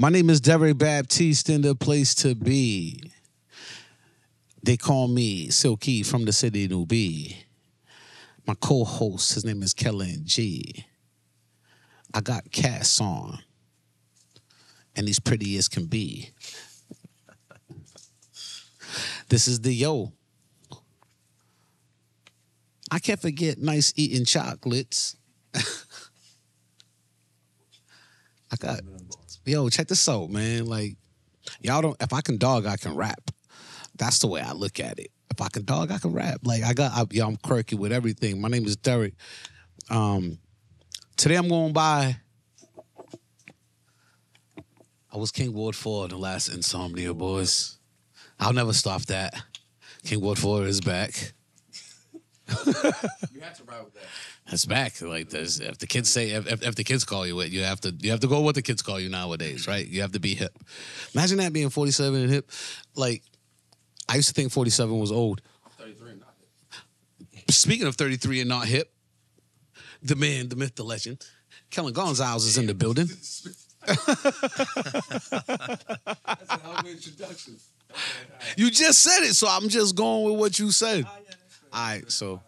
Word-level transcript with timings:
My 0.00 0.10
name 0.10 0.30
is 0.30 0.40
Derek 0.40 0.78
Baptiste 0.78 1.50
in 1.50 1.62
the 1.62 1.74
place 1.74 2.14
to 2.16 2.36
be. 2.36 3.10
They 4.62 4.76
call 4.76 5.08
me 5.08 5.50
Silky 5.50 6.04
from 6.04 6.24
the 6.24 6.32
city 6.32 6.68
New 6.68 6.86
B. 6.86 7.42
My 8.46 8.54
co-host, 8.54 9.34
his 9.34 9.44
name 9.44 9.60
is 9.60 9.74
Kellen 9.74 10.20
G. 10.22 10.86
I 12.14 12.20
got 12.20 12.52
Cass 12.52 13.00
on. 13.00 13.40
And 14.94 15.08
he's 15.08 15.18
pretty 15.18 15.56
as 15.56 15.66
can 15.66 15.86
be. 15.86 16.30
This 19.30 19.48
is 19.48 19.62
the 19.62 19.74
yo. 19.74 20.12
I 22.92 23.00
can't 23.00 23.20
forget 23.20 23.58
nice 23.58 23.92
eating 23.96 24.24
chocolates. 24.24 25.16
I 25.54 25.64
got 28.60 28.78
yo, 29.48 29.68
check 29.68 29.88
this 29.88 30.08
out, 30.08 30.30
man. 30.30 30.66
Like, 30.66 30.96
y'all 31.60 31.82
don't 31.82 31.96
if 32.00 32.12
I 32.12 32.20
can 32.20 32.38
dog, 32.38 32.66
I 32.66 32.76
can 32.76 32.94
rap. 32.94 33.30
That's 33.96 34.18
the 34.20 34.28
way 34.28 34.40
I 34.40 34.52
look 34.52 34.78
at 34.78 34.98
it. 34.98 35.10
If 35.30 35.40
I 35.40 35.48
can 35.48 35.64
dog, 35.64 35.90
I 35.90 35.98
can 35.98 36.12
rap. 36.12 36.40
Like 36.44 36.62
I 36.62 36.72
got 36.72 36.92
I, 36.92 37.04
yo, 37.10 37.26
I'm 37.26 37.36
quirky 37.36 37.76
with 37.76 37.92
everything. 37.92 38.40
My 38.40 38.48
name 38.48 38.64
is 38.64 38.76
Derek. 38.76 39.14
Um 39.90 40.38
today 41.16 41.36
I'm 41.36 41.48
going 41.48 41.72
by 41.72 42.16
I 45.12 45.16
was 45.16 45.32
King 45.32 45.54
Ward 45.54 45.74
4 45.74 46.04
in 46.04 46.10
the 46.10 46.18
last 46.18 46.48
Insomnia 46.48 47.14
Boys. 47.14 47.78
I'll 48.38 48.52
never 48.52 48.72
stop 48.72 49.02
that. 49.06 49.34
King 50.04 50.20
Ward 50.20 50.38
4 50.38 50.66
is 50.66 50.80
back. 50.80 51.32
You 53.34 53.42
have 53.42 53.56
to 53.58 53.64
ride 53.64 53.84
with 53.84 53.94
that. 53.94 54.04
It's 54.50 54.64
back. 54.64 55.00
Like 55.02 55.28
this, 55.28 55.60
if 55.60 55.78
the 55.78 55.86
kids 55.86 56.10
say, 56.10 56.30
if, 56.30 56.50
if, 56.50 56.62
if 56.66 56.74
the 56.74 56.84
kids 56.84 57.04
call 57.04 57.26
you 57.26 57.38
it, 57.40 57.50
you 57.50 57.62
have 57.64 57.80
to 57.82 57.90
you 58.00 58.10
have 58.10 58.20
to 58.20 58.26
go 58.26 58.40
what 58.40 58.54
the 58.54 58.62
kids 58.62 58.80
call 58.80 58.98
you 58.98 59.10
nowadays, 59.10 59.68
right? 59.68 59.86
You 59.86 60.00
have 60.00 60.12
to 60.12 60.20
be 60.20 60.34
hip. 60.34 60.56
Imagine 61.14 61.38
that 61.38 61.52
being 61.52 61.68
forty 61.68 61.90
seven 61.90 62.22
and 62.22 62.30
hip. 62.30 62.50
Like 62.94 63.22
I 64.08 64.16
used 64.16 64.28
to 64.28 64.34
think 64.34 64.50
forty 64.50 64.70
seven 64.70 64.98
was 64.98 65.12
old. 65.12 65.42
33 65.78 66.12
not 66.14 66.34
it. 67.46 67.50
Speaking 67.52 67.86
of 67.86 67.96
thirty 67.96 68.16
three 68.16 68.40
and 68.40 68.48
not 68.48 68.66
hip, 68.66 68.90
the 70.02 70.16
man, 70.16 70.48
the 70.48 70.56
myth, 70.56 70.76
the 70.76 70.82
legend, 70.84 71.26
Kellen 71.70 71.92
Gonzalez 71.92 72.44
is 72.46 72.56
in 72.56 72.66
the 72.66 72.74
building. 72.74 73.06
That's 73.86 74.06
a 75.36 76.58
hell 76.58 76.72
of 76.72 76.84
an 76.84 76.86
introduction. 76.86 77.56
Okay, 77.90 78.00
all 78.32 78.38
right. 78.38 78.54
You 78.56 78.70
just 78.70 79.00
said 79.00 79.20
it, 79.20 79.34
so 79.34 79.46
I'm 79.48 79.68
just 79.68 79.94
going 79.94 80.30
with 80.30 80.40
what 80.40 80.58
you 80.58 80.70
said. 80.70 81.04
Ah, 81.06 81.16
that's. 81.26 81.36
All 81.72 81.86
right, 81.86 82.10
so 82.12 82.40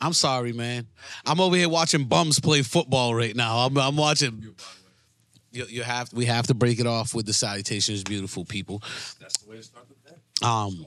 I'm 0.00 0.12
sorry, 0.12 0.52
man. 0.52 0.86
I'm 1.26 1.40
over 1.40 1.56
here 1.56 1.68
watching 1.68 2.04
bums 2.04 2.40
play 2.40 2.62
football 2.62 3.14
right 3.14 3.36
now. 3.36 3.58
I'm, 3.58 3.76
I'm 3.76 3.96
watching. 3.96 4.38
You, 4.40 4.50
by 4.52 4.64
the 5.52 5.60
way. 5.62 5.66
You, 5.68 5.76
you 5.78 5.82
have 5.82 6.12
we 6.12 6.26
have 6.26 6.46
to 6.46 6.54
break 6.54 6.80
it 6.80 6.86
off 6.86 7.14
with 7.14 7.26
the 7.26 7.32
salutations, 7.32 8.04
beautiful 8.04 8.44
people. 8.44 8.82
That's 9.20 9.36
the 9.38 9.50
way 9.50 9.56
to 9.56 9.62
start 9.62 9.86
the 9.88 10.10
day. 10.10 10.16
Um, 10.42 10.86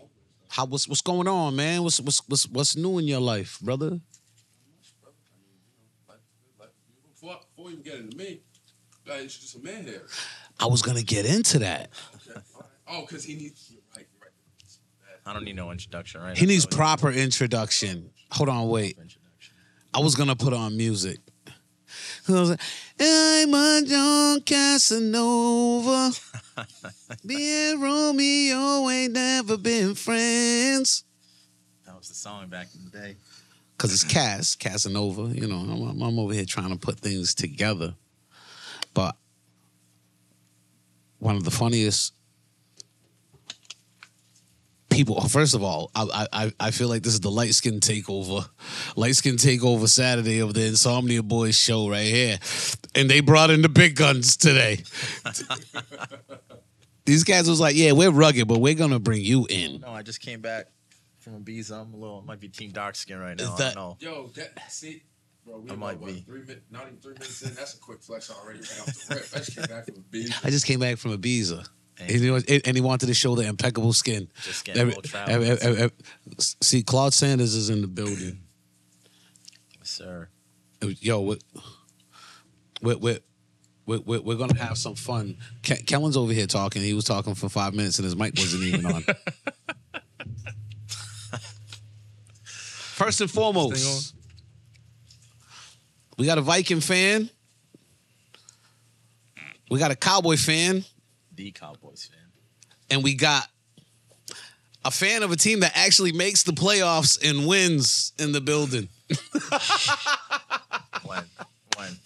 how 0.49 0.65
what's 0.65 0.87
what's 0.87 1.01
going 1.01 1.27
on, 1.27 1.55
man? 1.55 1.83
What's 1.83 1.99
what's 1.99 2.21
what's 2.27 2.47
what's 2.47 2.75
new 2.75 2.97
in 2.97 3.05
your 3.07 3.19
life, 3.19 3.59
brother? 3.61 3.99
Like, 6.07 6.19
like, 6.59 6.69
before, 7.13 7.39
before 7.55 7.71
you 7.71 7.77
get 7.77 7.95
into 7.95 8.17
me, 8.17 8.29
you 8.29 8.39
gotta 9.05 9.21
introduce 9.21 9.55
a 9.55 9.59
man 9.59 9.83
here. 9.83 10.07
I 10.59 10.65
was 10.67 10.81
gonna 10.81 11.03
get 11.03 11.25
into 11.25 11.59
that. 11.59 11.89
Okay. 12.15 12.39
All 12.55 12.61
right. 12.61 12.69
Oh, 12.87 13.01
because 13.01 13.23
he 13.23 13.35
needs. 13.35 13.73
Right. 13.95 14.07
Right. 14.21 14.29
I 15.25 15.33
don't 15.33 15.43
need 15.43 15.55
no 15.55 15.71
introduction, 15.71 16.21
right? 16.21 16.37
He 16.37 16.45
needs 16.45 16.65
That's 16.65 16.75
proper 16.75 17.11
introduction. 17.11 18.09
Hold 18.33 18.49
on, 18.49 18.67
wait. 18.67 18.97
I 19.93 19.99
was 19.99 20.15
gonna 20.15 20.35
put 20.35 20.53
on 20.53 20.75
music. 20.75 21.19
I 22.27 22.31
was 22.31 22.49
like, 22.51 22.61
I'm 22.99 23.53
a 23.53 23.81
John 23.85 24.41
Casanova. 24.41 26.11
Me 27.23 27.71
and 27.71 27.81
Romeo 27.81 28.89
ain't 28.89 29.13
never 29.13 29.57
been 29.57 29.93
friends. 29.93 31.03
That 31.85 31.95
was 31.97 32.07
the 32.09 32.15
song 32.15 32.47
back 32.47 32.67
in 32.73 32.85
the 32.85 32.97
day. 32.97 33.15
Cause 33.77 33.93
it's 33.93 34.03
Cas 34.03 34.55
Casanova. 34.55 35.23
You 35.35 35.47
know, 35.47 35.57
I'm, 35.57 35.83
I'm- 35.87 36.01
I'm 36.01 36.19
over 36.19 36.33
here 36.33 36.45
trying 36.45 36.71
to 36.71 36.77
put 36.77 36.99
things 36.99 37.35
together. 37.35 37.93
But 38.93 39.15
one 41.19 41.35
of 41.35 41.43
the 41.43 41.51
funniest 41.51 42.13
people. 44.93 45.19
First 45.27 45.53
of 45.55 45.63
all, 45.63 45.91
I 45.95 46.27
I 46.31 46.51
I 46.59 46.71
feel 46.71 46.87
like 46.87 47.03
this 47.03 47.13
is 47.13 47.19
the 47.19 47.31
light 47.31 47.53
skin 47.53 47.79
takeover, 47.79 48.47
light 48.95 49.15
skin 49.15 49.35
takeover 49.35 49.87
Saturday 49.89 50.39
of 50.39 50.53
the 50.53 50.65
Insomnia 50.65 51.23
Boys 51.23 51.55
show 51.57 51.89
right 51.89 52.05
here, 52.05 52.37
and 52.95 53.09
they 53.09 53.19
brought 53.19 53.49
in 53.49 53.61
the 53.61 53.69
big 53.69 53.95
guns 53.95 54.37
today. 54.37 54.79
These 57.05 57.25
guys 57.25 57.49
was 57.49 57.59
like, 57.59 57.75
yeah, 57.75 57.91
we're 57.91 58.11
rugged, 58.11 58.47
but 58.47 58.59
we're 58.59 58.75
gonna 58.75 58.99
bring 58.99 59.21
you 59.21 59.45
in. 59.49 59.81
No, 59.81 59.89
I 59.89 60.03
just 60.03 60.21
came 60.21 60.39
back 60.39 60.67
from 61.19 61.43
Ibiza. 61.43 61.81
I'm 61.81 61.93
a 61.93 61.97
little, 61.97 62.21
might 62.21 62.39
be 62.39 62.47
team 62.47 62.71
dark 62.71 62.95
skin 62.95 63.19
right 63.19 63.37
now. 63.37 63.43
Is 63.43 63.49
I 63.49 63.57
that- 63.57 63.75
don't 63.75 63.83
know. 63.83 63.97
Yo, 63.99 64.27
that, 64.35 64.71
see, 64.71 65.03
bro, 65.45 65.59
we 65.59 65.69
I 65.69 65.73
about, 65.73 65.79
might 65.79 65.99
what, 65.99 66.07
be. 66.13 66.21
Three 66.21 66.41
minutes, 66.41 66.61
not 66.71 66.83
even 66.83 66.97
three 66.99 67.13
minutes 67.13 67.41
in. 67.41 67.53
That's 67.55 67.73
a 67.75 67.79
quick 67.79 68.01
flex 68.01 68.31
already. 68.31 68.59
Right 68.59 68.79
off 68.79 68.85
the 68.85 69.15
rip. 69.15 69.25
I 69.33 69.37
just 69.39 69.53
came 69.55 69.65
back 69.65 69.85
from 69.85 69.95
a 69.97 69.99
beach. 70.11 70.31
I 70.45 70.49
just 70.49 70.65
came 70.65 70.79
back 70.79 70.97
from 70.97 71.17
Ibiza. 71.17 71.67
And 71.99 72.09
And 72.09 72.21
he, 72.21 72.29
was- 72.31 72.43
and 72.45 72.75
he 72.75 72.81
wanted 72.81 73.05
to 73.07 73.13
show 73.13 73.35
the 73.35 73.47
impeccable 73.47 73.93
skin. 73.93 74.27
Every- 74.75 74.95
every- 75.27 75.49
every- 75.81 75.91
see, 76.39 76.81
Claude 76.83 77.13
Sanders 77.13 77.53
is 77.55 77.69
in 77.69 77.81
the 77.81 77.87
building. 77.87 78.39
sir. 79.83 80.29
Yo, 80.81 81.21
we're, 81.21 81.37
we're, 82.81 82.97
we're, 82.97 83.19
we're, 83.85 83.99
we're 84.01 84.21
we're 84.21 84.35
gonna 84.37 84.57
have 84.57 84.77
some 84.77 84.95
fun. 84.95 85.37
Ke- 85.61 85.85
Kellen's 85.85 86.17
over 86.17 86.33
here 86.33 86.47
talking. 86.47 86.81
He 86.81 86.93
was 86.93 87.05
talking 87.05 87.35
for 87.35 87.47
five 87.47 87.73
minutes 87.73 87.99
and 87.99 88.05
his 88.05 88.15
mic 88.15 88.33
wasn't 88.37 88.63
even 88.63 88.85
on. 88.85 89.03
First 92.43 93.21
and 93.21 93.29
foremost, 93.31 94.13
we 96.17 96.25
got 96.25 96.37
a 96.37 96.41
Viking 96.41 96.79
fan. 96.79 97.29
We 99.69 99.79
got 99.79 99.91
a 99.91 99.95
Cowboy 99.95 100.37
fan. 100.37 100.85
The 101.35 101.51
Cowboys 101.51 102.09
fan. 102.11 102.19
and 102.89 103.03
we 103.03 103.15
got 103.15 103.47
a 104.85 104.91
fan 104.91 105.23
of 105.23 105.31
a 105.31 105.35
team 105.35 105.61
that 105.61 105.71
actually 105.75 106.11
makes 106.11 106.43
the 106.43 106.51
playoffs 106.51 107.17
and 107.27 107.47
wins 107.47 108.13
in 108.19 108.31
the 108.31 108.41
building. 108.41 108.89
When? 111.05 111.23
when? 111.75 111.97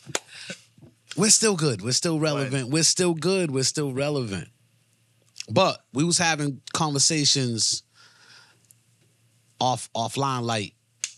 We're 1.15 1.29
still 1.29 1.55
good. 1.55 1.81
We're 1.83 1.91
still 1.91 2.19
relevant. 2.19 2.69
We're 2.69 2.83
still 2.83 3.13
good. 3.13 3.51
We're 3.51 3.63
still 3.63 3.93
relevant. 3.93 4.47
But 5.49 5.79
we 5.93 6.03
was 6.03 6.17
having 6.17 6.61
conversations 6.73 7.83
off 9.59 9.89
offline, 9.95 10.41
like 10.43 10.73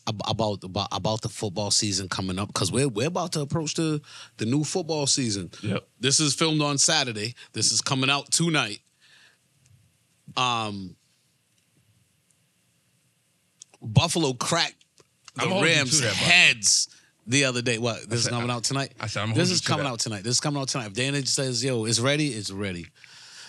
about 0.09 0.63
about 0.63 0.87
about 0.91 1.21
the 1.21 1.29
football 1.29 1.71
season 1.71 2.09
coming 2.09 2.39
up 2.39 2.47
because 2.47 2.71
we're 2.71 2.87
we're 2.87 3.07
about 3.07 3.31
to 3.33 3.41
approach 3.41 3.75
the 3.75 4.01
the 4.37 4.45
new 4.45 4.63
football 4.63 5.07
season. 5.07 5.51
Yep. 5.61 5.87
This 5.99 6.19
is 6.19 6.33
filmed 6.35 6.61
on 6.61 6.77
Saturday. 6.77 7.35
This 7.53 7.71
is 7.71 7.81
coming 7.81 8.09
out 8.09 8.31
tonight. 8.31 8.79
Um, 10.37 10.95
Buffalo 13.81 14.33
cracked 14.33 14.75
the 15.35 15.43
I'm 15.43 15.63
Rams 15.63 16.01
that, 16.01 16.13
heads 16.13 16.89
the 17.25 17.45
other 17.45 17.61
day. 17.61 17.77
What? 17.77 18.09
This 18.09 18.19
is 18.19 18.23
said- 18.25 18.31
coming 18.33 18.49
out 18.49 18.63
tonight. 18.63 18.93
I 18.99 19.07
said 19.07 19.23
I'm 19.23 19.33
This 19.33 19.51
is 19.51 19.61
coming 19.61 19.85
out 19.85 19.99
tonight. 19.99 20.23
This 20.23 20.33
is 20.35 20.39
coming 20.39 20.61
out 20.61 20.67
tonight. 20.67 20.87
If 20.87 20.93
Dana 20.93 21.25
says, 21.25 21.63
"Yo, 21.63 21.85
it's 21.85 21.99
ready," 21.99 22.29
it's 22.29 22.51
ready. 22.51 22.87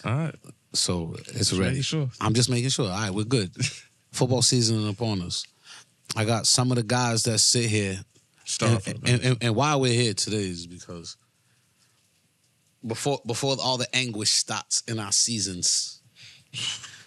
All 0.05 0.13
right. 0.17 0.35
So 0.73 1.17
it's 1.19 1.53
making 1.53 1.65
ready. 1.67 1.83
sure. 1.83 2.09
I'm 2.21 2.35
just 2.35 2.49
making 2.49 2.69
sure. 2.71 2.87
All 2.87 2.93
right, 2.93 3.11
we're 3.13 3.25
good. 3.25 3.51
Football 4.13 4.43
season 4.43 4.79
is 4.79 4.89
upon 4.89 5.23
us. 5.23 5.45
I 6.17 6.25
got 6.25 6.47
some 6.47 6.71
of 6.71 6.77
the 6.77 6.83
guys 6.83 7.23
that 7.25 7.39
sit 7.39 7.71
here 7.71 8.01
Start 8.45 8.87
and, 8.89 9.09
and, 9.09 9.23
and, 9.23 9.37
and 9.41 9.55
why 9.55 9.77
we're 9.77 9.93
here 9.93 10.13
today 10.13 10.49
is 10.49 10.67
because 10.67 11.17
before 12.85 13.21
before 13.25 13.57
all 13.63 13.77
the 13.77 13.87
anguish 13.95 14.31
starts 14.31 14.83
in 14.89 14.99
our 14.99 15.13
seasons. 15.13 16.03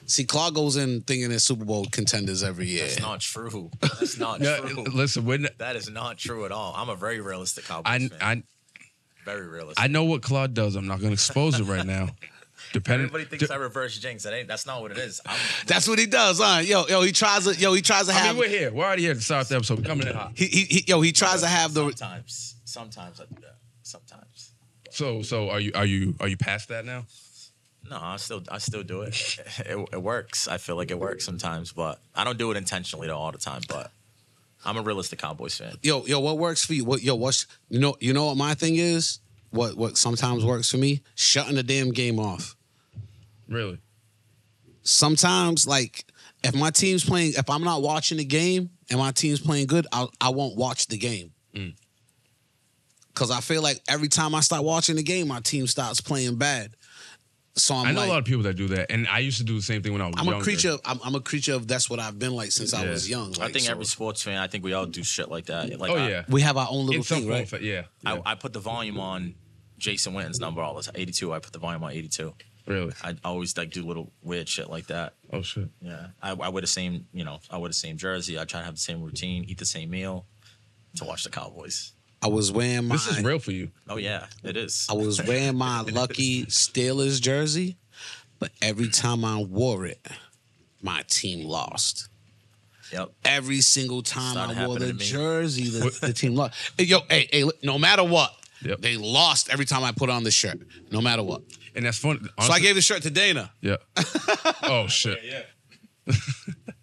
See, 0.05 0.23
Clark 0.25 0.53
goes 0.53 0.75
in 0.77 1.01
thinking 1.01 1.29
they're 1.29 1.39
Super 1.39 1.65
Bowl 1.65 1.85
contenders 1.91 2.43
every 2.43 2.67
year. 2.67 2.85
That's 2.85 2.99
not 3.01 3.19
true. 3.19 3.71
That's 3.81 4.17
not 4.17 4.41
Yeah, 4.41 4.57
true. 4.57 4.83
listen, 4.83 5.25
when 5.25 5.47
That 5.57 5.75
is 5.75 5.89
not 5.89 6.17
true 6.17 6.45
at 6.45 6.51
all. 6.51 6.73
I'm 6.75 6.89
a 6.89 6.95
very 6.95 7.19
realistic 7.21 7.65
Cowboys 7.65 7.83
I, 7.91 7.99
fan. 7.99 8.17
I 8.21 8.43
very 9.25 9.47
realistic. 9.47 9.83
I 9.83 9.87
know 9.87 10.03
what 10.03 10.21
Claude 10.21 10.53
does. 10.53 10.75
I'm 10.75 10.87
not 10.87 10.99
going 10.99 11.09
to 11.09 11.13
expose 11.13 11.59
it 11.59 11.63
right 11.63 11.85
now. 11.85 12.09
Depending, 12.73 13.05
Everybody 13.05 13.25
thinks 13.25 13.51
I 13.51 13.55
reverse 13.57 13.97
jinx. 13.99 14.23
That 14.23 14.33
ain't. 14.33 14.47
That's 14.47 14.65
not 14.65 14.81
what 14.81 14.89
it 14.89 14.97
is. 14.97 15.21
I'm, 15.27 15.37
That's 15.67 15.87
what 15.87 15.99
he 15.99 16.07
does, 16.07 16.39
huh? 16.41 16.59
Yo, 16.59 16.85
yo, 16.87 17.03
he 17.03 17.11
tries 17.11 17.45
to, 17.45 17.53
yo, 17.55 17.71
he 17.73 17.83
tries 17.83 18.07
to 18.07 18.13
I 18.13 18.15
have, 18.15 18.35
mean, 18.35 18.39
we're 18.39 18.49
here. 18.49 18.73
We're 18.73 18.83
already 18.83 19.03
here 19.03 19.13
to 19.13 19.21
start 19.21 19.47
the 19.47 19.57
episode. 19.57 19.77
We're 19.77 19.85
coming 19.85 20.07
in 20.07 20.15
hot. 20.15 20.31
he, 20.35 20.47
he, 20.47 20.61
he, 20.63 20.83
yo, 20.87 20.99
he 21.01 21.11
tries 21.11 21.41
to 21.41 21.47
have 21.47 21.75
the, 21.75 21.81
sometimes. 21.81 22.55
Sometimes 22.65 23.21
I 23.21 23.25
do 23.25 23.41
that. 23.41 23.57
Sometimes. 23.83 24.53
So, 24.89 25.21
so 25.21 25.51
are 25.51 25.59
you 25.59 25.71
are 25.75 25.85
you 25.85 26.15
are 26.19 26.27
you 26.27 26.37
past 26.37 26.69
that 26.69 26.83
now? 26.83 27.05
No, 27.89 27.99
I 28.01 28.17
still 28.17 28.41
I 28.49 28.57
still 28.57 28.83
do 28.83 29.01
it. 29.01 29.39
it. 29.59 29.89
It 29.91 30.01
works. 30.01 30.47
I 30.47 30.57
feel 30.57 30.75
like 30.75 30.89
it 30.89 30.99
works 30.99 31.25
sometimes, 31.25 31.71
but 31.71 31.99
I 32.15 32.23
don't 32.23 32.39
do 32.39 32.49
it 32.49 32.57
intentionally 32.57 33.07
though 33.07 33.17
all 33.17 33.31
the 33.31 33.37
time. 33.37 33.61
But 33.67 33.91
I'm 34.65 34.77
a 34.77 34.81
realistic 34.81 35.19
Cowboys 35.19 35.55
fan. 35.55 35.75
yo, 35.83 36.05
yo, 36.05 36.19
what 36.19 36.39
works 36.39 36.65
for 36.65 36.73
you? 36.73 36.85
What, 36.85 37.03
yo, 37.03 37.13
what's, 37.15 37.45
you 37.69 37.79
know, 37.79 37.95
you 37.99 38.13
know 38.13 38.25
what 38.25 38.37
my 38.37 38.55
thing 38.55 38.77
is? 38.77 39.19
what 39.53 39.77
what 39.77 39.97
sometimes 39.97 40.43
works 40.43 40.69
for 40.69 40.77
me? 40.77 41.01
Shutting 41.15 41.55
the 41.55 41.63
damn 41.63 41.91
game 41.91 42.19
off. 42.19 42.55
Really? 43.53 43.79
Sometimes, 44.81 45.65
like 45.67 46.05
if 46.43 46.53
my 46.53 46.69
team's 46.69 47.05
playing, 47.05 47.33
if 47.37 47.49
I'm 47.49 47.63
not 47.63 47.81
watching 47.81 48.17
the 48.17 48.25
game 48.25 48.69
and 48.89 48.99
my 48.99 49.11
team's 49.11 49.39
playing 49.39 49.67
good, 49.67 49.87
I 49.91 50.07
I 50.19 50.29
won't 50.29 50.57
watch 50.57 50.87
the 50.87 50.97
game. 50.97 51.31
Mm. 51.55 51.75
Cause 53.13 53.29
I 53.29 53.41
feel 53.41 53.61
like 53.61 53.79
every 53.87 54.07
time 54.07 54.33
I 54.33 54.39
start 54.39 54.63
watching 54.63 54.95
the 54.95 55.03
game, 55.03 55.27
my 55.27 55.39
team 55.39 55.67
starts 55.67 56.01
playing 56.01 56.37
bad. 56.37 56.75
So 57.55 57.75
I'm 57.75 57.85
i 57.85 57.91
know 57.91 57.99
like, 57.99 58.09
a 58.09 58.11
lot 58.11 58.19
of 58.19 58.25
people 58.25 58.41
that 58.43 58.55
do 58.55 58.67
that, 58.69 58.91
and 58.91 59.07
I 59.07 59.19
used 59.19 59.37
to 59.37 59.43
do 59.43 59.55
the 59.55 59.61
same 59.61 59.83
thing 59.83 59.93
when 59.93 60.01
I 60.01 60.07
was 60.07 60.15
I'm 60.17 60.25
younger. 60.25 60.39
a 60.39 60.43
creature. 60.43 60.69
Of, 60.71 60.81
I'm, 60.85 60.99
I'm 61.05 61.13
a 61.13 61.19
creature 61.19 61.53
of 61.53 61.67
that's 61.67 61.87
what 61.87 61.99
I've 61.99 62.17
been 62.17 62.33
like 62.33 62.51
since 62.51 62.73
I 62.73 62.87
was 62.87 63.07
young. 63.07 63.35
I 63.39 63.49
think 63.49 63.65
so 63.65 63.71
every 63.71 63.85
sports 63.85 64.23
fan, 64.23 64.39
I 64.39 64.47
think 64.47 64.63
we 64.63 64.73
all 64.73 64.87
do 64.87 65.03
shit 65.03 65.29
like 65.29 65.45
that. 65.45 65.79
Like 65.79 65.91
Oh 65.91 65.95
I, 65.95 66.09
yeah, 66.09 66.23
we 66.27 66.41
have 66.41 66.57
our 66.57 66.67
own 66.67 66.87
little 66.87 66.95
in 66.95 67.03
thing, 67.03 67.27
right? 67.27 67.47
fa- 67.47 67.63
yeah. 67.63 67.83
yeah. 68.01 68.21
I, 68.25 68.31
I 68.31 68.35
put 68.35 68.53
the 68.53 68.59
volume 68.59 68.99
on 68.99 69.35
Jason 69.77 70.15
Witten's 70.15 70.39
number 70.39 70.61
all 70.63 70.73
the 70.73 70.81
time. 70.81 70.95
82. 70.97 71.31
I 71.31 71.39
put 71.39 71.53
the 71.53 71.59
volume 71.59 71.83
on 71.83 71.91
82. 71.91 72.33
Really? 72.65 72.93
I 73.03 73.15
always 73.23 73.57
like 73.57 73.69
do 73.71 73.83
little 73.85 74.11
weird 74.21 74.47
shit 74.47 74.69
like 74.69 74.87
that. 74.87 75.13
Oh 75.31 75.41
shit. 75.41 75.69
Yeah, 75.81 76.07
I, 76.21 76.31
I 76.31 76.49
wear 76.49 76.61
the 76.61 76.67
same, 76.67 77.07
you 77.13 77.23
know, 77.23 77.39
I 77.49 77.57
wear 77.57 77.69
the 77.69 77.73
same 77.73 77.97
jersey. 77.97 78.39
I 78.39 78.45
try 78.45 78.59
to 78.59 78.65
have 78.65 78.75
the 78.75 78.79
same 78.81 79.01
routine, 79.01 79.45
eat 79.47 79.57
the 79.57 79.65
same 79.65 79.89
meal, 79.89 80.25
to 80.95 81.05
watch 81.05 81.23
the 81.23 81.29
Cowboys. 81.29 81.93
I 82.21 82.27
was 82.27 82.51
wearing 82.51 82.87
my 82.87 82.95
This 82.95 83.07
is 83.07 83.23
real 83.23 83.39
for 83.39 83.51
you. 83.51 83.69
Oh 83.89 83.97
yeah, 83.97 84.27
it 84.43 84.55
is. 84.55 84.87
I 84.89 84.93
was 84.93 85.21
wearing 85.25 85.57
my 85.57 85.81
lucky 85.91 86.45
Steelers 86.45 87.21
jersey, 87.21 87.75
but 88.39 88.51
every 88.61 88.89
time 88.89 89.25
I 89.25 89.41
wore 89.41 89.85
it, 89.85 90.05
my 90.81 91.03
team 91.07 91.45
lost. 91.45 92.07
Yep. 92.91 93.11
Every 93.25 93.61
single 93.61 94.03
time 94.03 94.33
Started 94.33 94.57
I 94.57 94.67
wore 94.67 94.77
the 94.77 94.85
happening 94.85 94.99
to 94.99 95.03
me. 95.03 95.09
jersey, 95.09 95.69
the, 95.69 95.97
the 95.99 96.13
team 96.13 96.35
lost. 96.35 96.55
Yo, 96.79 96.99
hey, 97.09 97.27
hey, 97.31 97.49
no 97.63 97.79
matter 97.79 98.03
what, 98.03 98.33
Yep. 98.63 98.79
they 98.81 98.97
lost 98.97 99.49
every 99.49 99.65
time 99.65 99.83
I 99.83 99.91
put 99.91 100.09
on 100.09 100.23
the 100.23 100.31
shirt. 100.31 100.59
No 100.91 101.01
matter 101.01 101.23
what. 101.23 101.41
And 101.75 101.85
that's 101.85 101.97
funny. 101.97 102.19
So 102.41 102.51
I 102.51 102.59
gave 102.59 102.75
the 102.75 102.81
shirt 102.81 103.01
to 103.03 103.09
Dana. 103.09 103.51
Yeah. 103.61 103.77
oh 104.63 104.87
shit. 104.87 105.19
Yeah. 105.23 105.41
yeah. 106.07 106.13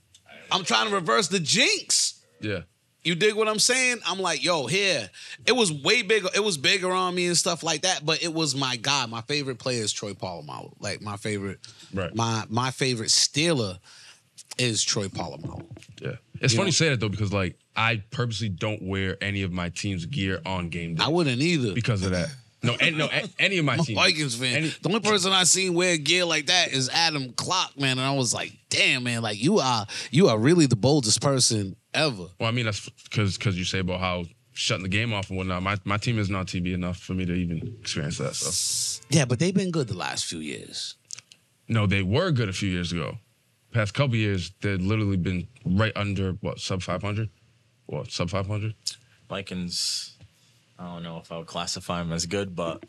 I'm 0.53 0.65
trying 0.65 0.89
to 0.89 0.95
reverse 0.95 1.29
the 1.29 1.41
jinx. 1.41 2.25
Yeah. 2.41 2.61
You 3.03 3.15
dig 3.15 3.35
what 3.35 3.49
I'm 3.49 3.59
saying? 3.59 3.99
I'm 4.07 4.19
like, 4.19 4.45
yo, 4.45 4.67
here. 4.67 5.09
It 5.47 5.53
was 5.53 5.73
way 5.73 6.03
bigger. 6.03 6.29
It 6.35 6.45
was 6.45 6.59
bigger 6.59 6.91
on 6.91 7.15
me 7.15 7.27
and 7.27 7.37
stuff 7.37 7.63
like 7.63 7.83
that. 7.83 8.05
But 8.05 8.23
it 8.23 8.33
was 8.35 8.55
my 8.55 8.77
guy. 8.77 9.07
My 9.07 9.23
favorite 9.23 9.59
player 9.59 9.83
is 9.83 9.93
Troy 9.93 10.13
Polamalu. 10.13 10.75
Like 10.81 11.01
my 11.01 11.17
favorite, 11.17 11.61
Right. 11.95 12.15
my 12.15 12.45
my 12.51 12.71
favorite 12.71 13.09
Steeler 13.11 13.79
is 14.59 14.83
Troy 14.83 15.07
Polamalu. 15.09 15.65
Yeah. 16.03 16.17
It's 16.41 16.53
You 16.53 16.59
funny 16.59 16.65
know? 16.65 16.67
you 16.67 16.73
say 16.73 16.89
that 16.91 17.01
though 17.01 17.09
because 17.09 17.33
like 17.33 17.57
I 17.77 18.03
purposely 18.11 18.49
don't 18.49 18.83
wear 18.83 19.17
any 19.23 19.43
of 19.43 19.53
my 19.53 19.69
team's 19.71 20.05
gear 20.07 20.41
on 20.45 20.69
game 20.71 20.97
day 20.97 21.05
I 21.05 21.09
wouldn't 21.09 21.41
either. 21.41 21.73
because 21.73 22.05
of 22.05 22.11
that. 22.13 22.29
No, 22.63 22.77
and, 22.79 22.99
no, 22.99 23.07
a- 23.11 23.29
any 23.39 23.57
of 23.59 23.65
my 23.65 23.75
I'm 23.75 23.81
a 23.81 23.85
teams. 23.85 23.99
Vikings 23.99 24.35
fan. 24.35 24.55
Any- 24.57 24.69
the 24.83 24.89
only 24.89 25.01
person 25.01 25.33
I 25.33 25.45
seen 25.45 25.73
wear 25.75 25.97
gear 25.97 26.25
like 26.27 26.47
that 26.47 26.73
is 26.73 26.89
Adam 26.91 27.33
Clock, 27.33 27.79
man. 27.79 27.93
And 27.99 28.03
I 28.07 28.13
was 28.15 28.35
like, 28.35 28.53
damn, 28.69 29.05
man, 29.05 29.23
like 29.23 29.43
you 29.43 29.61
are 29.61 29.87
you 30.11 30.29
are 30.29 30.39
really 30.39 30.67
the 30.67 30.77
boldest 30.77 31.23
person 31.23 31.77
ever. 31.95 32.27
Well, 32.39 32.49
I 32.49 32.51
mean 32.53 32.67
that's 32.67 32.89
because 33.05 33.39
because 33.39 33.57
you 33.57 33.65
say 33.65 33.79
about 33.79 34.01
how 34.01 34.25
shutting 34.53 34.83
the 34.83 34.89
game 34.91 35.15
off 35.15 35.31
and 35.31 35.39
whatnot. 35.39 35.63
My 35.63 35.79
my 35.85 35.97
team 35.97 36.19
is 36.19 36.29
not 36.29 36.49
TV 36.49 36.75
enough 36.75 36.99
for 36.99 37.15
me 37.15 37.25
to 37.25 37.33
even 37.33 37.77
experience 37.81 38.19
that. 38.19 38.35
So 38.35 39.03
Yeah, 39.09 39.25
but 39.25 39.39
they've 39.39 39.55
been 39.55 39.71
good 39.71 39.89
the 39.89 39.97
last 39.97 40.27
few 40.27 40.41
years. 40.41 40.97
no, 41.69 41.87
they 41.87 42.03
were 42.03 42.31
good 42.31 42.49
a 42.51 42.53
few 42.53 42.69
years 42.69 42.93
ago. 42.93 43.17
Past 43.73 43.95
couple 43.95 44.17
years, 44.17 44.51
they've 44.61 44.81
literally 44.83 45.17
been 45.17 45.47
right 45.65 45.93
under 45.97 46.33
what 46.43 46.59
sub 46.59 46.83
five 46.83 47.01
hundred, 47.03 47.31
or 47.91 48.05
sub 48.07 48.31
five 48.31 48.47
hundred. 48.47 48.75
Vikings. 49.29 50.15
I 50.79 50.85
don't 50.95 51.03
know 51.03 51.19
if 51.19 51.31
I 51.31 51.37
would 51.37 51.47
classify 51.47 51.99
them 51.99 52.11
as 52.11 52.25
good, 52.25 52.57
but 52.57 52.83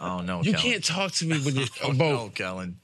I 0.00 0.08
don't 0.08 0.26
know. 0.26 0.42
You 0.44 0.52
Kellen. 0.52 0.70
can't 0.72 0.84
talk 0.84 1.12
to 1.12 1.26
me 1.26 1.38
when 1.40 1.56
you're 1.56 1.66
Oh, 1.82 1.90
about. 1.90 1.98
no, 1.98 2.28
Kellen. 2.34 2.76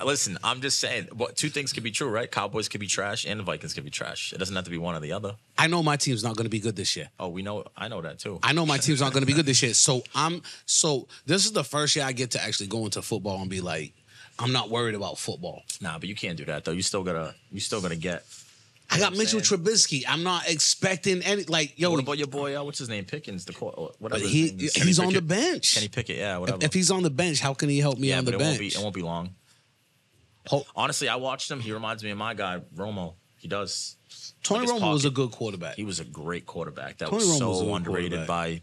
Uh, 0.00 0.04
Listen, 0.04 0.36
I'm 0.42 0.60
just 0.60 0.80
saying. 0.80 1.08
What 1.12 1.36
two 1.36 1.48
things 1.48 1.72
could 1.72 1.84
be 1.84 1.92
true, 1.92 2.08
right? 2.08 2.28
Cowboys 2.28 2.68
could 2.68 2.80
be 2.80 2.88
trash, 2.88 3.24
and 3.24 3.38
the 3.38 3.44
Vikings 3.44 3.72
could 3.72 3.84
be 3.84 3.90
trash. 3.90 4.32
It 4.32 4.38
doesn't 4.38 4.56
have 4.56 4.64
to 4.64 4.70
be 4.70 4.78
one 4.78 4.96
or 4.96 5.00
the 5.00 5.12
other. 5.12 5.36
I 5.56 5.68
know 5.68 5.80
my 5.82 5.96
team's 5.96 6.24
not 6.24 6.34
gonna 6.36 6.48
be 6.48 6.58
good 6.58 6.74
this 6.74 6.96
year. 6.96 7.08
Oh, 7.20 7.28
we 7.28 7.42
know. 7.42 7.64
I 7.76 7.86
know 7.86 8.00
that 8.02 8.18
too. 8.18 8.40
I 8.42 8.52
know 8.52 8.66
my 8.66 8.78
team's 8.78 9.00
not 9.00 9.12
going 9.12 9.22
to 9.22 9.26
be 9.26 9.32
good 9.34 9.46
this 9.46 9.62
year. 9.62 9.74
So 9.74 10.02
I'm 10.14 10.42
so 10.66 11.06
this 11.26 11.44
is 11.46 11.52
the 11.52 11.62
first 11.64 11.94
year 11.94 12.04
I 12.04 12.12
get 12.12 12.32
to 12.32 12.42
actually 12.42 12.66
go 12.66 12.84
into 12.84 13.00
football 13.00 13.40
and 13.40 13.48
be 13.48 13.60
like, 13.60 13.92
I'm 14.40 14.50
not 14.52 14.70
worried 14.70 14.96
about 14.96 15.18
football. 15.18 15.62
Nah, 15.80 15.98
but 16.00 16.08
you 16.08 16.16
can't 16.16 16.36
do 16.36 16.44
that 16.46 16.64
though. 16.64 16.72
You 16.72 16.82
still 16.82 17.04
gotta. 17.04 17.34
You 17.52 17.60
still 17.60 17.80
gotta 17.80 17.96
get. 17.96 18.24
I 18.90 18.98
got 18.98 19.12
Mitchell 19.12 19.40
saying? 19.40 19.60
Trubisky. 19.62 20.04
I'm 20.06 20.22
not 20.22 20.48
expecting 20.48 21.22
any 21.22 21.44
like 21.44 21.78
yo. 21.78 21.90
What 21.90 22.00
about 22.00 22.18
your 22.18 22.26
boy? 22.26 22.58
Uh, 22.58 22.64
what's 22.64 22.78
his 22.78 22.88
name? 22.88 23.04
Pickens. 23.04 23.44
The 23.46 23.52
court. 23.54 23.96
Whatever. 23.98 24.22
he 24.26 24.48
he's 24.74 24.98
on 24.98 25.06
the 25.06 25.12
Pickett? 25.14 25.28
bench. 25.28 25.74
Kenny 25.74 25.88
Pickett. 25.88 26.16
Yeah, 26.16 26.38
whatever. 26.38 26.58
If, 26.58 26.64
if 26.66 26.74
he's 26.74 26.90
on 26.90 27.02
the 27.02 27.10
bench, 27.10 27.40
how 27.40 27.54
can 27.54 27.68
he 27.68 27.78
help 27.78 27.98
me 27.98 28.08
yeah, 28.08 28.18
on 28.18 28.24
the 28.24 28.34
it 28.34 28.38
bench? 28.38 28.48
won't 28.50 28.60
be. 28.60 28.66
It 28.68 28.78
won't 28.78 28.94
be 28.94 29.02
long. 29.02 29.34
Ho- 30.48 30.66
Honestly, 30.76 31.08
I 31.08 31.16
watched 31.16 31.50
him. 31.50 31.60
He 31.60 31.72
reminds 31.72 32.02
me 32.04 32.10
of 32.10 32.18
my 32.18 32.34
guy 32.34 32.60
Romo. 32.74 33.14
He 33.38 33.48
does. 33.48 33.96
Tony 34.42 34.66
like 34.66 34.80
Romo 34.80 34.92
was 34.92 35.04
a 35.04 35.10
good 35.10 35.30
quarterback. 35.30 35.76
He 35.76 35.84
was 35.84 36.00
a 36.00 36.04
great 36.04 36.46
quarterback. 36.46 36.98
That 36.98 37.08
Tony 37.08 37.24
was 37.24 37.36
Romo 37.36 37.38
so 37.38 37.48
was 37.64 37.76
underrated 37.76 38.26
by 38.26 38.60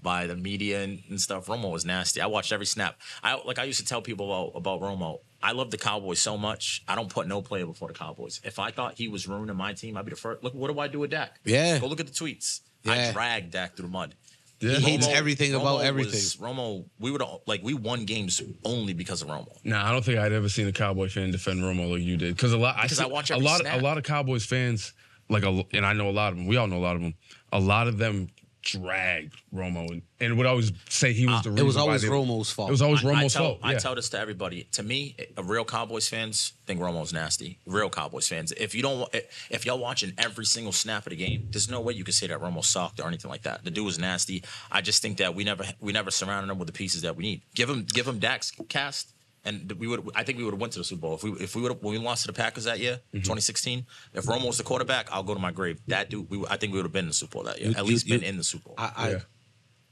by 0.00 0.26
the 0.26 0.36
media 0.36 0.82
and, 0.82 1.02
and 1.08 1.20
stuff. 1.20 1.46
Romo 1.46 1.70
was 1.72 1.84
nasty. 1.84 2.20
I 2.20 2.26
watched 2.26 2.52
every 2.52 2.66
snap. 2.66 2.96
I 3.22 3.40
like 3.44 3.58
I 3.58 3.64
used 3.64 3.80
to 3.80 3.84
tell 3.84 4.02
people 4.02 4.26
about 4.26 4.58
about 4.58 4.80
Romo. 4.80 5.20
I 5.42 5.52
love 5.52 5.70
the 5.70 5.78
Cowboys 5.78 6.18
so 6.20 6.36
much. 6.36 6.82
I 6.88 6.94
don't 6.94 7.08
put 7.10 7.26
no 7.28 7.42
player 7.42 7.66
before 7.66 7.88
the 7.88 7.94
Cowboys. 7.94 8.40
If 8.44 8.58
I 8.58 8.70
thought 8.70 8.94
he 8.96 9.08
was 9.08 9.28
ruining 9.28 9.56
my 9.56 9.72
team, 9.74 9.96
I'd 9.96 10.04
be 10.04 10.10
the 10.10 10.16
first. 10.16 10.42
Look, 10.42 10.54
what 10.54 10.72
do 10.72 10.78
I 10.80 10.88
do 10.88 11.00
with 11.00 11.10
Dak? 11.10 11.38
Yeah. 11.44 11.78
Go 11.78 11.86
look 11.86 12.00
at 12.00 12.06
the 12.06 12.12
tweets. 12.12 12.60
Yeah. 12.84 12.92
I 12.92 13.12
dragged 13.12 13.52
Dak 13.52 13.76
through 13.76 13.86
the 13.86 13.92
mud. 13.92 14.14
Yeah. 14.60 14.76
He 14.76 14.82
hates 14.92 15.06
Romo- 15.06 15.12
everything 15.14 15.54
about 15.54 15.78
everything. 15.84 16.12
was- 16.12 16.36
Romo, 16.36 16.86
we 16.98 17.10
would 17.10 17.22
like 17.46 17.62
we 17.62 17.74
won 17.74 18.06
games 18.06 18.40
only 18.64 18.94
because 18.94 19.20
of 19.20 19.28
Romo. 19.28 19.48
Nah, 19.64 19.86
I 19.86 19.92
don't 19.92 20.02
think 20.04 20.18
I'd 20.18 20.32
ever 20.32 20.48
seen 20.48 20.66
a 20.66 20.72
Cowboy 20.72 21.08
fan 21.10 21.30
defend 21.30 21.60
Romo 21.62 21.90
like 21.92 22.00
you 22.02 22.16
did. 22.16 22.34
Because 22.34 22.52
a 22.54 22.56
lot, 22.58 22.76
Because 22.80 22.98
I, 23.00 23.04
I 23.04 23.08
watch 23.08 23.30
a 23.30 23.36
lot, 23.36 23.60
snap. 23.60 23.78
a 23.78 23.82
lot 23.84 23.98
of 23.98 24.04
Cowboys 24.04 24.46
fans, 24.46 24.94
like, 25.28 25.42
a, 25.44 25.62
and 25.74 25.84
I 25.84 25.92
know 25.92 26.08
a 26.08 26.10
lot 26.10 26.32
of 26.32 26.38
them. 26.38 26.46
We 26.46 26.56
all 26.56 26.66
know 26.68 26.78
a 26.78 26.86
lot 26.86 26.96
of 26.96 27.02
them. 27.02 27.14
A 27.52 27.60
lot 27.60 27.86
of 27.86 27.98
them 27.98 28.28
dragged 28.66 29.34
Romo 29.54 29.90
and, 29.90 30.02
and 30.20 30.36
would 30.36 30.46
always 30.46 30.72
say 30.88 31.12
he 31.12 31.26
was 31.26 31.42
the 31.42 31.50
reason. 31.50 31.58
Uh, 31.60 31.62
it 31.62 31.66
was 31.66 31.76
why 31.76 31.82
always 31.82 32.02
they- 32.02 32.08
Romo's 32.08 32.50
fault. 32.50 32.68
It 32.68 32.72
was 32.72 32.82
always 32.82 33.04
I- 33.04 33.08
I 33.08 33.14
Romo's 33.14 33.32
tell, 33.32 33.44
fault. 33.44 33.58
I 33.62 33.74
tell 33.74 33.94
this 33.94 34.08
to 34.10 34.18
everybody. 34.18 34.64
To 34.72 34.82
me, 34.82 35.16
a 35.36 35.42
real 35.42 35.64
Cowboys 35.64 36.08
fans 36.08 36.52
think 36.66 36.80
Romo's 36.80 37.12
nasty. 37.12 37.58
Real 37.66 37.88
Cowboys 37.90 38.28
fans. 38.28 38.52
If 38.52 38.74
you 38.74 38.82
don't, 38.82 39.08
if 39.50 39.64
y'all 39.64 39.78
watching 39.78 40.12
every 40.18 40.44
single 40.44 40.72
snap 40.72 41.06
of 41.06 41.10
the 41.10 41.16
game, 41.16 41.48
there's 41.50 41.70
no 41.70 41.80
way 41.80 41.92
you 41.94 42.04
can 42.04 42.12
say 42.12 42.26
that 42.26 42.40
Romo 42.40 42.64
sucked 42.64 43.00
or 43.00 43.06
anything 43.06 43.30
like 43.30 43.42
that. 43.42 43.64
The 43.64 43.70
dude 43.70 43.84
was 43.86 43.98
nasty. 43.98 44.42
I 44.70 44.80
just 44.80 45.02
think 45.02 45.18
that 45.18 45.34
we 45.34 45.44
never, 45.44 45.64
we 45.80 45.92
never 45.92 46.10
surrounded 46.10 46.50
him 46.52 46.58
with 46.58 46.66
the 46.66 46.72
pieces 46.72 47.02
that 47.02 47.16
we 47.16 47.22
need. 47.24 47.42
Give 47.54 47.70
him, 47.70 47.84
give 47.84 48.06
him 48.08 48.18
Dak's 48.18 48.52
cast. 48.68 49.12
And 49.46 49.72
we 49.78 49.86
would, 49.86 50.06
I 50.14 50.22
think 50.24 50.36
we 50.38 50.44
would 50.44 50.52
have 50.54 50.60
went 50.60 50.72
to 50.74 50.80
the 50.80 50.84
Super 50.84 51.00
Bowl 51.02 51.14
if 51.14 51.22
we, 51.22 51.30
if 51.32 51.54
we 51.54 51.62
would 51.62 51.72
have, 51.72 51.82
when 51.82 51.92
we 51.94 51.98
lost 52.04 52.22
to 52.22 52.26
the 52.26 52.32
Packers 52.34 52.64
that 52.64 52.78
year, 52.80 52.96
Mm-hmm. 53.08 53.18
2016. 53.18 53.86
If 54.14 54.24
Romo 54.24 54.46
was 54.48 54.58
the 54.58 54.64
quarterback, 54.64 55.08
I'll 55.12 55.22
go 55.22 55.34
to 55.34 55.40
my 55.40 55.52
grave. 55.52 55.80
That 55.86 56.10
dude, 56.10 56.28
we, 56.28 56.44
I 56.50 56.56
think 56.56 56.72
we 56.72 56.78
would 56.78 56.84
have 56.84 56.92
been 56.92 57.04
in 57.04 57.08
the 57.08 57.14
Super 57.14 57.34
Bowl 57.34 57.44
that 57.44 57.58
year. 57.60 57.68
You- 57.70 57.74
At 57.76 57.84
you- 57.84 57.90
least 57.92 58.06
been 58.08 58.20
you- 58.22 58.28
in 58.28 58.36
the 58.36 58.44
Super 58.44 58.64
Bowl. 58.68 58.74
I, 58.76 58.92
I, 58.96 59.10
Yeah. 59.10 59.18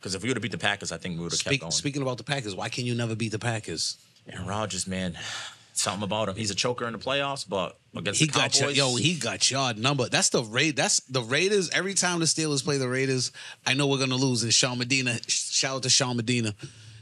Because 0.00 0.14
if 0.14 0.22
we 0.22 0.28
would 0.28 0.36
have 0.36 0.42
beat 0.42 0.52
the 0.52 0.58
Packers, 0.58 0.92
I 0.92 0.98
think 0.98 1.16
we 1.16 1.22
would 1.22 1.32
have 1.32 1.42
kept 1.42 1.60
going. 1.60 1.72
speaking 1.72 2.02
about 2.02 2.18
the 2.18 2.24
Packers, 2.24 2.54
why 2.54 2.68
can 2.68 2.84
you 2.84 2.94
never 2.94 3.14
beat 3.16 3.32
the 3.32 3.38
Packers? 3.38 3.96
Aaron 4.30 4.46
Rodgers, 4.46 4.86
man, 4.86 5.16
something 5.72 6.02
about 6.02 6.28
him. 6.28 6.36
He's 6.36 6.50
a 6.50 6.54
choker 6.54 6.86
in 6.86 6.92
the 6.92 6.98
playoffs, 6.98 7.48
but 7.48 7.78
against 7.96 8.20
He 8.20 8.26
the 8.26 8.32
got 8.32 8.52
Cowboys, 8.52 8.76
your, 8.76 8.90
yo, 8.90 8.96
he 8.96 9.14
got 9.14 9.50
your 9.50 9.72
number. 9.74 10.08
That's 10.10 10.28
the 10.28 10.42
Raid. 10.44 10.76
That's 10.76 11.00
the 11.00 11.22
Raiders. 11.22 11.70
Every 11.70 11.94
time 11.94 12.18
the 12.20 12.26
Steelers 12.26 12.62
play 12.62 12.76
the 12.76 12.88
Raiders, 12.88 13.32
I 13.66 13.72
know 13.72 13.86
we're 13.86 13.98
gonna 13.98 14.16
lose. 14.16 14.42
And 14.42 14.52
Sean 14.52 14.76
Medina, 14.78 15.18
shout 15.26 15.76
out 15.76 15.82
to 15.84 15.88
Sean 15.88 16.16
Medina. 16.16 16.54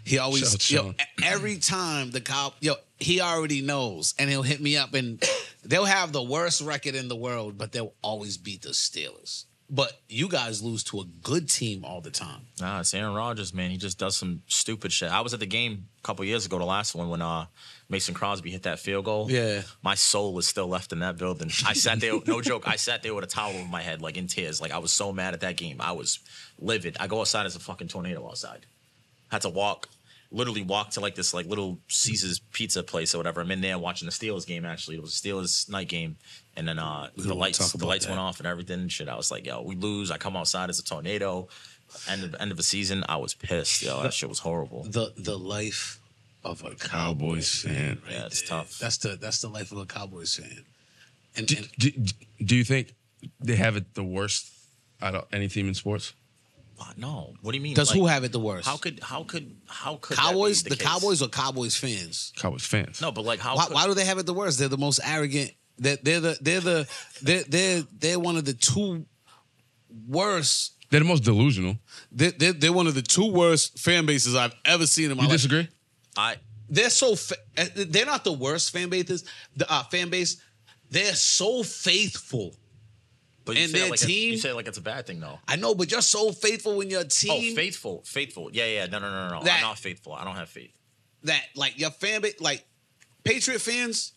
He 0.05 0.19
always 0.19 0.51
Shout 0.61 0.87
out 0.87 1.01
yo 1.01 1.05
every 1.25 1.59
time 1.59 2.11
the 2.11 2.21
cop 2.21 2.57
yo 2.61 2.75
he 2.99 3.21
already 3.21 3.63
knows 3.63 4.15
and 4.19 4.31
he'll 4.31 4.43
hit 4.43 4.61
me 4.61 4.77
up 4.77 4.95
and 4.95 5.23
they'll 5.65 5.85
have 5.85 6.13
the 6.13 6.23
worst 6.23 6.61
record 6.63 6.95
in 6.95 7.09
the 7.09 7.17
world, 7.17 7.59
but 7.59 7.73
they'll 7.73 7.95
always 8.03 8.37
beat 8.37 8.63
the 8.63 8.71
Steelers. 8.71 9.45
But 9.75 10.03
you 10.07 10.29
guys 10.29 10.63
lose 10.63 10.85
to 10.85 11.01
a 11.01 11.05
good 11.23 11.49
team 11.49 11.83
all 11.83 12.03
the 12.03 12.11
time. 12.11 12.43
Nah, 12.61 12.81
it's 12.81 12.93
Aaron 12.93 13.15
Rodgers, 13.15 13.55
man. 13.55 13.71
He 13.71 13.79
just 13.79 13.99
does 13.99 14.15
some 14.19 14.43
stupid 14.47 14.93
shit. 14.93 15.11
I 15.11 15.23
was 15.23 15.33
at 15.33 15.41
the 15.41 15.47
game 15.47 15.87
a 15.99 16.03
couple 16.03 16.27
years 16.27 16.45
ago, 16.45 16.59
the 16.59 16.67
last 16.67 16.95
one 16.95 17.09
when 17.09 17.23
uh 17.23 17.47
Mason 17.89 18.15
Crosby 18.15 18.51
hit 18.51 18.65
that 18.65 18.79
field 18.81 19.07
goal. 19.07 19.31
Yeah. 19.31 19.63
my 19.83 19.95
soul 19.95 20.39
is 20.39 20.47
still 20.47 20.69
left 20.69 20.93
in 20.93 20.99
that 20.99 21.17
building. 21.17 21.51
I 21.67 21.73
sat 21.73 22.01
there, 22.01 22.13
no 22.27 22.43
joke. 22.43 22.65
I 22.67 22.77
sat 22.77 23.03
there 23.03 23.15
with 23.15 23.25
a 23.25 23.27
towel 23.27 23.55
over 23.55 23.69
my 23.69 23.81
head, 23.83 24.03
like 24.03 24.19
in 24.19 24.27
tears. 24.27 24.61
Like 24.61 24.73
I 24.73 24.79
was 24.79 24.93
so 24.93 25.11
mad 25.11 25.33
at 25.33 25.41
that 25.41 25.57
game. 25.57 25.79
I 25.81 25.93
was 25.93 26.19
livid. 26.59 26.99
I 27.01 27.07
go 27.07 27.21
outside 27.21 27.47
as 27.47 27.57
a 27.57 27.61
fucking 27.61 27.89
tornado 27.89 28.27
outside. 28.27 28.67
Had 29.31 29.41
to 29.43 29.49
walk, 29.49 29.89
literally 30.33 30.63
walk 30.63 30.91
to 30.91 31.01
like 31.01 31.15
this 31.15 31.33
like 31.35 31.47
little 31.47 31.79
Caesar's 31.89 32.39
pizza 32.53 32.83
place 32.83 33.15
or 33.15 33.19
whatever. 33.19 33.41
I'm 33.41 33.51
in 33.51 33.61
there 33.61 33.79
watching 33.79 34.07
the 34.07 34.13
Steelers 34.13 34.47
game. 34.47 34.65
Actually, 34.65 34.97
it 34.97 35.03
was 35.03 35.15
a 35.15 35.29
Steelers 35.29 35.69
night 35.69 35.89
game, 35.89 36.17
and 36.57 36.67
then 36.67 36.79
uh 36.79 37.09
the 37.17 37.35
lights 37.35 37.73
the 37.73 37.87
lights 37.87 38.07
that. 38.07 38.13
went 38.13 38.21
off 38.21 38.39
and 38.39 38.47
everything 38.47 38.81
and 38.81 38.91
shit. 38.91 39.09
I 39.09 39.17
was 39.17 39.31
like, 39.31 39.47
yo, 39.47 39.63
we 39.63 39.77
lose. 39.77 40.11
I 40.11 40.19
come 40.19 40.37
outside 40.37 40.71
as 40.71 40.79
a 40.79 40.85
tornado. 40.85 41.49
End 42.09 42.25
of 42.25 42.35
end 42.41 42.51
of 42.51 42.57
the 42.57 42.63
season, 42.63 43.05
I 43.09 43.17
was 43.17 43.35
pissed. 43.35 43.83
Yo, 43.83 44.03
that 44.03 44.15
shit 44.15 44.29
was 44.29 44.39
horrible. 44.39 44.85
The 44.85 45.13
the 45.17 45.39
life 45.39 46.01
of 46.45 46.65
a 46.65 46.75
Cowboys 46.75 47.63
fan. 47.63 48.01
Yeah, 48.11 48.27
it's 48.27 48.43
tough. 48.43 48.79
That's 48.79 48.97
the 48.97 49.17
that's 49.17 49.41
the 49.43 49.49
life 49.49 49.73
of 49.73 49.79
a 49.79 49.87
Cowboys 49.87 50.35
fan. 50.35 50.65
And, 51.37 51.47
Do, 51.47 51.57
and 51.57 51.69
do, 51.79 51.91
do 52.45 52.57
you 52.57 52.65
think 52.65 52.95
they 53.41 53.57
have 53.57 53.77
it 53.77 53.95
the 53.95 54.05
worst 54.05 54.51
out 55.01 55.15
of 55.15 55.27
any 55.33 55.49
team 55.49 55.69
in 55.69 55.75
sports? 55.75 56.15
What? 56.87 56.99
No. 56.99 57.35
What 57.43 57.53
do 57.53 57.59
you 57.59 57.63
mean? 57.63 57.75
Does 57.75 57.91
Like, 57.91 57.99
who 57.99 58.07
have 58.07 58.25
it 58.25 58.33
the 58.33 58.39
worst? 58.41 58.67
How 58.67 58.77
could 58.77 59.01
how 59.03 59.25
could 59.25 59.57
how 59.67 59.97
could 59.97 60.17
that 60.17 60.23
be 60.23 60.29
Cowboys? 60.33 60.63
the, 60.63 60.71
The, 60.71 60.77
case? 60.77 60.87
Cowboys 60.89 61.23
or 61.23 61.29
Cowboys 61.29 61.77
fans? 61.77 62.33
Cowboys 62.37 62.65
fans. 62.67 63.01
No, 63.01 63.13
but 63.13 63.25
like 63.25 63.41
how? 63.41 63.57
Why, 63.57 63.67
could, 63.67 63.75
why 63.75 63.87
do 63.87 63.95
they 63.95 64.05
have 64.05 64.19
it 64.19 64.27
the 64.27 64.35
worst? 64.35 64.59
They're 64.59 64.69
the 64.69 64.79
most 64.79 65.01
arrogant. 65.05 65.53
They're, 65.79 65.97
they're 66.03 66.21
the 66.21 66.39
they're 66.41 66.61
the 66.61 66.89
they're, 67.23 67.43
they're 67.45 67.83
they're 67.99 68.19
one 68.21 68.37
of 68.37 68.45
the 68.45 68.53
two 68.55 69.07
worst. 70.09 70.73
They're 70.91 71.01
the 71.01 71.07
most 71.07 71.25
delusional. 71.25 71.79
They're, 72.11 72.33
they're, 72.33 72.53
they're 72.53 72.73
one 72.73 72.87
of 72.87 72.95
the 72.95 73.03
two 73.03 73.33
worst 73.33 73.79
fan 73.79 74.05
bases 74.05 74.35
I've 74.37 74.55
ever 74.65 74.87
seen 74.87 75.11
in 75.11 75.17
my 75.17 75.23
You 75.23 75.29
life. 75.31 75.37
disagree? 75.39 75.69
I 76.17 76.37
They're 76.69 76.91
so 76.91 77.17
fa- 77.17 77.37
uh, 77.57 77.65
they're 77.75 78.05
not 78.07 78.25
the 78.25 78.33
worst 78.33 78.73
fan 78.73 78.91
bases. 78.91 79.25
The 79.57 79.71
uh, 79.73 79.85
fan 79.85 80.11
base. 80.11 80.37
They're 80.91 81.15
so 81.15 81.63
faithful. 81.63 82.55
But 83.45 83.57
you 83.57 83.65
And 83.65 83.73
their 83.73 83.91
like 83.91 84.01
team- 84.01 84.33
you 84.33 84.39
say 84.39 84.51
it 84.51 84.55
like 84.55 84.69
it's 84.69 84.79
a 84.79 84.83
bad 84.83 85.07
thing 85.07 85.21
though. 85.21 85.39
I 85.49 85.57
know, 85.57 85.75
but 85.75 85.91
you're 85.91 86.01
so 86.03 86.33
faithful 86.33 86.77
when 86.77 86.91
your 86.91 87.05
team. 87.05 87.53
Oh, 87.53 87.55
faithful, 87.57 88.03
faithful. 88.05 88.51
Yeah, 88.53 88.67
yeah. 88.67 88.87
No, 88.87 88.99
no, 88.99 89.11
no, 89.11 89.29
no, 89.29 89.39
no. 89.39 89.45
That- 89.45 89.57
I'm 89.57 89.63
not 89.63 89.79
faithful. 89.79 90.13
I 90.13 90.25
don't 90.25 90.37
have 90.37 90.49
faith. 90.49 90.71
that 91.25 91.43
like 91.55 91.79
your 91.79 91.91
fan 91.91 92.21
base, 92.23 92.41
like 92.41 92.65
Patriot 93.25 93.61
fans, 93.61 94.13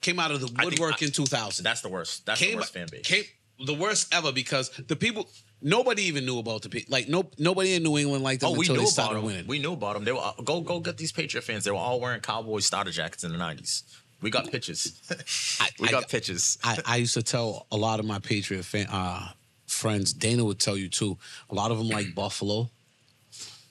came 0.00 0.18
out 0.18 0.30
of 0.30 0.40
the 0.40 0.50
woodwork 0.64 1.02
I- 1.02 1.06
in 1.06 1.12
2000. 1.12 1.62
That's 1.64 1.80
the 1.80 1.88
worst. 1.88 2.26
That's 2.26 2.38
came, 2.40 2.52
the 2.52 2.56
worst 2.58 2.72
fan 2.72 2.86
base. 2.90 3.06
Came, 3.06 3.24
the 3.66 3.74
worst 3.74 4.14
ever 4.14 4.32
because 4.32 4.70
the 4.88 4.96
people 4.96 5.28
nobody 5.62 6.02
even 6.04 6.24
knew 6.24 6.38
about 6.38 6.62
the 6.62 6.68
people. 6.70 6.90
Like 6.92 7.08
no 7.08 7.30
nobody 7.38 7.74
in 7.74 7.82
New 7.82 7.98
England 7.98 8.24
liked 8.24 8.40
them 8.40 8.50
Oh, 8.50 8.52
we 8.52 8.60
until 8.60 8.76
knew 8.76 8.80
they 8.82 8.86
started 8.86 9.20
winning. 9.22 9.46
We 9.46 9.58
knew 9.58 9.72
about 9.74 9.94
them. 9.94 10.04
They 10.04 10.12
were 10.12 10.18
uh, 10.20 10.32
go 10.44 10.60
go 10.62 10.80
get 10.80 10.96
these 10.96 11.12
Patriot 11.12 11.42
fans. 11.42 11.64
They 11.64 11.70
were 11.70 11.76
all 11.76 12.00
wearing 12.00 12.20
Cowboys 12.20 12.64
starter 12.66 12.90
jackets 12.90 13.24
in 13.24 13.32
the 13.32 13.38
'90s. 13.38 13.82
We 14.20 14.30
got 14.30 14.50
pictures. 14.50 15.00
I, 15.60 15.68
we 15.78 15.88
I- 15.88 15.90
got 15.90 16.08
pictures. 16.08 16.58
I, 16.62 16.78
I 16.84 16.96
used 16.96 17.14
to 17.14 17.22
tell 17.22 17.66
a 17.70 17.76
lot 17.76 18.00
of 18.00 18.06
my 18.06 18.18
Patriot 18.18 18.64
fan 18.64 18.86
uh, 18.90 19.28
friends. 19.66 20.12
Dana 20.12 20.44
would 20.44 20.58
tell 20.58 20.76
you 20.76 20.88
too. 20.88 21.16
A 21.50 21.54
lot 21.54 21.70
of 21.70 21.78
them 21.78 21.88
like 21.88 22.14
Buffalo 22.14 22.70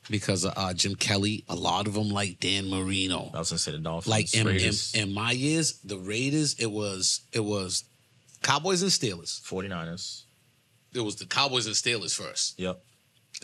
because 0.09 0.45
of 0.45 0.53
uh, 0.55 0.73
Jim 0.73 0.95
Kelly. 0.95 1.43
A 1.49 1.55
lot 1.55 1.87
of 1.87 1.93
them 1.93 2.09
like 2.09 2.39
Dan 2.39 2.69
Marino. 2.69 3.29
I 3.33 3.39
was 3.39 3.49
gonna 3.49 3.59
say 3.59 3.71
the 3.71 3.77
Dolphins. 3.77 4.07
Like 4.07 4.33
in, 4.33 4.47
in, 4.47 4.73
in 4.95 5.13
my 5.13 5.31
years, 5.31 5.79
the 5.83 5.97
Raiders. 5.97 6.55
It 6.59 6.71
was 6.71 7.21
it 7.31 7.43
was 7.43 7.83
Cowboys 8.41 8.81
and 8.81 8.91
Steelers. 8.91 9.41
49ers. 9.41 10.23
It 10.93 11.01
was 11.01 11.17
the 11.17 11.25
Cowboys 11.25 11.67
and 11.67 11.75
Steelers 11.75 12.15
first. 12.15 12.59
Yep. 12.59 12.81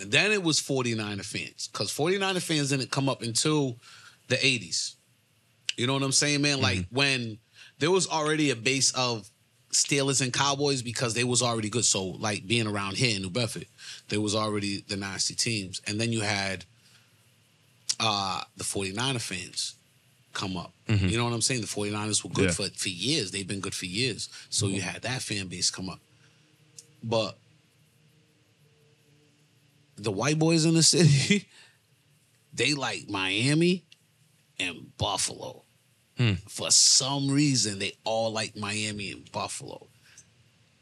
And 0.01 0.11
then 0.11 0.31
it 0.31 0.41
was 0.41 0.59
49er 0.59 1.23
fans. 1.23 1.69
Because 1.71 1.91
49er 1.91 2.41
fans 2.41 2.69
didn't 2.69 2.91
come 2.91 3.07
up 3.07 3.21
until 3.21 3.77
the 4.27 4.35
80s. 4.35 4.95
You 5.75 5.87
know 5.87 5.93
what 5.93 6.03
I'm 6.03 6.11
saying, 6.11 6.41
man? 6.41 6.61
Like 6.61 6.79
mm-hmm. 6.79 6.95
when 6.95 7.37
there 7.79 7.91
was 7.91 8.07
already 8.07 8.51
a 8.51 8.55
base 8.55 8.91
of 8.91 9.29
Steelers 9.71 10.21
and 10.21 10.31
Cowboys 10.31 10.81
because 10.81 11.13
they 11.13 11.23
was 11.23 11.41
already 11.41 11.69
good. 11.69 11.85
So 11.85 12.05
like 12.05 12.47
being 12.47 12.67
around 12.67 12.95
here 12.97 13.15
in 13.15 13.21
New 13.21 13.29
Bedford, 13.29 13.65
there 14.09 14.21
was 14.21 14.35
already 14.35 14.83
the 14.87 14.95
nasty 14.95 15.35
teams. 15.35 15.81
And 15.85 15.99
then 15.99 16.11
you 16.11 16.21
had 16.21 16.65
uh 17.99 18.41
the 18.57 18.63
49er 18.63 19.21
fans 19.21 19.75
come 20.33 20.57
up. 20.57 20.73
Mm-hmm. 20.87 21.07
You 21.07 21.17
know 21.17 21.25
what 21.25 21.33
I'm 21.33 21.41
saying? 21.41 21.61
The 21.61 21.67
49ers 21.67 22.23
were 22.23 22.29
good 22.29 22.45
Yeah. 22.45 22.51
for, 22.51 22.69
for 22.69 22.89
years. 22.89 23.31
They've 23.31 23.47
been 23.47 23.59
good 23.59 23.75
for 23.75 23.85
years. 23.85 24.29
So 24.49 24.67
you 24.67 24.79
mm-hmm. 24.79 24.89
had 24.89 25.01
that 25.01 25.21
fan 25.21 25.47
base 25.47 25.69
come 25.69 25.89
up. 25.89 25.99
But 27.03 27.37
the 29.97 30.11
white 30.11 30.39
boys 30.39 30.65
in 30.65 30.73
the 30.73 30.83
city, 30.95 31.47
they 32.53 32.73
like 32.73 33.09
Miami 33.09 33.83
and 34.59 34.97
Buffalo. 34.97 35.64
Hmm. 36.17 36.33
For 36.47 36.71
some 36.71 37.29
reason, 37.29 37.79
they 37.79 37.93
all 38.03 38.31
like 38.31 38.55
Miami 38.55 39.11
and 39.11 39.29
Buffalo. 39.31 39.87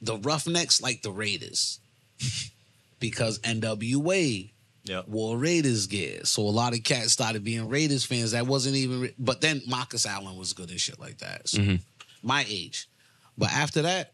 The 0.01 0.17
Roughnecks 0.17 0.81
like 0.81 1.01
the 1.01 1.11
Raiders 1.11 1.79
because 2.99 3.39
NWA 3.39 4.49
Yep. 4.85 5.07
wore 5.07 5.37
Raiders 5.37 5.87
gear. 5.87 6.25
So 6.25 6.41
a 6.41 6.51
lot 6.51 6.73
of 6.73 6.83
cats 6.83 7.13
started 7.13 7.43
being 7.45 7.69
Raiders 7.69 8.03
fans. 8.03 8.31
That 8.31 8.47
wasn't 8.47 8.75
even. 8.75 9.13
But 9.17 9.39
then 9.39 9.61
Marcus 9.65 10.05
Allen 10.05 10.35
was 10.35 10.51
good 10.51 10.69
and 10.69 10.79
shit 10.79 10.99
like 10.99 11.19
that. 11.19 11.47
So 11.47 11.59
mm-hmm. 11.59 11.75
my 12.21 12.45
age, 12.49 12.89
but 13.37 13.49
after 13.53 13.83
that, 13.83 14.11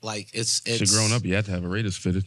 like 0.00 0.28
it's 0.32 0.62
it's 0.64 0.94
growing 0.94 1.12
up, 1.12 1.24
you 1.24 1.34
had 1.34 1.44
to 1.46 1.50
have 1.50 1.64
a 1.64 1.68
Raiders 1.68 1.96
fitted. 1.96 2.24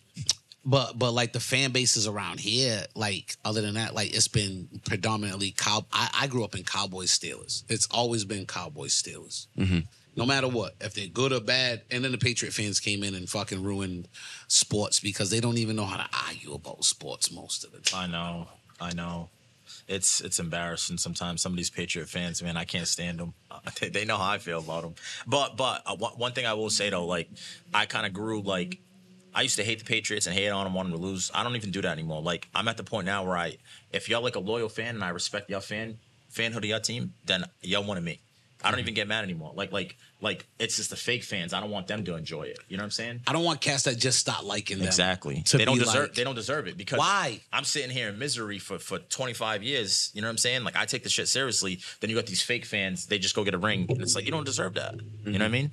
But 0.63 0.98
but 0.98 1.12
like 1.12 1.34
the 1.34 1.39
fan 1.39 1.72
bases 1.72 2.08
around 2.08 2.39
here, 2.39 2.86
like 2.96 3.36
other 3.44 3.62
than 3.62 3.75
that, 3.75 3.96
like 3.96 4.15
it's 4.15 4.27
been 4.27 4.68
predominantly 4.86 5.51
cow. 5.51 5.86
I, 5.91 6.10
I 6.22 6.27
grew 6.27 6.44
up 6.44 6.56
in 6.56 6.63
Cowboys 6.63 7.18
Steelers. 7.18 7.63
It's 7.70 7.88
always 7.91 8.25
been 8.25 8.46
Cowboys 8.46 8.94
Steelers. 8.94 9.48
No 10.15 10.25
matter 10.25 10.50
what, 10.50 10.75
if 10.82 10.94
they're 10.94 11.08
good 11.08 11.32
or 11.32 11.39
bad, 11.39 11.84
and 11.89 12.03
then 12.03 12.12
the 12.12 12.18
Patriot 12.18 12.51
fans 12.51 12.82
came 12.82 13.01
in 13.01 13.15
and 13.15 13.30
fucking 13.30 13.63
ruined 13.63 14.10
sports 14.48 15.00
because 15.00 15.30
they 15.30 15.39
don't 15.39 15.58
even 15.58 15.77
know 15.77 15.86
how 15.86 15.96
to 15.96 16.10
argue 16.27 16.53
about 16.53 16.84
sports 16.84 17.32
most 17.32 17.63
of 17.63 17.72
the 17.72 17.80
time. 17.80 18.10
I 18.10 18.12
know. 18.12 18.48
I 18.82 18.94
know. 18.94 19.30
It's 19.88 20.22
it's 20.22 20.38
embarrassing 20.38 20.98
sometimes. 20.98 21.41
Some 21.41 21.53
of 21.53 21.58
these 21.58 21.70
Patriot 21.70 22.08
fans, 22.10 22.44
man, 22.44 22.58
I 22.58 22.65
can't 22.65 22.88
stand 22.88 23.20
them. 23.20 23.34
They, 23.80 23.89
they 23.89 24.06
know 24.06 24.18
how 24.18 24.32
I 24.32 24.38
feel 24.38 24.60
about 24.60 24.84
them. 24.84 24.96
But 25.25 25.56
but 25.56 25.82
uh, 25.86 25.96
one 25.96 26.34
thing 26.34 26.46
I 26.46 26.53
will 26.53 26.70
say 26.70 26.89
though, 26.89 27.06
like 27.06 27.30
I 27.74 27.86
kind 27.86 28.06
of 28.06 28.13
grew 28.13 28.41
like 28.41 28.80
I 29.33 29.41
used 29.43 29.55
to 29.57 29.63
hate 29.63 29.79
the 29.79 29.85
Patriots 29.85 30.27
and 30.27 30.35
hate 30.35 30.50
on 30.50 30.65
them, 30.65 30.73
want 30.73 30.89
them 30.89 31.00
to 31.00 31.05
lose. 31.05 31.31
I 31.33 31.43
don't 31.43 31.55
even 31.55 31.71
do 31.71 31.81
that 31.81 31.91
anymore. 31.91 32.21
Like 32.21 32.47
I'm 32.53 32.67
at 32.67 32.77
the 32.77 32.83
point 32.83 33.05
now 33.05 33.23
where 33.23 33.38
I, 33.38 33.57
if 33.91 34.09
y'all 34.09 34.21
like 34.21 34.35
a 34.35 34.39
loyal 34.39 34.69
fan 34.69 34.95
and 34.95 35.03
I 35.03 35.09
respect 35.09 35.50
y'all 35.50 35.61
fan 35.61 35.97
fanhood 36.33 36.57
of 36.57 36.65
y'all 36.65 36.79
team, 36.79 37.13
then 37.25 37.45
y'all 37.61 37.89
of 37.89 38.03
me. 38.03 38.21
I 38.63 38.69
don't 38.69 38.73
mm-hmm. 38.73 38.81
even 38.81 38.93
get 38.93 39.07
mad 39.07 39.23
anymore. 39.23 39.53
Like 39.55 39.71
like 39.71 39.97
like 40.21 40.45
it's 40.59 40.77
just 40.77 40.91
the 40.91 40.95
fake 40.95 41.23
fans. 41.23 41.53
I 41.53 41.59
don't 41.59 41.71
want 41.71 41.88
them 41.88 42.03
to 42.05 42.15
enjoy 42.15 42.43
it. 42.43 42.59
You 42.67 42.77
know 42.77 42.81
what 42.81 42.85
I'm 42.85 42.91
saying? 42.91 43.21
I 43.27 43.33
don't 43.33 43.43
want 43.43 43.59
cats 43.59 43.83
that 43.83 43.97
just 43.97 44.19
start 44.19 44.45
liking 44.45 44.77
them. 44.77 44.88
Exactly. 44.88 45.43
They 45.51 45.65
don't 45.65 45.79
deserve. 45.79 46.09
like- 46.09 46.13
they 46.13 46.23
don't 46.23 46.35
deserve 46.35 46.67
it 46.67 46.77
because 46.77 47.00
Why? 47.00 47.41
I'm 47.51 47.63
sitting 47.63 47.89
here 47.89 48.09
in 48.09 48.19
misery 48.19 48.59
for 48.59 48.77
for 48.77 49.00
25 49.00 49.63
years. 49.63 50.11
You 50.13 50.21
know 50.21 50.27
what 50.27 50.31
I'm 50.31 50.38
saying? 50.38 50.63
Like 50.63 50.75
I 50.75 50.85
take 50.85 51.03
the 51.03 51.09
shit 51.09 51.27
seriously. 51.27 51.79
Then 52.00 52.09
you 52.09 52.15
got 52.15 52.27
these 52.27 52.41
fake 52.41 52.65
fans. 52.65 53.07
They 53.07 53.17
just 53.17 53.35
go 53.35 53.43
get 53.43 53.55
a 53.55 53.59
ring, 53.59 53.88
and 53.89 54.01
it's 54.01 54.15
like 54.15 54.25
you 54.25 54.31
don't 54.31 54.45
deserve 54.45 54.75
that. 54.75 54.93
You 54.93 55.00
know 55.00 55.31
what 55.31 55.41
I 55.41 55.45
mm-hmm. 55.45 55.51
mean? 55.51 55.71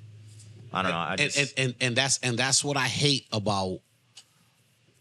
I 0.73 0.83
don't 0.83 0.91
know. 0.91 0.99
I 0.99 1.11
and, 1.13 1.21
just 1.21 1.39
and, 1.39 1.51
and 1.59 1.75
and 1.81 1.97
that's 1.97 2.19
and 2.23 2.39
that's 2.39 2.65
what 2.65 2.77
I 2.77 2.87
hate 2.87 3.27
about 3.33 3.81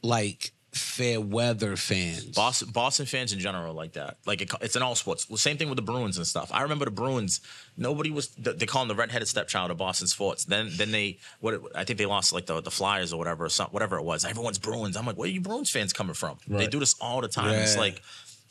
like 0.01 0.51
fair 0.71 1.19
weather 1.19 1.75
fans. 1.75 2.25
Boston, 2.25 2.69
Boston 2.69 3.05
fans 3.05 3.33
in 3.33 3.39
general 3.39 3.73
like 3.73 3.93
that. 3.93 4.17
Like 4.25 4.41
it, 4.41 4.51
it's 4.61 4.75
in 4.75 4.81
all 4.81 4.95
sports. 4.95 5.25
The 5.25 5.37
same 5.37 5.57
thing 5.57 5.69
with 5.69 5.75
the 5.75 5.81
Bruins 5.81 6.17
and 6.17 6.25
stuff. 6.25 6.49
I 6.53 6.61
remember 6.61 6.85
the 6.85 6.91
Bruins. 6.91 7.41
Nobody 7.75 8.11
was. 8.11 8.29
They 8.29 8.65
call 8.65 8.81
them 8.81 8.89
the 8.89 8.95
redheaded 8.95 9.27
stepchild 9.27 9.71
of 9.71 9.77
Boston 9.77 10.07
sports. 10.07 10.45
Then 10.45 10.69
then 10.71 10.91
they 10.91 11.17
what 11.39 11.61
I 11.75 11.83
think 11.83 11.99
they 11.99 12.05
lost 12.05 12.33
like 12.33 12.45
the 12.45 12.61
the 12.61 12.71
Flyers 12.71 13.11
or 13.11 13.17
whatever 13.17 13.45
or 13.45 13.49
something, 13.49 13.73
whatever 13.73 13.97
it 13.97 14.03
was. 14.03 14.23
Everyone's 14.25 14.59
Bruins. 14.59 14.95
I'm 14.95 15.05
like, 15.05 15.17
where 15.17 15.27
are 15.27 15.31
you 15.31 15.41
Bruins 15.41 15.71
fans 15.71 15.93
coming 15.93 16.13
from? 16.13 16.37
They 16.47 16.67
do 16.67 16.79
this 16.79 16.95
all 17.01 17.21
the 17.21 17.27
time. 17.27 17.55
It's 17.55 17.77
like 17.77 18.01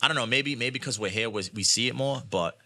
I 0.01 0.07
don't 0.07 0.17
know. 0.17 0.25
Maybe 0.25 0.55
maybe 0.55 0.79
because 0.79 0.99
we're 0.99 1.09
here, 1.09 1.29
we 1.29 1.43
we 1.53 1.63
see 1.63 1.87
it 1.87 1.95
more, 1.95 2.21
but. 2.29 2.57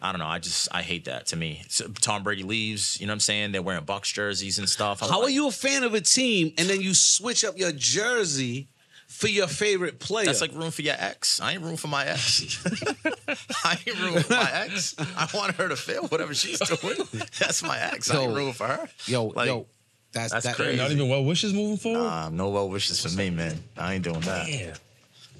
I 0.00 0.12
don't 0.12 0.18
know. 0.18 0.26
I 0.26 0.38
just 0.38 0.68
I 0.72 0.82
hate 0.82 1.06
that. 1.06 1.26
To 1.26 1.36
me, 1.36 1.62
so 1.68 1.86
Tom 2.00 2.22
Brady 2.22 2.42
leaves. 2.42 3.00
You 3.00 3.06
know 3.06 3.12
what 3.12 3.14
I'm 3.14 3.20
saying? 3.20 3.52
They're 3.52 3.62
wearing 3.62 3.84
Bucs 3.84 4.12
jerseys 4.12 4.58
and 4.58 4.68
stuff. 4.68 5.02
I'm 5.02 5.08
How 5.08 5.20
like, 5.20 5.28
are 5.28 5.30
you 5.30 5.48
a 5.48 5.52
fan 5.52 5.82
of 5.82 5.94
a 5.94 6.00
team 6.00 6.52
and 6.58 6.68
then 6.68 6.80
you 6.80 6.94
switch 6.94 7.44
up 7.44 7.56
your 7.56 7.72
jersey 7.72 8.68
for 9.06 9.28
your 9.28 9.46
favorite 9.46 10.00
player? 10.00 10.26
That's 10.26 10.40
like 10.42 10.52
room 10.52 10.70
for 10.70 10.82
your 10.82 10.96
ex. 10.98 11.40
I 11.40 11.52
ain't 11.52 11.62
room 11.62 11.76
for 11.76 11.88
my 11.88 12.04
ex. 12.04 12.62
I 13.64 13.78
ain't 13.86 14.00
room 14.00 14.22
for 14.22 14.32
my 14.34 14.50
ex. 14.52 14.94
I 14.98 15.28
want 15.32 15.54
her 15.56 15.68
to 15.68 15.76
feel 15.76 16.06
whatever 16.08 16.34
she's 16.34 16.58
doing. 16.58 16.96
That's 17.38 17.62
my 17.62 17.78
ex. 17.78 18.10
I 18.10 18.22
ain't 18.22 18.34
room 18.34 18.52
for 18.52 18.66
her. 18.66 18.88
yo, 19.06 19.26
like, 19.26 19.46
yo. 19.46 19.66
That's 20.12 20.32
that's 20.32 20.44
that, 20.46 20.54
crazy. 20.54 20.76
Not 20.76 20.92
even 20.92 21.08
well 21.08 21.24
wishes 21.24 21.52
moving 21.52 21.76
forward. 21.76 22.06
Um, 22.06 22.36
no 22.36 22.48
well 22.50 22.68
wishes 22.68 23.00
for 23.00 23.16
me, 23.18 23.30
man. 23.30 23.56
I 23.76 23.94
ain't 23.94 24.04
doing 24.04 24.20
that. 24.20 24.78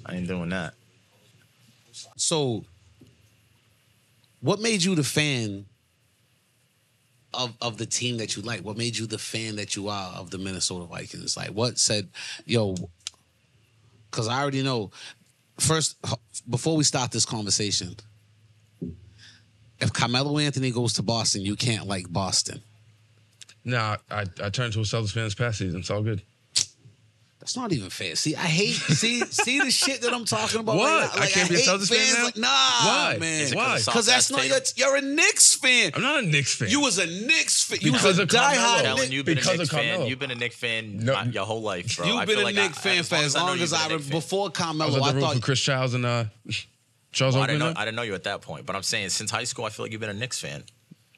I 0.05 0.15
ain't 0.15 0.27
doing 0.27 0.49
that. 0.49 0.73
So, 2.17 2.65
what 4.45 4.59
made 4.59 4.83
you 4.83 4.93
the 4.93 5.03
fan 5.03 5.65
of 7.33 7.57
of 7.61 7.79
the 7.79 7.85
team 7.87 8.17
that 8.17 8.35
you 8.35 8.43
like? 8.43 8.61
What 8.61 8.77
made 8.77 8.95
you 8.95 9.07
the 9.07 9.17
fan 9.17 9.55
that 9.55 9.75
you 9.75 9.89
are 9.89 10.13
of 10.13 10.29
the 10.29 10.37
Minnesota 10.37 10.85
Vikings? 10.85 11.35
Like, 11.35 11.49
what 11.49 11.79
said, 11.79 12.09
yo? 12.45 12.75
Because 14.11 14.27
I 14.27 14.39
already 14.39 14.61
know. 14.61 14.91
First, 15.57 15.97
before 16.47 16.77
we 16.77 16.83
start 16.83 17.11
this 17.11 17.25
conversation, 17.25 17.95
if 19.79 19.91
Carmelo 19.91 20.37
Anthony 20.37 20.69
goes 20.69 20.93
to 20.93 21.01
Boston, 21.01 21.41
you 21.41 21.55
can't 21.55 21.87
like 21.87 22.11
Boston. 22.11 22.61
Nah, 23.63 23.97
I, 24.11 24.25
I 24.43 24.49
turned 24.51 24.73
to 24.73 24.81
a 24.81 24.83
Celtics 24.83 25.13
fan 25.13 25.23
this 25.23 25.33
past 25.33 25.57
season. 25.57 25.79
It's 25.79 25.89
all 25.89 26.03
good. 26.03 26.21
That's 27.45 27.55
not 27.57 27.71
even 27.73 27.91
fair. 27.91 28.15
See, 28.15 28.35
I 28.35 28.39
hate 28.39 28.73
see 28.73 29.19
see 29.29 29.59
the 29.59 29.69
shit 29.69 30.01
that 30.01 30.11
I'm 30.11 30.25
talking 30.25 30.61
about. 30.61 30.77
What? 30.77 31.09
Right 31.11 31.15
now? 31.15 31.21
I 31.21 31.27
can't 31.27 31.47
be 31.47 31.53
a 31.55 31.57
hate 31.59 31.67
Celtics 31.67 31.89
fan 31.95 32.13
now? 32.17 32.23
Like, 32.25 32.37
nah, 32.37 32.47
Why? 32.49 33.17
man. 33.19 33.41
Is 33.41 33.51
it 33.51 33.55
'cause 33.55 33.85
Why? 33.85 33.91
Because 33.93 34.05
that's 34.07 34.31
not 34.31 34.47
your. 34.47 34.57
You're 34.75 34.95
a 34.95 35.01
Knicks 35.01 35.53
fan. 35.53 35.91
I'm 35.93 36.01
not 36.01 36.23
a 36.23 36.25
Knicks 36.25 36.55
fan. 36.55 36.69
You 36.69 36.81
was 36.81 36.97
a 36.97 37.05
Knicks 37.05 37.63
fan. 37.63 37.77
You 37.81 37.91
Because 37.91 38.03
was 38.03 38.17
a 38.19 38.23
of 38.23 38.29
Carmelo. 38.29 38.63
diehard 38.63 38.95
Knicks. 38.97 39.09
you've 39.11 39.25
been 39.27 39.35
Because 39.35 39.47
a 39.47 39.51
of 39.53 39.59
Knicks 39.59 39.69
fan. 39.69 39.83
Carmelo. 39.89 40.09
You've 40.09 40.17
been 40.19 40.31
a 40.31 40.35
Knicks 40.35 40.55
fan 40.55 40.97
No. 41.05 41.21
your 41.21 41.45
whole 41.45 41.61
life, 41.61 41.97
bro. 41.97 42.07
You've 42.07 42.15
I 42.15 42.25
been 42.25 42.35
feel 42.37 42.43
a 42.43 42.45
like 42.45 42.55
Knicks 42.55 42.77
I- 42.79 42.81
fan 42.81 42.97
as 42.97 43.09
for 43.09 43.15
as 43.17 43.35
I 43.35 43.39
know 43.41 43.45
long 43.45 43.59
as 43.59 43.69
been 43.71 43.79
a 43.79 43.83
I 43.83 43.87
Knicks 43.89 44.03
fan. 44.05 44.11
before 44.11 44.41
I 44.41 44.47
was 44.47 44.57
Carmelo. 44.57 44.95
at 44.97 45.01
I 45.03 45.07
the 45.09 45.13
room 45.13 45.23
thought 45.23 45.35
for 45.35 45.41
Chris 45.41 45.59
Childs 45.61 45.93
and 45.93 46.05
uh, 46.07 46.25
Charles 47.11 47.35
Well, 47.35 47.43
I 47.43 47.47
didn't 47.47 47.59
know. 47.59 47.73
I 47.75 47.85
didn't 47.85 47.95
know 47.95 48.01
you 48.01 48.15
at 48.15 48.23
that 48.23 48.41
point, 48.41 48.65
but 48.65 48.75
I'm 48.75 48.81
saying 48.83 49.09
since 49.09 49.29
high 49.29 49.43
school, 49.43 49.65
I 49.65 49.69
feel 49.69 49.85
like 49.85 49.91
you've 49.91 50.01
been 50.01 50.09
a 50.09 50.13
Knicks 50.15 50.39
fan. 50.39 50.63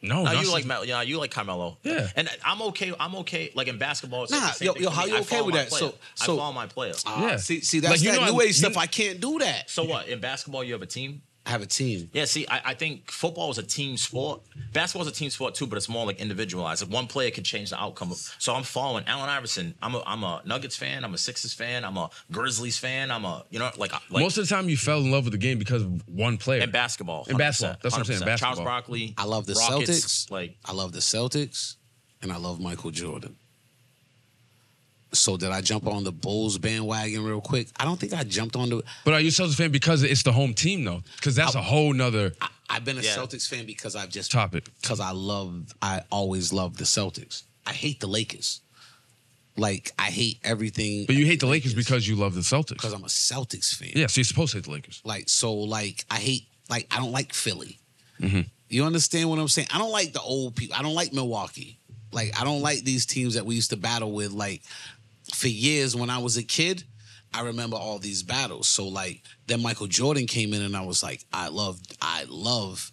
No, 0.07 0.23
no, 0.23 0.31
you 0.41 0.51
like 0.51 0.65
Mel, 0.65 0.85
yeah, 0.85 1.01
you 1.01 1.17
like 1.17 1.31
Carmelo. 1.31 1.77
Yeah. 1.83 2.07
and 2.15 2.29
I'm 2.45 2.61
okay. 2.63 2.93
I'm 2.99 3.15
okay. 3.17 3.51
Like 3.55 3.67
in 3.67 3.77
basketball, 3.77 4.23
it's 4.23 4.31
Nah, 4.31 4.39
the 4.47 4.53
same 4.53 4.65
yo- 4.67 4.73
thing 4.73 4.83
yo, 4.83 4.89
how 4.89 5.05
you 5.05 5.17
okay 5.19 5.41
with 5.41 5.55
that? 5.55 5.69
player. 5.69 5.79
So- 5.91 5.95
I 6.21 6.25
so- 6.25 6.37
follow 6.37 6.53
my 6.53 6.67
player. 6.67 6.93
Ah, 7.05 7.21
Yeah. 7.31 7.37
See, 7.37 7.61
see, 7.61 7.79
that's 7.79 7.91
Like, 7.91 8.01
you 8.01 8.11
that 8.19 8.31
new 8.31 8.41
age 8.41 8.57
stuff. 8.57 8.73
you- 8.73 8.79
I 8.79 8.87
can't 8.87 9.19
do 9.19 9.39
that. 9.39 9.69
so 9.69 9.83
what? 9.83 10.07
In 10.07 10.19
basketball, 10.19 10.63
you 10.63 10.73
have 10.73 10.81
a 10.81 10.85
team. 10.87 11.21
I 11.47 11.51
have 11.51 11.61
a 11.61 11.65
team. 11.65 12.09
Yeah, 12.11 12.25
see, 12.25 12.45
I, 12.49 12.61
I 12.65 12.73
think 12.73 13.09
football 13.09 13.49
is 13.49 13.57
a 13.57 13.63
team 13.63 13.95
sport. 13.95 14.41
Basketball 14.73 15.07
is 15.07 15.13
a 15.13 15.15
team 15.15 15.29
sport 15.29 15.55
too, 15.55 15.65
but 15.65 15.77
it's 15.77 15.87
more 15.87 16.05
like 16.05 16.19
individualized. 16.19 16.83
Like 16.83 16.93
one 16.93 17.07
player 17.07 17.31
can 17.31 17.45
change 17.45 17.69
the 17.69 17.81
outcome. 17.81 18.11
Of, 18.11 18.17
so 18.37 18.53
I'm 18.53 18.63
following 18.63 19.05
Allen 19.07 19.29
Iverson. 19.29 19.73
I'm 19.81 19.95
a 19.95 20.03
I'm 20.05 20.25
a 20.25 20.41
Nuggets 20.45 20.75
fan. 20.75 21.05
I'm 21.05 21.13
a 21.13 21.17
Sixers 21.17 21.53
fan. 21.53 21.85
I'm 21.85 21.95
a 21.95 22.09
Grizzlies 22.33 22.77
fan. 22.77 23.11
I'm 23.11 23.23
a 23.23 23.45
you 23.49 23.59
know 23.59 23.71
like 23.77 23.93
like 23.93 24.21
Most 24.21 24.37
of 24.37 24.47
the 24.47 24.53
time, 24.53 24.67
you 24.67 24.75
fell 24.75 24.99
in 24.99 25.09
love 25.09 25.23
with 25.23 25.31
the 25.31 25.37
game 25.37 25.57
because 25.57 25.83
of 25.83 26.05
one 26.09 26.35
player. 26.35 26.61
in 26.61 26.69
basketball. 26.71 27.25
In 27.29 27.37
basketball. 27.37 27.77
That's 27.81 27.95
what 27.95 27.99
I'm 27.99 28.05
saying, 28.05 28.19
100%. 28.19 28.25
basketball. 28.25 28.55
Charles 28.55 28.65
Barkley. 28.67 29.13
I 29.17 29.23
love 29.23 29.45
the 29.45 29.53
Rockets, 29.53 30.25
Celtics. 30.25 30.31
Like 30.31 30.57
I 30.65 30.73
love 30.73 30.91
the 30.91 30.99
Celtics, 30.99 31.77
and 32.21 32.33
I 32.33 32.37
love 32.37 32.59
Michael 32.59 32.91
Jordan. 32.91 33.37
So 35.13 35.37
did 35.37 35.51
I 35.51 35.61
jump 35.61 35.87
on 35.87 36.03
the 36.03 36.11
Bulls 36.11 36.57
bandwagon 36.57 37.23
real 37.23 37.39
quick? 37.41 37.67
I 37.77 37.85
don't 37.85 37.97
think 37.99 38.13
I 38.13 38.23
jumped 38.23 38.55
on 38.55 38.69
the. 38.69 38.83
But 39.05 39.13
are 39.13 39.21
you 39.21 39.29
a 39.29 39.31
Celtics 39.31 39.55
fan 39.55 39.71
because 39.71 40.03
it's 40.03 40.23
the 40.23 40.31
home 40.33 40.53
team 40.53 40.83
though? 40.83 41.01
Because 41.15 41.35
that's 41.35 41.55
a 41.55 41.61
whole 41.61 41.93
nother 41.93 42.33
I, 42.41 42.49
I've 42.69 42.83
been 42.85 42.97
a 42.97 43.01
Yeah. 43.01 43.15
Celtics 43.15 43.47
fan 43.47 43.65
because 43.65 43.95
I've 43.95 44.09
just 44.09 44.31
topic. 44.31 44.65
because 44.81 44.99
I 44.99 45.11
love. 45.11 45.73
I 45.81 46.01
always 46.11 46.51
love 46.51 46.77
the 46.77 46.83
Celtics. 46.83 47.43
I 47.65 47.71
hate 47.71 47.99
the 48.01 48.07
Lakers. 48.07 48.61
Like 49.55 49.91
I 49.97 50.03
hate 50.11 50.39
everything. 50.43 51.05
But 51.07 51.15
you 51.15 51.25
hate 51.25 51.39
the 51.39 51.47
Lakers 51.47 51.73
because 51.73 52.07
you 52.07 52.15
love 52.15 52.35
the 52.35 52.41
Celtics. 52.41 52.69
because 52.69 52.93
I'm 52.93 53.03
a 53.03 53.07
Celtics 53.07 53.73
fan. 53.73 53.89
Yeah, 53.95 54.07
so 54.07 54.19
you're 54.19 54.25
supposed 54.25 54.51
to 54.51 54.57
hate 54.57 54.65
the 54.65 54.71
Lakers. 54.71 55.01
Like 55.03 55.29
so, 55.29 55.53
like 55.53 56.05
I 56.11 56.17
hate. 56.17 56.47
Like 56.69 56.85
I 56.91 56.97
don't 56.97 57.11
like 57.13 57.33
Philly. 57.33 57.79
Mm-hmm. 58.21 58.41
You 58.69 58.83
understand 58.83 59.29
what 59.29 59.39
I'm 59.39 59.47
saying? 59.47 59.69
I 59.73 59.77
don't 59.77 59.91
like 59.91 60.11
the 60.11 60.21
old 60.21 60.55
people. 60.55 60.75
I 60.77 60.81
don't 60.83 60.93
like 60.95 61.13
Milwaukee. 61.13 61.79
Like 62.11 62.39
I 62.39 62.43
don't 62.43 62.61
like 62.61 62.83
these 62.83 63.05
teams 63.05 63.33
that 63.35 63.45
we 63.45 63.55
used 63.55 63.69
to 63.71 63.77
battle 63.77 64.11
with. 64.11 64.31
Like 64.31 64.61
for 65.33 65.47
years 65.47 65.95
when 65.95 66.09
I 66.09 66.17
was 66.19 66.37
a 66.37 66.43
kid, 66.43 66.83
I 67.33 67.41
remember 67.41 67.77
all 67.77 67.99
these 67.99 68.23
battles. 68.23 68.67
So 68.67 68.87
like 68.87 69.23
then 69.47 69.61
Michael 69.61 69.87
Jordan 69.87 70.27
came 70.27 70.53
in 70.53 70.61
and 70.61 70.75
I 70.75 70.85
was 70.85 71.03
like, 71.03 71.25
I 71.31 71.49
love, 71.49 71.79
I 72.01 72.25
love, 72.27 72.91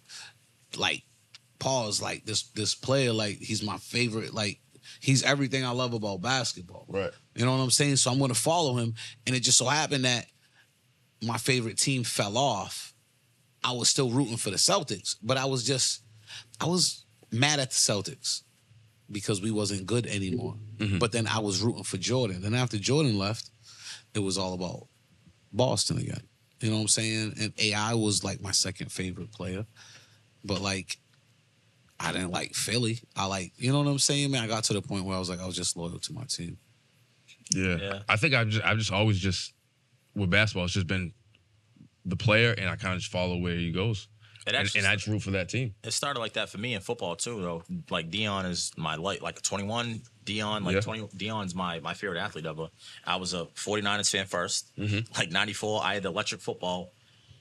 like 0.77 1.03
pause 1.57 2.01
like 2.01 2.25
this 2.25 2.43
this 2.49 2.75
player 2.75 3.13
like 3.13 3.37
he's 3.37 3.63
my 3.63 3.77
favorite 3.77 4.33
like 4.33 4.59
he's 4.99 5.23
everything 5.23 5.65
I 5.65 5.71
love 5.71 5.93
about 5.93 6.21
basketball. 6.21 6.85
Right. 6.87 7.11
You 7.33 7.45
know 7.45 7.51
what 7.51 7.63
I'm 7.63 7.71
saying? 7.71 7.97
So 7.97 8.11
I'm 8.11 8.17
going 8.19 8.29
to 8.29 8.35
follow 8.35 8.75
him, 8.77 8.93
and 9.25 9.35
it 9.35 9.41
just 9.41 9.57
so 9.57 9.65
happened 9.65 10.05
that 10.05 10.25
my 11.23 11.37
favorite 11.37 11.77
team 11.77 12.03
fell 12.03 12.37
off. 12.37 12.93
I 13.63 13.71
was 13.71 13.89
still 13.89 14.11
rooting 14.11 14.37
for 14.37 14.51
the 14.51 14.57
Celtics, 14.57 15.15
but 15.21 15.37
I 15.37 15.45
was 15.45 15.63
just 15.63 16.01
I 16.59 16.65
was 16.65 17.05
mad 17.31 17.59
at 17.59 17.71
the 17.71 17.75
Celtics 17.75 18.41
because 19.11 19.41
we 19.41 19.51
wasn't 19.51 19.85
good 19.85 20.07
anymore. 20.07 20.55
Mm-hmm. 20.77 20.99
But 20.99 21.11
then 21.11 21.27
I 21.27 21.39
was 21.39 21.61
rooting 21.61 21.83
for 21.83 21.97
Jordan. 21.97 22.41
Then 22.41 22.53
after 22.53 22.77
Jordan 22.77 23.17
left, 23.17 23.49
it 24.13 24.19
was 24.19 24.37
all 24.37 24.53
about 24.53 24.87
Boston 25.53 25.97
again. 25.97 26.21
You 26.61 26.69
know 26.69 26.77
what 26.77 26.83
I'm 26.83 26.87
saying? 26.87 27.33
And 27.39 27.53
AI 27.59 27.93
was 27.93 28.23
like 28.23 28.41
my 28.41 28.51
second 28.51 28.91
favorite 28.91 29.31
player. 29.31 29.65
But 30.43 30.61
like 30.61 30.97
I 31.99 32.11
didn't 32.11 32.31
like 32.31 32.53
Philly. 32.53 32.99
I 33.15 33.25
like, 33.25 33.53
you 33.57 33.71
know 33.71 33.79
what 33.79 33.87
I'm 33.87 33.99
saying, 33.99 34.31
man? 34.31 34.43
I 34.43 34.47
got 34.47 34.63
to 34.65 34.73
the 34.73 34.81
point 34.81 35.05
where 35.05 35.15
I 35.15 35.19
was 35.19 35.29
like, 35.29 35.39
I 35.39 35.45
was 35.45 35.55
just 35.55 35.77
loyal 35.77 35.99
to 35.99 36.13
my 36.13 36.23
team. 36.23 36.57
Yeah. 37.51 37.77
Yeah. 37.77 37.99
I 38.09 38.15
think 38.15 38.33
I've 38.33 38.49
just 38.49 38.65
I've 38.65 38.77
just 38.77 38.91
always 38.91 39.19
just 39.19 39.53
with 40.15 40.29
basketball, 40.29 40.65
it's 40.65 40.73
just 40.73 40.87
been 40.87 41.13
the 42.05 42.15
player 42.15 42.53
and 42.57 42.69
I 42.69 42.75
kind 42.75 42.93
of 42.93 42.99
just 42.99 43.11
follow 43.11 43.37
where 43.37 43.55
he 43.55 43.71
goes. 43.71 44.07
It 44.45 44.49
And, 44.49 44.57
actually 44.57 44.79
and 44.81 44.87
I 44.87 44.95
just 44.95 45.07
root 45.07 45.21
for 45.23 45.31
that 45.31 45.49
team. 45.49 45.73
it 45.83 45.91
started 45.91 46.19
like 46.19 46.33
that 46.33 46.49
for 46.49 46.57
me 46.59 46.73
in 46.75 46.81
football 46.81 47.15
too, 47.15 47.41
though. 47.41 47.63
Like 47.89 48.11
Deion 48.11 48.49
is 48.49 48.71
my 48.77 48.95
light, 48.95 49.21
like 49.21 49.41
21. 49.41 50.01
Deion, 50.25 50.63
like 50.63 50.75
Yeah. 50.75 50.81
20. 50.81 51.07
Deion's 51.17 51.55
my 51.55 51.79
my 51.79 51.93
favorite 51.93 52.19
athlete 52.19 52.45
ever. 52.45 52.67
I 53.05 53.15
was 53.15 53.33
a 53.33 53.45
49ers 53.55 54.11
fan 54.11 54.25
1st 54.25 54.63
Mm-hmm. 54.77 55.13
Like 55.19 55.31
94, 55.31 55.83
I 55.83 55.93
had 55.95 56.03
the 56.03 56.09
electric 56.09 56.41
football. 56.41 56.91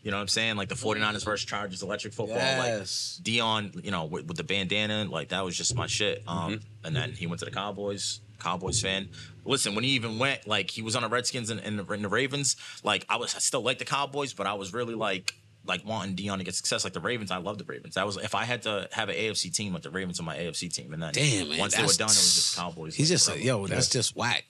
You 0.02 0.10
know 0.10 0.18
what 0.18 0.22
I'm 0.22 0.28
saying? 0.28 0.56
Like 0.56 0.68
the 0.68 0.74
49ers 0.74 1.24
versus 1.24 1.46
Chargers 1.46 1.82
electric 1.82 2.12
football. 2.12 2.36
Yes. 2.36 3.18
Like 3.20 3.24
Deion, 3.26 3.84
you 3.84 3.90
know, 3.90 4.04
with, 4.04 4.26
with 4.26 4.36
the 4.36 4.44
bandana, 4.44 5.06
like 5.10 5.28
that 5.28 5.42
was 5.44 5.56
just 5.56 5.74
my 5.74 5.86
shit. 5.86 6.22
Um, 6.26 6.36
Mm-hmm. 6.54 6.86
and 6.86 6.96
then 6.96 7.12
he 7.12 7.26
went 7.26 7.38
to 7.40 7.44
the 7.46 7.50
Cowboys. 7.50 8.20
Cowboys 8.38 8.80
fan. 8.82 9.08
Listen, 9.46 9.74
when 9.74 9.84
he 9.84 9.90
even 9.90 10.18
went, 10.18 10.46
like 10.46 10.70
he 10.70 10.82
was 10.82 10.94
on 10.96 11.02
the 11.02 11.08
Redskins 11.08 11.48
and, 11.48 11.60
and, 11.60 11.78
the, 11.78 11.84
and 11.92 12.04
the 12.04 12.08
Ravens. 12.08 12.56
Like 12.82 13.06
I 13.08 13.16
was, 13.16 13.34
I 13.34 13.38
still 13.38 13.62
like 13.62 13.78
the 13.78 13.84
Cowboys, 13.86 14.34
but 14.34 14.46
I 14.46 14.52
was 14.54 14.74
really 14.74 14.94
like, 14.94 15.34
like 15.66 15.84
wanting 15.84 16.16
Deion 16.16 16.38
to 16.38 16.44
get 16.44 16.54
success. 16.54 16.84
Like 16.84 16.92
the 16.92 17.00
Ravens, 17.00 17.30
I 17.30 17.38
love 17.38 17.58
the 17.58 17.64
Ravens. 17.64 17.94
That 17.94 18.06
was 18.06 18.16
if 18.16 18.34
I 18.34 18.44
had 18.44 18.62
to 18.62 18.88
have 18.92 19.08
an 19.08 19.16
AFC 19.16 19.54
team, 19.54 19.72
like 19.72 19.82
the 19.82 19.90
Ravens 19.90 20.20
were 20.20 20.24
my 20.24 20.36
AFC 20.36 20.72
team. 20.72 20.92
And 20.92 21.02
then 21.02 21.12
Damn, 21.12 21.48
man. 21.48 21.58
once 21.58 21.74
they 21.74 21.82
were 21.82 21.88
done, 21.88 22.06
it 22.06 22.10
was 22.10 22.34
just 22.34 22.56
Cowboys. 22.56 22.94
He's 22.94 23.10
like, 23.10 23.14
just 23.14 23.28
like, 23.28 23.38
forever. 23.38 23.60
yo, 23.60 23.66
that's 23.66 23.88
just 23.88 24.16
whack. 24.16 24.44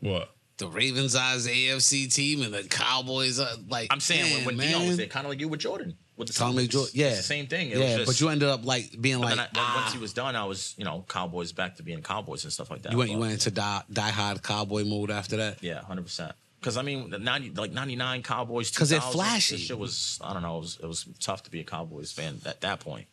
What? 0.00 0.30
The 0.58 0.66
Ravens 0.68 1.14
are 1.14 1.34
his 1.34 1.46
AFC 1.46 2.12
team 2.12 2.42
and 2.42 2.52
the 2.52 2.64
Cowboys 2.64 3.38
are 3.38 3.48
like. 3.68 3.88
I'm 3.92 4.00
saying 4.00 4.22
man, 4.22 4.34
when, 4.44 4.44
when 4.44 4.56
man. 4.56 4.74
Deion 4.74 4.88
was 4.88 4.96
there, 4.96 5.06
kind 5.06 5.24
of 5.24 5.30
like 5.30 5.40
you 5.40 5.48
with 5.48 5.60
Jordan, 5.60 5.96
with 6.16 6.28
the 6.28 6.34
Tommy 6.34 6.66
Celtics. 6.66 6.70
Jordan, 6.70 6.92
yeah, 6.94 7.10
the 7.10 7.22
same 7.22 7.46
thing. 7.46 7.70
It 7.70 7.78
yeah, 7.78 7.84
was 7.84 7.94
just, 7.94 8.06
but 8.06 8.20
you 8.20 8.28
ended 8.28 8.48
up 8.48 8.64
like 8.64 9.00
being 9.00 9.20
like, 9.20 9.30
then 9.30 9.38
I, 9.38 9.48
then 9.54 9.62
ah. 9.64 9.80
once 9.82 9.92
he 9.92 10.00
was 10.00 10.12
done, 10.12 10.34
I 10.34 10.44
was, 10.46 10.74
you 10.76 10.84
know, 10.84 11.04
Cowboys 11.08 11.52
back 11.52 11.76
to 11.76 11.84
being 11.84 12.02
Cowboys 12.02 12.42
and 12.42 12.52
stuff 12.52 12.72
like 12.72 12.82
that. 12.82 12.92
you 12.92 12.98
went, 12.98 13.10
you 13.12 13.18
went 13.18 13.34
into 13.34 13.52
die, 13.52 13.82
die 13.92 14.10
hard 14.10 14.42
cowboy 14.42 14.84
mode 14.84 15.12
after 15.12 15.36
that. 15.36 15.62
Yeah, 15.62 15.80
hundred 15.82 16.02
percent. 16.02 16.32
Because 16.60 16.76
I 16.76 16.82
mean, 16.82 17.10
the 17.10 17.18
ninety 17.18 17.50
like 17.50 17.72
ninety 17.72 17.94
nine 17.96 18.22
Cowboys. 18.22 18.70
'Cause 18.70 18.88
they're 18.90 19.00
flashy. 19.00 19.56
This 19.56 19.66
shit 19.66 19.78
was 19.78 20.18
I 20.22 20.32
don't 20.32 20.42
know. 20.42 20.56
It 20.56 20.60
was 20.60 20.78
it 20.82 20.86
was 20.86 21.06
tough 21.20 21.42
to 21.44 21.50
be 21.50 21.60
a 21.60 21.64
Cowboys 21.64 22.10
fan 22.12 22.40
at 22.46 22.60
that 22.62 22.80
point. 22.80 23.06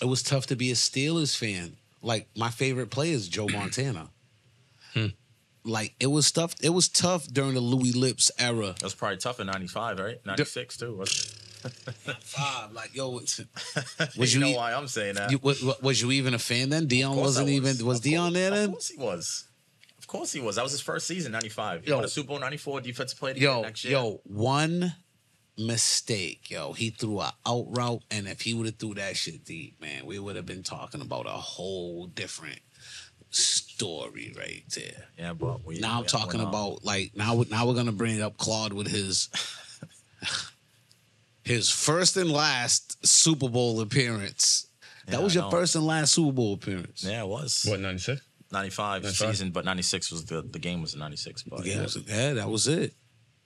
It 0.00 0.06
was 0.06 0.22
tough 0.22 0.46
to 0.46 0.56
be 0.56 0.70
a 0.70 0.74
Steelers 0.74 1.36
fan. 1.36 1.76
Like 2.02 2.28
my 2.36 2.50
favorite 2.50 2.90
player 2.90 3.14
is 3.14 3.28
Joe 3.28 3.46
Montana. 3.52 4.08
Hmm. 4.94 5.06
Like 5.64 5.94
it 6.00 6.06
was 6.06 6.32
tough. 6.32 6.54
It 6.62 6.70
was 6.70 6.88
tough 6.88 7.26
during 7.28 7.54
the 7.54 7.60
Louis 7.60 7.92
Lipps 7.92 8.30
era. 8.38 8.68
It 8.70 8.82
was 8.82 8.94
probably 8.94 9.18
tough 9.18 9.38
in 9.40 9.48
ninety 9.48 9.66
five, 9.66 9.98
right? 9.98 10.24
Ninety 10.24 10.44
six 10.44 10.76
too. 10.78 10.94
Was, 10.94 11.34
Five, 12.20 12.72
like 12.72 12.94
yo, 12.94 13.10
was 13.10 13.38
you 14.16 14.24
you 14.26 14.38
know 14.38 14.46
e- 14.46 14.56
why 14.56 14.72
I'm 14.72 14.86
saying 14.86 15.16
that? 15.16 15.32
you, 15.32 15.38
was, 15.42 15.60
was 15.82 16.00
you 16.00 16.12
even 16.12 16.32
a 16.32 16.38
fan 16.38 16.70
then? 16.70 16.86
Deion 16.86 17.08
Of 17.10 17.14
course 17.14 17.18
I 17.18 17.42
wasn't 17.42 17.48
even. 17.50 17.84
Was 17.86 17.98
Of 17.98 18.04
Deion 18.04 18.18
course- 18.18 18.32
there 18.34 18.64
Of 18.64 18.70
course 18.70 18.88
he 18.88 18.96
was. 18.98 19.44
Of 20.08 20.12
course 20.12 20.32
he 20.32 20.40
was. 20.40 20.56
That 20.56 20.62
was 20.62 20.72
his 20.72 20.80
first 20.80 21.06
season, 21.06 21.32
ninety 21.32 21.50
five. 21.50 21.84
He 21.84 21.90
Yo. 21.90 21.96
won 21.96 22.04
a 22.06 22.08
Super 22.08 22.28
Bowl 22.28 22.38
ninety 22.40 22.56
four, 22.56 22.80
defensive 22.80 23.18
player 23.18 23.32
of 23.32 23.36
the 23.38 23.42
Yo, 23.42 23.60
next 23.60 23.84
year. 23.84 23.92
yo, 23.92 24.20
one 24.24 24.94
mistake, 25.58 26.50
yo. 26.50 26.72
He 26.72 26.88
threw 26.88 27.20
a 27.20 27.34
out 27.44 27.66
route, 27.68 28.02
and 28.10 28.26
if 28.26 28.40
he 28.40 28.54
would 28.54 28.64
have 28.64 28.76
threw 28.76 28.94
that 28.94 29.18
shit 29.18 29.44
deep, 29.44 29.78
man, 29.82 30.06
we 30.06 30.18
would 30.18 30.34
have 30.36 30.46
been 30.46 30.62
talking 30.62 31.02
about 31.02 31.26
a 31.26 31.30
whole 31.32 32.06
different 32.06 32.60
story 33.28 34.32
right 34.34 34.62
there. 34.74 35.04
Yeah, 35.18 35.34
but 35.34 35.62
we, 35.66 35.78
Now 35.78 35.98
I'm 35.98 36.06
talking 36.06 36.40
about 36.40 36.86
like 36.86 37.12
now. 37.14 37.44
Now 37.50 37.66
we're 37.66 37.74
gonna 37.74 37.92
bring 37.92 38.22
up 38.22 38.38
Claude 38.38 38.72
with 38.72 38.86
his 38.86 39.28
his 41.44 41.68
first 41.70 42.16
and 42.16 42.30
last 42.30 43.06
Super 43.06 43.50
Bowl 43.50 43.80
appearance. 43.82 44.66
That 45.06 45.18
Yeah, 45.18 45.24
was 45.24 45.36
I 45.36 45.40
your 45.40 45.44
know. 45.44 45.50
first 45.50 45.74
and 45.74 45.86
last 45.86 46.12
Super 46.14 46.32
Bowl 46.32 46.54
appearance. 46.54 47.04
Yeah, 47.04 47.24
it 47.24 47.28
was 47.28 47.66
What, 47.68 47.80
96? 47.80 48.08
ninety 48.08 48.22
five 48.22 48.27
95? 48.52 49.06
season, 49.10 49.50
but 49.50 49.64
ninety 49.64 49.82
six 49.82 50.10
was 50.10 50.24
the 50.24 50.42
the 50.42 50.58
game 50.58 50.80
was 50.82 50.94
in 50.94 51.00
ninety 51.00 51.16
six. 51.16 51.42
But 51.42 51.64
Yeah, 51.66 51.74
yeah, 51.76 51.82
was- 51.82 51.96
yeah, 52.06 52.32
that 52.34 52.48
was 52.48 52.68
it. 52.68 52.94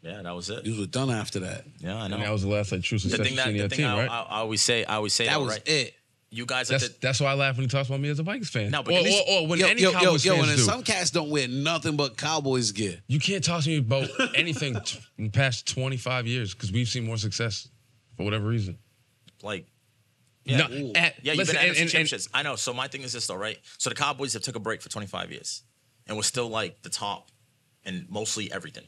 yeah, 0.03 0.23
that 0.23 0.35
was 0.35 0.51
it. 0.51 0.65
You 0.65 0.81
were 0.81 0.87
done 0.87 1.11
after 1.11 1.41
that. 1.41 1.65
Yeah, 1.79 1.97
I 1.97 2.09
know. 2.09 2.15
And 2.17 2.25
that 2.25 2.31
was 2.33 2.43
the 2.43 2.49
last 2.49 2.73
like 2.73 2.83
true 2.83 2.99
the 2.99 3.09
thing 3.19 3.37
that 3.37 3.47
the 3.53 3.69
thing 3.69 3.79
team, 3.79 3.87
I, 3.87 3.99
right? 4.03 4.11
I, 4.11 4.23
I 4.23 4.39
always 4.39 4.63
say, 4.63 4.85
I 4.85 4.97
always 4.97 5.13
say 5.13 5.25
that, 5.27 5.33
That 5.33 5.41
was 5.41 5.51
right? 5.55 5.69
it. 5.69 5.95
You 6.35 6.47
guys, 6.47 6.69
that's 6.69 6.89
the, 6.89 6.95
that's 7.03 7.21
why 7.21 7.27
I 7.33 7.35
laugh 7.35 7.57
when 7.57 7.65
he 7.65 7.69
talks 7.69 7.89
about 7.91 8.01
me 8.01 8.09
as 8.09 8.19
a 8.19 8.23
Vikings 8.23 8.49
fan. 8.49 8.71
No, 8.71 8.83
but 8.83 8.95
or, 8.95 9.03
least- 9.03 9.23
or, 9.29 9.41
or 9.43 9.47
when 9.49 9.59
yo, 9.59 9.67
any 9.67 9.83
yo, 9.83 9.91
yo, 9.91 9.99
Cowboys 10.01 10.25
yo, 10.25 10.35
fans 10.37 10.49
and 10.49 10.57
do. 10.57 10.63
some 10.63 10.83
cats 10.83 11.11
don't 11.11 11.29
wear 11.29 11.47
nothing 11.47 11.95
but 11.95 12.17
Cowboys 12.17 12.73
gear. 12.73 13.01
You 13.07 13.21
can't 13.21 13.45
talk 13.45 13.63
to 13.65 13.69
me 13.69 13.77
about 13.79 14.09
anything 14.35 14.75
t- 14.81 14.99
in 15.19 15.25
the 15.25 15.31
past 15.31 15.67
25 15.69 16.27
years 16.27 16.55
because 16.55 16.73
we've 16.73 16.89
seen 16.89 17.05
more 17.05 17.19
success 17.19 17.69
for 18.17 18.23
whatever 18.25 18.47
reason. 18.49 18.79
like 19.43 19.67
Yeah, 20.45 20.59
Yeah. 20.59 20.67
no, 20.67 20.91
at- 20.91 20.97
eh, 20.97 21.13
Yeah, 21.23 21.33
you've 21.33 21.39
listen, 21.39 21.55
been 21.55 21.63
at 21.63 21.69
and- 21.69 21.77
NFC 21.89 21.91
championships. 21.93 22.29
I 22.35 22.43
know. 22.43 22.57
So 22.57 22.73
my 22.75 22.89
thing 22.89 23.03
is 23.03 23.13
this 23.13 23.27
though, 23.27 23.35
right? 23.37 23.59
So 23.79 23.91
the 23.91 23.97
Cowboys 23.97 24.33
have 24.33 24.43
took 24.43 24.57
a 24.57 24.61
break 24.61 24.83
for 24.83 24.89
25 24.89 25.31
years, 25.31 25.63
and 26.07 26.17
we're 26.17 26.23
still 26.25 26.49
like 26.49 26.83
the 26.83 26.91
top 26.91 27.31
and 27.85 28.09
mostly 28.09 28.51
everything. 28.53 28.87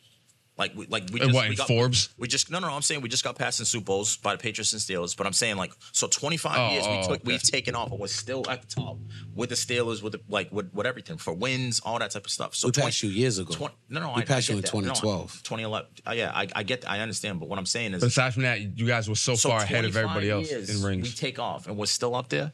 Like 0.57 0.77
we 0.77 0.87
like 0.87 1.05
we 1.13 1.19
just 1.19 1.35
what, 1.35 1.49
we 1.49 1.57
got, 1.57 1.67
Forbes? 1.67 2.11
We 2.17 2.29
just 2.29 2.49
no 2.49 2.61
no 2.61 2.69
no. 2.69 2.75
I'm 2.75 2.83
saying 2.83 3.01
we 3.01 3.09
just 3.09 3.25
got 3.25 3.37
past 3.37 3.59
in 3.59 3.67
Super 3.67 3.87
Bowls 3.87 4.17
by 4.19 4.37
the 4.37 4.39
Patriots 4.39 4.73
and 4.73 4.81
Steelers. 4.81 5.17
But 5.17 5.27
I'm 5.27 5.33
saying 5.33 5.57
like 5.57 5.73
so 5.91 6.07
25 6.07 6.57
Oh, 6.57 6.71
years 6.73 6.87
we 6.87 7.03
took 7.03 7.11
okay. 7.11 7.23
we've 7.25 7.43
taken 7.43 7.75
off 7.75 7.91
and 7.91 7.99
we're 7.99 8.07
still 8.07 8.49
at 8.49 8.63
the 8.63 8.69
top 8.69 8.99
with 9.35 9.49
the 9.49 9.57
Steelers 9.57 10.01
with 10.01 10.13
the, 10.13 10.21
like 10.29 10.53
with, 10.53 10.73
with 10.73 10.87
everything 10.87 11.17
for 11.17 11.35
wins 11.35 11.81
all 11.81 11.99
that 11.99 12.13
type 12.13 12.25
of 12.25 12.31
stuff. 12.31 12.55
So 12.55 12.69
We 12.69 12.73
passed 12.73 13.03
you 13.03 13.09
years 13.11 13.39
ago. 13.39 13.53
20 13.53 13.75
no 13.89 14.01
no 14.01 14.13
We 14.15 14.23
I, 14.23 14.25
passed 14.25 14.49
I 14.49 14.53
you 14.53 14.59
in 14.59 14.63
that. 14.63 14.73
No, 14.73 14.81
2012. 14.81 15.33
2011. 15.43 15.89
Uh, 16.07 16.13
yeah, 16.13 16.31
I, 16.33 16.47
I 16.55 16.63
get 16.63 16.89
I 16.89 17.01
understand. 17.01 17.41
But 17.41 17.49
what 17.49 17.59
I'm 17.59 17.67
saying 17.67 17.95
is 17.95 18.01
But 18.01 18.09
aside 18.09 18.35
from 18.35 18.45
that, 18.45 18.79
you 18.79 18.87
guys 18.87 19.09
were 19.09 19.17
so, 19.17 19.35
so 19.35 19.49
far 19.49 19.59
ahead 19.61 19.85
of 19.85 19.97
everybody 19.97 20.31
else 20.31 20.49
years, 20.49 20.85
in 20.85 21.01
We 21.01 21.09
take 21.09 21.41
off 21.41 21.67
and 21.67 21.77
we're 21.77 21.87
still 21.87 22.15
up 22.15 22.29
there. 22.29 22.53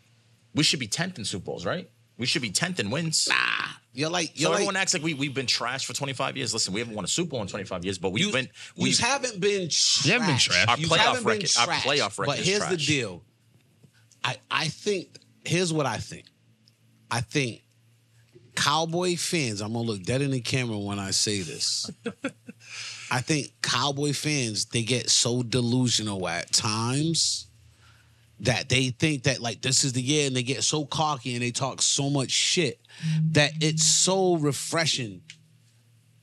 We 0.55 0.63
should 0.63 0.81
be 0.81 0.89
tenth 0.89 1.19
in 1.19 1.27
Super 1.27 1.45
Bowls, 1.45 1.67
right? 1.67 1.91
We 2.21 2.27
should 2.27 2.43
be 2.43 2.51
tenth 2.51 2.79
in 2.79 2.91
wins. 2.91 3.27
Nah, 3.31 3.35
you're 3.95 4.11
like 4.11 4.39
you're 4.39 4.53
everyone 4.53 4.75
like 4.75 4.83
acts 4.83 4.93
like 4.95 5.03
we 5.03 5.15
we've 5.15 5.33
been 5.35 5.47
trashed 5.47 5.87
for 5.87 5.95
25 5.95 6.37
years. 6.37 6.53
Listen, 6.53 6.75
we 6.75 6.81
haven't 6.81 6.95
won 6.95 7.05
a 7.05 7.09
Super 7.09 7.31
Bowl 7.31 7.41
in 7.41 7.49
25 7.49 7.83
years, 7.83 7.97
but 7.97 8.13
we've 8.13 8.27
you, 8.27 8.33
been 8.33 8.49
we 8.77 8.93
haven't 8.93 9.41
been 9.41 9.69
trashed. 9.69 10.07
haven't 10.09 10.27
been 10.27 10.37
trashed. 10.37 10.69
Our 10.69 10.77
You 10.79 10.87
playoff 10.87 10.97
haven't 10.99 11.25
been 11.25 11.39
record- 11.39 11.57
our 11.59 11.67
playoff 11.77 12.19
record 12.19 12.27
But 12.27 12.39
is 12.41 12.47
here's 12.47 12.69
the 12.69 12.77
deal. 12.77 13.23
I 14.23 14.37
I 14.51 14.69
think 14.69 15.09
here's 15.47 15.73
what 15.73 15.87
I 15.87 15.97
think. 15.97 16.27
I 17.11 17.23
think 17.23 17.63
Cowboy 18.55 19.17
fans, 19.17 19.63
I'm 19.63 19.73
gonna 19.73 19.87
look 19.87 20.03
dead 20.03 20.21
in 20.21 20.31
the 20.31 20.41
camera 20.43 20.79
when 20.79 20.99
I 20.99 21.13
say 21.13 21.41
this. 21.41 21.91
I 23.11 23.23
think 23.23 23.51
Cowboy 23.63 24.13
fans, 24.13 24.67
they 24.67 24.83
get 24.83 25.09
so 25.09 25.43
delusional 25.43 26.29
at 26.29 26.53
times 26.53 27.47
that 28.41 28.69
they 28.69 28.89
think 28.89 29.25
that 29.25 29.41
like 29.41 29.61
this 29.61 29.85
is 29.85 29.93
the 29.93 30.03
year 30.03 30.27
and 30.27 30.35
they 30.35 30.43
get 30.43 30.63
so 30.65 30.85
cocky 30.85 31.35
and 31.35 31.43
they 31.43 31.51
talk 31.51 31.83
so 31.83 32.09
much 32.09 32.31
shit 32.31 32.81
mm-hmm. 33.05 33.33
that 33.33 33.53
it's 33.61 33.85
so 33.85 34.37
refreshing 34.37 35.23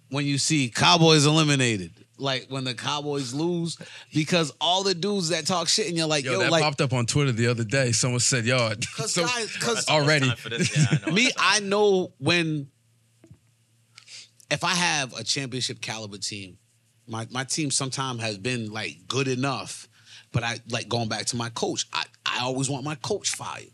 when 0.10 0.26
you 0.26 0.38
see 0.38 0.70
Cowboys 0.70 1.26
eliminated. 1.26 1.92
Like 2.20 2.48
when 2.50 2.64
the 2.64 2.74
Cowboys 2.74 3.36
lose, 3.36 3.78
because 4.12 4.52
all 4.60 4.82
the 4.82 4.96
dudes 4.96 5.30
that 5.30 5.46
talk 5.46 5.68
shit 5.68 5.88
and 5.88 5.96
you're 5.96 6.08
like, 6.08 6.26
Yo, 6.26 6.32
yo, 6.34 6.40
that 6.40 6.52
like 6.52 6.64
popped 6.64 6.82
up 6.82 6.92
on 6.92 7.06
Twitter 7.06 7.32
the 7.32 7.46
other 7.46 7.64
day. 7.64 7.92
Someone 7.92 8.20
said, 8.20 8.44
"Yo, 8.44 8.58
Cause 8.96 9.14
so- 9.14 9.22
guys, 9.24 9.56
cause 9.58 9.78
It's 9.78 9.90
Already. 9.90 10.28
time 10.28 10.38
for 10.38 10.50
this. 10.50 10.76
Yeah, 10.76 10.98
I 11.06 11.12
me, 11.12 11.32
I 11.38 11.60
know 11.60 12.14
when 12.18 12.72
if 14.50 14.64
I 14.64 14.74
have 14.74 15.14
a 15.14 15.24
championship 15.24 15.80
caliber 15.80 16.18
team, 16.18 16.58
my 17.08 17.28
my 17.30 17.44
team 17.44 17.70
sometimes 17.70 18.22
has 18.22 18.40
been 18.40 18.72
like 18.72 19.08
good 19.08 19.28
enough, 19.28 19.88
but 20.38 20.44
I 20.44 20.60
like 20.70 20.88
going 20.88 21.10
back 21.10 21.26
to 21.28 21.36
my 21.36 21.50
coach. 21.50 21.88
I 21.92 22.04
I 22.28 22.42
always 22.44 22.70
want 22.70 22.84
my 22.86 22.94
coach 22.96 23.30
fired. 23.30 23.72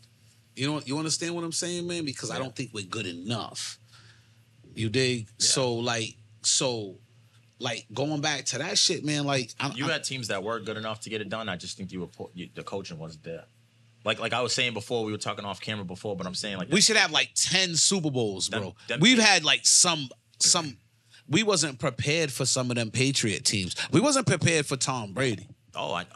You 0.56 0.66
know, 0.70 0.80
you 0.86 0.96
understand 0.96 1.34
what 1.34 1.44
I'm 1.44 1.52
saying, 1.52 1.86
man? 1.86 2.06
Because 2.06 2.30
I 2.30 2.38
don't 2.38 2.56
think 2.56 2.70
we're 2.72 2.86
good 2.86 3.06
enough. 3.06 3.78
You 4.74 4.88
dig? 4.88 5.28
So 5.38 5.74
like, 5.74 6.16
so 6.42 6.96
like 7.58 7.84
going 7.92 8.22
back 8.22 8.46
to 8.46 8.58
that 8.58 8.78
shit, 8.78 9.04
man. 9.04 9.24
Like 9.24 9.50
I'm, 9.60 9.72
You 9.76 9.84
I'm- 9.84 9.92
had 9.92 10.04
teams 10.04 10.28
that 10.28 10.42
were 10.42 10.58
good 10.60 10.78
enough 10.78 11.00
to 11.00 11.10
get 11.10 11.20
it 11.20 11.28
done. 11.28 11.50
I 11.50 11.56
just 11.56 11.76
think 11.76 11.92
you 11.92 12.00
were 12.00 12.26
you, 12.32 12.48
the 12.54 12.62
coaching 12.62 12.98
wasn't 12.98 13.24
there. 13.24 13.44
Like 14.06 14.18
like 14.20 14.32
I 14.32 14.40
was 14.40 14.54
saying 14.54 14.72
before, 14.72 15.04
we 15.04 15.12
were 15.12 15.18
talking 15.18 15.44
off 15.44 15.60
camera 15.60 15.84
before, 15.84 16.16
but 16.16 16.26
I'm 16.26 16.34
saying 16.34 16.56
like 16.56 16.70
We 16.70 16.80
should 16.80 16.96
have 16.96 17.10
like 17.10 17.30
10 17.34 17.76
Super 17.76 18.10
Bowls, 18.10 18.48
Them- 18.48 18.62
bro. 18.62 18.74
them 18.88 19.00
We've 19.00 19.16
teams- 19.18 19.28
had 19.28 19.44
like 19.44 19.66
some 19.66 20.08
some 20.38 20.78
we 21.28 21.42
wasn't 21.42 21.78
prepared 21.78 22.32
for 22.32 22.46
some 22.46 22.70
of 22.70 22.76
them 22.76 22.90
Patriot 22.90 23.44
teams. 23.44 23.76
We 23.90 24.00
wasn't 24.00 24.26
prepared 24.26 24.64
for 24.66 24.76
Tom 24.76 25.12
Brady. 25.12 25.46
Oh, 25.74 25.92
I 25.92 26.06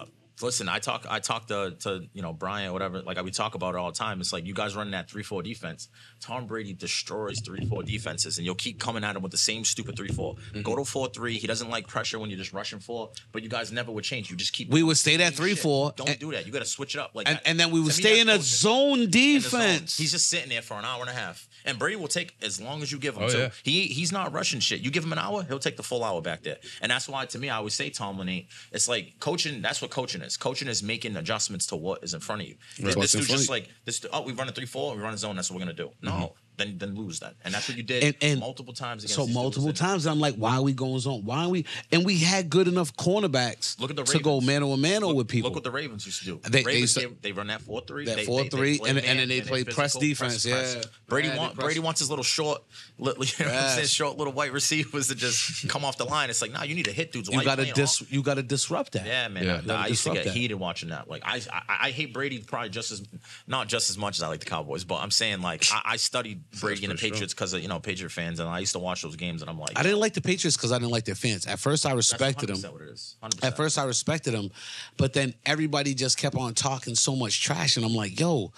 listen. 0.42 0.68
I 0.68 0.78
talk. 0.78 1.06
I 1.08 1.20
talk 1.20 1.46
to 1.48 1.76
to 1.80 2.02
you 2.12 2.22
know 2.22 2.32
Brian, 2.32 2.72
whatever. 2.72 3.02
Like 3.02 3.22
we 3.22 3.30
talk 3.30 3.54
about 3.54 3.74
it 3.74 3.78
all 3.78 3.90
the 3.90 3.98
time. 3.98 4.20
It's 4.20 4.32
like 4.32 4.46
you 4.46 4.54
guys 4.54 4.76
running 4.76 4.92
that 4.92 5.10
three 5.10 5.22
four 5.22 5.42
defense. 5.42 5.88
Tom 6.20 6.46
Brady 6.46 6.72
destroys 6.72 7.40
three 7.40 7.64
four 7.66 7.82
defenses, 7.82 8.38
and 8.38 8.44
you'll 8.44 8.54
keep 8.54 8.78
coming 8.80 9.04
at 9.04 9.16
him 9.16 9.22
with 9.22 9.32
the 9.32 9.38
same 9.38 9.64
stupid 9.64 9.96
three 9.96 10.08
Mm-hmm. 10.08 10.62
Go 10.62 10.74
to 10.76 10.84
four 10.84 11.08
three. 11.08 11.38
He 11.38 11.46
doesn't 11.46 11.70
like 11.70 11.86
pressure 11.86 12.18
when 12.18 12.28
you're 12.30 12.38
just 12.38 12.52
rushing 12.52 12.80
four. 12.80 13.10
But 13.32 13.42
you 13.42 13.48
guys 13.48 13.70
never 13.70 13.92
would 13.92 14.04
change. 14.04 14.30
You 14.30 14.36
just 14.36 14.52
keep. 14.52 14.70
We 14.70 14.82
would 14.82 14.96
stay 14.96 15.16
that 15.18 15.32
at 15.32 15.36
the 15.36 15.54
same 15.54 15.56
3-4. 15.56 15.96
Don't 15.96 16.08
and- 16.08 16.18
do 16.18 16.32
that. 16.32 16.46
You 16.46 16.52
got 16.52 16.60
to 16.60 16.64
switch 16.64 16.94
it 16.94 17.00
up. 17.00 17.12
Like 17.14 17.28
And, 17.28 17.36
that- 17.36 17.46
and 17.46 17.60
then 17.60 17.70
we 17.70 17.80
would 17.80 17.92
stay 17.92 18.20
in 18.20 18.28
a 18.28 18.38
zone 18.40 19.00
In 19.00 19.10
the 19.10 19.38
zone. 19.40 19.60
defense. 19.60 19.96
He's 19.96 20.12
just 20.12 20.28
sitting 20.28 20.48
there 20.48 20.62
for 20.62 20.74
an 20.74 20.84
hour 20.84 21.00
and 21.02 21.10
a 21.10 21.12
half. 21.12 21.46
And 21.64 21.78
Brady 21.78 21.96
will 21.96 22.08
take 22.08 22.34
as 22.42 22.60
long 22.60 22.82
as 22.82 22.90
you 22.90 22.98
give 22.98 23.16
him. 23.16 23.24
Oh, 23.24 23.28
so 23.28 23.38
yeah. 23.38 23.50
he 23.62 23.82
he's 23.88 24.10
not 24.12 24.32
rushing 24.32 24.60
shit. 24.60 24.80
You 24.80 24.90
give 24.90 25.04
him 25.04 25.12
an 25.12 25.18
hour, 25.18 25.42
he'll 25.42 25.58
take 25.58 25.76
the 25.76 25.82
full 25.82 26.02
hour 26.02 26.22
back 26.22 26.42
there. 26.42 26.56
And 26.80 26.90
that's 26.90 27.08
why 27.08 27.26
to 27.26 27.38
me, 27.38 27.50
I 27.50 27.56
always 27.56 27.74
say 27.74 27.90
Tomlin 27.90 28.28
ain't. 28.28 28.46
It's 28.72 28.88
like 28.88 29.14
coaching. 29.20 29.60
That's 29.60 29.82
what 29.82 29.90
coaching 29.90 30.22
is. 30.22 30.36
Coaching 30.36 30.68
is 30.68 30.82
making 30.82 31.16
adjustments 31.16 31.66
to 31.66 31.76
what 31.76 32.02
is 32.02 32.14
in 32.14 32.20
front 32.20 32.42
of 32.42 32.48
you. 32.48 32.56
This 32.78 32.96
What's 32.96 33.12
dude's 33.12 33.28
just 33.28 33.50
like 33.50 33.68
this. 33.84 34.04
Oh, 34.12 34.22
we 34.22 34.32
run 34.32 34.48
a 34.48 34.52
three 34.52 34.66
four. 34.66 34.94
We 34.96 35.02
run 35.02 35.12
a 35.14 35.18
zone. 35.18 35.36
That's 35.36 35.50
what 35.50 35.56
we're 35.56 35.66
gonna 35.66 35.74
do. 35.74 35.90
No, 36.00 36.07
no 36.08 36.34
then 36.58 36.76
then 36.78 36.94
lose 36.94 37.20
that. 37.20 37.36
And 37.44 37.54
that's 37.54 37.68
what 37.68 37.76
you 37.78 37.82
did 37.82 38.02
And- 38.04 38.16
and 38.20 38.40
multiple 38.40 38.74
times. 38.74 39.04
Against 39.04 39.14
so 39.14 39.22
these 39.22 39.28
dudes. 39.28 39.34
multiple 39.42 39.68
And 39.68 39.76
times 39.76 40.06
I'm 40.06 40.20
like, 40.20 40.34
why 40.34 40.56
are 40.56 40.62
we 40.62 40.72
going 40.74 40.98
zone? 41.00 41.24
Why 41.24 41.44
are 41.44 41.48
we 41.48 41.64
and 41.92 42.04
we 42.04 42.18
had 42.18 42.50
good 42.50 42.68
enough 42.68 42.94
cornerbacks 42.96 43.78
Look 43.80 43.90
at 43.90 43.96
the 43.96 44.04
to 44.04 44.18
go 44.18 44.40
Ravens. 44.40 44.46
mano 44.46 44.72
a 44.72 44.76
mano 44.76 45.12
with 45.14 45.28
people. 45.28 45.48
look 45.50 45.54
what 45.56 45.64
the 45.64 45.70
Ravens 45.70 46.04
used 46.04 46.18
to 46.20 46.24
do. 46.26 46.40
They- 46.44 46.50
they 46.58 46.64
Ravens, 46.64 46.80
used 46.82 46.96
they, 46.96 47.02
to- 47.04 47.16
they, 47.22 47.32
run 47.32 47.46
that 47.46 47.62
four 47.62 47.80
three. 47.86 48.04
That 48.04 48.16
they, 48.16 48.26
4-3, 48.26 48.78
play 48.78 48.90
and- 48.90 48.98
and 48.98 49.18
then 49.20 49.28
they 49.28 49.40
play 49.40 49.62
they're 49.62 49.72
press 49.72 49.94
physical, 49.94 50.28
defense, 50.28 50.44
yeah. 50.44 50.82
Brady 51.08 51.28
Yeah, 51.28 51.38
want 51.38 51.54
Brady 51.56 51.80
wants 51.80 52.00
his 52.00 52.10
little 52.10 52.24
short, 52.24 52.62
li- 52.98 53.14
you 53.18 53.44
know 53.44 53.50
what 53.52 53.60
I'm 53.62 53.74
saying, 53.76 53.86
short 53.86 54.18
little 54.18 54.32
white 54.32 54.52
receivers 54.52 55.08
to 55.08 55.14
just 55.14 55.68
come 55.68 55.84
off 55.84 55.96
the 55.96 56.04
line. 56.04 56.28
It's 56.30 56.42
like, 56.42 56.52
nah, 56.52 56.64
you 56.64 56.74
need 56.74 56.84
to 56.86 56.92
hit 56.92 57.12
dudes. 57.12 57.30
Why 57.30 57.38
you 57.38 57.44
gotta 57.44 57.62
playing 57.62 57.74
dis 57.74 58.02
off? 58.02 58.12
you 58.12 58.22
gotta 58.22 58.42
disrupt 58.42 58.92
that. 58.92 59.06
Yeah, 59.06 59.28
man. 59.28 59.44
Yeah. 59.44 59.54
I- 59.56 59.60
You 59.62 59.72
I 59.72 59.86
used 59.86 60.04
to 60.04 60.12
get 60.12 60.24
that. 60.24 60.34
heated 60.34 60.54
watching 60.56 60.88
that. 60.90 61.08
Like, 61.08 61.22
I, 61.24 61.40
I 61.52 61.62
I 61.88 61.90
hate 61.90 62.12
Brady 62.12 62.38
probably 62.40 62.70
just 62.70 62.90
as 62.90 63.02
not 63.46 63.68
just 63.68 63.88
as 63.90 63.96
much 63.96 64.18
as 64.18 64.22
I 64.22 64.28
like 64.28 64.40
the 64.40 64.46
Cowboys, 64.46 64.84
but 64.84 64.96
I'm 64.96 65.10
saying 65.10 65.40
like 65.42 65.64
I, 65.72 65.82
I 65.92 65.96
studied 65.96 66.42
Brady 66.60 66.84
and 66.86 66.92
the. 66.92 66.96
Patriots 67.00 67.34
because 67.34 67.52
of 67.52 67.60
you 67.62 67.68
know 67.68 67.78
Patriot 67.78 68.10
fans, 68.10 68.40
and 68.40 68.48
I 68.48 68.58
used 68.58 68.72
to 68.72 68.78
watch 68.78 69.02
those 69.02 69.16
games, 69.16 69.42
and 69.42 69.50
I'm 69.50 69.58
like, 69.58 69.78
I 69.78 69.82
didn't 69.82 69.98
like 70.00 70.14
the 70.14 70.20
Patriots 70.22 70.56
because 70.56 70.72
I 70.72 70.78
didn't 70.78 70.90
like 70.92 71.04
their 71.04 71.14
fans. 71.14 71.46
At 71.46 71.58
first 71.58 71.84
I 71.86 71.92
respected 71.92 72.48
them. 72.48 72.56
100% 72.56 72.72
What 72.72 72.82
it 72.82 72.88
is. 72.88 73.16
100%. 73.22 73.44
At 73.46 73.56
first, 73.56 73.78
I 73.78 73.84
respected 73.84 74.32
them, 74.34 74.50
but 74.96 75.12
then 75.12 75.34
everybody 75.46 75.94
just 75.94 76.16
kept 76.18 76.34
on 76.36 76.54
talking 76.54 76.94
so 76.94 77.14
much 77.14 77.42
trash, 77.42 77.76
and 77.76 77.84
I'm 77.84 77.94
like, 77.94 78.18
yo, 78.18 78.52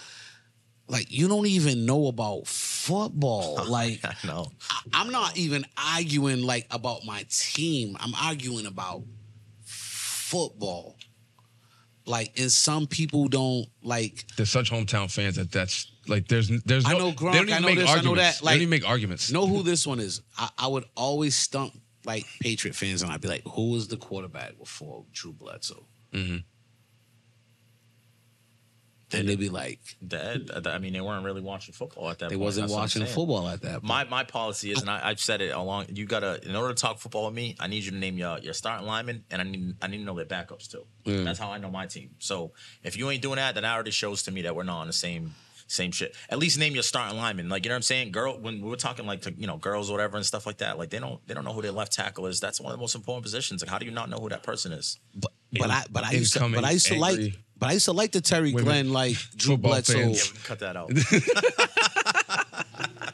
like 0.89 1.11
you 1.11 1.29
don't 1.29 1.47
even 1.47 1.85
know 1.87 2.07
about 2.07 2.47
football. 2.47 3.65
Like 3.69 4.01
I 4.05 4.15
know. 4.27 4.51
I- 4.71 4.81
I'm 4.95 5.11
not 5.11 5.37
even 5.37 5.65
arguing 5.77 6.43
like 6.43 6.67
about 6.71 7.05
my 7.05 7.25
team. 7.29 7.97
I'm 8.01 8.15
arguing 8.15 8.67
about 8.67 9.03
football. 9.65 10.97
Like, 12.07 12.39
and 12.41 12.51
some 12.51 12.87
people 12.87 13.29
don't 13.29 13.67
like. 13.83 14.25
They're 14.37 14.47
such 14.47 14.71
hometown 14.71 15.11
fans 15.13 15.37
that 15.37 15.53
that's 15.53 15.91
like 16.09 16.27
there's 16.29 16.49
there's 16.65 16.85
no 16.85 16.91
I 16.91 16.99
know 16.99 17.11
they 17.11 17.17
Gronk, 17.17 17.33
don't 17.35 17.43
even 17.43 17.53
I 17.55 17.59
know 17.61 17.67
make 17.67 17.79
this, 17.79 17.89
I 17.89 17.93
know 17.93 17.97
arguments. 18.11 18.23
that, 18.23 18.33
they 18.33 18.39
don't 18.39 18.47
like- 18.47 18.57
even 18.57 18.71
make 18.71 18.89
arguments. 18.89 19.31
Know 19.31 19.47
who 19.47 19.63
this 19.63 19.87
one 19.87 20.01
is? 20.01 20.23
I, 20.39 20.49
I 20.59 20.67
would 20.67 20.85
always 20.97 21.35
stump 21.37 21.75
like 22.05 22.25
Patriot 22.41 22.75
fans, 22.75 23.03
and 23.03 23.13
I'd 23.13 23.21
be 23.21 23.29
like, 23.29 23.43
"Who 23.55 23.71
was 23.73 23.89
the 23.89 23.97
quarterback 23.99 24.59
before 24.59 25.05
Drew 25.13 25.33
Bledsoe?" 25.33 25.87
Mhm. 26.15 26.45
And 29.13 29.29
they'd 29.29 29.39
be 29.39 29.49
like, 29.49 29.81
That, 30.03 30.67
I 30.67 30.79
mean, 30.79 30.93
they 30.93 31.01
weren't 31.01 31.25
really 31.25 31.41
watching 31.41 31.75
football 31.75 32.11
at 32.11 32.19
that 32.21 32.29
"They 32.29 32.37
point. 32.37 32.45
wasn't 32.45 32.69
That's 32.69 32.77
watching 32.77 33.07
football 33.07 33.49
at 33.49 33.63
that." 33.63 33.73
Point. 33.81 33.85
My 33.85 34.05
my 34.05 34.25
policy 34.25 34.73
is, 34.73 34.81
and 34.81 34.91
I, 34.91 35.01
I've 35.09 35.21
said 35.21 35.41
it 35.41 35.55
along. 35.55 35.87
You 35.91 36.07
gotta, 36.07 36.41
in 36.49 36.55
order 36.55 36.75
to 36.75 36.81
talk 36.81 36.99
football 36.99 37.27
with 37.27 37.35
me, 37.35 37.57
I 37.59 37.67
need 37.67 37.85
you 37.85 37.91
to 37.91 37.97
name 37.97 38.17
your 38.19 38.39
your 38.39 38.55
starting 38.55 38.87
linemen, 38.87 39.25
and 39.31 39.41
I 39.41 39.45
need 39.45 39.75
I 39.83 39.87
need 39.89 39.99
to 39.99 40.05
know 40.05 40.15
their 40.15 40.25
backups 40.27 40.71
too. 40.71 40.85
Mm. 41.05 41.25
That's 41.25 41.39
how 41.39 41.51
I 41.51 41.59
know 41.59 41.71
my 41.71 41.87
team. 41.87 42.11
So 42.19 42.53
if 42.83 42.97
you 42.97 43.11
ain't 43.11 43.23
doing 43.23 43.37
that, 43.37 43.55
then 43.55 43.63
that 43.65 43.75
already 43.75 43.91
shows 43.91 44.23
to 44.25 44.31
me 44.31 44.43
that 44.43 44.55
we're 44.55 44.65
not 44.65 44.81
on 44.81 44.87
the 44.87 44.93
same 44.93 45.35
same 45.71 45.93
shit. 45.93 46.17
At 46.29 46.39
least 46.39 46.59
name 46.59 46.75
your 46.75 46.83
starting 46.83 47.17
lineman. 47.17 47.49
Like 47.49 47.65
you 47.65 47.69
know 47.69 47.75
what 47.75 47.79
I'm 47.79 47.83
saying. 47.83 48.11
Girl, 48.11 48.37
when 48.39 48.61
we 48.61 48.69
were 48.69 48.77
talking 48.77 49.07
like 49.07 49.23
to 49.23 49.33
you 49.33 49.47
know 49.47 49.57
girls 49.57 49.89
or 49.89 49.93
whatever 49.95 50.17
and 50.17 50.27
stuff 50.27 50.47
like 50.47 50.59
that, 50.59 50.79
like 50.79 50.91
they 50.91 50.99
don't 50.99 51.25
they 51.27 51.35
don't 51.35 51.45
know 51.45 51.53
who 51.53 51.63
their 51.63 51.73
left 51.73 51.93
tackle 51.93 52.27
is. 52.27 52.41
That's 52.41 52.61
one 52.61 52.73
of 52.73 52.79
the 52.79 52.81
most 52.81 52.95
important 52.95 53.23
positions. 53.25 53.63
Like 53.63 53.71
how 53.71 53.79
do 53.79 53.87
you 53.87 53.93
not 53.93 54.11
know 54.11 54.19
who 54.19 54.29
that 54.31 54.43
person 54.43 54.73
is? 54.73 54.99
But 55.15 55.33
but 55.53 55.71
I 55.71 55.85
but 55.91 56.05
I 56.05 56.13
used 56.13 56.33
to 56.35 56.49
but 56.49 56.65
I 56.65 56.73
used 56.73 56.87
to 56.87 56.99
like 56.99 57.19
angry 57.19 57.37
but 57.61 57.69
I 57.69 57.73
used 57.75 57.85
to 57.85 57.93
like 57.93 58.11
the 58.11 58.21
Terry 58.21 58.53
women, 58.53 58.65
Glenn 58.65 58.93
like 58.93 59.15
Drew 59.37 59.55
football 59.55 59.71
Bledsoe. 59.73 59.97
Yeah, 59.99 60.05
fans. 60.07 60.33
we 60.33 60.39
can 60.39 60.45
cut 60.45 60.59
that 60.59 60.77
out. 60.77 60.91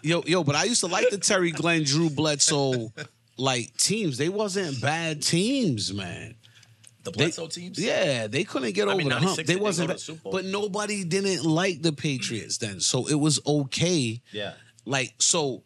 Yo 0.03 0.23
yo, 0.27 0.45
but 0.45 0.55
I 0.55 0.65
used 0.65 0.81
to 0.81 0.87
like 0.87 1.11
the 1.11 1.19
Terry 1.19 1.51
Glenn 1.51 1.83
Drew 1.83 2.09
Bledsoe 2.11 2.93
like 3.37 3.77
teams. 3.77 4.19
They 4.19 4.29
wasn't 4.29 4.81
bad 4.81 5.21
teams, 5.23 5.93
man. 5.93 6.37
The 7.03 7.11
They- 7.11 7.17
Bledsoe 7.25 7.49
teams. 7.49 7.79
Yeah, 7.79 8.29
they 8.29 8.45
couldn't 8.45 8.73
get 8.73 8.87
I 8.87 8.93
over 8.93 8.99
mean, 8.99 9.09
the 9.09 9.15
hump. 9.15 9.25
96 9.25 9.49
They 9.49 9.55
they 9.55 9.61
wasn't 9.61 9.89
to 9.89 9.95
the 9.95 10.01
Super 10.01 10.21
Bowl. 10.23 10.33
but 10.33 10.45
nobody 10.45 11.03
didn't 11.03 11.45
like 11.45 11.83
the 11.83 11.93
Patriots 11.93 12.59
then, 12.59 12.79
so 12.81 13.09
it 13.09 13.15
was 13.17 13.41
okay. 13.47 14.21
Yeah. 14.33 14.53
Like 14.85 15.15
so, 15.19 15.65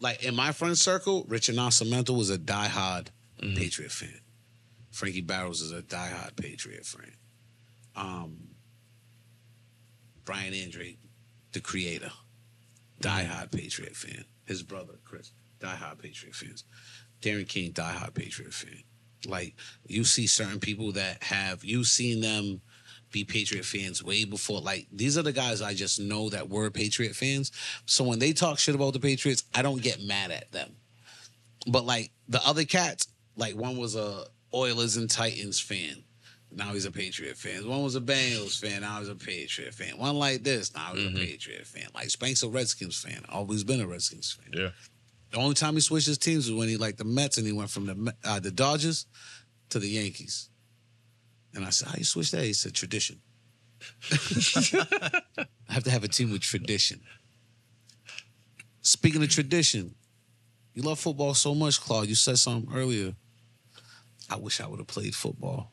like 0.00 0.22
in 0.24 0.34
my 0.34 0.52
friend 0.52 0.78
circle, 0.78 1.26
Richard 1.28 1.56
Nascimento 1.56 2.16
was 2.16 2.30
a 2.30 2.38
diehard 2.38 3.08
Mm-hmm. 3.42 3.56
Patriot 3.58 3.92
fan. 3.92 4.20
Frankie 4.90 5.20
Barrows 5.20 5.60
is 5.60 5.72
a 5.72 5.82
diehard 5.82 6.36
Patriot 6.36 6.86
fan. 6.86 7.12
Um, 7.96 8.36
Brian 10.24 10.54
Andre, 10.54 10.96
the 11.52 11.60
creator, 11.60 12.10
diehard 13.00 13.52
Patriot 13.52 13.96
fan. 13.96 14.24
His 14.46 14.62
brother 14.62 14.94
Chris, 15.04 15.32
diehard 15.60 15.98
Patriot 15.98 16.34
fans. 16.34 16.64
Darren 17.20 17.48
King, 17.48 17.72
diehard 17.72 18.14
Patriot 18.14 18.52
fan. 18.52 18.82
Like 19.26 19.54
you 19.86 20.04
see 20.04 20.26
certain 20.26 20.60
people 20.60 20.92
that 20.92 21.22
have 21.22 21.64
you 21.64 21.84
seen 21.84 22.20
them 22.20 22.60
be 23.10 23.24
Patriot 23.24 23.64
fans 23.64 24.02
way 24.02 24.24
before. 24.24 24.60
Like 24.60 24.88
these 24.92 25.16
are 25.16 25.22
the 25.22 25.32
guys 25.32 25.62
I 25.62 25.72
just 25.72 26.00
know 26.00 26.28
that 26.30 26.50
were 26.50 26.70
Patriot 26.70 27.14
fans. 27.14 27.52
So 27.86 28.04
when 28.04 28.18
they 28.18 28.32
talk 28.32 28.58
shit 28.58 28.74
about 28.74 28.92
the 28.92 29.00
Patriots, 29.00 29.44
I 29.54 29.62
don't 29.62 29.82
get 29.82 30.02
mad 30.02 30.30
at 30.30 30.50
them. 30.52 30.76
But 31.66 31.86
like 31.86 32.12
the 32.28 32.44
other 32.46 32.64
cats, 32.64 33.08
like 33.36 33.56
one 33.56 33.78
was 33.78 33.94
a 33.94 34.26
Oilers 34.52 34.96
and 34.96 35.10
Titans 35.10 35.60
fan. 35.60 36.04
Now 36.56 36.72
he's 36.72 36.84
a 36.84 36.90
Patriot 36.92 37.36
fan. 37.36 37.68
One 37.68 37.82
was 37.82 37.96
a 37.96 38.00
Bengals 38.00 38.58
fan. 38.58 38.82
Now 38.82 39.00
he's 39.00 39.08
a 39.08 39.14
Patriot 39.14 39.74
fan. 39.74 39.98
One 39.98 40.16
like 40.16 40.44
this. 40.44 40.74
Now 40.74 40.94
he's 40.94 41.06
a 41.06 41.10
Patriot 41.10 41.66
fan. 41.66 41.88
Like 41.94 42.10
Spank's 42.10 42.42
a 42.42 42.48
Redskins 42.48 43.00
fan. 43.00 43.24
Always 43.28 43.64
been 43.64 43.80
a 43.80 43.86
Redskins 43.86 44.32
fan. 44.32 44.52
Yeah. 44.52 44.70
The 45.30 45.38
only 45.38 45.54
time 45.54 45.74
he 45.74 45.80
switched 45.80 46.06
his 46.06 46.18
teams 46.18 46.48
was 46.48 46.56
when 46.56 46.68
he 46.68 46.76
liked 46.76 46.98
the 46.98 47.04
Mets 47.04 47.38
and 47.38 47.46
he 47.46 47.52
went 47.52 47.70
from 47.70 47.86
the 47.86 48.14
uh, 48.24 48.38
the 48.38 48.52
Dodgers 48.52 49.06
to 49.70 49.78
the 49.80 49.88
Yankees. 49.88 50.48
And 51.54 51.64
I 51.64 51.70
said, 51.70 51.88
"How 51.88 51.94
you 51.98 52.04
switch 52.04 52.30
that?" 52.30 52.44
He 52.44 52.52
said, 52.52 52.74
"Tradition." 52.74 53.20
I 54.12 55.72
have 55.72 55.84
to 55.84 55.90
have 55.90 56.04
a 56.04 56.08
team 56.08 56.30
with 56.30 56.42
tradition. 56.42 57.00
Speaking 58.80 59.22
of 59.22 59.28
tradition, 59.28 59.94
you 60.72 60.82
love 60.82 60.98
football 60.98 61.34
so 61.34 61.54
much, 61.54 61.80
Claude. 61.80 62.08
You 62.08 62.14
said 62.14 62.38
something 62.38 62.72
earlier. 62.74 63.14
I 64.30 64.36
wish 64.36 64.60
I 64.60 64.66
would 64.66 64.78
have 64.78 64.86
played 64.86 65.14
football. 65.14 65.70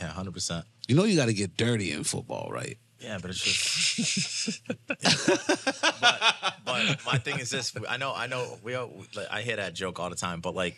Yeah, 0.00 0.08
hundred 0.08 0.32
percent. 0.32 0.64
You 0.88 0.94
know 0.96 1.04
you 1.04 1.16
got 1.16 1.26
to 1.26 1.34
get 1.34 1.56
dirty 1.56 1.92
in 1.92 2.04
football, 2.04 2.50
right? 2.50 2.78
Yeah, 3.00 3.18
but 3.20 3.30
it's 3.30 3.40
just. 3.40 4.60
but, 4.88 6.44
but 6.64 6.98
my 7.06 7.18
thing 7.18 7.38
is 7.38 7.50
this: 7.50 7.72
I 7.88 7.96
know, 7.96 8.12
I 8.14 8.26
know, 8.26 8.58
we, 8.62 8.74
all, 8.74 8.90
like, 9.16 9.26
I 9.30 9.40
hear 9.42 9.56
that 9.56 9.74
joke 9.74 9.98
all 9.98 10.10
the 10.10 10.16
time. 10.16 10.40
But 10.40 10.54
like, 10.54 10.76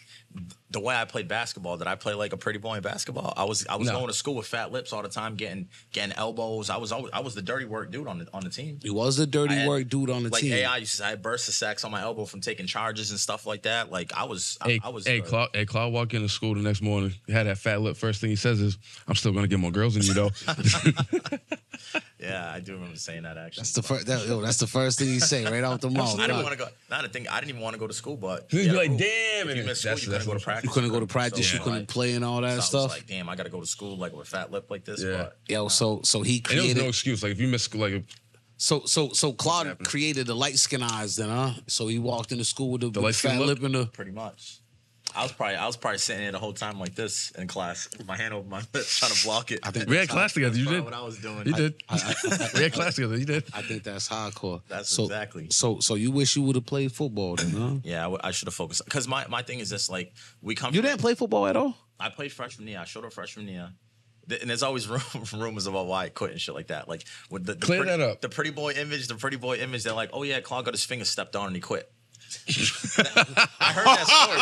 the 0.71 0.79
way 0.81 0.95
I 0.95 1.05
played 1.05 1.27
basketball, 1.29 1.77
did 1.79 1.87
I 1.89 1.97
play 1.97 2.15
like 2.15 2.33
a 2.33 2.37
pretty 2.37 2.59
boy 2.61 2.77
in 2.77 2.83
basketball? 2.83 3.33
I 3.37 3.45
was, 3.45 3.67
I 3.67 3.75
was 3.77 3.89
No. 3.89 3.95
going 3.95 4.07
to 4.07 4.13
school 4.13 4.37
with 4.37 4.47
fat 4.47 4.71
lips 4.73 4.93
all 4.93 5.03
the 5.03 5.09
time, 5.09 5.35
getting 5.35 5.69
getting 5.93 6.15
elbows. 6.17 6.71
I 6.71 6.77
was, 6.77 6.93
always, 6.93 7.11
I 7.13 7.21
was 7.21 7.35
the 7.35 7.43
dirty 7.43 7.65
work 7.65 7.91
dude 7.91 8.07
on 8.07 8.19
the 8.19 8.29
on 8.33 8.45
the 8.45 8.51
team. 8.51 8.79
He 8.83 8.91
was 8.91 9.17
the 9.17 9.27
dirty 9.27 9.55
I 9.55 9.59
had- 9.59 9.69
work 9.69 9.89
dude 9.89 10.09
on 10.11 10.23
the 10.23 10.31
team. 10.31 10.33
Like 10.33 10.43
team. 10.43 10.53
AI 10.53 10.77
used 10.79 10.99
to 10.99 11.05
I 11.07 11.11
had 11.11 11.23
burst 11.23 11.49
of 11.49 11.55
sacks 11.55 11.85
on 11.85 11.91
my 11.91 12.03
elbow 12.03 12.25
from 12.25 12.41
taking 12.41 12.67
charges 12.67 13.11
and 13.11 13.19
stuff 13.19 13.47
like 13.47 13.63
that. 13.63 13.91
Like 13.91 14.13
I 14.17 14.25
was, 14.25 14.59
I, 14.61 14.69
Hey, 14.71 14.81
I 14.85 14.89
was. 14.91 15.07
hey, 15.07 15.21
uh, 15.21 15.25
Claude, 15.25 15.49
hey, 15.55 15.67
Claude 15.67 15.93
walk 15.93 16.15
into 16.15 16.29
school 16.29 16.55
the 16.55 16.61
next 16.61 16.83
morning, 16.83 17.13
had 17.29 17.47
that 17.49 17.59
fat 17.59 17.81
lip. 17.81 17.97
First 17.97 18.21
thing 18.21 18.31
he 18.31 18.37
says 18.37 18.61
is, 18.61 18.79
I'm 19.09 19.17
still 19.17 19.33
gonna 19.33 19.49
get 19.49 19.59
more 19.59 19.73
girls 19.73 19.95
than 19.95 20.05
you 20.05 20.15
though. 20.15 20.31
Yeah, 22.23 22.53
I 22.55 22.61
do 22.61 22.75
remember 22.75 22.97
saying 22.97 23.25
that 23.25 23.37
actually. 23.37 23.63
That's 23.63 23.73
the 23.73 23.83
first. 23.83 24.07
That, 24.07 24.27
yo, 24.27 24.41
that's 24.41 24.59
the 24.59 24.67
first 24.67 24.99
thing 24.99 25.09
he 25.09 25.19
say 25.19 25.45
right 25.45 25.65
off 25.65 25.81
the 25.81 25.91
mouth. 25.91 26.15
I 26.21 26.27
didn't 26.29 26.43
want 26.45 26.53
to 26.53 26.59
go. 26.59 26.69
Not 26.91 27.05
a 27.05 27.09
thing. 27.09 27.27
I 27.29 27.41
didn't 27.41 27.51
even 27.51 27.61
want 27.63 27.75
to 27.75 27.81
go 27.81 27.87
to 27.89 27.93
school, 27.95 28.17
but 28.17 28.47
He'd 28.51 28.59
be 28.59 28.63
yeah, 28.67 28.73
like, 28.73 28.89
cool. 28.91 28.99
damn, 28.99 29.49
If 29.51 29.57
you 29.57 29.65
missed 29.65 29.81
school, 29.83 29.99
you 29.99 30.07
couldn't 30.07 30.27
go 30.27 30.35
to 30.35 30.41
practice. 30.41 30.65
You 30.65 30.71
couldn't 30.71 30.91
go 30.91 31.01
to 31.01 31.07
practice. 31.07 31.49
So, 31.51 31.57
you 31.57 31.63
couldn't 31.63 31.79
like, 31.81 31.89
play 31.89 32.15
and 32.15 32.25
all 32.25 32.41
that 32.43 32.49
so 32.49 32.53
I 32.53 32.57
was 32.57 32.67
stuff. 32.67 32.91
like, 32.93 33.07
damn, 33.07 33.29
I 33.29 33.35
got 33.37 33.43
to 33.45 33.51
go 33.51 33.61
to 33.61 33.67
school 33.67 33.97
like 33.97 34.13
with 34.13 34.27
a 34.27 34.31
fat 34.31 34.53
lip 34.53 34.71
like 34.71 34.85
this. 34.85 35.03
Yeah. 35.03 35.17
But 35.17 35.37
Yo, 35.49 35.69
so 35.69 36.01
so 36.05 36.23
he 36.23 36.37
And 36.37 36.45
there 36.47 36.57
was 36.57 36.63
created. 36.65 36.83
no 36.83 36.89
excuse. 36.89 37.23
Like 37.23 37.33
if 37.33 37.41
you 37.41 37.49
miss 37.49 37.65
school, 37.65 37.81
like 37.81 38.05
so 38.57 38.85
so 38.85 39.09
so 39.11 39.33
Claude 39.33 39.77
created 39.85 40.27
the 40.29 40.35
light 40.37 40.57
skin 40.59 40.83
eyes, 40.83 41.17
then, 41.17 41.29
huh? 41.29 41.51
So 41.67 41.89
he 41.89 41.99
walked 41.99 42.31
into 42.31 42.45
school 42.45 42.71
with 42.71 42.83
the, 42.83 42.87
with 42.89 42.95
the 42.95 43.01
light-skin 43.01 43.31
fat 43.33 43.39
look? 43.41 43.49
lip 43.49 43.63
and 43.65 43.75
the. 43.75 43.87
pretty 43.87 44.13
much. 44.13 44.61
I 45.15 45.23
was 45.23 45.33
probably 45.33 45.57
I 45.57 45.67
was 45.67 45.77
probably 45.77 45.99
sitting 45.99 46.23
there 46.23 46.33
the 46.33 46.39
whole 46.39 46.53
time 46.53 46.79
like 46.79 46.95
this 46.95 47.31
in 47.33 47.47
class, 47.47 47.89
with 47.97 48.07
my 48.07 48.17
hand 48.17 48.35
over 48.35 48.49
my 48.49 48.63
lips 48.75 48.99
trying 48.99 49.13
to 49.13 49.25
block 49.25 49.51
it. 49.53 49.61
I 49.63 49.71
think 49.71 49.89
we 49.89 49.97
had 49.97 50.09
class 50.09 50.33
together. 50.33 50.57
You 50.57 50.67
did. 50.67 50.85
what 50.85 50.95
I 50.95 51.03
was 51.03 51.19
doing. 51.19 51.47
You 51.47 51.55
did. 51.55 51.83
I, 51.89 52.15
I, 52.25 52.49
we 52.55 52.63
had 52.63 52.73
class 52.73 52.95
together. 52.95 53.17
You 53.17 53.27
did. 53.27 53.45
I 53.53 53.63
think 53.63 53.83
that's 53.83 54.09
hardcore. 54.09 54.63
That's 54.69 54.89
so, 54.89 55.05
exactly. 55.05 55.49
So 55.51 55.81
so 55.81 55.95
you 55.95 56.11
wish 56.11 56.37
you 56.37 56.43
would 56.43 56.57
have 56.57 56.67
played 56.67 56.93
football 56.93 57.37
then, 57.37 57.51
huh? 57.51 57.75
Yeah, 57.85 58.01
I, 58.01 58.05
w- 58.05 58.21
I 58.23 58.31
should 58.31 58.49
have 58.49 58.55
focused 58.55 58.85
because 58.85 59.07
my, 59.07 59.27
my 59.29 59.43
thing 59.43 59.59
is 59.59 59.71
this: 59.71 59.91
like 59.91 60.13
we 60.41 60.55
come. 60.55 60.75
You 60.75 60.81
from- 60.81 60.91
didn't 60.91 61.01
play 61.01 61.15
football 61.15 61.47
at 61.47 61.57
all. 61.57 61.77
I 62.01 62.09
played 62.09 62.33
freshman 62.33 62.67
year. 62.67 62.81
I 62.81 62.85
showed 62.85 63.05
up 63.05 63.13
freshman 63.13 63.49
year. 63.49 63.71
And 64.41 64.49
there's 64.49 64.63
always 64.63 64.89
rumors 65.35 65.67
about 65.67 65.87
why 65.87 66.05
I 66.05 66.09
quit 66.09 66.31
and 66.31 66.41
shit 66.41 66.55
like 66.55 66.69
that. 66.69 66.89
Like 66.89 67.05
with 67.29 67.45
the, 67.45 67.55
the 67.55 67.67
Clear 67.67 67.83
pretty, 67.83 67.97
that 67.97 68.09
up. 68.09 68.21
The 68.21 68.29
pretty 68.29 68.51
boy 68.51 68.73
image, 68.73 69.09
the 69.09 69.17
pretty 69.17 69.37
boy 69.37 69.57
image. 69.57 69.83
They're 69.83 69.93
like, 69.93 70.11
oh 70.13 70.23
yeah, 70.23 70.41
Claude 70.41 70.65
got 70.65 70.75
his 70.75 70.85
finger 70.85 71.05
stepped 71.05 71.35
on 71.35 71.49
and 71.49 71.57
he 71.57 71.61
quit. 71.61 71.91
I 72.49 73.73
heard 73.73 73.87
that 73.87 74.07
story. 74.07 74.39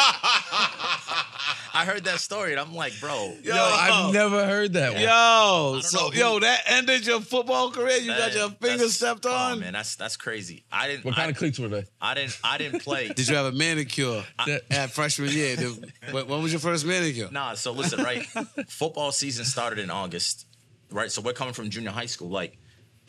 I 1.72 1.85
heard 1.87 2.05
that 2.05 2.18
story 2.20 2.50
and 2.53 2.61
I'm 2.61 2.74
like, 2.74 2.92
bro, 3.00 3.33
Yo, 3.42 3.55
I've 3.55 4.12
never 4.12 4.44
heard 4.44 4.72
that 4.74 4.92
one. 4.94 5.03
Yo, 5.03 5.81
so- 5.83 6.11
who- 6.11 6.18
yo, 6.18 6.38
that 6.40 6.62
ended 6.66 7.07
your 7.07 7.20
football 7.20 7.70
career. 7.70 7.96
You 7.98 8.09
that- 8.09 8.33
that's- 8.33 9.03
oh, 9.24 9.57
man, 9.57 9.72
that's 9.72 9.94
that's 9.96 10.16
crazy. 10.16 10.64
I 10.72 10.88
didn't. 10.88 11.05
What 11.05 11.14
kind 11.14 11.29
I, 11.29 11.31
of 11.31 11.37
cleats 11.37 11.59
were 11.59 11.68
they? 11.68 11.85
I 12.00 12.14
didn't. 12.14 12.38
I 12.42 12.59
didn't 12.59 12.81
play. 12.83 13.09
Did 13.09 13.29
you 13.29 13.37
have 13.37 13.46
a 13.46 13.53
manicure 13.53 14.24
I- 14.38 14.61
at 14.70 14.90
freshman 14.90 15.31
year? 15.31 15.57
Did- 15.57 15.92
when, 16.11 16.26
when 16.29 16.42
was 16.42 16.53
your 16.53 16.61
first 16.61 16.85
manicure? 16.85 17.29
Nah, 17.31 17.55
so 17.55 17.72
listen, 17.72 18.03
right? 18.03 18.24
Football 18.68 19.12
season 19.12 19.44
started 19.44 19.79
in 19.79 19.90
August, 19.90 20.46
right? 20.90 21.11
So 21.11 21.22
we're 21.22 21.33
coming 21.35 21.55
from 21.55 21.70
junior 21.70 21.90
high 21.90 22.07
school. 22.07 22.29
Like, 22.29 22.59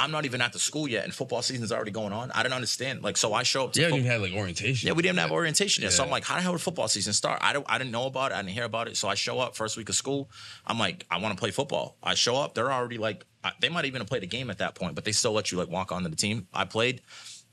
I'm 0.02 0.12
not 0.12 0.26
even 0.26 0.42
at 0.42 0.52
the 0.54 0.60
school 0.60 0.88
yet, 0.88 1.04
and 1.06 1.14
football 1.14 1.42
season's 1.42 1.72
already 1.72 1.92
going 1.92 2.12
on. 2.14 2.32
I 2.32 2.42
didn't 2.44 2.56
understand. 2.56 3.04
Like, 3.04 3.18
so 3.18 3.34
I 3.34 3.44
show 3.44 3.66
up 3.66 3.74
to 3.74 3.80
You 3.80 3.86
haven't 3.86 4.00
fo- 4.00 4.06
even 4.06 4.12
had 4.12 4.22
like 4.22 4.34
orientation. 4.40 4.88
Yeah, 4.88 4.94
we 4.94 5.04
didn't 5.04 5.20
have 5.20 5.32
orientation 5.32 5.84
yet. 5.84 5.92
So 5.94 6.04
I'm 6.04 6.10
like, 6.10 6.24
how 6.26 6.36
the 6.36 6.42
hell 6.42 6.54
did 6.54 6.62
football 6.62 6.88
season 6.88 7.14
start? 7.14 7.40
I 7.42 7.54
don't 7.54 7.66
I 7.70 7.78
didn't 7.78 7.92
know 7.92 8.06
about 8.08 8.32
it. 8.32 8.36
I 8.36 8.38
didn't 8.42 8.54
hear 8.54 8.64
about 8.66 8.88
it. 8.88 8.98
So 8.98 9.08
I 9.08 9.16
show 9.16 9.40
up 9.40 9.56
first 9.56 9.78
week 9.78 9.90
of 9.90 9.96
school. 9.96 10.30
I'm 10.66 10.80
like, 10.80 11.06
I 11.12 11.18
want 11.20 11.36
to 11.36 11.40
play 11.40 11.52
football. 11.52 11.98
I 12.02 12.14
show 12.16 12.36
up. 12.38 12.54
They're 12.56 12.72
already 12.72 12.98
like, 12.98 13.26
I- 13.44 13.54
they 13.62 13.70
might 13.70 13.86
even 13.86 14.02
have 14.02 14.08
played 14.08 14.24
a 14.24 14.28
game 14.28 14.50
at 14.50 14.58
that 14.58 14.76
point, 14.76 14.96
but 14.96 15.06
they 15.06 15.12
still 15.12 15.32
let 15.34 15.52
you 15.52 15.58
like 15.58 15.70
walk 15.70 15.92
onto 15.92 16.10
the 16.10 16.16
team. 16.16 16.48
I 16.54 16.66
played, 16.66 17.02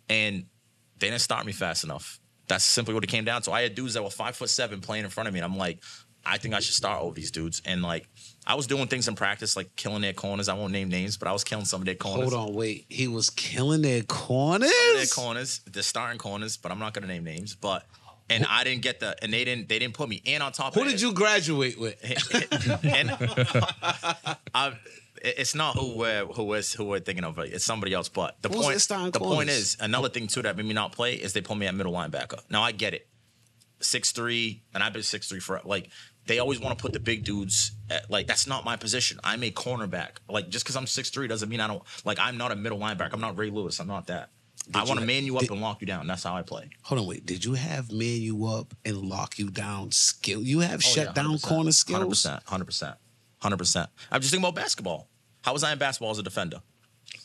and 0.09 0.47
they 0.99 1.11
didn't 1.11 1.21
start 1.21 1.47
me 1.47 1.53
fast 1.53 1.85
enough. 1.85 2.19
That's 2.49 2.65
simply 2.65 2.95
what 2.95 3.05
it 3.05 3.09
came 3.09 3.25
down 3.25 3.43
to. 3.43 3.53
I 3.53 3.63
had 3.63 3.75
dudes 3.75 3.95
that 3.95 4.03
were 4.03 4.09
five 4.11 4.35
foot 4.35 4.49
seven 4.49 4.81
playing 4.81 5.05
in 5.05 5.11
front 5.11 5.29
of 5.29 5.35
me, 5.35 5.41
and 5.41 5.45
I'm 5.45 5.59
like, 5.59 5.81
I 6.25 6.39
think 6.39 6.55
I 6.55 6.61
should 6.61 6.75
start 6.75 7.03
over 7.03 7.15
these 7.15 7.31
dudes. 7.31 7.63
And 7.65 7.83
like, 7.83 8.09
I 8.47 8.55
was 8.55 8.67
doing 8.67 8.87
things 8.87 9.09
in 9.09 9.15
practice, 9.15 9.57
like 9.57 9.75
killing 9.77 10.03
their 10.03 10.13
corners. 10.13 10.49
I 10.49 10.55
won't 10.55 10.73
name 10.73 10.89
names, 10.89 11.17
but 11.17 11.29
I 11.29 11.33
was 11.33 11.45
killing 11.45 11.65
some 11.65 11.81
of 11.83 11.87
their 11.87 11.95
corners. 11.95 12.33
Hold 12.33 12.51
on, 12.51 12.55
wait. 12.55 12.87
He 12.89 13.09
was 13.09 13.31
killing 13.31 13.83
their 13.83 14.03
corners. 14.03 14.71
Some 14.71 14.91
of 14.91 14.97
their 14.97 15.07
corners, 15.07 15.61
the 15.71 15.83
starting 15.83 16.19
corners, 16.19 16.57
but 16.57 16.73
I'm 16.73 16.79
not 16.79 16.95
gonna 16.95 17.07
name 17.07 17.25
names. 17.25 17.55
But 17.55 17.85
and 18.31 18.47
I 18.49 18.65
didn't 18.65 18.83
get 18.83 19.01
the 19.01 19.17
and 19.23 19.33
they 19.33 19.45
didn't 19.45 19.69
they 19.69 19.79
didn't 19.79 19.95
put 19.95 20.09
me 20.09 20.21
in 20.25 20.43
on 20.43 20.53
top. 20.53 20.69
Of 20.69 20.75
Who 20.75 20.81
of 20.83 20.87
did 20.89 20.95
it. 20.95 21.03
you 21.03 21.13
graduate 21.13 21.79
with? 21.79 21.97
and 22.85 23.11
I, 24.55 24.73
it's 25.23 25.55
not 25.55 25.77
who 25.77 25.97
we're 25.97 26.27
who 26.27 26.45
we're 26.45 26.63
who 26.77 26.85
we're 26.85 27.01
thinking 27.01 27.25
of. 27.25 27.39
It's 27.39 27.65
somebody 27.65 27.93
else. 27.93 28.09
But 28.09 28.41
the 28.43 28.49
Who's 28.49 28.65
point 28.65 28.81
starting 28.81 29.11
the 29.11 29.21
point 29.21 29.49
is 29.51 29.77
another 29.81 30.09
thing 30.09 30.27
too 30.27 30.43
that 30.43 30.57
made 30.57 30.67
me 30.67 30.75
not 30.75 30.93
play 30.93 31.15
is 31.15 31.33
they 31.33 31.41
put 31.41 31.57
me 31.57 31.67
at 31.67 31.75
middle 31.75 31.93
linebacker. 31.93 32.41
Now 32.51 32.63
I 32.63 32.73
get 32.73 32.95
it, 32.95 33.08
six 33.81 34.13
three, 34.13 34.63
and 34.75 34.83
I've 34.83 34.93
been 34.93 35.03
six 35.03 35.29
three 35.29 35.41
for 35.41 35.61
like. 35.65 35.91
They 36.27 36.41
always 36.41 36.61
want 36.61 36.77
to 36.77 36.83
put 36.83 36.93
the 36.93 37.01
big 37.01 37.25
dudes 37.25 37.73
at 37.89 38.11
like 38.11 38.27
that's 38.27 38.47
not 38.47 38.63
my 38.63 38.77
position. 38.77 39.19
I'm 39.25 39.43
a 39.43 39.51
cornerback. 39.51 40.17
Like 40.29 40.51
just 40.51 40.63
because 40.63 40.77
I'm 40.77 40.87
six 40.87 41.09
three 41.09 41.27
doesn't 41.27 41.49
mean 41.49 41.59
I 41.61 41.67
don't 41.67 41.83
like 42.05 42.19
I'm 42.21 42.37
not 42.37 42.53
a 42.53 42.57
middle 42.57 42.79
linebacker. 42.79 43.15
I'm 43.15 43.21
not 43.23 43.39
Ray 43.39 43.49
Lewis. 43.49 43.81
I'm 43.81 43.87
not 43.87 44.09
that. 44.09 44.29
I 44.75 44.85
want 44.85 45.01
to 45.01 45.07
man 45.07 45.25
you 45.25 45.37
up 45.37 45.41
did- 45.41 45.51
and 45.53 45.63
lock 45.63 45.81
you 45.81 45.87
down. 45.87 46.07
That's 46.07 46.25
how 46.25 46.37
I 46.37 46.43
play. 46.43 46.69
Hold 46.83 47.01
on, 47.01 47.07
wait. 47.07 47.25
Did 47.25 47.47
you 47.47 47.55
have 47.55 47.91
man 47.91 48.21
you 48.21 48.45
up 48.45 48.75
and 48.85 48.99
lock 48.99 49.39
you 49.39 49.49
down 49.49 49.91
skill? 49.91 50.43
You 50.43 50.59
have 50.61 50.81
Oh, 50.85 50.89
shut 50.89 51.07
yeah, 51.07 51.13
down 51.15 51.39
corner 51.39 51.73
skills? 51.73 52.25
100%, 52.27 52.45
100%, 52.45 52.97
100%. 53.43 53.89
I'm 54.11 54.21
just 54.21 54.31
thinking 54.31 54.47
about 54.47 54.55
basketball. 54.55 55.09
How 55.41 55.55
was 55.55 55.65
I 55.65 55.73
in 55.73 55.79
basketball 55.79 56.11
as 56.11 56.19
a 56.19 56.23
defender? 56.23 56.61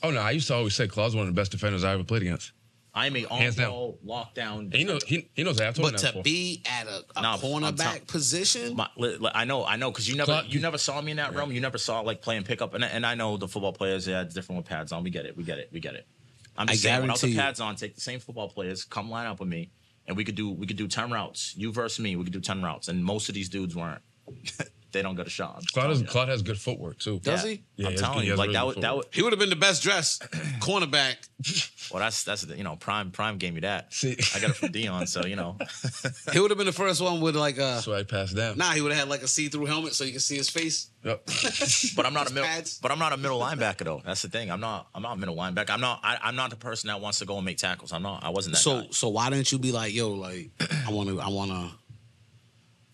Oh 0.01 0.11
no, 0.11 0.21
I 0.21 0.31
used 0.31 0.47
to 0.47 0.53
always 0.53 0.75
say 0.75 0.87
Claude's 0.87 1.13
one 1.13 1.27
of 1.27 1.35
the 1.35 1.37
best 1.37 1.51
defenders 1.51 1.83
I 1.83 1.91
ever 1.91 2.05
played 2.05 2.21
against. 2.21 2.53
I 2.95 3.07
am 3.07 3.15
a 3.15 3.21
Hands 3.27 3.55
down. 3.55 3.71
on-ball, 3.71 3.97
lockdown. 4.05 4.59
And 4.65 4.73
he 4.75 4.83
knows 4.83 5.03
he, 5.03 5.27
he 5.33 5.43
knows 5.43 5.57
that. 5.57 5.67
I've 5.69 5.75
told 5.75 5.87
him 5.87 5.93
But 5.93 6.01
that 6.01 6.07
to 6.07 6.13
before. 6.13 6.23
be 6.23 6.61
at 6.69 6.85
a, 6.87 7.03
a 7.15 7.21
Nah, 7.23 7.37
cornerback 7.37 7.75
tell- 7.77 7.99
position, 8.05 8.75
My, 8.75 8.87
li- 8.97 9.17
li- 9.17 9.31
I 9.33 9.45
know, 9.45 9.65
I 9.65 9.77
know, 9.77 9.89
because 9.89 10.07
you 10.07 10.15
never, 10.15 10.31
Clark- 10.31 10.53
you 10.53 10.59
never 10.59 10.77
saw 10.77 11.01
me 11.01 11.09
in 11.11 11.17
that 11.17 11.33
realm. 11.33 11.51
You 11.51 11.59
never 11.59 11.79
saw 11.79 12.01
like 12.01 12.21
playing 12.21 12.43
pickup, 12.43 12.75
and 12.75 12.83
and 12.83 13.03
I 13.05 13.15
know 13.15 13.37
the 13.37 13.47
football 13.47 13.73
players. 13.73 14.07
Yeah, 14.07 14.21
it's 14.21 14.35
different 14.35 14.57
with 14.57 14.67
pads 14.67 14.91
on. 14.91 15.03
We 15.03 15.09
get 15.09 15.25
it, 15.25 15.35
we 15.35 15.43
get 15.43 15.57
it, 15.57 15.69
we 15.71 15.79
get 15.79 15.95
it. 15.95 16.05
I'm 16.55 16.67
just 16.67 16.85
I 16.85 16.89
saying, 16.89 17.01
without 17.01 17.15
the 17.17 17.21
guarantee 17.21 17.35
you- 17.35 17.41
pads 17.41 17.59
on, 17.59 17.75
take 17.77 17.95
the 17.95 18.01
same 18.01 18.19
football 18.19 18.47
players, 18.49 18.83
come 18.83 19.09
line 19.09 19.25
up 19.25 19.39
with 19.39 19.49
me, 19.49 19.71
and 20.07 20.15
we 20.15 20.23
could 20.23 20.35
do, 20.35 20.51
we 20.51 20.67
could 20.67 20.77
do 20.77 20.87
ten 20.87 21.09
routes. 21.11 21.55
You 21.57 21.71
versus 21.71 21.99
me, 21.99 22.15
we 22.15 22.23
could 22.25 22.33
do 22.33 22.39
ten 22.41 22.61
routes, 22.61 22.89
and 22.89 23.03
most 23.03 23.27
of 23.27 23.33
these 23.33 23.49
dudes 23.49 23.75
weren't. 23.75 24.01
they 24.93 25.01
don't 25.01 25.15
get 25.15 25.27
a 25.27 25.29
shot. 25.29 25.55
I'm 25.57 25.63
Claude, 25.73 25.89
has. 25.89 26.01
Claude 26.03 26.29
has 26.29 26.41
good 26.41 26.59
footwork 26.59 26.99
too. 26.99 27.19
Does 27.19 27.43
Yeah. 27.43 27.49
he? 27.51 27.63
Yeah, 27.75 27.87
I'm 27.87 27.91
he 27.91 27.93
has 27.93 28.01
telling 28.01 28.17
good- 28.19 28.25
you, 28.25 28.31
has 28.31 28.37
like 28.39 28.47
really 28.47 28.53
that 28.53 28.59
good 28.61 28.65
would, 28.67 28.75
that 28.77 28.87
footwork. 28.89 29.05
would. 29.07 29.15
he 29.15 29.21
would 29.23 29.33
have 29.33 29.39
been 29.39 29.49
the 29.49 29.55
best 29.55 29.83
dressed 29.83 30.21
cornerback. 30.59 31.15
Well, 31.91 31.99
that's 32.01 32.23
that's 32.23 32.43
the 32.43 32.55
you 32.55 32.63
know 32.63 32.75
prime 32.77 33.11
prime 33.11 33.37
gave 33.37 33.53
me 33.53 33.59
that. 33.61 33.93
See. 33.93 34.15
I 34.33 34.39
got 34.39 34.51
it 34.51 34.55
from 34.55 34.69
Deion, 34.69 35.07
so 35.07 35.25
you 35.25 35.35
know. 35.35 35.57
He 36.31 36.39
would 36.39 36.49
have 36.51 36.57
been 36.57 36.65
the 36.67 36.71
first 36.71 37.01
one 37.01 37.21
with 37.21 37.35
like 37.35 37.57
a. 37.57 37.81
So 37.81 37.93
I 37.93 38.03
passed 38.03 38.35
down. 38.35 38.57
Nah, 38.57 38.71
he 38.71 38.81
would 38.81 38.91
have 38.91 38.99
had 39.01 39.09
like 39.09 39.21
a 39.21 39.27
see-through 39.27 39.65
helmet 39.65 39.93
so 39.93 40.03
you 40.03 40.11
can 40.11 40.19
see 40.21 40.37
his 40.37 40.49
face. 40.49 40.89
Yep. 41.03 41.27
But 41.95 42.05
I'm 42.05 42.13
not 42.13 42.29
a 42.31 42.33
middle. 42.33 42.47
pads. 42.47 42.79
But 42.81 42.91
I'm 42.91 42.99
not 42.99 43.11
a 43.13 43.17
middle 43.17 43.39
linebacker 43.39 43.83
though. 43.83 44.01
That's 44.05 44.21
the 44.21 44.29
thing. 44.29 44.49
I'm 44.51 44.61
not. 44.61 44.87
I'm 44.95 45.01
not 45.03 45.13
a 45.17 45.19
middle 45.19 45.35
linebacker. 45.35 45.69
I'm 45.71 45.81
not. 45.81 45.99
I, 46.03 46.17
I'm 46.23 46.35
not 46.35 46.49
the 46.49 46.55
person 46.55 46.87
that 46.87 47.01
wants 47.01 47.19
to 47.19 47.25
go 47.25 47.35
and 47.37 47.45
make 47.45 47.57
tackles. 47.57 47.91
I'm 47.91 48.01
not. 48.03 48.23
I 48.23 48.29
wasn't 48.29 48.55
that 48.55 48.61
So 48.61 48.81
guy. 48.81 48.87
so 48.91 49.09
why 49.09 49.29
didn't 49.29 49.51
you 49.51 49.59
be 49.59 49.71
like, 49.71 49.93
yo, 49.93 50.11
like 50.11 50.51
I 50.87 50.91
want 50.91 51.09
to, 51.09 51.19
I 51.19 51.27
want 51.27 51.51
to, 51.51 51.71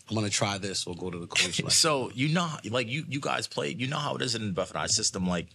I'm 0.09 0.15
gonna 0.15 0.29
try 0.29 0.57
this 0.57 0.87
or 0.87 0.95
go 0.95 1.09
to 1.09 1.17
the 1.17 1.27
coach. 1.27 1.61
Like, 1.63 1.71
So 1.71 2.11
you 2.13 2.29
know, 2.29 2.49
like 2.69 2.87
you 2.87 3.05
you 3.07 3.19
guys 3.19 3.47
play, 3.47 3.75
You 3.77 3.87
know 3.87 3.97
how 3.97 4.15
it 4.15 4.21
is 4.21 4.35
in 4.35 4.47
the 4.47 4.53
Buffett 4.53 4.77
Eye 4.77 4.87
system. 4.87 5.27
Like 5.27 5.47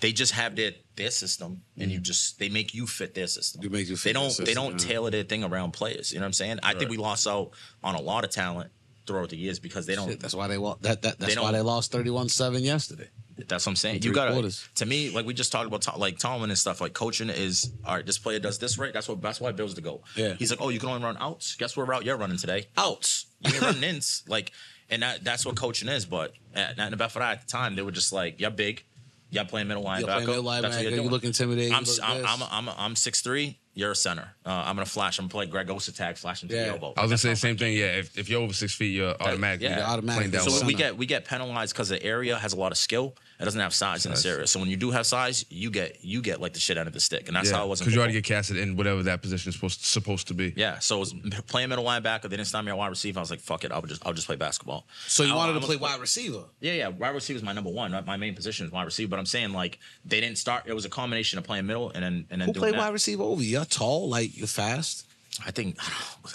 they 0.00 0.12
just 0.12 0.32
have 0.32 0.56
their 0.56 0.72
their 0.96 1.10
system, 1.10 1.62
and 1.78 1.90
you 1.90 1.98
mm-hmm. 1.98 2.04
just 2.04 2.38
they 2.38 2.48
make 2.48 2.74
you 2.74 2.86
fit 2.86 3.14
their 3.14 3.26
system. 3.26 3.62
You 3.62 3.70
make 3.70 3.88
you 3.88 3.96
They 3.96 4.12
don't. 4.12 4.34
their 4.36 4.46
they 4.46 4.54
don't 4.54 4.72
yeah. 4.72 4.88
tailor 4.88 5.10
their 5.10 5.24
thing 5.24 5.44
around 5.44 5.72
players. 5.72 6.12
You 6.12 6.18
know 6.18 6.24
what 6.24 6.28
I'm 6.28 6.32
saying? 6.32 6.58
I 6.62 6.74
think 6.74 6.90
we 6.90 6.96
lost 6.96 7.26
out 7.26 7.50
on 7.84 7.94
a 7.94 8.00
lot 8.00 8.24
of 8.24 8.30
talent 8.30 8.70
throughout 9.06 9.28
the 9.30 9.36
years 9.36 9.58
because 9.58 9.86
they 9.86 9.94
don't. 9.94 10.08
shit, 10.08 10.20
that's 10.20 10.34
why 10.34 10.48
they 10.48 10.58
wa- 10.58 10.76
that, 10.80 11.02
that 11.02 11.18
that's 11.18 11.34
They 11.34 11.40
why 11.40 11.52
they 11.52 11.60
lost 11.60 11.92
31-7 11.92 12.62
yesterday. 12.62 13.08
That's 13.48 13.66
what 13.66 13.72
I'm 13.72 13.76
saying. 13.76 14.02
You 14.02 14.12
gotta 14.12 14.32
quarters. 14.32 14.68
to 14.76 14.86
me, 14.86 15.10
like 15.10 15.26
we 15.26 15.34
just 15.34 15.52
talked 15.52 15.66
about, 15.66 15.98
like 15.98 16.18
Tomlin 16.18 16.50
and 16.50 16.58
stuff. 16.58 16.80
Like 16.80 16.92
coaching 16.92 17.30
is 17.30 17.72
all 17.84 17.94
right. 17.94 18.06
This 18.06 18.18
player 18.18 18.38
does 18.38 18.58
this 18.58 18.78
right. 18.78 18.92
That's 18.92 19.08
what. 19.08 19.20
That's 19.22 19.40
why 19.40 19.52
Bill's 19.52 19.74
to 19.74 19.80
go. 19.80 20.02
Yeah. 20.16 20.34
He's 20.34 20.50
like, 20.50 20.60
oh, 20.60 20.68
you 20.68 20.80
can 20.80 20.88
only 20.88 21.02
run 21.02 21.16
outs. 21.20 21.54
Guess 21.56 21.76
what 21.76 21.88
route 21.88 22.04
you're 22.04 22.16
running 22.16 22.38
today? 22.38 22.66
Outs. 22.76 23.26
You 23.40 23.54
ain't 23.54 23.62
running 23.62 23.84
ins. 23.84 24.22
Like, 24.28 24.52
and 24.88 25.02
that 25.02 25.24
that's 25.24 25.46
what 25.46 25.56
coaching 25.56 25.88
is. 25.88 26.04
But 26.04 26.32
at, 26.54 26.78
at 26.78 26.90
the 26.90 26.96
Buffett 26.96 27.22
at 27.22 27.42
the 27.42 27.46
time, 27.46 27.76
they 27.76 27.82
were 27.82 27.90
just 27.90 28.12
like, 28.12 28.40
you're 28.40 28.50
big. 28.50 28.84
Y'all 29.30 29.44
playing 29.44 29.68
middle 29.68 29.84
linebacker. 29.84 30.00
You're 30.00 30.08
playing 30.08 30.26
middle 30.26 30.44
That's 30.62 30.76
what 30.76 30.84
you're 30.84 31.02
You 31.04 31.08
look 31.08 31.24
intimidating. 31.24 31.72
I'm 31.72 31.84
you 31.84 31.92
look 31.92 32.28
I'm. 32.28 32.42
I'm 32.42 32.68
I'm 32.68 32.74
I'm 32.76 32.96
six 32.96 33.20
three. 33.20 33.59
You're 33.72 33.92
a 33.92 33.96
center. 33.96 34.28
Uh, 34.44 34.50
I'm 34.66 34.74
gonna 34.74 34.84
flash. 34.84 35.18
I'm 35.18 35.24
gonna 35.24 35.30
play 35.30 35.46
Greg 35.46 35.68
Ostertag, 35.68 36.18
flash 36.18 36.42
into 36.42 36.54
Yeah. 36.56 36.64
the 36.64 36.68
elbow. 36.70 36.86
I 36.88 36.88
was 36.88 36.94
gonna 36.96 37.08
That's 37.10 37.22
say 37.22 37.30
the 37.30 37.36
same 37.36 37.56
thing. 37.56 37.72
Yeah, 37.76 37.98
if, 37.98 38.18
if 38.18 38.28
you're 38.28 38.42
over 38.42 38.52
six 38.52 38.74
feet, 38.74 38.94
you're 38.94 39.14
automatically 39.22 39.68
yeah. 39.68 39.86
automatically. 39.88 40.14
playing 40.16 40.30
down 40.32 40.42
So 40.42 40.50
Center. 40.50 40.66
we 40.66 40.74
get 40.74 40.96
we 40.98 41.06
get 41.06 41.24
penalized 41.24 41.72
because 41.72 41.88
the 41.88 42.02
area 42.02 42.36
has 42.36 42.52
a 42.52 42.56
lot 42.56 42.72
of 42.72 42.78
skill. 42.78 43.14
It 43.38 43.44
doesn't 43.44 43.60
have 43.60 43.72
size 43.72 44.04
in 44.04 44.10
this 44.10 44.26
area. 44.26 44.46
So 44.46 44.60
when 44.60 44.68
you 44.68 44.76
do 44.76 44.90
have 44.90 45.06
size, 45.06 45.46
you 45.48 45.70
get 45.70 45.98
you 46.04 46.20
get 46.20 46.40
like 46.40 46.52
the 46.52 46.60
shit 46.60 46.76
out 46.78 46.88
of 46.88 46.92
the 46.92 47.00
stick, 47.00 47.28
and 47.28 47.36
that's 47.36 47.50
how 47.50 47.64
it 47.64 47.68
was. 47.68 47.78
because 47.78 47.94
you 47.94 48.00
already 48.00 48.12
get 48.14 48.24
casted 48.24 48.56
in 48.58 48.76
whatever 48.76 49.02
that 49.04 49.22
position 49.22 49.48
is 49.50 49.54
supposed 49.54 49.82
supposed 49.82 50.26
to 50.28 50.34
be. 50.34 50.52
Yeah, 50.56 50.78
so 50.80 50.96
it 50.96 51.00
was 51.00 51.14
playing 51.46 51.68
middle 51.68 51.84
linebacker. 51.84 52.22
They 52.22 52.30
didn't 52.30 52.46
start 52.46 52.64
me 52.64 52.72
at 52.72 52.76
wide 52.76 52.88
receiver. 52.88 53.20
I 53.20 53.22
was 53.22 53.30
like, 53.30 53.40
"Fuck 53.40 53.64
it, 53.64 53.70
I'll 53.72 53.80
just 53.82 54.04
I'll 54.04 54.12
just 54.12 54.26
play 54.26 54.36
basketball." 54.36 54.86
So 55.06 55.22
you 55.22 55.32
I- 55.32 55.36
wanted 55.36 55.52
I'm 55.54 55.60
to 55.60 55.64
a- 55.64 55.68
play 55.68 55.76
wide 55.76 56.00
receiver. 56.00 56.42
Yeah, 56.60 56.72
yeah. 56.72 56.88
Wide 56.88 57.14
receiver 57.14 57.36
is 57.38 57.42
my 57.44 57.52
number 57.52 57.70
one. 57.70 57.92
My- 57.92 58.00
My 58.02 58.16
main 58.18 58.34
position 58.34 58.66
is 58.66 58.72
wide 58.72 58.84
receiver. 58.84 59.08
But 59.08 59.20
I'm 59.20 59.26
saying 59.26 59.52
like 59.52 59.78
they 60.04 60.20
didn't 60.20 60.36
start. 60.38 60.64
It 60.66 60.74
was 60.74 60.84
a 60.84 60.90
combination 60.90 61.38
of 61.38 61.44
playing 61.44 61.66
middle 61.66 61.90
and 61.90 62.02
then 62.02 62.26
and 62.30 62.40
then 62.42 62.48
Who 62.48 62.52
doing 62.54 62.60
played 62.62 62.74
that. 62.74 62.78
wide 62.80 62.92
receiver 62.92 63.22
over 63.22 63.42
you? 63.42 63.59
You're 63.60 63.66
tall, 63.66 64.08
like 64.08 64.36
you're 64.36 64.46
fast. 64.46 65.06
I 65.46 65.52
think 65.52 65.76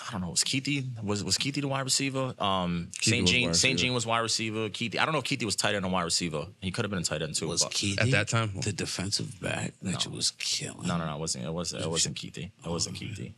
I 0.07 0.11
don't 0.11 0.21
know. 0.21 0.29
Was 0.29 0.43
Keithy 0.43 0.85
was 1.03 1.23
was 1.23 1.37
Keithy 1.37 1.61
the 1.61 1.67
wide 1.67 1.81
receiver? 1.81 2.33
Um, 2.39 2.89
St. 3.01 3.27
Jean 3.27 3.53
St. 3.53 3.77
Jean 3.77 3.93
was 3.93 4.05
wide 4.05 4.19
receiver. 4.19 4.69
Keithy. 4.69 4.97
I 4.97 5.05
don't 5.05 5.11
know 5.11 5.19
if 5.19 5.25
Keithy 5.25 5.43
was 5.43 5.55
tight 5.55 5.75
end 5.75 5.85
or 5.85 5.91
wide 5.91 6.03
receiver. 6.03 6.47
He 6.61 6.71
could 6.71 6.85
have 6.85 6.89
been 6.89 6.99
a 7.01 7.03
tight 7.03 7.21
end 7.21 7.35
too. 7.35 7.47
Was 7.47 7.63
but- 7.63 7.73
Keith 7.73 7.99
At 8.01 8.11
that 8.11 8.29
time? 8.29 8.51
the 8.61 8.71
defensive 8.71 9.39
back 9.41 9.73
that 9.81 10.05
you 10.05 10.11
was 10.11 10.31
killing? 10.31 10.87
No, 10.87 10.97
no, 10.97 11.05
no. 11.05 11.15
It 11.15 11.19
wasn't. 11.19 11.45
It 11.45 11.53
wasn't. 11.53 11.83
It 11.83 11.89
wasn't 11.89 12.15
Keithy. 12.15 12.51
It 12.65 12.69
wasn't 12.69 12.95
Keithy. 12.97 13.33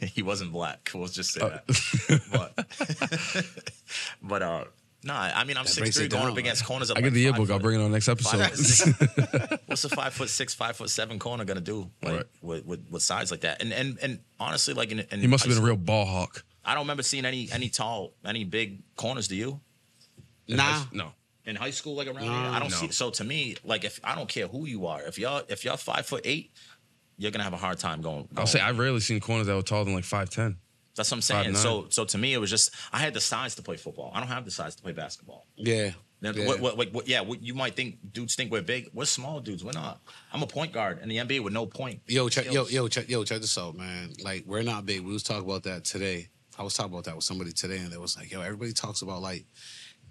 he 0.14 0.22
wasn't 0.22 0.52
black. 0.52 0.90
We'll 0.94 1.08
just 1.08 1.32
say 1.32 1.40
that. 1.40 1.64
but, 2.32 3.46
but 4.22 4.42
uh, 4.42 4.64
no. 5.04 5.14
I 5.14 5.44
mean, 5.44 5.56
I'm 5.56 5.64
That 5.64 5.70
six 5.70 5.96
three 5.96 6.08
going 6.08 6.22
down, 6.24 6.32
up 6.32 6.38
against 6.38 6.64
corners. 6.64 6.90
Of 6.90 6.96
I 6.96 6.98
like 6.98 7.04
get 7.04 7.14
the 7.14 7.20
yearbook. 7.20 7.50
I'll 7.50 7.58
bring 7.58 7.80
it 7.80 7.84
on 7.84 7.92
next 7.92 8.08
episode. 8.08 8.40
What's 9.66 9.84
a 9.84 9.88
five 9.88 10.12
foot 10.14 10.28
six, 10.30 10.54
five 10.54 10.76
foot 10.76 10.90
seven 10.90 11.18
corner 11.18 11.44
gonna 11.44 11.60
do? 11.60 11.90
Like 12.02 12.12
Right. 12.14 12.24
with, 12.42 12.64
with 12.66 12.80
with 12.90 13.02
size 13.02 13.30
like 13.30 13.42
that? 13.42 13.62
And 13.62 13.72
and 13.72 13.98
and 14.02 14.18
honestly, 14.40 14.74
like 14.74 14.90
in, 14.90 15.00
in 15.00 15.20
he 15.20 15.26
must 15.26 15.44
have 15.44 15.54
been 15.54 15.62
a 15.62 15.66
real 15.66 15.76
ball 15.76 16.06
hawk. 16.06 16.44
I 16.64 16.74
don't 16.74 16.84
remember 16.84 17.02
seeing 17.02 17.24
any 17.24 17.48
any 17.52 17.68
tall, 17.68 18.12
any 18.24 18.44
big 18.44 18.82
corners. 18.96 19.28
Do 19.28 19.36
you? 19.36 19.60
Nah. 20.48 20.84
No. 20.92 21.12
in 21.46 21.56
high 21.56 21.70
school 21.70 21.94
like 21.94 22.06
around 22.06 22.16
No, 22.16 22.22
here. 22.22 22.30
I 22.32 22.58
don't 22.58 22.70
no. 22.70 22.76
see. 22.76 22.90
So 22.90 23.10
to 23.10 23.24
me, 23.24 23.56
like 23.64 23.84
if 23.84 24.00
I 24.04 24.14
don't 24.14 24.28
care 24.28 24.46
who 24.46 24.66
you 24.66 24.86
are, 24.86 25.02
if 25.02 25.18
y'all 25.18 25.42
if 25.48 25.64
y'all 25.64 25.76
five 25.76 26.06
foot 26.06 26.22
eight, 26.24 26.52
you're 27.18 27.30
gonna 27.30 27.44
have 27.44 27.52
a 27.52 27.58
hard 27.58 27.78
time 27.78 28.00
going. 28.02 28.28
I'll 28.36 28.46
say 28.46 28.60
I've 28.60 28.78
rarely 28.78 29.00
seen 29.00 29.20
corners 29.20 29.46
that 29.46 29.54
were 29.54 29.62
taller 29.62 29.84
than 29.84 29.94
like 29.94 30.04
five 30.04 30.30
ten. 30.30 30.56
That's 30.96 31.10
what 31.10 31.16
I'm 31.16 31.22
saying. 31.22 31.54
5'9". 31.54 31.56
So 31.56 31.86
so 31.90 32.04
to 32.04 32.18
me, 32.18 32.34
it 32.34 32.38
was 32.38 32.50
just 32.50 32.74
I 32.92 32.98
had 32.98 33.14
the 33.14 33.20
size 33.20 33.54
to 33.56 33.62
play 33.62 33.76
football. 33.76 34.12
I 34.14 34.20
don't 34.20 34.28
have 34.28 34.44
the 34.44 34.50
size 34.50 34.74
to 34.76 34.82
play 34.82 34.92
basketball. 34.92 35.46
Yeah. 35.56 35.92
Now, 36.20 36.32
Yeah. 36.32 36.46
What, 36.46 36.60
what, 36.60 36.76
what, 36.78 36.92
what, 36.94 37.08
yeah, 37.08 37.20
what, 37.20 37.42
you 37.42 37.52
might 37.52 37.76
think 37.76 37.98
dudes 38.12 38.34
think 38.34 38.50
we're 38.50 38.62
big. 38.62 38.88
We're 38.94 39.04
small 39.04 39.40
dudes. 39.40 39.62
We're 39.62 39.72
not. 39.72 40.00
I'm 40.32 40.42
a 40.42 40.46
point 40.46 40.72
guard 40.72 41.00
in 41.02 41.08
the 41.10 41.18
NBA 41.18 41.44
with 41.44 41.52
no 41.52 41.66
point. 41.66 42.00
Yo, 42.06 42.30
check, 42.30 42.50
yo, 42.50 42.66
yo, 42.66 42.88
check, 42.88 43.10
yo, 43.10 43.24
check 43.24 43.42
this 43.42 43.58
out, 43.58 43.76
man. 43.76 44.14
Like, 44.22 44.44
we're 44.46 44.62
not 44.62 44.86
big. 44.86 45.02
We 45.02 45.12
was 45.12 45.22
talking 45.22 45.44
about 45.44 45.64
that 45.64 45.84
today. 45.84 46.28
I 46.58 46.62
was 46.62 46.72
talking 46.74 46.92
about 46.92 47.04
that 47.04 47.16
with 47.16 47.24
somebody 47.24 47.52
today, 47.52 47.78
and 47.78 47.92
it 47.92 48.00
was 48.00 48.16
like, 48.16 48.30
yo, 48.32 48.40
everybody 48.40 48.72
talks 48.72 49.02
about 49.02 49.20
like 49.20 49.44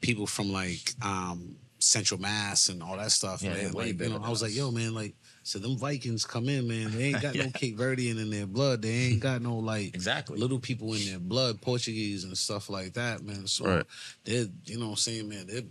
people 0.02 0.28
from 0.28 0.52
like 0.52 0.94
um 1.02 1.56
Central 1.80 2.20
Mass 2.20 2.70
and 2.70 2.84
all 2.84 2.98
that 2.98 3.12
stuff. 3.12 3.42
Yeah, 3.42 3.54
man. 3.54 3.72
Like, 3.72 4.00
you 4.00 4.10
know, 4.10 4.22
I 4.24 4.30
was 4.30 4.42
like, 4.42 4.54
yo, 4.54 4.70
man, 4.72 4.94
like, 4.94 5.16
so 5.44 5.60
them 5.60 5.78
Vikings 5.78 6.26
come 6.26 6.48
in, 6.50 6.68
man. 6.68 6.92
They 6.92 7.04
ain't 7.06 7.22
got 7.22 7.36
no 7.36 7.44
Yeah. 7.46 7.50
Cape 7.52 7.78
Verdean 7.78 8.20
in 8.20 8.30
their 8.30 8.48
blood. 8.48 8.82
They 8.82 8.90
ain't 8.90 9.20
got 9.20 9.42
no 9.42 9.58
like 9.58 9.94
Exactly. 9.94 10.40
little 10.40 10.60
people 10.60 10.94
in 10.94 11.06
their 11.06 11.20
blood, 11.20 11.62
Portuguese 11.62 12.24
and 12.24 12.38
stuff 12.38 12.70
like 12.70 12.94
that, 12.94 13.24
man. 13.24 13.46
So 13.48 13.66
Right. 13.66 13.86
they're, 14.24 14.48
you 14.66 14.78
know 14.80 14.86
what 14.86 14.92
I'm 14.92 14.98
saying, 14.98 15.30
man, 15.30 15.48
they're 15.48 15.64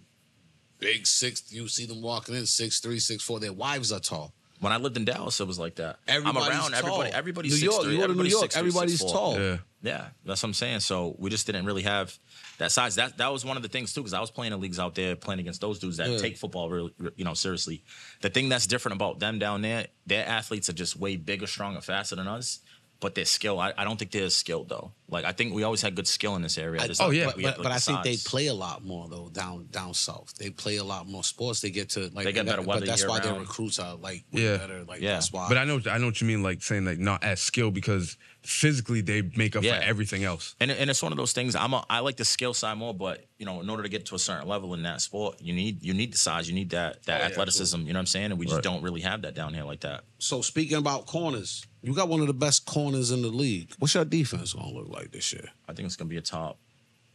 big 0.79 1.07
six. 1.07 1.51
You 1.53 1.69
see 1.69 1.87
them 1.87 2.03
walking 2.03 2.35
in 2.35 2.47
six 2.47 2.81
three, 2.81 2.99
six 2.99 3.23
four. 3.25 3.41
Their 3.41 3.53
wives 3.53 3.93
are 3.93 4.01
tall. 4.01 4.33
When 4.61 4.73
I 4.73 4.77
lived 4.77 4.97
in 4.97 5.05
Dallas, 5.05 5.41
it 5.41 5.47
was 5.49 5.59
like 5.59 5.75
that. 5.77 5.99
Everybody's 6.07 6.37
I'm 6.45 6.51
around 6.51 6.71
tall. 6.71 6.79
everybody. 6.79 7.11
Everybody's 7.11 7.61
New 7.61 7.69
York, 7.71 7.83
6'3", 7.85 7.91
you 7.93 7.97
go 7.97 7.97
to 7.97 7.99
New 7.99 8.05
everybody's 8.05 8.33
York, 8.33 8.51
6'3", 8.53 8.57
everybody's 8.59 9.03
6'4". 9.03 9.13
tall. 9.13 9.41
Yeah. 9.41 9.57
Yeah, 9.85 10.09
that's 10.25 10.43
what 10.43 10.49
I'm 10.51 10.55
saying. 10.55 10.81
So 10.81 11.17
we 11.19 11.29
just 11.29 11.45
didn't 11.45 11.65
really 11.67 11.83
have 11.83 12.17
that 12.59 12.71
size. 12.71 12.95
That 12.95 13.19
that 13.19 13.33
was 13.33 13.45
one 13.45 13.57
of 13.57 13.65
the 13.65 13.69
things 13.69 13.93
too, 13.93 14.01
because 14.01 14.15
I 14.15 14.21
was 14.21 14.31
playing 14.31 14.53
in 14.53 14.61
leagues 14.61 14.79
out 14.79 14.95
there, 14.95 15.17
playing 15.17 15.41
against 15.41 15.61
those 15.61 15.81
dudes 15.81 15.97
that 15.97 16.09
Yeah. 16.09 16.19
take 16.19 16.37
football 16.37 16.71
really, 16.71 16.93
you 17.17 17.25
know, 17.25 17.35
seriously. 17.35 17.83
The 18.21 18.31
thing 18.31 18.49
that's 18.49 18.67
different 18.69 18.95
about 18.97 19.19
them 19.19 19.39
down 19.41 19.63
there, 19.63 19.89
their 20.07 20.27
athletes 20.27 20.69
are 20.69 20.73
just 20.73 20.97
way 20.97 21.17
bigger, 21.17 21.49
stronger, 21.49 21.81
faster 21.81 22.15
than 22.15 22.29
us. 22.29 22.61
But 23.01 23.17
their 23.17 23.25
skill, 23.25 23.59
I, 23.59 23.73
I 23.77 23.83
don't 23.83 23.99
think 23.99 24.13
they're 24.13 24.27
as 24.27 24.37
skilled 24.37 24.69
though. 24.69 24.93
Like 25.13 25.25
I 25.25 25.33
think 25.33 25.55
we 25.55 25.63
always 25.63 25.83
had 25.83 25.95
good 25.95 26.09
skill 26.09 26.35
in 26.37 26.43
this 26.43 26.59
area. 26.59 26.81
I- 26.83 26.89
oh, 27.01 27.09
like 27.09 27.17
yeah. 27.17 27.27
but, 27.27 27.35
but, 27.37 27.43
had, 27.45 27.55
like, 27.59 27.63
but 27.63 27.73
I 27.73 27.75
the 27.77 27.81
think 27.81 28.03
they 28.03 28.17
play 28.17 28.47
a 28.49 28.55
lot 28.55 28.85
more 28.85 29.09
though 29.09 29.29
down 29.29 29.69
down 29.71 29.95
south. 29.95 30.33
They 30.39 30.51
play 30.51 30.77
a 30.77 30.85
lot 30.85 31.07
more 31.07 31.23
sports. 31.23 31.61
They 31.61 31.71
get 31.71 31.91
to 31.91 32.11
like 32.15 32.25
They 32.25 32.33
get 32.33 32.47
better 32.47 32.63
weather 32.63 32.81
But 32.81 32.89
that's 32.89 33.07
why 33.07 33.21
their 33.21 33.35
recruits 33.39 33.79
are 33.79 33.95
like 33.97 34.25
Yeah. 34.33 34.57
better. 34.57 34.85
Like 34.85 35.01
Yeah. 35.01 35.13
that's 35.15 35.33
why. 35.33 35.49
But 35.49 35.59
I 35.59 35.65
know 35.65 35.81
I 35.91 35.99
know 35.99 36.07
what 36.07 36.21
you 36.21 36.27
mean, 36.27 36.43
like 36.43 36.63
saying 36.63 36.85
like 36.85 36.99
not 36.99 37.23
as 37.23 37.41
skill 37.41 37.71
because 37.71 38.17
physically 38.43 39.01
they 39.03 39.23
make 39.37 39.55
up 39.55 39.63
Yeah. 39.63 39.79
for 39.79 39.85
everything 39.85 40.25
else. 40.25 40.57
And, 40.59 40.71
and 40.71 40.91
it's 40.91 41.01
one 41.03 41.13
of 41.13 41.19
those 41.19 41.33
things. 41.33 41.55
I'm 41.55 41.73
a, 41.75 41.85
I 41.89 42.01
like 42.01 42.17
the 42.17 42.25
skill 42.25 42.55
side 42.55 42.77
more, 42.77 42.93
but 42.93 43.25
you 43.39 43.47
know, 43.47 43.61
in 43.61 43.71
order 43.71 43.85
to 43.85 43.89
get 43.89 44.07
to 44.07 44.15
a 44.17 44.19
certain 44.19 44.49
level 44.49 44.75
in 44.75 44.83
that 44.83 45.01
sport, 45.01 45.41
you 45.41 45.53
need 45.53 45.83
you 45.83 45.95
need 45.95 46.13
the 46.13 46.19
size, 46.19 46.49
you 46.49 46.55
need 46.55 46.71
that 46.71 47.05
that 47.05 47.21
Oh, 47.21 47.25
yeah, 47.25 47.31
athleticism. 47.31 47.81
You 47.81 47.93
know 47.93 47.99
what 47.99 48.01
I'm 48.01 48.07
saying? 48.07 48.27
And 48.33 48.39
we 48.39 48.47
just 48.47 48.57
Right. 48.57 48.65
don't 48.65 48.83
really 48.83 49.01
have 49.03 49.23
that 49.23 49.35
down 49.35 49.55
here 49.55 49.65
like 49.65 49.81
that. 49.81 50.05
so 50.19 50.41
speaking 50.41 50.77
about 50.77 51.07
corners, 51.07 51.65
you 51.83 51.93
got 51.95 52.09
one 52.09 52.21
of 52.21 52.29
the 52.29 52.33
best 52.35 52.65
corners 52.65 53.11
in 53.11 53.23
the 53.23 53.29
league. 53.29 53.73
What's 53.81 53.95
your 53.95 54.05
defense 54.05 54.53
gonna 54.53 54.73
look 54.73 54.89
like 54.89 55.02
this 55.11 55.33
year? 55.33 55.49
I 55.69 55.73
think 55.73 55.87
it's 55.87 55.97
gonna 55.97 56.09
be 56.09 56.17
a 56.17 56.23
top 56.23 56.59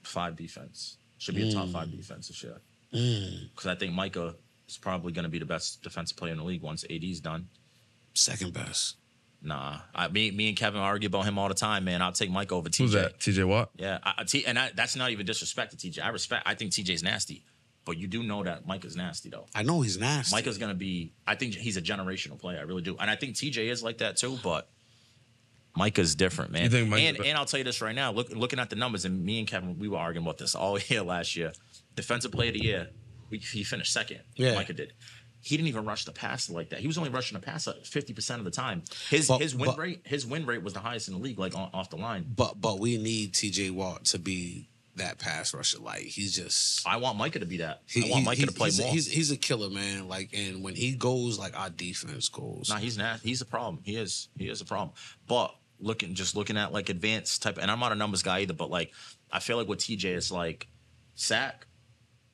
five 0.03 0.35
defense. 0.35 0.97
Should 1.17 1.35
be 1.35 1.49
a 1.49 1.51
top 1.51 1.69
five 1.69 1.91
defense 1.91 2.27
this 2.27 2.43
year. 2.43 2.61
Mm. 2.93 3.49
Because 3.49 3.67
I 3.67 3.75
think 3.75 3.93
Micah 3.93 4.35
is 4.67 4.77
probably 4.77 5.11
gonna 5.11 5.29
be 5.29 5.39
the 5.39 5.45
best 5.45 5.81
defensive 5.83 6.17
player 6.17 6.31
in 6.31 6.37
the 6.37 6.43
league 6.43 6.61
once 6.61 6.85
AD's 6.89 7.19
done. 7.19 7.47
Second 8.13 8.53
best. 8.53 8.97
Nah, 9.41 9.77
I, 9.93 10.07
me 10.07 10.31
me 10.31 10.47
and 10.49 10.57
Kevin 10.57 10.81
argue 10.81 11.07
about 11.07 11.25
him 11.25 11.37
all 11.37 11.47
the 11.47 11.53
time, 11.53 11.85
man. 11.85 12.01
I'll 12.01 12.11
take 12.11 12.31
Micah 12.31 12.55
over 12.55 12.69
TJ. 12.69 12.77
Who's 12.77 12.91
that? 12.93 13.19
TJ 13.19 13.47
Watt? 13.47 13.69
Yeah, 13.77 13.99
I, 14.03 14.13
I, 14.17 14.23
T, 14.23 14.45
and 14.45 14.57
I, 14.57 14.71
that's 14.75 14.95
not 14.95 15.11
even 15.11 15.25
disrespect 15.25 15.77
to 15.77 15.77
TJ. 15.77 16.03
I 16.03 16.09
respect. 16.09 16.43
I 16.47 16.55
think 16.55 16.71
TJ's 16.71 17.03
nasty, 17.03 17.45
but 17.85 17.97
you 17.97 18.07
do 18.07 18.23
know 18.23 18.43
that 18.43 18.65
Micah's 18.65 18.95
nasty 18.95 19.29
though. 19.29 19.45
I 19.53 19.61
know 19.61 19.81
he's 19.81 19.99
nasty. 19.99 20.35
Micah's 20.35 20.57
gonna 20.57 20.73
be. 20.73 21.13
I 21.27 21.35
think 21.35 21.53
he's 21.53 21.77
a 21.77 21.81
generational 21.81 22.39
player. 22.39 22.57
I 22.59 22.63
really 22.63 22.81
do, 22.81 22.97
and 22.99 23.11
I 23.11 23.15
think 23.15 23.35
TJ 23.35 23.69
is 23.69 23.83
like 23.83 23.99
that 23.99 24.17
too. 24.17 24.39
But 24.43 24.69
Micah's 25.77 26.15
different, 26.15 26.51
man. 26.51 26.63
You 26.63 26.69
think 26.69 26.89
Micah- 26.89 27.07
and 27.07 27.17
and 27.25 27.37
I'll 27.37 27.45
tell 27.45 27.59
you 27.59 27.63
this 27.63 27.81
right 27.81 27.95
now. 27.95 28.11
Look, 28.11 28.29
looking 28.31 28.59
at 28.59 28.69
the 28.69 28.75
numbers, 28.75 29.05
and 29.05 29.23
me 29.23 29.39
and 29.39 29.47
Kevin, 29.47 29.77
we 29.77 29.87
were 29.87 29.97
arguing 29.97 30.25
about 30.25 30.37
this 30.37 30.55
all 30.55 30.79
year 30.87 31.03
last 31.03 31.35
year. 31.35 31.53
Defensive 31.95 32.31
player 32.31 32.49
of 32.49 32.55
the 32.55 32.63
year, 32.63 32.89
we, 33.29 33.37
he 33.39 33.63
finished 33.63 33.93
second. 33.93 34.21
Yeah. 34.35 34.55
Micah 34.55 34.73
did. 34.73 34.93
He 35.39 35.55
didn't 35.55 35.69
even 35.69 35.85
rush 35.85 36.03
the 36.05 36.11
passer 36.11 36.51
like 36.53 36.71
that. 36.71 36.79
He 36.79 36.87
was 36.87 36.97
only 36.97 37.09
rushing 37.11 37.37
the 37.39 37.43
passer 37.45 37.73
fifty 37.85 38.13
percent 38.13 38.39
of 38.39 38.45
the 38.45 38.51
time. 38.51 38.83
His 39.09 39.27
But- 39.27 39.41
his 39.41 39.55
win 39.55 39.67
but- 39.69 39.77
rate 39.77 40.01
his 40.05 40.25
win 40.25 40.45
rate 40.45 40.63
was 40.63 40.73
the 40.73 40.79
highest 40.79 41.07
in 41.07 41.13
the 41.13 41.19
league, 41.19 41.39
like 41.39 41.55
on, 41.55 41.69
off 41.73 41.89
the 41.89 41.95
line. 41.97 42.25
But 42.35 42.59
but 42.59 42.79
we 42.79 42.97
need 42.97 43.33
TJ 43.33 43.71
Watt 43.71 44.05
to 44.05 44.19
be 44.19 44.67
that 44.95 45.19
pass 45.19 45.53
rusher. 45.53 45.79
Like 45.79 46.01
he's 46.01 46.35
just 46.35 46.85
I 46.87 46.97
want 46.97 47.17
Micah 47.19 47.39
to 47.39 47.45
be 47.45 47.57
that. 47.57 47.83
he, 47.87 48.07
I 48.07 48.11
want 48.13 48.25
Micah 48.25 48.41
he- 48.41 48.45
to 48.47 48.51
play 48.51 48.67
he's, 48.69 48.79
more. 48.79 48.89
He's, 48.89 49.07
he's 49.07 49.31
a 49.31 49.37
killer, 49.37 49.69
man. 49.69 50.07
Like 50.07 50.31
and 50.33 50.63
when 50.63 50.73
he 50.75 50.93
goes, 50.93 51.37
like 51.39 51.57
our 51.57 51.69
defense 51.69 52.29
goes. 52.29 52.67
Nah, 52.69 52.77
he's 52.77 52.97
not. 52.97 53.19
He's 53.21 53.41
a 53.41 53.45
problem. 53.45 53.79
He 53.83 53.95
is. 53.95 54.27
He 54.37 54.49
is 54.49 54.59
a 54.59 54.65
problem. 54.65 54.91
But 55.27 55.55
looking, 55.79 56.13
just 56.15 56.35
looking 56.35 56.57
at 56.57 56.71
like 56.73 56.89
advanced 56.89 57.41
type, 57.43 57.57
and 57.61 57.69
I'm 57.71 57.79
not 57.79 57.91
a 57.91 57.95
numbers 57.95 58.23
guy 58.23 58.39
either. 58.41 58.53
But 58.53 58.69
like, 58.69 58.93
I 59.31 59.39
feel 59.39 59.57
like 59.57 59.67
with 59.67 59.79
TJ, 59.79 60.05
it's 60.05 60.31
like 60.31 60.67
sack 61.15 61.67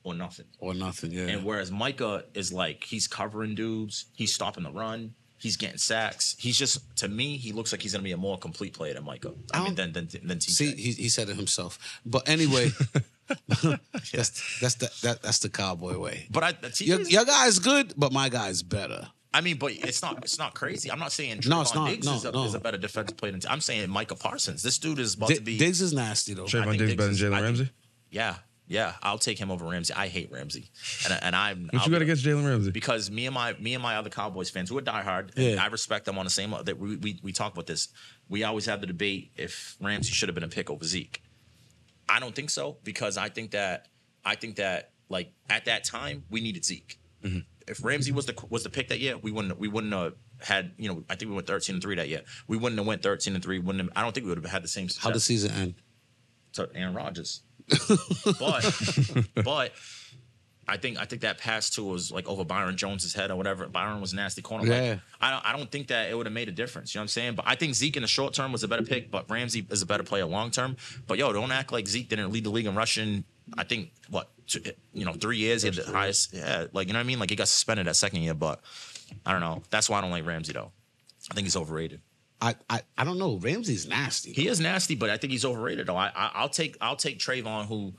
or 0.04 0.14
nothing. 0.14 0.46
or 0.60 0.74
nothing. 0.74 1.12
Yeah. 1.12 1.28
And 1.28 1.44
whereas 1.46 1.72
Micah 1.72 2.26
is 2.34 2.52
like 2.54 2.84
he's 2.84 3.08
covering 3.08 3.56
dudes, 3.56 4.06
he's 4.16 4.34
stopping 4.34 4.64
the 4.64 4.72
run, 4.72 5.14
he's 5.40 5.56
getting 5.58 5.78
sacks. 5.78 6.36
He's 6.40 6.58
just 6.58 6.96
to 6.98 7.08
me, 7.08 7.38
he 7.38 7.52
looks 7.54 7.72
like 7.72 7.82
he's 7.82 7.94
gonna 7.94 8.04
be 8.04 8.12
a 8.12 8.18
more 8.18 8.38
complete 8.38 8.74
player 8.74 8.94
than 8.94 9.06
Micah. 9.06 9.34
I, 9.54 9.60
I 9.60 9.64
mean, 9.64 9.76
don't- 9.76 9.94
than 9.94 10.08
than 10.08 10.28
than 10.28 10.38
TJ. 10.40 10.50
See, 10.50 10.72
he, 10.76 10.92
he 10.92 11.10
said 11.10 11.30
it 11.30 11.36
himself. 11.36 12.02
But 12.06 12.28
anyway, 12.28 12.72
that's 14.12 14.60
that's 14.60 14.76
the 14.76 14.92
that, 15.04 15.22
that's 15.22 15.40
the 15.40 15.50
cowboy 15.50 15.98
way. 15.98 16.28
but 16.30 16.44
I, 16.44 16.54
Your, 16.80 17.02
your 17.02 17.26
guy's 17.26 17.60
good, 17.60 17.94
but 17.98 18.12
my 18.12 18.30
guy's 18.30 18.62
better. 18.64 19.08
I 19.34 19.42
mean, 19.42 19.58
but 19.58 19.72
it's 19.74 20.02
not 20.02 20.20
it's 20.24 20.38
not 20.38 20.54
crazy. 20.54 20.92
I'm 20.92 21.00
not 21.00 21.12
saying 21.12 21.42
No, 21.48 21.62
it's 21.62 21.72
Trevon 21.72 21.76
not. 21.76 21.90
Diggs 21.90 22.06
No, 22.06 22.14
is, 22.16 22.26
a, 22.26 22.32
no. 22.32 22.44
is 22.46 22.54
a 22.54 22.60
better 22.60 22.78
defensive 22.78 23.18
player 23.18 23.32
than 23.32 23.42
I'm 23.50 23.62
saying 23.62 23.90
Micah 23.90 24.16
Parsons. 24.16 24.62
This 24.62 24.78
dude 24.78 25.00
is 25.00 25.16
about 25.16 25.30
Di- 25.30 25.36
to 25.36 25.42
be 25.42 25.58
Diggs 25.58 25.82
is 25.82 25.94
nasty 25.94 26.34
though. 26.34 26.44
I 26.44 26.48
Trevon 26.48 26.66
think 26.66 26.78
Diggs 26.80 26.92
Diggs 26.92 26.96
better 26.98 27.06
than 27.08 27.14
is- 27.14 27.22
I 27.24 27.26
Jalen 27.26 27.32
think- 27.32 27.44
Ramsey? 27.44 27.70
Yeah, 28.12 28.36
yeah, 28.68 28.94
I'll 29.02 29.18
take 29.18 29.40
him 29.40 29.50
over 29.50 29.66
Ramsey. 29.66 29.94
I 29.96 30.08
hate 30.08 30.32
Ramsey, 30.32 30.70
and 31.06 31.20
and 31.24 31.36
I'm. 31.36 31.64
What 31.72 31.82
I'll 31.82 31.86
you 31.88 31.92
got 31.92 31.98
be- 32.00 32.04
against 32.04 32.24
Jalen 32.24 32.48
Ramsey? 32.48 32.70
Because 32.72 33.10
me 33.10 33.26
and 33.26 33.34
my 33.34 33.54
me 33.54 33.74
and 33.74 33.82
my 33.82 33.96
other 33.98 34.12
Cowboys 34.12 34.52
fans 34.52 34.70
who 34.70 34.78
are 34.78 34.82
diehard, 34.84 35.36
and 35.36 35.46
Yeah. 35.56 35.64
I 35.64 35.68
respect 35.68 36.06
them 36.06 36.20
on 36.20 36.26
the 36.26 36.30
same. 36.32 36.52
That 36.64 36.78
we, 36.78 36.96
we 36.98 37.20
we 37.24 37.32
talk 37.34 37.54
about 37.54 37.66
this. 37.66 37.88
We 38.30 38.44
always 38.44 38.68
have 38.68 38.82
the 38.82 38.88
debate 38.88 39.32
if 39.36 39.76
Ramsey 39.82 40.12
should 40.14 40.30
have 40.30 40.36
been 40.36 40.44
a 40.44 40.48
pick 40.48 40.70
over 40.70 40.86
Zeke. 40.86 41.24
I 42.08 42.20
don't 42.20 42.36
think 42.36 42.52
so 42.52 42.78
because 42.84 43.18
I 43.18 43.30
think 43.30 43.52
that 43.52 43.88
I 44.24 44.36
think 44.36 44.58
that 44.58 44.92
like 45.10 45.34
at 45.50 45.66
that 45.66 45.84
time 45.84 46.24
we 46.30 46.40
needed 46.40 46.64
Zeke. 46.66 47.00
Mm-hmm. 47.24 47.40
If 47.68 47.84
Ramsey 47.84 48.12
was 48.12 48.26
the 48.26 48.36
was 48.50 48.64
the 48.64 48.70
pick 48.70 48.90
that 48.90 49.00
year, 49.00 49.18
we 49.18 49.32
wouldn't 49.32 49.58
we 49.60 49.68
wouldn't 49.68 49.94
have 49.94 50.14
had 50.42 50.72
you 50.78 50.90
know 50.90 51.04
I 51.10 51.16
think 51.16 51.30
we 51.30 51.36
went 51.36 51.48
thirteen 51.48 51.76
and 51.76 51.84
three 51.84 51.96
that 51.96 52.10
year. 52.10 52.22
We 52.48 52.58
wouldn't 52.58 52.78
have 52.80 52.88
went 52.88 53.02
thirteen 53.04 53.36
and 53.36 53.44
three. 53.44 53.60
Wouldn't 53.60 53.84
have, 53.84 53.94
I 53.96 54.02
don't 54.02 54.14
think 54.14 54.26
we 54.26 54.30
would 54.30 54.44
have 54.44 54.52
had 54.52 54.64
the 54.64 54.68
same. 54.68 54.88
How 55.00 55.12
the 55.12 55.20
season 55.20 55.52
end? 55.52 55.76
to 56.54 56.70
Aaron 56.76 56.94
Rodgers. 56.94 57.42
but 58.40 58.80
but 59.44 59.72
I 60.68 60.78
think 60.78 61.00
I 61.00 61.06
think 61.06 61.22
that 61.22 61.38
pass 61.38 61.70
too 61.70 61.86
was 61.86 62.12
like 62.12 62.28
over 62.28 62.44
Byron 62.44 62.78
Jones's 62.78 63.14
head 63.14 63.32
or 63.32 63.36
whatever. 63.36 63.68
Byron 63.68 64.02
was 64.02 64.14
nasty 64.14 64.42
corner. 64.42 64.66
Yeah. 64.66 64.90
Like, 64.90 65.00
I 65.22 65.32
don't 65.32 65.46
I 65.46 65.58
don't 65.58 65.72
think 65.72 65.88
that 65.88 66.10
it 66.10 66.16
would 66.16 66.26
have 66.26 66.34
made 66.34 66.50
a 66.50 66.52
difference. 66.52 66.94
You 66.94 67.00
know 67.00 67.04
what 67.04 67.06
I'm 67.06 67.10
saying? 67.10 67.36
But 67.36 67.46
I 67.48 67.56
think 67.56 67.74
Zeke 67.74 67.98
in 67.98 68.02
the 68.02 68.08
short 68.08 68.34
term 68.34 68.52
was 68.52 68.64
a 68.64 68.68
better 68.68 68.84
pick, 68.84 69.12
but 69.12 69.30
Ramsey 69.30 69.66
is 69.70 69.82
a 69.82 69.86
better 69.86 70.04
player 70.04 70.26
long 70.26 70.52
term. 70.52 70.78
But 71.08 71.18
yo, 71.18 71.34
don't 71.34 71.52
act 71.52 71.72
like 71.72 71.88
Zeke 71.88 72.10
didn't 72.10 72.32
lead 72.32 72.44
the 72.44 72.50
league 72.50 72.66
in 72.66 72.76
rushing. 72.76 73.24
I 73.58 73.64
think 73.64 73.92
what 74.10 74.30
two, 74.48 74.62
you 74.94 75.06
know 75.06 75.14
three 75.14 75.38
years 75.38 75.64
he 75.64 75.68
had 75.68 75.76
the 75.76 75.92
highest. 75.92 76.34
Yeah, 76.34 76.68
like 76.74 76.88
you 76.88 76.94
know 76.94 77.00
what 77.00 77.04
I 77.04 77.08
mean. 77.08 77.20
Like 77.20 77.30
he 77.30 77.36
got 77.36 77.48
suspended 77.48 77.88
that 77.88 77.96
second 77.96 78.22
year, 78.22 78.34
but 78.34 78.62
I 79.26 79.32
don't 79.32 79.42
know. 79.42 79.64
That's 79.70 79.90
why 79.90 79.98
I 79.98 80.02
don't 80.02 80.12
like 80.12 80.26
Ramsey 80.26 80.54
though. 80.54 80.72
I 81.32 81.34
think 81.34 81.46
he's 81.46 81.56
overrated. 81.56 82.02
I, 82.42 82.56
I 82.70 82.82
I 82.98 83.04
don't 83.06 83.18
know. 83.18 83.38
Ramsey's 83.38 83.88
nasty. 83.88 84.34
He 84.34 84.48
is 84.48 84.60
nasty, 84.60 84.96
but 84.96 85.10
I 85.10 85.18
think 85.18 85.32
he's 85.32 85.46
overrated 85.46 85.88
though. 85.88 85.96
I, 85.96 86.08
I 86.08 86.32
I'll 86.36 86.50
take 86.50 86.78
I'll 86.82 86.96
take 86.96 87.20
Trevon 87.20 87.66
who 87.66 87.94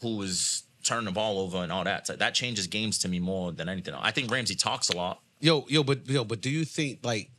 who 0.00 0.22
is 0.22 0.64
turning 0.82 1.04
the 1.04 1.12
ball 1.12 1.38
over 1.40 1.58
and 1.58 1.70
all 1.70 1.84
that. 1.84 2.06
So 2.06 2.16
that 2.16 2.34
changes 2.34 2.66
games 2.66 2.98
to 3.00 3.08
me 3.08 3.18
more 3.18 3.52
than 3.52 3.68
anything. 3.68 3.92
else. 3.94 4.02
I 4.04 4.10
think 4.12 4.30
Ramsey 4.30 4.54
talks 4.54 4.88
a 4.88 4.96
lot. 4.96 5.20
Yo, 5.40 5.66
yo, 5.68 5.82
but 5.82 6.06
yo, 6.08 6.24
but 6.24 6.40
do 6.40 6.50
you 6.50 6.64
think 6.64 7.00
like 7.02 7.30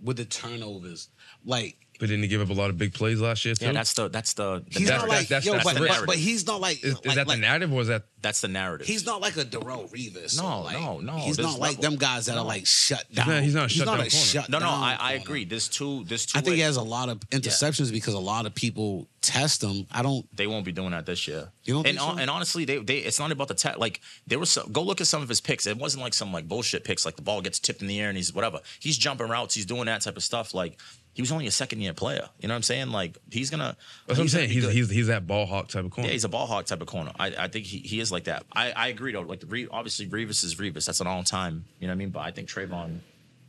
with 0.00 0.16
the 0.16 0.24
turnovers, 0.24 1.08
like 1.44 1.76
But 2.00 2.08
didn't 2.08 2.22
he 2.22 2.28
give 2.28 2.40
up 2.40 2.48
a 2.48 2.54
lot 2.54 2.70
of 2.70 2.78
big 2.78 2.94
plays 2.94 3.20
last 3.20 3.44
year 3.44 3.54
too? 3.54 3.66
Yeah, 3.66 3.72
that's 3.72 3.92
the 3.92 4.08
that's 4.08 4.32
the, 4.32 4.64
the 4.70 4.78
he's 4.78 4.88
not 4.88 5.06
like 5.06 5.28
that's- 5.28 5.44
yo, 5.44 5.52
that's 5.52 5.64
but, 5.64 5.74
the 5.74 5.86
but, 5.86 6.06
but 6.06 6.16
he's 6.16 6.46
not 6.46 6.60
like 6.60 6.82
is, 6.82 6.94
is 6.94 7.06
like, 7.06 7.16
that 7.16 7.28
like, 7.28 7.36
the 7.36 7.42
narrative 7.42 7.72
or 7.72 7.82
is 7.82 7.88
that 7.88 8.04
that's 8.22 8.40
the 8.40 8.48
narrative. 8.48 8.86
He's 8.86 9.04
not 9.04 9.20
like 9.20 9.36
a 9.36 9.44
Darrelle 9.44 9.90
Revis. 9.90 10.36
No, 10.40 10.62
like, 10.62 10.78
no, 10.78 11.00
no, 11.00 11.16
He's 11.18 11.36
there's 11.36 11.48
not 11.48 11.58
like 11.58 11.78
them 11.80 11.96
guys 11.96 12.26
that 12.26 12.36
are 12.36 12.44
like 12.44 12.66
shut 12.66 13.04
He's 13.08 13.16
down. 13.16 13.28
not- 13.28 13.42
he's 13.42 13.54
not 13.54 13.66
a 13.66 13.68
shut 13.68 13.86
down 13.86 13.94
a 13.94 13.98
corner. 13.98 14.10
shut 14.10 14.48
no, 14.48 14.58
no, 14.58 14.66
down 14.66 14.82
I, 14.82 14.96
I 14.98 15.12
agree. 15.12 15.44
There's 15.44 15.68
two. 15.68 16.04
There's 16.04 16.26
two. 16.26 16.38
I 16.38 16.42
think 16.42 16.56
he 16.56 16.62
has 16.62 16.76
a 16.76 16.82
lot 16.82 17.10
of 17.10 17.20
interceptions 17.30 17.92
because 17.92 18.14
a 18.14 18.18
lot 18.18 18.46
of 18.46 18.54
people 18.54 19.06
test 19.20 19.62
him. 19.62 19.86
I 19.92 20.02
don't. 20.02 20.24
they 20.34 20.46
won't 20.46 20.64
be 20.64 20.72
doing 20.72 20.92
that 20.92 21.04
this 21.06 21.28
year. 21.28 21.50
You 21.64 21.74
don't 21.74 21.86
and 21.86 21.98
think 21.98 22.10
so? 22.10 22.18
and 22.18 22.30
honestly, 22.30 22.64
they 22.64 22.78
they 22.78 22.98
it's 22.98 23.18
not 23.18 23.30
about 23.32 23.48
the 23.48 23.54
tech. 23.54 23.78
Like 23.78 24.00
there 24.26 24.38
was 24.38 24.50
some, 24.50 24.72
go 24.72 24.82
look 24.82 25.00
at 25.00 25.06
some 25.06 25.22
of 25.22 25.28
his 25.28 25.40
picks. 25.40 25.66
It 25.66 25.76
wasn't 25.76 26.02
like 26.02 26.14
some 26.14 26.32
like 26.32 26.48
bullshit 26.48 26.84
picks. 26.84 27.04
Like 27.04 27.16
the 27.16 27.22
ball 27.22 27.42
gets 27.42 27.58
tipped 27.58 27.82
in 27.82 27.88
the 27.88 28.00
air 28.00 28.08
and 28.08 28.16
he's 28.16 28.32
whatever. 28.32 28.60
He's 28.80 28.96
jumping 28.96 29.28
routes. 29.28 29.54
He's 29.54 29.66
doing 29.66 29.86
that 29.86 30.00
type 30.00 30.16
of 30.16 30.22
stuff. 30.22 30.54
Like 30.54 30.78
he 31.12 31.22
was 31.22 31.32
only 31.32 31.46
a 31.46 31.50
second 31.50 31.80
year 31.80 31.92
player. 31.92 32.28
You 32.38 32.48
know 32.48 32.54
what 32.54 32.56
I'm 32.56 32.62
saying? 32.62 32.90
Like 32.90 33.18
he's 33.30 33.50
gonna. 33.50 33.76
That's 34.06 34.18
what 34.18 34.24
I'm 34.24 34.28
saying. 34.28 34.50
He's 34.50 34.70
he's 34.70 34.90
he's 34.90 35.06
that 35.08 35.26
ball 35.26 35.46
hawk 35.46 35.68
type 35.68 35.84
of 35.84 35.90
corner. 35.90 36.08
Yeah, 36.08 36.12
he's 36.12 36.24
a 36.24 36.28
ball 36.28 36.46
hog 36.46 36.66
type 36.66 36.80
of 36.80 36.86
corner. 36.86 37.12
I, 37.18 37.34
I 37.38 37.48
think 37.48 37.66
he, 37.66 37.78
he 37.78 38.00
is 38.00 38.12
like 38.12 38.24
that. 38.24 38.44
I, 38.52 38.72
I 38.72 38.88
agree 38.88 39.12
though. 39.12 39.22
Like 39.22 39.40
the 39.40 39.68
obviously 39.70 40.06
Revis 40.06 40.44
is 40.44 40.56
Revis. 40.56 40.86
That's 40.86 41.00
an 41.00 41.06
all 41.06 41.24
time. 41.24 41.64
You 41.78 41.86
know 41.86 41.92
what 41.92 41.96
I 41.96 41.98
mean? 41.98 42.10
But 42.10 42.20
I 42.20 42.30
think 42.30 42.48
Trevon. 42.48 43.00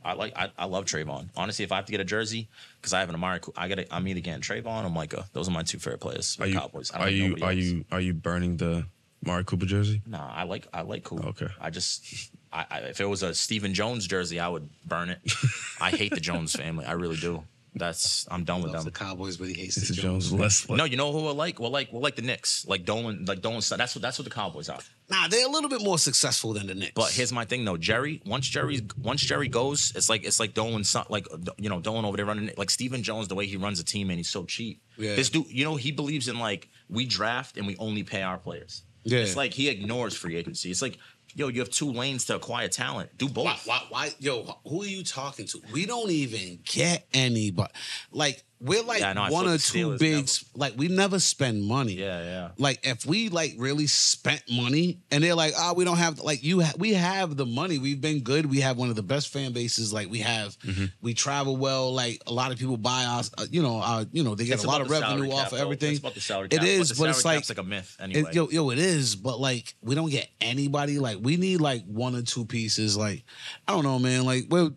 I 0.03 0.13
like 0.13 0.35
I, 0.35 0.49
I 0.57 0.65
love 0.65 0.85
Trevon. 0.85 1.29
Honestly, 1.37 1.63
if 1.63 1.71
I 1.71 1.75
have 1.75 1.85
to 1.85 1.91
get 1.91 2.01
a 2.01 2.05
jersey, 2.05 2.49
because 2.79 2.93
I 2.93 3.01
have 3.01 3.09
an 3.09 3.15
Amari, 3.15 3.39
I 3.55 3.67
it. 3.67 3.87
I'm 3.91 4.07
either 4.07 4.19
getting 4.19 4.41
Trevon 4.41 4.83
or 4.83 4.89
Micah. 4.89 5.19
Uh, 5.19 5.23
those 5.33 5.47
are 5.47 5.51
my 5.51 5.61
two 5.63 5.77
favorite 5.77 5.99
players. 5.99 6.37
are 6.39 6.47
you 6.47 6.59
Cowboys. 6.59 6.91
I 6.91 6.97
don't 6.97 7.07
are 7.07 7.11
you 7.11 7.35
are 7.43 7.51
else. 7.51 7.55
you 7.55 7.85
are 7.91 8.01
you 8.01 8.13
burning 8.15 8.57
the 8.57 8.85
Mari 9.23 9.43
Cooper 9.43 9.65
jersey? 9.65 10.01
Nah, 10.07 10.31
I 10.33 10.43
like 10.43 10.67
I 10.73 10.81
like 10.81 11.03
Coop. 11.03 11.23
Okay. 11.25 11.47
I 11.59 11.69
just 11.69 12.31
I, 12.51 12.65
I 12.69 12.79
if 12.79 12.99
it 12.99 13.05
was 13.05 13.21
a 13.21 13.33
Stephen 13.35 13.73
Jones 13.73 14.07
jersey, 14.07 14.39
I 14.39 14.47
would 14.47 14.69
burn 14.85 15.09
it. 15.09 15.19
I 15.81 15.91
hate 15.91 16.13
the 16.13 16.19
Jones 16.19 16.53
family. 16.53 16.85
I 16.85 16.93
really 16.93 17.17
do. 17.17 17.43
That's 17.73 18.27
I'm 18.29 18.43
done 18.43 18.61
with 18.61 18.73
Loves 18.73 18.83
them. 18.83 18.91
the 18.93 18.99
Cowboys, 18.99 19.37
but 19.37 19.47
he 19.47 19.53
hates 19.53 19.75
This 19.75 19.87
the 19.87 19.93
is 19.93 19.97
Jones. 19.97 20.29
Jones 20.29 20.39
less. 20.41 20.69
No, 20.77 20.83
you 20.83 20.97
know 20.97 21.11
who 21.13 21.25
I 21.27 21.31
like? 21.31 21.59
Well, 21.59 21.71
like 21.71 21.91
well, 21.93 22.01
like 22.01 22.15
the 22.17 22.21
Knicks, 22.21 22.65
like 22.67 22.83
Dolan, 22.85 23.23
like 23.25 23.41
Dolan. 23.41 23.61
That's 23.77 23.95
what 23.95 24.01
that's 24.01 24.19
what 24.19 24.25
the 24.25 24.29
Cowboys 24.33 24.67
are. 24.67 24.79
Nah, 25.09 25.27
they're 25.29 25.45
a 25.45 25.49
little 25.49 25.69
bit 25.69 25.81
more 25.81 25.97
successful 25.97 26.51
than 26.53 26.67
the 26.67 26.75
Knicks. 26.75 26.91
But 26.95 27.11
here's 27.11 27.31
my 27.31 27.45
thing 27.45 27.63
though, 27.63 27.77
Jerry. 27.77 28.21
Once 28.25 28.47
Jerry, 28.47 28.81
once 29.01 29.21
Jerry 29.21 29.47
goes, 29.47 29.93
it's 29.95 30.09
like 30.09 30.25
it's 30.25 30.39
like 30.39 30.53
Dolan, 30.53 30.83
like 31.09 31.27
you 31.57 31.69
know 31.69 31.79
Dolan 31.79 32.03
over 32.03 32.17
there 32.17 32.25
running 32.25 32.51
like 32.57 32.69
Stephen 32.69 33.03
Jones. 33.03 33.29
The 33.29 33.35
way 33.35 33.45
he 33.45 33.55
runs 33.55 33.79
a 33.79 33.85
team 33.85 34.09
and 34.09 34.19
he's 34.19 34.29
so 34.29 34.43
cheap. 34.43 34.81
Yeah. 34.97 35.15
This 35.15 35.29
dude, 35.29 35.47
you 35.49 35.63
know, 35.63 35.77
he 35.77 35.91
believes 35.93 36.27
in 36.27 36.39
like 36.39 36.67
we 36.89 37.05
draft 37.05 37.57
and 37.57 37.65
we 37.67 37.77
only 37.77 38.03
pay 38.03 38.21
our 38.21 38.37
players. 38.37 38.83
Yeah. 39.03 39.19
It's 39.19 39.35
like 39.35 39.53
he 39.53 39.67
ignores 39.69 40.15
free 40.15 40.35
agency. 40.35 40.69
It's 40.69 40.81
like, 40.83 40.99
yo, 41.35 41.47
you 41.47 41.59
have 41.59 41.69
two 41.69 41.91
lanes 41.91 42.25
to 42.25 42.35
acquire 42.35 42.67
talent. 42.67 43.17
Do 43.17 43.27
both. 43.27 43.45
why, 43.45 43.57
why, 43.65 43.81
why, 43.89 44.09
yo, 44.19 44.59
who 44.67 44.83
are 44.83 44.87
you 44.87 45.03
talking 45.03 45.45
to? 45.47 45.61
We 45.71 45.85
don't 45.85 46.11
even 46.11 46.59
get 46.65 47.07
anybody. 47.13 47.71
Like 48.11 48.43
we're 48.63 48.83
like 48.83 48.99
Yeah, 48.99 49.13
I 49.19 49.29
one 49.31 49.47
or 49.47 49.57
two 49.57 49.97
big. 49.97 50.13
never- 50.17 50.27
Like 50.55 50.73
we 50.77 50.87
never 50.87 51.19
spend 51.19 51.63
money. 51.63 51.93
Yeah, 51.93 52.21
yeah. 52.23 52.49
Like 52.57 52.85
if 52.85 53.05
we 53.07 53.29
like 53.29 53.55
really 53.57 53.87
spent 53.87 54.43
money, 54.51 54.99
and 55.09 55.23
they're 55.23 55.33
like, 55.35 55.53
oh, 55.57 55.73
we 55.73 55.83
don't 55.83 55.97
have 55.97 56.19
like 56.19 56.43
you. 56.43 56.61
Ha- 56.61 56.73
we 56.77 56.93
have 56.93 57.35
the 57.37 57.45
money. 57.45 57.79
We've 57.79 57.99
been 57.99 58.21
good. 58.21 58.45
We 58.45 58.59
have 58.61 58.77
one 58.77 58.89
of 58.89 58.95
the 58.95 59.01
best 59.03 59.29
fan 59.29 59.51
bases. 59.51 59.91
Like 59.91 60.09
we 60.11 60.19
have, 60.19 60.55
Mm-hmm. 60.59 60.85
we 61.01 61.13
travel 61.15 61.57
well. 61.57 61.91
Like 61.93 62.21
a 62.27 62.31
lot 62.33 62.51
of 62.51 62.59
people 62.59 62.77
buy 62.77 63.05
us. 63.05 63.31
Uh, 63.37 63.47
you 63.49 63.63
know, 63.63 63.79
uh, 63.81 64.05
you 64.11 64.23
know, 64.23 64.35
they 64.35 64.45
get 64.45 64.55
It's 64.55 64.63
a 64.63 64.67
lot 64.67 64.81
of 64.81 64.89
revenue 64.91 65.31
off 65.31 65.53
of 65.53 65.59
everything. 65.59 65.91
It's 65.91 65.99
about 65.99 66.13
the 66.13 66.21
salary 66.21 66.49
It 66.51 66.59
cap, 66.59 66.63
is, 66.67 66.89
the 66.89 66.95
but 67.01 67.09
it's 67.09 67.25
like 67.25 67.49
like 67.49 67.57
a 67.57 67.63
myth 67.63 67.97
it- 67.99 68.03
anyway. 68.03 68.29
yo, 68.33 68.47
yo, 68.49 68.69
it 68.69 68.77
is, 68.79 69.15
but 69.15 69.39
like 69.39 69.73
we 69.81 69.95
don't 69.95 70.11
get 70.11 70.29
anybody. 70.39 70.99
Like 70.99 71.17
we 71.19 71.35
need 71.37 71.61
like 71.61 71.83
one 71.85 72.15
or 72.15 72.21
two 72.21 72.45
pieces. 72.45 72.95
Like 72.95 73.23
I 73.67 73.73
don't 73.73 73.83
know, 73.83 73.97
man. 73.97 74.23
Like 74.25 74.45
well, 74.49 74.71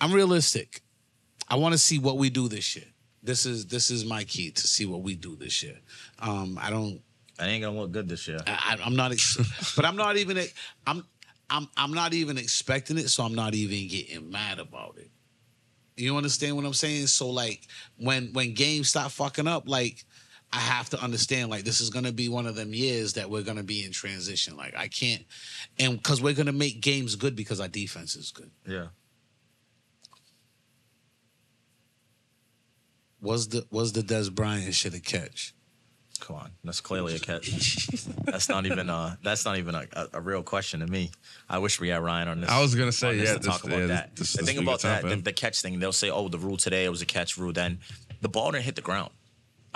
I'm 0.00 0.12
realistic. 0.12 0.82
I 1.48 1.56
want 1.56 1.72
to 1.72 1.78
see 1.78 1.98
what 1.98 2.18
we 2.18 2.30
do 2.30 2.48
this 2.48 2.74
year. 2.76 2.86
This 3.22 3.46
is 3.46 3.66
this 3.66 3.90
is 3.90 4.04
my 4.04 4.24
key 4.24 4.50
to 4.52 4.66
see 4.66 4.86
what 4.86 5.02
we 5.02 5.14
do 5.14 5.36
this 5.36 5.62
year. 5.62 5.78
Um, 6.20 6.58
I 6.60 6.70
don't. 6.70 7.00
I 7.38 7.48
ain't 7.48 7.62
gonna 7.62 7.78
look 7.78 7.92
good 7.92 8.08
this 8.08 8.26
year. 8.28 8.38
I, 8.46 8.78
I'm 8.84 8.96
not. 8.96 9.12
Ex- 9.12 9.74
but 9.76 9.84
I'm 9.84 9.96
not 9.96 10.16
even. 10.16 10.38
I'm. 10.86 11.04
I'm. 11.50 11.68
I'm 11.76 11.92
not 11.92 12.14
even 12.14 12.38
expecting 12.38 12.98
it, 12.98 13.08
so 13.10 13.24
I'm 13.24 13.34
not 13.34 13.54
even 13.54 13.88
getting 13.88 14.30
mad 14.30 14.58
about 14.58 14.96
it. 14.98 15.10
You 15.96 16.16
understand 16.16 16.56
what 16.56 16.64
I'm 16.64 16.74
saying? 16.74 17.08
So 17.08 17.30
like, 17.30 17.66
when 17.96 18.32
when 18.32 18.54
games 18.54 18.88
stop 18.88 19.10
fucking 19.10 19.46
up, 19.48 19.68
like. 19.68 20.04
I 20.52 20.60
have 20.60 20.88
to 20.90 21.02
understand, 21.02 21.50
like, 21.50 21.64
this 21.64 21.80
is 21.80 21.90
gonna 21.90 22.12
be 22.12 22.28
one 22.28 22.46
of 22.46 22.54
them 22.54 22.72
years 22.72 23.14
that 23.14 23.28
we're 23.28 23.42
gonna 23.42 23.64
be 23.64 23.84
in 23.84 23.90
transition. 23.90 24.56
Like, 24.56 24.76
I 24.76 24.86
can't, 24.86 25.24
and 25.76 25.96
because 25.96 26.22
we're 26.22 26.34
gonna 26.34 26.52
make 26.52 26.80
games 26.80 27.16
good 27.16 27.34
because 27.34 27.58
our 27.58 27.66
defense 27.66 28.14
is 28.14 28.30
good. 28.30 28.52
Yeah. 28.64 28.86
Was 33.20 33.48
the 33.48 33.66
was 33.70 33.92
the 33.92 34.02
Dez 34.02 34.32
Bryant 34.32 34.74
shit 34.74 34.94
a 34.94 35.00
catch? 35.00 35.54
Come 36.20 36.36
on, 36.36 36.50
that's 36.64 36.80
clearly 36.80 37.14
a 37.14 37.18
catch. 37.18 37.86
that's 38.24 38.48
not 38.48 38.64
even 38.66 38.88
uh 38.88 39.16
that's 39.22 39.44
not 39.44 39.58
even 39.58 39.74
a, 39.74 39.86
a, 39.92 40.08
a 40.14 40.20
real 40.20 40.42
question 40.42 40.80
to 40.80 40.86
me. 40.86 41.10
I 41.48 41.58
wish 41.58 41.78
we 41.80 41.88
had 41.88 42.02
Ryan 42.02 42.28
on 42.28 42.40
this. 42.40 42.50
I 42.50 42.60
was 42.60 42.74
gonna 42.74 42.92
say, 42.92 43.08
on 43.10 43.18
yeah, 43.18 43.32
to 43.34 43.38
this- 43.38 43.46
talk 43.46 43.64
about 43.64 43.78
yeah, 43.80 43.86
that. 43.86 44.16
this- 44.16 44.32
the 44.32 44.38
this 44.38 44.46
thing 44.46 44.58
about 44.58 44.80
that, 44.82 45.02
the, 45.02 45.16
the 45.16 45.32
catch 45.32 45.60
thing, 45.60 45.78
they'll 45.78 45.92
say, 45.92 46.10
"Oh, 46.10 46.28
the 46.28 46.38
rule 46.38 46.56
today 46.56 46.84
it 46.84 46.90
was 46.90 47.02
a 47.02 47.06
catch 47.06 47.36
rule." 47.36 47.52
Then 47.52 47.80
the 48.22 48.28
ball 48.28 48.50
didn't 48.52 48.64
hit 48.64 48.76
the 48.76 48.82
ground. 48.82 49.10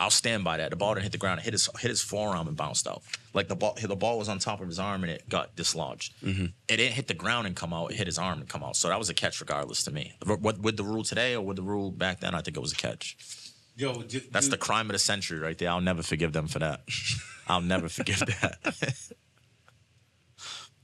I'll 0.00 0.08
stand 0.08 0.44
by 0.44 0.56
that. 0.56 0.70
The 0.70 0.76
ball 0.76 0.94
didn't 0.94 1.04
hit 1.04 1.12
the 1.12 1.18
ground. 1.18 1.40
It 1.40 1.44
hit 1.44 1.52
his 1.52 1.68
hit 1.78 1.90
his 1.90 2.00
forearm 2.00 2.48
and 2.48 2.56
bounced 2.56 2.88
out. 2.88 3.02
Like 3.34 3.48
the 3.48 3.54
ball, 3.54 3.76
the 3.80 3.94
ball 3.94 4.18
was 4.18 4.30
on 4.30 4.38
top 4.38 4.62
of 4.62 4.66
his 4.66 4.78
arm 4.78 5.02
and 5.04 5.12
it 5.12 5.28
got 5.28 5.54
dislodged. 5.56 6.14
Mm-hmm. 6.24 6.46
It 6.68 6.76
didn't 6.78 6.94
hit 6.94 7.06
the 7.06 7.14
ground 7.14 7.46
and 7.46 7.54
come 7.54 7.74
out. 7.74 7.92
It 7.92 7.96
hit 7.96 8.06
his 8.06 8.16
arm 8.16 8.40
and 8.40 8.48
come 8.48 8.64
out. 8.64 8.76
So 8.76 8.88
that 8.88 8.98
was 8.98 9.10
a 9.10 9.14
catch, 9.14 9.40
regardless 9.40 9.84
to 9.84 9.90
me. 9.90 10.14
What 10.24 10.58
with 10.58 10.78
the 10.78 10.84
rule 10.84 11.04
today 11.04 11.34
or 11.36 11.44
with 11.44 11.56
the 11.56 11.62
rule 11.62 11.90
back 11.90 12.20
then, 12.20 12.34
I 12.34 12.40
think 12.40 12.56
it 12.56 12.60
was 12.60 12.72
a 12.72 12.76
catch. 12.76 13.16
Yo, 13.76 14.02
That's 14.30 14.48
the 14.48 14.56
crime 14.56 14.86
of 14.86 14.92
the 14.92 14.98
century 14.98 15.38
right 15.38 15.56
there. 15.56 15.70
I'll 15.70 15.82
never 15.82 16.02
forgive 16.02 16.32
them 16.32 16.48
for 16.48 16.60
that. 16.60 16.80
I'll 17.46 17.60
never 17.60 17.88
forgive 17.90 18.20
that. 18.20 18.58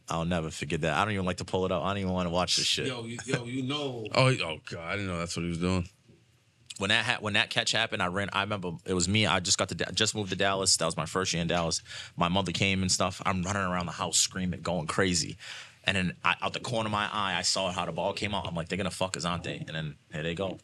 I'll 0.08 0.24
never 0.24 0.50
forget 0.50 0.82
that. 0.82 0.94
I 0.94 1.04
don't 1.04 1.14
even 1.14 1.26
like 1.26 1.38
to 1.38 1.44
pull 1.44 1.64
it 1.64 1.72
up. 1.72 1.82
I 1.82 1.88
don't 1.88 1.98
even 1.98 2.12
want 2.12 2.26
to 2.26 2.30
watch 2.30 2.56
this 2.56 2.66
shit. 2.66 2.86
Yo, 2.86 3.04
yo, 3.24 3.44
you 3.44 3.62
know. 3.64 4.06
Oh, 4.14 4.28
oh 4.28 4.58
god, 4.70 4.84
I 4.84 4.92
didn't 4.92 5.08
know 5.08 5.18
that's 5.18 5.36
what 5.36 5.42
he 5.42 5.48
was 5.48 5.58
doing. 5.58 5.88
When 6.78 6.90
that 6.90 7.04
ha- 7.06 7.18
when 7.20 7.32
that 7.34 7.48
catch 7.50 7.72
happened, 7.72 8.02
I 8.02 8.06
ran. 8.08 8.28
I 8.32 8.42
remember 8.42 8.72
it 8.84 8.92
was 8.94 9.08
me. 9.08 9.26
I 9.26 9.40
just 9.40 9.56
got 9.56 9.70
to 9.70 9.74
Da- 9.74 9.90
just 9.94 10.14
moved 10.14 10.30
to 10.30 10.36
Dallas. 10.36 10.76
That 10.76 10.84
was 10.84 10.96
my 10.96 11.06
first 11.06 11.32
year 11.32 11.40
in 11.40 11.48
Dallas. 11.48 11.82
My 12.16 12.28
mother 12.28 12.52
came 12.52 12.82
and 12.82 12.92
stuff. 12.92 13.22
I'm 13.24 13.42
running 13.42 13.62
around 13.62 13.86
the 13.86 13.92
house 13.92 14.18
screaming, 14.18 14.60
going 14.60 14.86
crazy. 14.86 15.36
And 15.84 15.96
then 15.96 16.16
I, 16.24 16.34
out 16.42 16.52
the 16.52 16.60
corner 16.60 16.88
of 16.88 16.92
my 16.92 17.08
eye, 17.12 17.36
I 17.38 17.42
saw 17.42 17.70
how 17.72 17.86
the 17.86 17.92
ball 17.92 18.12
came 18.12 18.34
out. 18.34 18.46
I'm 18.46 18.54
like, 18.54 18.68
they're 18.68 18.76
gonna 18.76 18.90
fuck 18.90 19.16
us, 19.16 19.24
aren't 19.24 19.44
they? 19.44 19.58
And 19.66 19.68
then 19.76 19.94
here 20.12 20.22
they 20.22 20.34
go. 20.34 20.58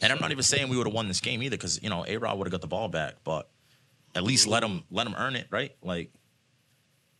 And 0.00 0.12
I'm 0.12 0.20
not 0.20 0.30
even 0.30 0.42
saying 0.44 0.68
we 0.68 0.76
would 0.76 0.86
have 0.86 0.94
won 0.94 1.08
this 1.08 1.20
game 1.20 1.42
either, 1.42 1.56
because 1.56 1.82
you 1.82 1.90
know 1.90 2.04
A 2.06 2.16
Rod 2.16 2.38
would 2.38 2.46
have 2.46 2.52
got 2.52 2.60
the 2.60 2.66
ball 2.68 2.88
back, 2.88 3.14
but 3.24 3.48
at 4.14 4.22
least 4.22 4.46
let 4.46 4.62
him 4.62 4.84
let 4.90 5.06
him 5.06 5.14
earn 5.18 5.34
it, 5.36 5.48
right? 5.50 5.74
Like, 5.82 6.12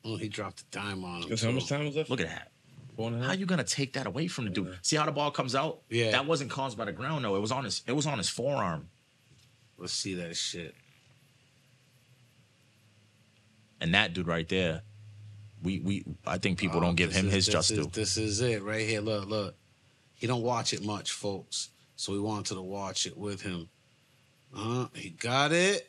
Oh, 0.04 0.16
he 0.16 0.28
dropped 0.28 0.60
a 0.60 0.64
dime 0.70 1.04
on 1.04 1.22
him. 1.22 1.28
Guess 1.28 1.42
how 1.42 1.50
much 1.50 1.68
time 1.68 1.84
was 1.86 1.96
left? 1.96 2.10
look 2.10 2.20
at 2.20 2.28
that. 2.28 2.51
Four 2.96 3.08
and 3.08 3.16
a 3.16 3.18
half? 3.20 3.28
How 3.28 3.32
you 3.34 3.46
gonna 3.46 3.64
take 3.64 3.94
that 3.94 4.06
away 4.06 4.26
from 4.28 4.44
the 4.44 4.50
dude? 4.50 4.76
See 4.82 4.96
how 4.96 5.06
the 5.06 5.12
ball 5.12 5.30
comes 5.30 5.54
out? 5.54 5.80
Yeah. 5.88 6.10
That 6.10 6.26
wasn't 6.26 6.50
caused 6.50 6.76
by 6.76 6.84
the 6.84 6.92
ground 6.92 7.24
though. 7.24 7.36
It 7.36 7.40
was 7.40 7.52
on 7.52 7.64
his 7.64 7.82
it 7.86 7.92
was 7.92 8.06
on 8.06 8.18
his 8.18 8.28
forearm. 8.28 8.88
Let's 9.78 9.92
see 9.94 10.14
that 10.14 10.36
shit. 10.36 10.74
And 13.80 13.94
that 13.94 14.14
dude 14.14 14.26
right 14.28 14.48
there, 14.48 14.82
we 15.62 15.80
we 15.80 16.04
I 16.26 16.38
think 16.38 16.58
people 16.58 16.78
Oh, 16.78 16.82
don't 16.82 16.94
give 16.96 17.12
him 17.12 17.26
is- 17.26 17.32
his 17.32 17.46
just 17.46 17.70
is, 17.70 17.78
due. 17.78 17.86
This 17.92 18.16
is 18.16 18.40
it 18.40 18.62
right 18.62 18.86
here. 18.86 19.00
Look, 19.00 19.26
look. 19.28 19.54
He 20.14 20.26
don't 20.26 20.42
watch 20.42 20.72
it 20.72 20.84
much, 20.84 21.10
folks. 21.12 21.70
So 21.96 22.12
we 22.12 22.20
wanted 22.20 22.54
to 22.54 22.62
watch 22.62 23.06
it 23.06 23.16
with 23.16 23.42
him. 23.42 23.68
Uh, 24.54 24.86
he 24.94 25.10
got 25.10 25.50
it. 25.52 25.88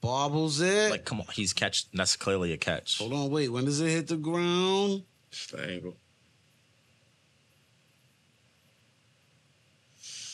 Bobbles 0.00 0.60
it. 0.60 0.90
Like, 0.90 1.04
come 1.04 1.20
on, 1.20 1.26
he's 1.32 1.52
catch. 1.52 1.90
That's 1.92 2.16
clearly 2.16 2.52
a 2.52 2.56
catch. 2.56 2.98
Hold 2.98 3.12
on, 3.12 3.30
wait. 3.30 3.48
When 3.50 3.64
does 3.64 3.80
it 3.80 3.90
hit 3.90 4.08
the 4.08 4.16
ground? 4.16 5.04
Just 5.34 5.50
the 5.50 5.62
angle. 5.68 5.96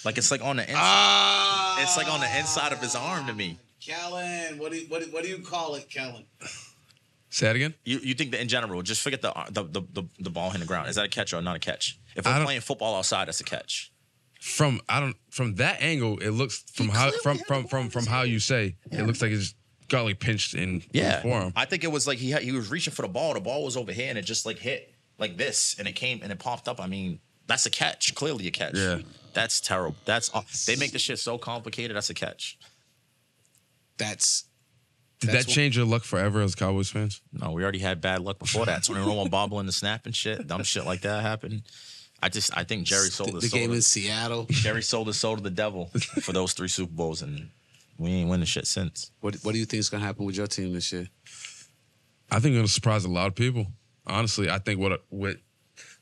Like 0.04 0.18
it's 0.18 0.30
like 0.30 0.42
on 0.44 0.56
the 0.56 0.62
inside. 0.62 0.76
Ah, 0.78 1.82
It's 1.82 1.96
like 1.96 2.08
on 2.12 2.20
the 2.20 2.38
inside 2.38 2.72
of 2.72 2.80
his 2.80 2.94
arm 2.94 3.26
to 3.26 3.32
me. 3.34 3.58
Kellen, 3.84 4.58
what 4.58 4.72
do 4.72 4.78
you, 4.78 4.86
what 4.88 5.02
do, 5.02 5.10
what 5.10 5.22
do 5.24 5.30
you 5.30 5.38
call 5.38 5.74
it, 5.74 5.88
Kellen? 5.90 6.24
Say 7.30 7.46
that 7.46 7.56
again. 7.56 7.74
You 7.84 7.98
you 8.02 8.14
think 8.14 8.32
that 8.32 8.40
in 8.40 8.48
general, 8.48 8.82
just 8.82 9.00
forget 9.02 9.22
the 9.22 9.32
the 9.50 9.62
the, 9.62 9.80
the, 9.92 10.02
the 10.18 10.30
ball 10.30 10.48
hitting 10.50 10.60
the 10.60 10.66
ground. 10.66 10.88
Is 10.90 10.96
that 10.96 11.06
a 11.06 11.08
catch 11.08 11.32
or 11.32 11.40
not 11.40 11.56
a 11.56 11.60
catch? 11.60 11.98
If 12.16 12.26
I 12.26 12.30
we're 12.30 12.36
don't- 12.38 12.44
playing 12.46 12.60
football 12.60 12.96
outside, 12.96 13.28
that's 13.28 13.40
a 13.40 13.44
catch. 13.44 13.90
From 14.40 14.80
I 14.88 15.00
don't 15.00 15.16
from 15.30 15.54
that 15.56 15.80
angle, 15.82 16.18
it 16.18 16.30
looks 16.30 16.62
from 16.74 16.88
how 16.88 17.10
clearly 17.10 17.18
from 17.22 17.36
had 17.38 17.46
from 17.46 17.62
the 17.62 17.68
from 17.68 17.80
ball 17.82 17.90
from 17.90 18.02
in 18.04 18.08
how 18.10 18.22
his 18.22 18.30
you 18.30 18.38
say 18.40 18.76
it 18.90 19.06
looks 19.06 19.20
like 19.22 19.32
it's 19.32 19.54
got 19.88 20.04
like 20.04 20.18
pinched 20.18 20.54
in 20.54 20.82
Yeah, 20.92 21.20
for 21.20 21.40
him. 21.42 21.52
I 21.56 21.66
think 21.66 21.84
it 21.84 21.92
was 21.92 22.06
like 22.06 22.16
he 22.18 22.30
had, 22.30 22.42
he 22.42 22.52
was 22.52 22.70
reaching 22.70 22.92
for 22.94 23.02
the 23.02 23.08
ball. 23.08 23.34
The 23.34 23.40
ball 23.40 23.64
was 23.64 23.76
over 23.76 23.92
here, 23.92 24.08
and 24.08 24.16
it 24.18 24.22
just 24.22 24.46
like 24.46 24.58
hit 24.58 24.89
like 25.20 25.36
this, 25.36 25.76
and 25.78 25.86
it 25.86 25.92
came 25.92 26.20
and 26.22 26.32
it 26.32 26.38
popped 26.38 26.66
up. 26.68 26.80
I 26.80 26.86
mean, 26.86 27.20
that's 27.46 27.66
a 27.66 27.70
catch. 27.70 28.14
Clearly 28.14 28.46
a 28.46 28.50
catch. 28.50 28.74
Yeah. 28.76 28.98
that's 29.34 29.60
terrible. 29.60 29.96
That's 30.04 30.30
they 30.66 30.76
make 30.76 30.92
the 30.92 30.98
shit 30.98 31.18
so 31.18 31.38
complicated. 31.38 31.96
That's 31.96 32.10
a 32.10 32.14
catch. 32.14 32.58
That's 33.98 34.44
Did 35.20 35.30
That's 35.30 35.44
that 35.44 35.50
what- 35.50 35.54
change 35.54 35.76
your 35.76 35.86
luck 35.86 36.04
forever 36.04 36.40
as 36.40 36.54
Cowboys 36.54 36.88
fans? 36.90 37.20
No, 37.32 37.52
we 37.52 37.62
already 37.62 37.78
had 37.80 38.00
bad 38.00 38.20
luck 38.22 38.38
before 38.38 38.66
that. 38.66 38.84
Tony 38.84 39.00
Romo 39.00 39.28
bobbling 39.30 39.66
the 39.66 39.72
snap 39.72 40.06
and 40.06 40.16
shit, 40.16 40.46
dumb 40.46 40.62
shit 40.62 40.86
like 40.86 41.02
that 41.02 41.22
happened. 41.22 41.62
I 42.22 42.28
just 42.28 42.56
I 42.56 42.64
think 42.64 42.84
Jerry 42.86 43.08
sold 43.08 43.32
the, 43.32 43.40
the 43.40 43.48
soul. 43.48 43.60
game 43.60 43.70
to- 43.70 43.76
in 43.76 43.82
Seattle. 43.82 44.46
Jerry 44.50 44.82
sold 44.82 45.06
his 45.08 45.18
soul 45.18 45.36
to 45.36 45.42
the 45.42 45.50
devil 45.50 45.86
for 46.22 46.32
those 46.32 46.52
three 46.54 46.68
Super 46.68 46.92
Bowls, 46.92 47.22
and 47.22 47.48
we 47.98 48.10
ain't 48.10 48.30
winning 48.30 48.46
shit 48.46 48.66
since. 48.66 49.10
What 49.20 49.36
What 49.42 49.52
do 49.52 49.58
you 49.58 49.64
think 49.66 49.80
is 49.80 49.90
gonna 49.90 50.04
happen 50.04 50.24
with 50.24 50.36
your 50.36 50.46
team 50.46 50.72
this 50.72 50.92
year? 50.92 51.08
I 52.30 52.38
think 52.38 52.52
it's 52.54 52.58
gonna 52.58 52.68
surprise 52.68 53.04
a 53.04 53.08
lot 53.10 53.26
of 53.26 53.34
people. 53.34 53.66
Honestly, 54.10 54.50
I 54.50 54.58
think 54.58 54.80
what 54.80 55.02
with 55.10 55.38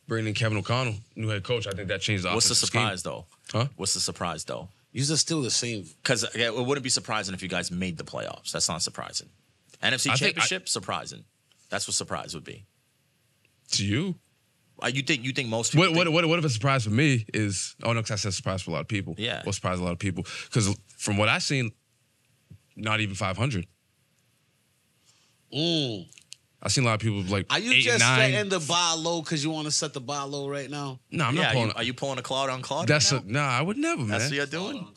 bringing 0.07 0.29
in 0.29 0.35
Kevin 0.35 0.59
O'Connell, 0.59 0.95
new 1.17 1.29
head 1.29 1.43
coach, 1.45 1.67
I 1.67 1.73
think 1.73 1.89
that 1.89 2.01
changed 2.01 2.25
the 2.25 2.31
What's 2.33 2.47
the 2.49 2.53
offensive 2.53 2.67
scheme. 2.69 2.81
surprise 2.83 3.03
though? 3.03 3.27
Huh? 3.53 3.67
What's 3.77 3.95
the 3.95 4.01
surprise 4.01 4.45
though? 4.45 4.69
You 4.93 5.05
just 5.05 5.21
still 5.23 5.43
the 5.43 5.51
same. 5.51 5.85
Because 6.03 6.25
it 6.35 6.55
wouldn't 6.55 6.83
be 6.83 6.89
surprising 6.91 7.35
if 7.35 7.43
you 7.43 7.49
guys 7.49 7.71
made 7.71 7.99
the 7.99 8.05
playoffs. 8.05 8.51
That's 8.53 8.69
not 8.69 8.83
surprising. 8.83 9.29
NFC 9.83 10.11
I 10.11 10.17
think 10.17 10.37
I- 10.39 10.41
Championship, 10.41 10.69
surprising. 10.69 11.25
That's 11.69 11.87
what 11.87 11.95
surprise 11.95 12.35
would 12.35 12.45
be. 12.45 12.65
To 13.73 13.85
you? 13.85 14.15
Uh, 14.83 14.87
you 14.87 15.03
think 15.03 15.25
you 15.25 15.33
think 15.33 15.49
most 15.49 15.73
people 15.73 15.89
What, 15.89 15.97
what, 15.97 16.05
think- 16.07 16.15
what, 16.15 16.27
what 16.29 16.39
if 16.39 16.45
a 16.47 16.49
surprise 16.49 16.85
for 16.85 16.91
me 16.91 17.27
is? 17.35 17.77
Oh 17.83 17.93
no, 17.93 18.01
because 18.01 18.13
I 18.13 18.17
said 18.17 18.33
surprise 18.33 18.63
for 18.63 18.71
a 18.71 18.75
lot 18.75 18.81
of 18.81 18.89
people. 18.89 19.15
Yeah. 19.19 19.43
what 19.45 19.55
surprised 19.55 19.81
a 19.81 19.85
lot 19.85 19.93
of 19.93 19.99
people? 19.99 20.25
Because 20.47 20.75
from 20.97 21.17
what 21.19 21.29
I've 21.29 21.43
seen, 21.43 21.73
not 22.77 23.01
even 23.01 23.15
five 23.15 23.37
hundred. 23.37 23.67
Mm. 25.55 26.07
I 26.61 26.69
seen 26.69 26.83
a 26.83 26.89
lot 26.89 26.95
of 26.95 27.01
people 27.01 27.23
like 27.23 27.47
Are 27.51 27.59
you 27.61 27.71
eight, 27.73 27.83
just 27.83 28.01
nine. 28.01 28.33
setting 28.33 28.49
the 28.51 28.59
bar 28.59 28.97
low 28.97 29.23
because 29.23 29.45
you 29.45 29.51
want 29.51 29.67
to 29.67 29.71
set 29.71 29.93
the 29.95 30.01
bar 30.01 30.27
low 30.27 30.49
right 30.49 30.69
now? 30.69 30.99
no, 31.13 31.25
I'm 31.27 31.37
yeah, 31.37 31.43
not 31.43 31.51
are 31.51 31.53
pulling. 31.55 31.69
you, 31.69 31.75
are 31.77 31.83
you 31.85 31.95
pulling 31.95 32.19
a 32.19 32.23
Claude 32.23 32.51
on 32.51 32.63
Claude? 32.63 32.89
that's 32.89 33.13
right 33.13 33.23
a, 33.23 33.33
nah. 33.33 33.47
I 33.49 33.63
would 33.63 33.77
never, 33.77 34.01
man. 34.01 34.09
That's 34.19 34.25
what 34.25 34.35
you're 34.35 34.47
doing. 34.47 34.89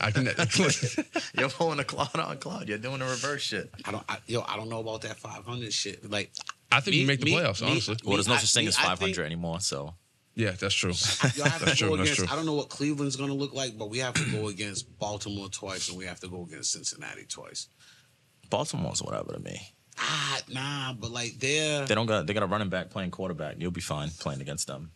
I 0.00 0.10
can. 0.12 0.26
You're 1.38 1.48
pulling 1.48 1.80
a 1.80 1.84
Claude 1.84 2.14
on 2.16 2.38
Claude. 2.38 2.68
You're 2.68 2.78
doing 2.78 3.00
the 3.00 3.04
reverse 3.06 3.42
shit. 3.42 3.68
I 3.84 3.90
don't. 3.90 4.04
I, 4.08 4.18
yo, 4.26 4.42
I 4.46 4.56
don't 4.56 4.68
know 4.68 4.78
about 4.78 5.02
that 5.02 5.16
500 5.18 5.72
shit. 5.72 6.08
Like, 6.08 6.30
I 6.70 6.78
think 6.80 6.94
Me- 6.94 7.00
we 7.00 7.06
make 7.06 7.18
the 7.20 7.24
me- 7.26 7.32
playoffs. 7.32 7.62
me- 7.62 7.70
honestly, 7.72 7.96
Well, 8.04 8.14
there's 8.16 8.28
no 8.28 8.34
I- 8.34 8.38
such 8.38 8.54
thing 8.54 8.68
as 8.68 8.76
500 8.76 8.98
think- 9.16 9.18
anymore. 9.18 9.58
So 9.60 9.94
yeah, 10.36 10.52
that's 10.52 10.74
true. 10.74 10.90
you 11.34 11.42
have 11.42 11.58
to 11.58 11.64
That's 11.64 11.80
go 11.80 11.88
true, 11.88 11.96
that's 11.96 12.14
true. 12.14 12.26
I 12.30 12.36
don't 12.36 12.46
know 12.46 12.54
what 12.54 12.68
Cleveland's 12.68 13.16
gonna 13.16 13.34
look 13.34 13.52
like, 13.54 13.76
but 13.76 13.90
we 13.90 13.98
have 13.98 14.14
to 14.14 14.30
go 14.30 14.46
against 14.48 14.96
Baltimore 15.00 15.48
twice, 15.48 15.88
and 15.88 15.98
we 15.98 16.04
have 16.04 16.20
to 16.20 16.28
go 16.28 16.44
against 16.44 16.70
Cincinnati 16.70 17.24
twice. 17.28 17.66
Baltimore's 18.50 19.02
whatever 19.02 19.32
to 19.32 19.40
me. 19.40 19.74
Ah, 20.00 20.40
nah, 20.48 20.92
but 20.92 21.10
like 21.10 21.38
they're 21.38 21.84
They 21.86 21.94
don't 21.94 22.06
got 22.06 22.26
they 22.26 22.34
got 22.34 22.42
a 22.42 22.46
running 22.46 22.68
back 22.68 22.90
playing 22.90 23.10
quarterback. 23.10 23.56
You'll 23.58 23.70
be 23.70 23.80
fine 23.80 24.10
playing 24.20 24.40
against 24.40 24.66
them. 24.66 24.92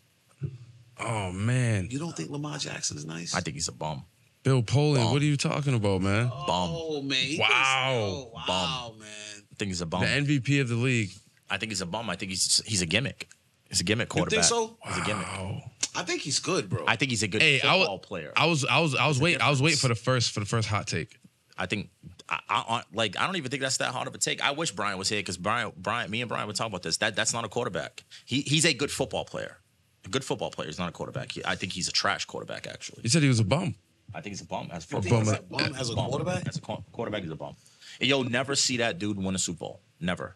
Oh 0.98 1.32
man, 1.32 1.88
you 1.90 1.98
don't 1.98 2.16
think 2.16 2.30
Lamar 2.30 2.58
Jackson 2.58 2.96
is 2.96 3.04
nice? 3.04 3.34
I 3.34 3.40
think 3.40 3.54
he's 3.54 3.68
a 3.68 3.72
bum. 3.72 4.04
Bill 4.44 4.62
Poland, 4.62 5.04
Bomb. 5.04 5.12
what 5.12 5.22
are 5.22 5.26
you 5.26 5.36
talking 5.36 5.74
about, 5.74 6.02
man? 6.02 6.30
Oh 6.32 7.00
man, 7.02 7.16
he 7.18 7.38
Wow. 7.38 7.46
thinks- 7.48 7.60
oh, 7.68 8.30
wow, 8.48 8.94
man. 8.98 9.08
I 9.08 9.54
think 9.58 9.68
he's 9.70 9.80
a 9.80 9.86
bum. 9.86 10.00
The 10.02 10.06
MVP 10.08 10.60
of 10.60 10.68
the 10.68 10.74
league. 10.76 11.10
I 11.50 11.58
think 11.58 11.70
he's 11.72 11.80
a 11.80 11.86
bum. 11.86 12.08
I 12.10 12.16
think 12.16 12.30
he's 12.30 12.62
he's 12.66 12.82
a 12.82 12.86
gimmick. 12.86 13.28
He's 13.68 13.80
a 13.80 13.84
gimmick 13.84 14.08
quarterback. 14.08 14.44
so? 14.44 14.76
He's 14.86 14.98
a 14.98 15.02
gimmick. 15.02 15.26
Wow. 15.26 15.62
I 15.94 16.02
think 16.04 16.22
he's 16.22 16.38
good, 16.38 16.68
bro. 16.70 16.84
I 16.86 16.96
think 16.96 17.10
he's 17.10 17.22
a 17.22 17.28
good 17.28 17.42
Hey, 17.42 17.56
I 17.56 17.60
football 17.78 17.98
was, 17.98 18.06
player. 18.06 18.32
I 18.36 18.46
was, 18.46 18.64
I 18.64 18.80
was, 18.80 18.94
I 18.94 19.06
was 19.08 19.16
There's 19.16 19.20
a 19.20 19.24
waiting. 19.24 19.40
I 19.42 19.50
was 19.50 19.60
waiting 19.62 19.78
for 19.78 19.88
the 19.88 19.94
first, 19.94 20.32
for 20.32 20.40
the 20.40 20.46
first 20.46 20.68
hot 20.68 20.86
take. 20.86 21.18
I 21.58 21.66
think 21.66 21.90
I, 22.28 22.38
I, 22.48 22.64
I 22.68 22.82
like 22.94 23.18
I 23.18 23.26
don't 23.26 23.36
even 23.36 23.50
think 23.50 23.62
that's 23.62 23.76
that 23.78 23.92
hard 23.92 24.08
of 24.08 24.14
a 24.14 24.18
take. 24.18 24.42
I 24.42 24.52
wish 24.52 24.70
Brian 24.72 24.98
was 24.98 25.08
here 25.08 25.18
because 25.20 25.36
Brian, 25.36 25.72
Brian, 25.76 26.10
me 26.10 26.20
and 26.22 26.28
Brian 26.28 26.46
would 26.46 26.56
talk 26.56 26.66
about 26.68 26.82
this. 26.82 26.96
That 26.98 27.14
that's 27.16 27.32
not 27.32 27.44
a 27.44 27.48
quarterback. 27.48 28.04
He 28.24 28.40
he's 28.42 28.64
a 28.64 28.72
good 28.74 28.90
football 28.90 29.24
player. 29.24 29.58
A 30.04 30.08
good 30.08 30.24
football 30.24 30.50
player 30.50 30.68
is 30.68 30.78
not 30.78 30.88
a 30.88 30.92
quarterback. 30.92 31.32
He- 31.32 31.44
I 31.44 31.54
think 31.54 31.72
he's 31.72 31.88
a 31.88 31.92
trash 31.92 32.24
quarterback. 32.24 32.66
Actually, 32.66 33.02
You 33.04 33.08
said 33.10 33.22
he 33.22 33.28
was 33.28 33.38
a 33.40 33.44
bum. 33.44 33.74
I 34.14 34.20
think 34.20 34.32
he's 34.32 34.40
a 34.42 34.46
bum 34.46 34.68
as 34.72 34.90
You 34.90 34.98
a 34.98 35.02
think 35.02 35.14
he's 35.14 35.28
bum. 35.28 35.38
a 35.38 35.42
bum 35.68 35.74
as 35.78 35.88
a 35.90 35.94
Bum. 35.94 36.08
quarterback. 36.08 36.46
As 36.48 36.56
a 36.56 36.60
quarterback, 36.60 37.22
he's 37.22 37.30
a 37.30 37.36
bum. 37.36 37.54
And 38.00 38.08
you'll 38.08 38.24
never 38.24 38.54
see 38.54 38.78
that 38.78 38.98
dude 38.98 39.16
win 39.22 39.34
a 39.34 39.38
Super 39.38 39.58
Bowl. 39.60 39.80
Never. 40.00 40.34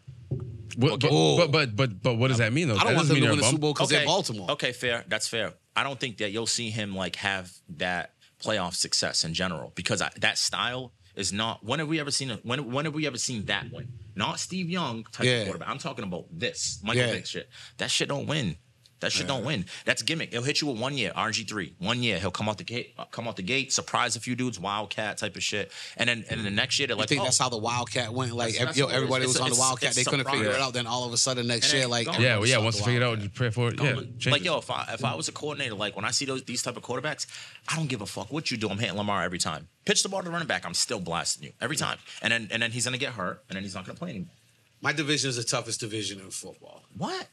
What, 0.77 0.93
Okay. 1.03 1.09
but, 1.09 1.47
but, 1.47 1.51
but, 1.51 1.75
but, 1.75 2.03
but, 2.03 2.13
what 2.17 2.27
does 2.29 2.37
that 2.37 2.53
mean 2.53 2.67
though? 2.67 2.75
I 2.75 2.77
don't 2.83 2.87
that 2.87 2.95
want 2.95 3.07
doesn't 3.09 3.21
them 3.21 3.23
to 3.25 3.35
win 3.35 3.39
a 3.39 3.47
a. 3.47 3.49
Super 3.49 3.61
Bowl 3.61 3.73
because 3.73 3.89
they're 3.89 4.05
Baltimore. 4.05 4.51
Okay, 4.51 4.71
fair. 4.71 5.03
That's 5.07 5.27
fair. 5.27 5.53
I 5.75 5.83
don't 5.83 5.99
think 5.99 6.17
that 6.17 6.31
you'll 6.31 6.47
see 6.47 6.69
him 6.69 6.95
like 6.95 7.17
have 7.17 7.51
that 7.77 8.13
playoff 8.43 8.73
success 8.75 9.23
in 9.23 9.33
general 9.33 9.71
because 9.75 10.01
I, 10.01 10.11
that 10.19 10.37
style 10.37 10.93
is 11.17 11.33
not. 11.33 11.63
When 11.65 11.79
have 11.79 11.87
we 11.87 11.99
ever 11.99 12.11
seen? 12.11 12.31
A, 12.31 12.35
when 12.37 12.71
when 12.71 12.85
have 12.85 12.93
we 12.93 13.05
ever 13.07 13.17
seen 13.17 13.45
that 13.45 13.71
win? 13.71 13.89
Not 14.15 14.39
Steve 14.39 14.69
Young 14.69 15.03
type 15.11 15.25
Yeah. 15.25 15.31
of 15.39 15.43
quarterback. 15.45 15.69
I'm 15.69 15.77
talking 15.79 16.03
about 16.05 16.25
this 16.31 16.79
Michael 16.83 17.01
Yeah. 17.07 17.11
Vick 17.11 17.25
shit. 17.25 17.49
That 17.77 17.91
shit 17.91 18.07
don't 18.07 18.27
win. 18.27 18.57
That 18.99 19.11
shit 19.11 19.27
don't 19.27 19.45
win. 19.45 19.65
That's 19.85 20.01
gimmick. 20.01 20.31
He'll 20.31 20.41
hit 20.41 20.59
you 20.59 20.67
with 20.67 20.79
one 20.79 20.97
year, 20.97 21.11
RG 21.15 21.47
three. 21.47 21.73
One 21.77 22.01
year, 22.01 22.17
he'll 22.19 22.31
come 22.31 22.49
out 22.49 22.57
the 22.57 22.63
gate, 22.63 22.93
uh, 22.97 23.05
come 23.05 23.27
out 23.27 23.35
the 23.35 23.43
gate, 23.43 23.71
surprise 23.71 24.15
a 24.15 24.19
few 24.19 24.35
dudes, 24.35 24.59
wildcat 24.59 25.17
type 25.19 25.35
of 25.35 25.43
shit, 25.43 25.71
and 25.97 26.09
then 26.09 26.25
and 26.29 26.39
then 26.39 26.45
the 26.45 26.49
next 26.51 26.79
year 26.79 26.87
they're 26.87 26.95
I 26.97 26.99
like, 27.01 27.09
think 27.09 27.21
oh, 27.21 27.25
that's 27.25 27.37
how 27.37 27.49
the 27.49 27.57
Wildcat 27.57 28.11
went. 28.13 28.33
Like, 28.33 28.53
That's- 28.53 28.65
that's 28.67 28.77
yo, 28.77 28.85
what 28.85 28.91
it 28.91 28.95
is. 28.95 28.97
everybody 29.03 29.25
was 29.27 29.39
a- 29.39 29.43
on 29.43 29.49
the 29.51 29.55
Wildcat. 29.55 29.93
They 29.93 30.01
a 30.01 30.05
couldn't 30.05 30.27
figure 30.29 30.49
it 30.49 30.59
out. 30.59 30.73
Then 30.73 30.87
all 30.87 31.05
of 31.05 31.13
a 31.13 31.17
sudden, 31.17 31.45
next 31.47 31.71
year, 31.71 31.81
then 31.83 31.89
like. 31.91 32.07
Yeah, 32.19 32.37
well, 32.37 32.47
yeah. 32.47 32.57
Once 32.57 32.77
the 32.77 32.83
figure 32.83 33.01
it 33.01 33.03
out, 33.03 33.17
Wildcat. 33.19 33.23
you 33.23 33.29
pray 33.29 33.49
for 33.51 33.69
it. 33.69 33.79
Yeah, 33.79 34.31
Like, 34.31 34.43
yo, 34.43 34.57
if 34.57 34.71
I 34.71 34.89
if 34.93 35.05
I 35.05 35.13
was 35.15 35.27
a 35.27 35.31
coordinator, 35.31 35.75
like 35.75 35.95
when 35.95 36.05
I 36.05 36.11
see 36.11 36.25
those 36.25 36.43
these 36.43 36.63
type 36.63 36.75
of 36.77 36.83
quarterbacks, 36.83 37.27
I 37.67 37.75
don't 37.75 37.87
give 37.87 38.01
a 38.01 38.05
fuck 38.07 38.31
what 38.31 38.49
you 38.49 38.57
do. 38.57 38.69
I'm 38.69 38.79
hitting 38.79 38.97
Lamar 38.97 39.23
every 39.23 39.37
time. 39.39 39.67
Pitch 39.85 40.01
the 40.03 40.09
ball 40.09 40.21
to 40.21 40.25
the 40.25 40.31
running 40.31 40.47
back, 40.47 40.65
I'm 40.65 40.73
still 40.73 40.99
blasting 40.99 41.43
you 41.43 41.53
every 41.61 41.75
time. 41.75 41.99
And 42.21 42.33
then 42.33 42.47
and 42.51 42.61
then 42.63 42.71
he's 42.71 42.85
gonna 42.85 42.97
get 42.97 43.13
hurt, 43.13 43.43
and 43.47 43.55
then 43.55 43.63
he's 43.63 43.75
not 43.75 43.85
gonna 43.85 43.97
play 43.99 44.09
anymore. 44.09 44.33
My 44.81 44.93
division 44.93 45.29
is 45.29 45.37
the 45.37 45.43
toughest 45.43 45.79
division 45.79 46.19
in 46.19 46.29
football. 46.29 46.83
What? 46.95 47.27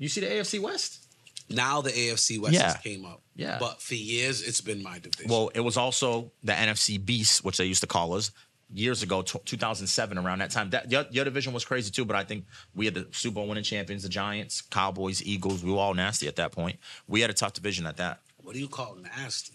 You 0.00 0.08
see 0.08 0.20
the 0.22 0.26
AFC 0.26 0.60
West? 0.60 1.06
Now 1.48 1.80
the 1.80 1.90
AFC 1.90 2.40
West 2.40 2.54
Yeah. 2.54 2.72
has 2.72 2.76
came 2.78 3.04
up. 3.04 3.22
Yeah. 3.36 3.58
But 3.60 3.80
for 3.82 3.94
years, 3.94 4.40
it's 4.42 4.60
been 4.60 4.82
my 4.82 4.98
division. 4.98 5.28
Well, 5.30 5.50
it 5.54 5.60
was 5.60 5.76
also 5.76 6.32
the 6.42 6.52
NFC 6.52 7.04
Beast, 7.04 7.44
which 7.44 7.56
they 7.58 7.64
used 7.66 7.80
to 7.82 7.86
call 7.86 8.14
us 8.14 8.30
years 8.72 9.02
ago, 9.02 9.22
t- 9.22 9.38
2007, 9.44 10.16
around 10.16 10.38
that 10.38 10.50
time. 10.50 10.70
That 10.70 10.90
your, 10.90 11.04
your 11.10 11.24
division 11.24 11.52
was 11.52 11.64
crazy 11.64 11.90
too, 11.90 12.04
but 12.04 12.16
I 12.16 12.24
think 12.24 12.44
we 12.74 12.84
had 12.86 12.94
the 12.94 13.08
Super 13.10 13.34
Bowl 13.36 13.48
winning 13.48 13.64
champions, 13.64 14.04
the 14.04 14.08
Giants, 14.08 14.60
Cowboys, 14.62 15.22
Eagles. 15.24 15.62
We 15.64 15.72
were 15.72 15.78
all 15.78 15.94
nasty 15.94 16.28
at 16.28 16.36
that 16.36 16.52
point. 16.52 16.78
We 17.08 17.20
had 17.20 17.30
a 17.30 17.34
tough 17.34 17.52
division 17.52 17.84
at 17.86 17.96
that. 17.98 18.20
what 18.38 18.54
do 18.54 18.60
you 18.60 18.68
call 18.68 18.96
nasty? 18.96 19.54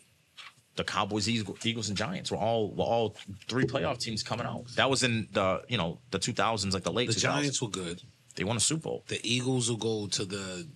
the 0.76 0.84
Cowboys, 0.84 1.30
Eagles, 1.30 1.66
Eagles, 1.66 1.88
and 1.88 1.98
Giants 1.98 2.30
were 2.30 2.38
all 2.38 2.70
were 2.72 2.84
all 2.84 3.16
three 3.48 3.64
playoff 3.64 3.98
teams 3.98 4.22
coming 4.22 4.46
out. 4.46 4.66
That 4.76 4.90
was 4.90 5.04
in 5.04 5.30
the 5.32 5.62
you 5.70 5.78
know 5.78 6.00
the 6.12 6.20
2000s, 6.20 6.74
like 6.74 6.84
the 6.84 6.92
late 6.92 7.08
The 7.08 7.14
2000s. 7.16 7.22
Giants 7.22 7.62
were 7.62 7.70
good. 7.70 8.02
They 8.36 8.44
won 8.44 8.58
a 8.58 8.60
Super 8.60 8.82
Bowl. 8.84 9.04
The 9.08 9.20
Eagles 9.24 9.70
will 9.70 9.78
go 9.78 10.08
to 10.08 10.26
the 10.26 10.68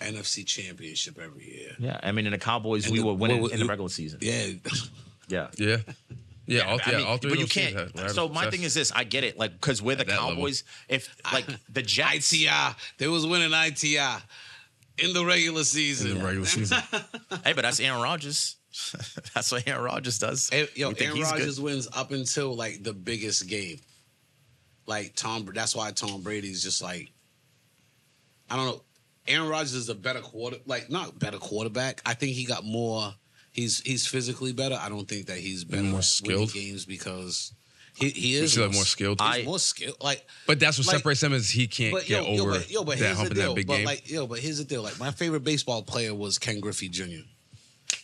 NFC 0.00 0.46
Championship 0.46 1.18
every 1.18 1.44
year. 1.46 1.72
Yeah, 1.78 1.98
I 2.02 2.12
mean, 2.12 2.26
in 2.26 2.32
the 2.32 2.38
Cowboys, 2.38 2.84
And 2.86 2.92
we 2.92 3.00
the- 3.00 3.06
were 3.06 3.14
winning 3.14 3.42
what- 3.42 3.52
in 3.52 3.58
the 3.60 3.66
regular 3.66 3.90
season. 3.90 4.18
Yeah. 4.22 4.46
Yeah. 5.28 5.50
Yeah, 6.46 6.64
yeah. 6.64 6.70
all, 6.72 6.80
I 6.84 6.90
mean, 6.96 7.06
all 7.06 7.16
three. 7.18 7.30
but 7.30 7.38
you 7.38 7.46
can't. 7.46 7.76
had- 7.76 7.96
had 7.96 8.10
so 8.10 8.26
my 8.28 8.42
success. 8.42 8.50
thing 8.50 8.62
is 8.64 8.74
this: 8.74 8.90
I 8.90 9.04
get 9.04 9.22
it, 9.22 9.38
like 9.38 9.52
because 9.52 9.80
we're 9.80 9.94
the 9.94 10.00
At 10.00 10.08
that 10.08 10.20
level. 10.20 10.34
Cowboys. 10.36 10.64
If 10.88 11.14
like 11.32 11.46
the 11.72 11.82
Jets, 11.82 12.32
ITI. 12.32 12.74
They 12.98 13.06
was 13.06 13.24
winning 13.24 13.52
ITI 13.52 13.98
in 14.98 15.12
the 15.12 15.24
regular 15.24 15.62
season. 15.62 16.10
in 16.12 16.18
the 16.18 16.24
regular 16.24 16.46
season. 16.46 16.78
hey, 17.44 17.52
but 17.52 17.62
that's 17.62 17.78
Aaron 17.78 18.02
Rodgers. 18.02 18.56
that's 19.34 19.52
what 19.52 19.68
Aaron 19.68 19.84
Rodgers 19.84 20.18
does. 20.18 20.48
Hey, 20.50 20.66
yo, 20.74 20.88
Aaron 20.90 20.96
he's 21.16 21.30
good. 21.30 21.38
Rodgers 21.38 21.60
wins 21.60 21.86
up 21.92 22.10
until 22.10 22.56
like 22.56 22.82
the 22.82 22.94
biggest 22.94 23.46
game. 23.46 23.78
Like 24.90 25.14
Tom, 25.14 25.48
that's 25.54 25.74
why 25.76 25.92
Tom 25.92 26.20
Brady's 26.22 26.62
just 26.64 26.82
like, 26.82 27.12
I 28.50 28.56
don't 28.56 28.66
know. 28.66 28.82
Aaron 29.28 29.48
Rodgers 29.48 29.74
is 29.74 29.88
a 29.88 29.94
better 29.94 30.20
quarter, 30.20 30.56
like 30.66 30.90
not 30.90 31.16
better 31.18 31.38
quarterback. 31.38 32.02
I 32.04 32.14
think 32.14 32.32
he 32.34 32.44
got 32.44 32.64
more. 32.64 33.14
He's 33.52 33.80
he's 33.82 34.04
physically 34.06 34.52
better. 34.52 34.76
I 34.80 34.88
don't 34.88 35.08
think 35.08 35.26
that 35.26 35.38
he's 35.38 35.62
better 35.62 35.82
More 35.84 36.02
skilled? 36.02 36.52
games 36.52 36.84
because 36.86 37.52
he 37.94 38.08
he 38.08 38.36
You 38.38 38.42
is 38.42 38.54
feel 38.56 38.64
like 38.66 38.74
more 38.74 38.84
skilled. 38.84 39.20
He's 39.20 39.30
I- 39.30 39.42
more 39.44 39.60
skilled. 39.60 39.96
Like, 40.02 40.26
but 40.48 40.58
that's 40.58 40.78
what 40.78 40.88
like- 40.88 40.96
separates 40.96 41.22
him 41.22 41.32
is 41.34 41.50
he 41.50 41.68
can't 41.68 41.92
but 41.94 42.06
get 42.06 42.24
yo, 42.24 42.32
yo, 42.34 42.42
over 42.42 42.50
but, 42.58 42.70
yo, 42.70 42.82
but 42.84 42.98
that 42.98 43.04
here's 43.04 43.10
the 43.16 43.22
hump 43.22 43.30
in 43.30 43.36
that 43.36 43.42
deal. 43.44 43.54
big 43.54 43.66
But 43.68 43.76
game. 43.76 43.84
like, 43.86 44.10
yo, 44.10 44.26
but 44.26 44.40
here's 44.40 44.58
the 44.58 44.64
deal. 44.64 44.82
Like, 44.82 44.98
my 44.98 45.12
favorite 45.12 45.44
baseball 45.44 45.82
player 45.82 46.12
was 46.14 46.38
Ken 46.38 46.58
Griffey 46.58 46.88
Jr. 46.88 47.22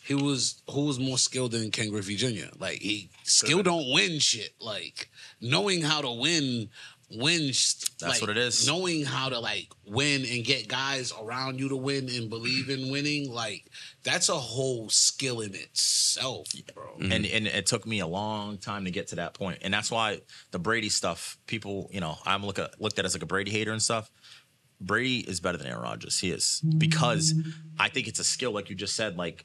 He 0.04 0.14
was 0.14 0.62
who 0.70 0.84
was 0.84 1.00
more 1.00 1.18
skilled 1.18 1.52
than 1.52 1.72
Ken 1.72 1.90
Griffey 1.90 2.14
Jr. 2.16 2.48
Like, 2.60 2.78
he 2.80 3.10
skill 3.24 3.62
don't 3.64 3.90
win 3.92 4.20
shit. 4.20 4.50
Like, 4.60 5.08
knowing 5.40 5.82
how 5.82 6.00
to 6.00 6.10
win 6.10 6.68
win. 7.10 7.46
That's 7.46 8.02
like, 8.02 8.20
what 8.20 8.30
it 8.30 8.36
is. 8.36 8.66
Knowing 8.66 9.04
how 9.04 9.28
to 9.28 9.38
like 9.38 9.68
win 9.86 10.24
and 10.24 10.44
get 10.44 10.68
guys 10.68 11.12
around 11.20 11.58
you 11.58 11.68
to 11.68 11.76
win 11.76 12.08
and 12.08 12.28
believe 12.28 12.68
in 12.68 12.90
winning, 12.90 13.32
like 13.32 13.64
that's 14.02 14.28
a 14.28 14.34
whole 14.34 14.88
skill 14.88 15.40
in 15.40 15.54
itself, 15.54 16.48
bro. 16.74 16.94
and 17.00 17.10
mm-hmm. 17.24 17.36
and 17.36 17.46
it 17.46 17.66
took 17.66 17.86
me 17.86 18.00
a 18.00 18.06
long 18.06 18.58
time 18.58 18.84
to 18.84 18.90
get 18.90 19.08
to 19.08 19.16
that 19.16 19.34
point, 19.34 19.58
and 19.62 19.72
that's 19.72 19.90
why 19.90 20.20
the 20.50 20.58
Brady 20.58 20.88
stuff. 20.88 21.38
People, 21.46 21.88
you 21.92 22.00
know, 22.00 22.16
I'm 22.24 22.44
look 22.44 22.58
at, 22.58 22.80
looked 22.80 22.98
at 22.98 23.04
as 23.04 23.14
like 23.14 23.22
a 23.22 23.26
Brady 23.26 23.50
hater 23.50 23.72
and 23.72 23.82
stuff. 23.82 24.10
Brady 24.78 25.20
is 25.20 25.40
better 25.40 25.56
than 25.56 25.68
Aaron 25.68 25.82
Rodgers. 25.82 26.18
He 26.18 26.30
is 26.30 26.60
because 26.76 27.32
mm-hmm. 27.32 27.50
I 27.78 27.88
think 27.88 28.08
it's 28.08 28.20
a 28.20 28.24
skill, 28.24 28.52
like 28.52 28.68
you 28.68 28.76
just 28.76 28.94
said. 28.94 29.16
Like 29.16 29.38
t- 29.38 29.44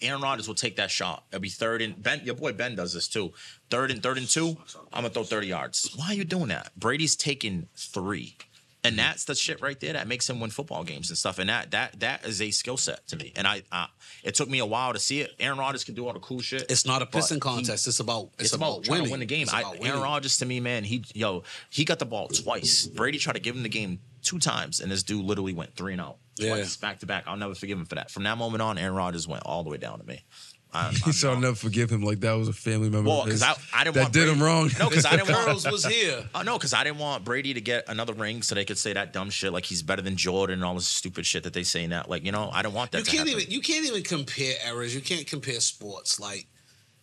Aaron 0.00 0.20
Rodgers 0.20 0.48
will 0.48 0.54
take 0.54 0.76
that 0.76 0.90
shot. 0.90 1.24
It'll 1.30 1.40
be 1.40 1.48
third 1.48 1.82
and 1.82 2.00
Ben. 2.00 2.20
Your 2.24 2.34
boy 2.34 2.52
Ben 2.52 2.76
does 2.76 2.92
this 2.92 3.08
too. 3.08 3.32
Third 3.70 3.90
and 3.90 4.02
third 4.02 4.18
and 4.18 4.28
two. 4.28 4.56
I'm 4.92 5.02
gonna 5.02 5.10
throw 5.10 5.24
30 5.24 5.46
yards. 5.46 5.92
Why 5.96 6.08
are 6.08 6.14
you 6.14 6.24
doing 6.24 6.48
that? 6.48 6.72
Brady's 6.78 7.16
taking 7.16 7.68
three. 7.76 8.36
And 8.86 8.98
that's 8.98 9.24
the 9.24 9.34
shit 9.34 9.62
right 9.62 9.80
there 9.80 9.94
that 9.94 10.06
makes 10.06 10.28
him 10.28 10.40
win 10.40 10.50
football 10.50 10.84
games 10.84 11.08
and 11.08 11.16
stuff. 11.16 11.38
And 11.38 11.48
that 11.48 11.70
that 11.70 12.00
that 12.00 12.26
is 12.26 12.42
a 12.42 12.50
skill 12.50 12.76
set 12.76 13.06
to 13.08 13.16
me. 13.16 13.32
And 13.34 13.46
I, 13.46 13.62
uh, 13.72 13.86
it 14.22 14.34
took 14.34 14.50
me 14.50 14.58
a 14.58 14.66
while 14.66 14.92
to 14.92 14.98
see 14.98 15.22
it. 15.22 15.30
Aaron 15.40 15.58
Rodgers 15.58 15.84
can 15.84 15.94
do 15.94 16.06
all 16.06 16.12
the 16.12 16.20
cool 16.20 16.42
shit. 16.42 16.70
It's 16.70 16.84
not 16.84 17.00
a 17.00 17.06
pissing 17.06 17.34
he- 17.34 17.40
contest. 17.40 17.88
it's 17.88 18.00
about 18.00 18.28
it's, 18.34 18.44
it's, 18.44 18.52
about, 18.52 18.84
trying 18.84 18.98
winning. 18.98 19.06
to 19.06 19.10
win 19.12 19.20
the 19.20 19.26
game. 19.26 19.46
I, 19.50 19.62
about 19.62 19.76
Aaron. 19.82 20.02
Rodgers 20.02 20.36
to 20.38 20.46
me, 20.46 20.60
man, 20.60 20.84
he 20.84 21.02
yo, 21.14 21.44
he 21.70 21.86
got 21.86 21.98
the 21.98 22.04
ball 22.04 22.28
twice. 22.28 22.86
Brady 22.86 23.16
tried 23.16 23.32
to 23.34 23.40
give 23.40 23.56
him 23.56 23.62
the 23.62 23.70
game 23.70 24.00
two 24.22 24.38
times, 24.38 24.80
and 24.80 24.92
this 24.92 25.02
dude 25.02 25.24
literally 25.24 25.54
went 25.54 25.74
three 25.76 25.92
and 25.92 26.00
out 26.02 26.18
twice 26.38 26.76
back 26.76 27.00
to 27.00 27.06
back. 27.06 27.24
I'll 27.26 27.36
never 27.36 27.54
forgive 27.54 27.78
him 27.78 27.86
for 27.86 27.94
that. 27.96 28.10
From 28.10 28.24
that 28.24 28.38
moment 28.38 28.62
on, 28.62 28.78
Aaron 28.78 28.94
Rodgers 28.94 29.26
went 29.28 29.42
all 29.44 29.62
the 29.64 29.70
way 29.70 29.76
down 29.78 29.98
to 29.98 30.04
me. 30.06 30.24
I, 30.76 30.90
He 30.90 31.12
said, 31.12 31.30
"I'll 31.30 31.38
never 31.38 31.54
forgive 31.54 31.88
him." 31.90 32.02
Like 32.02 32.18
that 32.20 32.32
was 32.32 32.48
a 32.48 32.52
family 32.52 32.90
member. 32.90 33.08
Well, 33.08 33.24
because 33.24 33.42
I, 33.44 33.54
I 33.72 33.84
didn't 33.84 33.94
that 33.94 34.00
want 34.02 34.12
did 34.12 34.28
him 34.28 34.42
wrong. 34.42 34.70
No, 34.78 34.88
because 34.88 35.06
I 35.06 35.12
didn't 35.16 35.28
want. 35.32 35.46
Girls 35.46 35.70
was 35.70 35.84
here. 35.84 36.28
Oh 36.34 36.42
no, 36.42 36.58
because 36.58 36.74
I 36.74 36.82
didn't 36.82 36.98
want 36.98 37.24
Brady 37.24 37.54
to 37.54 37.60
get 37.60 37.84
another 37.88 38.12
ring 38.12 38.42
so 38.42 38.56
they 38.56 38.64
could 38.64 38.78
say 38.78 38.92
that 38.92 39.12
dumb 39.12 39.30
shit 39.30 39.52
like 39.52 39.64
he's 39.64 39.82
better 39.82 40.02
than 40.02 40.16
Jordan 40.16 40.54
and 40.54 40.64
all 40.64 40.74
this 40.74 40.88
stupid 40.88 41.26
shit 41.26 41.44
that 41.44 41.52
they 41.52 41.62
say 41.62 41.86
now. 41.86 42.04
Like 42.08 42.24
you 42.24 42.32
know, 42.32 42.50
I 42.52 42.62
don't 42.62 42.74
want 42.74 42.90
that. 42.90 42.98
You 42.98 43.04
to 43.04 43.10
can't 43.10 43.28
happen. 43.28 43.40
even 43.42 43.52
you 43.52 43.60
can't 43.60 43.86
even 43.86 44.02
compare 44.02 44.54
eras. 44.66 44.92
You 44.94 45.00
can't 45.00 45.26
compare 45.28 45.60
sports. 45.60 46.18
Like, 46.18 46.48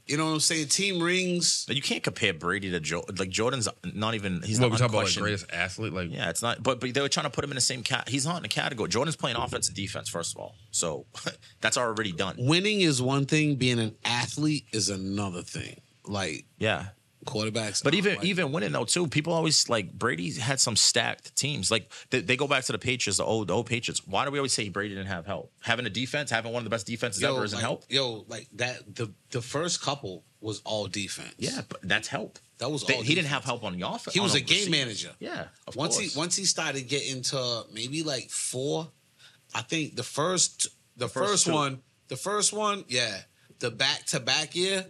you 0.08 0.18
know 0.18 0.26
what 0.26 0.32
I'm 0.34 0.40
saying? 0.40 0.68
Team 0.68 1.02
rings. 1.02 1.66
But 1.66 1.76
you 1.76 1.82
can't 1.82 2.04
compare 2.04 2.34
Brady 2.34 2.72
to 2.72 2.80
Joe. 2.80 3.04
Like 3.18 3.30
Jordan's 3.30 3.68
not 3.94 4.16
even. 4.16 4.42
He's 4.42 4.60
what 4.60 4.68
not 4.68 4.72
we 4.72 4.78
talking 4.78 4.86
about, 4.86 4.98
like 4.98 5.02
unquestioned- 5.08 5.24
greatest 5.24 5.46
athlete? 5.52 5.94
Like 5.94 6.12
Yeah, 6.12 6.30
it's 6.30 6.42
not. 6.42 6.62
But 6.64 6.80
but 6.80 6.94
they 6.94 7.02
were 7.02 7.10
trying 7.10 7.26
to 7.26 7.30
put 7.30 7.44
him 7.44 7.52
in 7.52 7.56
the 7.56 7.62
same 7.62 7.84
cat. 7.84 8.10
He's 8.10 8.26
not 8.26 8.38
in 8.38 8.44
the 8.44 8.50
category. 8.50 8.90
Jordan's 8.90 9.16
playing 9.16 9.38
offense 9.38 9.68
and 9.68 9.76
defense 9.76 10.10
first 10.10 10.34
of 10.36 10.42
all, 10.42 10.56
so 10.72 11.06
that's 11.62 11.78
already 11.78 12.12
done. 12.12 12.36
Winning 12.38 12.82
is 12.82 13.02
one 13.02 13.26
thing. 13.26 13.56
Being 13.56 13.80
an 13.80 13.96
athlete 14.06 14.66
is 14.72 14.90
another 14.90 15.42
thing. 15.44 15.80
Like 16.06 16.46
Yeah, 16.58 16.88
quarterbacks. 17.26 17.84
but 17.84 17.94
even 17.94 18.16
like, 18.16 18.26
even 18.26 18.52
winning 18.52 18.72
though 18.72 18.86
too, 18.86 19.08
people 19.08 19.34
always 19.34 19.70
like 19.70 19.92
Brady 19.94 20.32
had 20.34 20.60
some 20.60 20.76
stacked 20.76 21.36
teams. 21.36 21.70
Like 21.72 21.92
they, 22.10 22.22
they 22.22 22.36
go 22.36 22.48
back 22.48 22.64
to 22.66 22.72
the 22.72 22.80
Patriots, 22.80 23.18
the 23.18 23.24
old 23.26 23.48
the 23.48 23.54
old 23.54 23.68
Patriots. 23.68 24.02
Why 24.06 24.26
do 24.26 24.32
we 24.32 24.40
always 24.40 24.54
say 24.54 24.70
Brady 24.70 24.96
didn't 24.96 25.08
have 25.08 25.26
help? 25.26 25.52
Having 25.62 25.86
a 25.86 25.90
defense, 25.90 26.32
having 26.32 26.52
one 26.52 26.62
of 26.62 26.64
the 26.66 26.70
best 26.70 26.88
defenses 26.88 27.24
ever 27.24 27.44
isn't 27.44 27.58
like, 27.58 27.64
help. 27.64 27.86
Yo, 27.90 28.26
like 28.28 28.48
that. 28.54 28.96
The 28.96 29.14
the 29.32 29.42
first 29.42 29.82
couple 29.82 30.24
was 30.40 30.62
all 30.66 30.88
defense. 30.88 31.36
Yeah, 31.38 31.62
but 31.70 31.82
that's 31.84 32.08
help. 32.08 32.40
that 32.58 32.70
was 32.72 32.84
They- 32.84 32.96
all. 32.96 33.02
he 33.04 33.14
didn't 33.16 33.28
have 33.30 33.44
help 33.44 33.64
on 33.64 33.78
the 33.78 33.88
offense. 33.88 34.14
He 34.14 34.20
was 34.20 34.34
a 34.36 34.42
game 34.42 34.58
receiver. 34.58 34.72
manager. 34.72 35.12
Yeah, 35.20 35.46
once 35.76 35.98
course. 35.98 36.14
he 36.14 36.18
once 36.20 36.36
he 36.36 36.46
started 36.46 36.88
getting 36.88 37.22
to 37.24 37.64
maybe 37.72 38.04
like 38.04 38.30
four, 38.30 38.90
I 39.54 39.62
think 39.62 39.96
the 39.96 40.04
first 40.04 40.68
the, 40.98 41.08
first 41.08 41.46
first, 41.46 41.48
one 41.48 41.82
the 42.08 42.18
first 42.18 42.52
one 42.54 42.84
yeah 42.88 43.22
the 43.60 43.72
back 43.72 44.06
to 44.08 44.20
back 44.20 44.56
year 44.56 44.86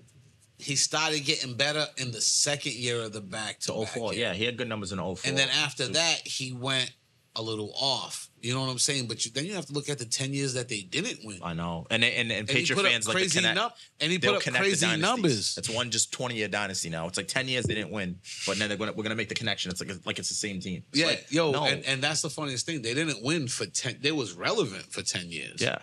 he 0.61 0.75
started 0.75 1.21
getting 1.25 1.55
better 1.55 1.85
in 1.97 2.11
the 2.11 2.21
second 2.21 2.73
year 2.73 3.01
of 3.01 3.13
the 3.13 3.21
back 3.21 3.59
to 3.61 3.67
to 3.73 3.85
04. 3.85 4.13
Yeah, 4.13 4.33
he 4.33 4.45
had 4.45 4.57
good 4.57 4.69
numbers 4.69 4.91
in 4.91 4.99
04. 4.99 5.17
and 5.25 5.37
then 5.37 5.49
after 5.49 5.87
that 5.87 6.21
he 6.25 6.53
went 6.53 6.91
a 7.35 7.41
little 7.41 7.71
off. 7.79 8.27
You 8.41 8.53
know 8.53 8.59
what 8.61 8.69
I'm 8.69 8.77
saying? 8.79 9.07
But 9.07 9.23
you, 9.25 9.31
then 9.31 9.45
you 9.45 9.53
have 9.53 9.67
to 9.67 9.73
look 9.73 9.87
at 9.87 9.99
the 9.99 10.05
ten 10.05 10.33
years 10.33 10.55
that 10.55 10.67
they 10.67 10.81
didn't 10.81 11.19
win. 11.23 11.39
I 11.43 11.53
know, 11.53 11.85
and 11.89 12.03
and 12.03 12.29
and, 12.29 12.39
And 12.39 12.47
Patriot 12.47 12.81
fans 12.83 13.07
like 13.07 13.15
crazy 13.15 13.39
connect. 13.39 13.55
num- 13.55 13.69
and 14.01 14.11
he 14.11 14.17
put 14.19 14.35
up 14.35 14.41
crazy 14.53 14.97
numbers. 14.97 15.57
It's 15.57 15.69
one 15.69 15.91
just 15.91 16.11
twenty 16.11 16.35
year 16.35 16.47
dynasty 16.49 16.89
now. 16.89 17.07
It's 17.07 17.15
like 17.17 17.27
ten 17.29 17.47
years 17.47 17.65
they 17.65 17.75
didn't 17.75 17.91
win, 17.91 18.19
but 18.45 18.57
then 18.57 18.67
they're 18.67 18.77
gonna 18.77 18.91
we're 18.93 19.03
gonna 19.03 19.15
make 19.15 19.29
the 19.29 19.35
connection. 19.35 19.71
It's 19.71 19.79
like 19.79 19.91
like 20.05 20.19
it's 20.19 20.27
the 20.29 20.35
same 20.35 20.59
team. 20.59 20.83
It's 20.89 20.99
Yeah, 20.99 21.05
like, 21.05 21.27
yo, 21.29 21.51
no. 21.51 21.63
and, 21.65 21.85
and 21.85 22.01
that's 22.03 22.21
the 22.21 22.29
funniest 22.31 22.65
thing. 22.65 22.81
They 22.81 22.93
didn't 22.95 23.23
win 23.23 23.47
for 23.47 23.65
ten. 23.67 23.97
They 24.01 24.11
was 24.11 24.33
relevant 24.33 24.91
for 24.91 25.01
ten 25.03 25.29
years. 25.31 25.61
yeah, 25.61 25.77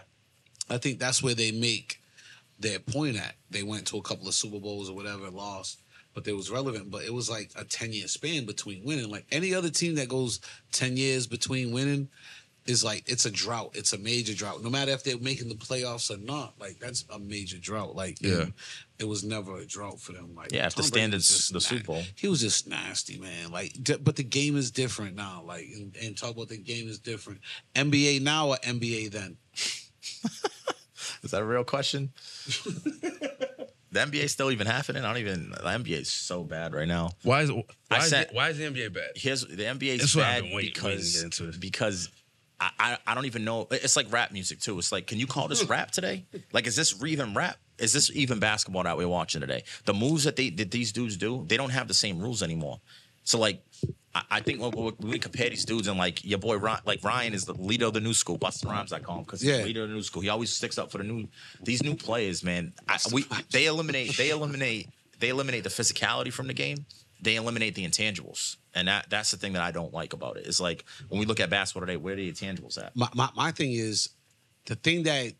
I 0.69 0.77
think 0.79 0.99
that's 0.99 1.23
where 1.23 1.35
they 1.35 1.51
make 1.53 1.98
their 2.59 2.79
point 2.79 3.17
at. 3.17 3.35
They 3.51 3.63
went 3.63 3.87
to 3.89 3.97
a 3.99 4.03
couple 4.03 4.29
of 4.29 4.35
Super 4.35 4.59
Bowls 4.61 4.89
or 4.91 4.95
whatever, 4.97 5.31
lost, 5.31 5.81
but 6.15 6.25
they 6.25 6.33
was 6.33 6.51
relevant. 6.51 6.91
But 6.91 7.05
it 7.05 7.13
was 7.15 7.29
like 7.31 7.51
a 7.57 7.65
ten 7.65 7.93
year 7.93 8.09
span 8.09 8.47
between 8.47 8.85
winning. 8.85 9.11
Like 9.11 9.27
any 9.31 9.55
other 9.55 9.71
team 9.71 9.95
that 9.97 10.09
goes 10.09 10.41
ten 10.73 10.97
years 10.97 11.27
between 11.27 11.73
winning 11.73 12.09
is 12.67 12.85
like 12.85 13.03
it's 13.09 13.25
a 13.25 13.31
drought. 13.31 13.71
It's 13.75 13.95
a 13.95 13.99
major 13.99 14.35
drought. 14.35 14.63
No 14.63 14.69
matter 14.69 14.91
if 14.91 15.03
they're 15.03 15.19
making 15.19 15.49
the 15.49 15.55
playoffs 15.55 16.11
or 16.11 16.19
not, 16.19 16.53
like 16.61 16.79
that's 16.79 17.05
a 17.09 17.19
major 17.19 17.57
drought. 17.57 17.97
Like 17.97 18.21
Yeah. 18.21 18.45
it 18.99 19.09
was 19.09 19.25
never 19.25 19.57
a 19.57 19.65
drought 19.65 20.01
for 20.03 20.13
them. 20.13 20.35
Like 20.35 20.53
Yeah, 20.53 20.67
if 20.67 20.75
the 20.75 20.83
Tom 20.83 20.91
Brady 20.91 21.01
standard's 21.21 21.49
the 21.49 21.61
Super 21.63 21.85
Bowl. 21.85 22.03
he 22.15 22.29
was 22.29 22.41
just 22.43 22.69
nasty, 22.69 23.17
man. 23.19 23.51
Like, 23.51 23.73
d- 23.83 23.97
but 23.99 24.17
the 24.17 24.23
game 24.25 24.55
is 24.55 24.71
different 24.71 25.17
now. 25.17 25.43
Like, 25.47 25.65
and, 25.75 25.97
and 26.03 26.15
talk 26.15 26.33
about 26.33 26.49
the 26.49 26.59
game 26.59 26.89
is 26.89 26.99
different. 26.99 27.41
NBA 27.75 28.21
now 28.21 28.49
or 28.51 28.57
NBA 28.57 29.13
then? 29.13 29.39
is 31.23 31.31
that 31.33 31.43
a 31.43 31.45
real 31.45 31.65
question? 31.65 32.13
the 32.47 34.01
NBA 34.01 34.29
still 34.29 34.51
even 34.51 34.67
happening? 34.67 35.05
I 35.05 35.09
don't 35.13 35.21
even. 35.21 35.51
The 35.51 35.57
NBA 35.57 36.01
is 36.01 36.11
so 36.11 36.45
bad 36.45 36.75
right 36.75 36.89
now. 36.89 37.11
why 37.23 37.43
is 37.43 37.51
why 37.51 37.63
I 37.91 37.99
is, 37.99 38.09
said- 38.09 38.31
the, 38.31 38.35
why 38.35 38.49
is 38.51 38.59
the 38.59 38.65
NBA 38.65 38.93
bad? 38.93 39.11
Here's 39.15 39.43
the 39.43 39.65
NBA 39.65 39.95
is 39.95 40.01
That's 40.01 40.17
what 40.17 40.25
I've 40.25 40.45
bad 40.45 40.55
waiting- 40.55 40.73
because 40.75 41.41
waiting 41.41 41.61
because 41.61 42.09
I, 42.61 42.71
I 42.79 42.99
I 43.07 43.15
don't 43.15 43.27
even 43.27 43.45
know. 43.45 43.67
It's 43.71 43.97
like 43.97 44.13
rap 44.13 44.33
music 44.33 44.61
too. 44.61 44.79
It's 44.79 44.93
like, 44.93 45.07
can 45.07 45.19
you 45.19 45.27
call 45.27 45.49
this 45.49 45.63
hmm. 45.63 45.71
rap 45.71 45.91
today? 45.91 46.27
Like, 46.53 46.67
is 46.67 46.77
this 46.77 46.95
even 47.05 47.35
rap? 47.35 47.57
Is 47.79 47.93
this 47.93 48.11
even 48.13 48.41
basketball 48.41 48.83
that 48.83 48.97
we're 48.97 49.09
watching 49.09 49.41
today? 49.41 49.63
The 49.85 49.95
moves 49.95 50.25
that 50.25 50.37
they 50.37 50.51
that 50.51 50.71
these 50.71 50.93
dudes 50.93 51.17
do, 51.17 51.45
they 51.47 51.57
don't 51.57 51.71
have 51.71 51.89
the 51.89 51.95
same 51.95 52.19
rules 52.19 52.43
anymore. 52.43 52.81
So 53.25 53.39
like, 53.39 53.63
I, 54.15 54.23
I 54.31 54.41
think 54.41 54.61
when, 54.61 54.73
when 54.73 54.95
we 55.01 55.19
compare 55.19 55.51
these 55.51 55.65
dudes 55.65 55.87
and 55.89 55.99
like 55.99 56.25
your 56.25 56.39
boy 56.39 56.57
Ryan, 56.57 56.81
like 56.87 57.03
Ryan 57.05 57.35
is 57.35 57.45
the 57.45 57.55
leader 57.55 57.87
of 57.87 57.93
the 57.93 58.01
new 58.01 58.15
school. 58.15 58.39
Busta 58.39 58.67
Rhymes, 58.69 58.93
I 58.93 59.01
call 59.01 59.19
him 59.19 59.25
because 59.25 59.41
he's 59.41 59.51
Yeah. 59.51 59.59
the 59.59 59.65
leader 59.65 59.83
of 59.85 59.89
the 59.91 59.95
new 59.95 60.03
school. 60.03 60.23
He 60.23 60.29
always 60.29 60.51
sticks 60.53 60.79
up 60.79 60.91
for 60.91 60.99
the 60.99 61.05
new 61.05 61.29
these 61.63 61.83
new 61.83 61.95
players, 61.95 62.43
man. 62.43 62.73
I, 62.89 62.99
we 63.13 63.25
they 63.51 63.67
eliminate 63.67 64.17
they 64.17 64.31
eliminate 64.31 64.89
they 65.21 65.29
eliminate 65.31 65.65
the 65.65 65.71
physicality 65.71 66.33
from 66.33 66.47
the 66.47 66.55
game. 66.55 66.87
They 67.21 67.35
eliminate 67.35 67.75
the 67.75 67.85
intangibles, 67.85 68.57
and 68.75 68.87
that 68.87 69.11
that's 69.11 69.33
the 69.33 69.37
thing 69.37 69.53
that 69.55 69.63
I 69.63 69.73
don't 69.73 69.93
like 69.93 70.13
about 70.13 70.37
it. 70.37 70.47
It's 70.47 70.61
like 70.61 70.85
when 71.09 71.19
we 71.19 71.27
look 71.27 71.41
at 71.41 71.51
basketball 71.51 71.85
today, 71.87 71.97
where 71.97 72.15
are 72.15 72.17
the 72.17 72.31
intangibles 72.31 72.79
at? 72.79 72.95
My, 72.95 73.09
my 73.15 73.29
my 73.35 73.51
thing 73.51 73.73
is, 73.73 74.11
the 74.67 74.77
thing 74.77 75.03
that 75.03 75.33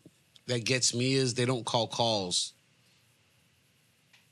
that 0.47 0.65
gets 0.65 0.93
me 0.93 1.13
is 1.13 1.35
they 1.35 1.45
don't 1.45 1.65
call 1.65 1.87
calls. 1.87 2.53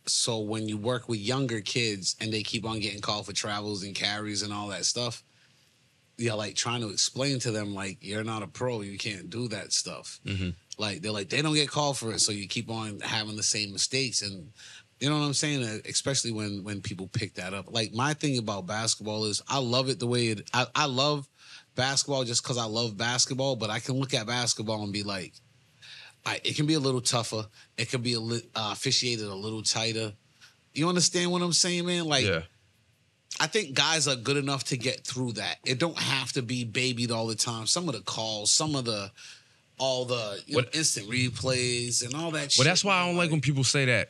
So 0.09 0.39
when 0.39 0.67
you 0.67 0.77
work 0.77 1.07
with 1.09 1.19
younger 1.19 1.61
kids 1.61 2.15
and 2.21 2.31
they 2.31 2.43
keep 2.43 2.65
on 2.65 2.79
getting 2.79 3.01
called 3.01 3.25
for 3.25 3.33
travels 3.33 3.83
and 3.83 3.93
carries 3.95 4.41
and 4.41 4.53
all 4.53 4.67
that 4.69 4.85
stuff, 4.85 5.23
you're 6.17 6.35
like 6.35 6.55
trying 6.55 6.81
to 6.81 6.89
explain 6.89 7.39
to 7.39 7.51
them 7.51 7.75
like 7.75 7.97
you're 8.01 8.23
not 8.23 8.43
a 8.43 8.47
pro, 8.47 8.81
you 8.81 8.97
can't 8.97 9.29
do 9.29 9.47
that 9.49 9.71
stuff. 9.73 10.19
Like 10.79 11.01
they're 11.01 11.11
like 11.11 11.29
they 11.29 11.41
don't 11.41 11.53
get 11.53 11.69
called 11.69 11.97
for 11.97 12.11
it, 12.11 12.21
so 12.21 12.31
you 12.31 12.47
keep 12.47 12.69
on 12.69 12.99
having 13.01 13.35
the 13.35 13.43
same 13.43 13.71
mistakes 13.71 14.21
and. 14.21 14.51
You 14.99 15.11
know 15.11 15.19
what 15.19 15.25
I'm 15.25 15.33
saying? 15.35 15.61
Uh, 15.61 15.77
Especially 15.87 16.31
when 16.31 16.63
when 16.63 16.81
people 16.81 17.07
pick 17.07 17.35
that 17.35 17.53
up. 17.53 17.71
Like 17.71 17.93
my 17.93 18.15
thing 18.15 18.39
about 18.39 18.65
basketball 18.65 19.25
is 19.25 19.43
I 19.47 19.59
love 19.59 19.89
it 19.89 19.99
the 19.99 20.07
way 20.07 20.29
it. 20.29 20.49
I, 20.55 20.65
I 20.73 20.85
love 20.87 21.29
basketball 21.75 22.23
just 22.23 22.41
because 22.41 22.57
I 22.57 22.65
love 22.65 22.97
basketball, 22.97 23.55
but 23.57 23.69
I 23.69 23.77
can 23.77 23.93
look 23.93 24.15
at 24.15 24.25
basketball 24.25 24.81
and 24.83 24.91
be 24.91 25.03
like, 25.03 25.33
I, 26.25 26.39
it 26.43 26.55
can 26.55 26.65
be 26.65 26.73
a 26.73 26.79
little 26.79 27.01
tougher. 27.01 27.45
It 27.77 27.89
can 27.89 28.01
be 28.01 28.13
a 28.13 28.19
li- 28.19 28.47
uh, 28.55 28.69
officiated 28.73 29.25
a 29.25 29.35
little 29.35 29.61
tighter. 29.63 30.13
You 30.73 30.89
understand 30.89 31.31
what 31.31 31.41
I'm 31.41 31.53
saying, 31.53 31.85
man? 31.85 32.05
Like, 32.05 32.25
yeah. 32.25 32.41
I 33.39 33.47
think 33.47 33.73
guys 33.75 34.07
are 34.07 34.15
good 34.15 34.37
enough 34.37 34.63
to 34.65 34.77
get 34.77 35.05
through 35.05 35.33
that. 35.33 35.57
It 35.65 35.79
don't 35.79 35.97
have 35.97 36.31
to 36.33 36.41
be 36.41 36.63
babied 36.65 37.11
all 37.11 37.27
the 37.27 37.35
time. 37.35 37.65
Some 37.67 37.87
of 37.87 37.95
the 37.95 38.01
calls, 38.01 38.51
some 38.51 38.75
of 38.75 38.85
the, 38.85 39.11
all 39.77 40.05
the 40.05 40.41
you 40.45 40.53
know, 40.55 40.63
What- 40.63 40.75
instant 40.75 41.09
replays 41.09 42.03
and 42.03 42.13
all 42.15 42.31
that. 42.31 42.51
shit. 42.51 42.59
Well, 42.59 42.65
that's 42.71 42.83
why 42.83 42.95
I 42.99 43.05
don't 43.05 43.15
like 43.17 43.31
when 43.31 43.41
people 43.41 43.63
say 43.63 43.85
that 43.85 44.09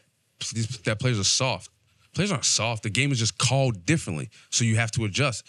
these, 0.53 0.67
that 0.79 0.99
players 0.99 1.19
are 1.19 1.23
soft. 1.25 1.69
Players 2.13 2.31
aren't 2.31 2.45
soft. 2.45 2.83
The 2.83 2.89
game 2.89 3.11
is 3.11 3.19
just 3.19 3.37
called 3.37 3.85
differently, 3.85 4.29
so 4.49 4.63
you 4.65 4.75
have 4.77 4.91
to 4.91 5.05
adjust. 5.05 5.45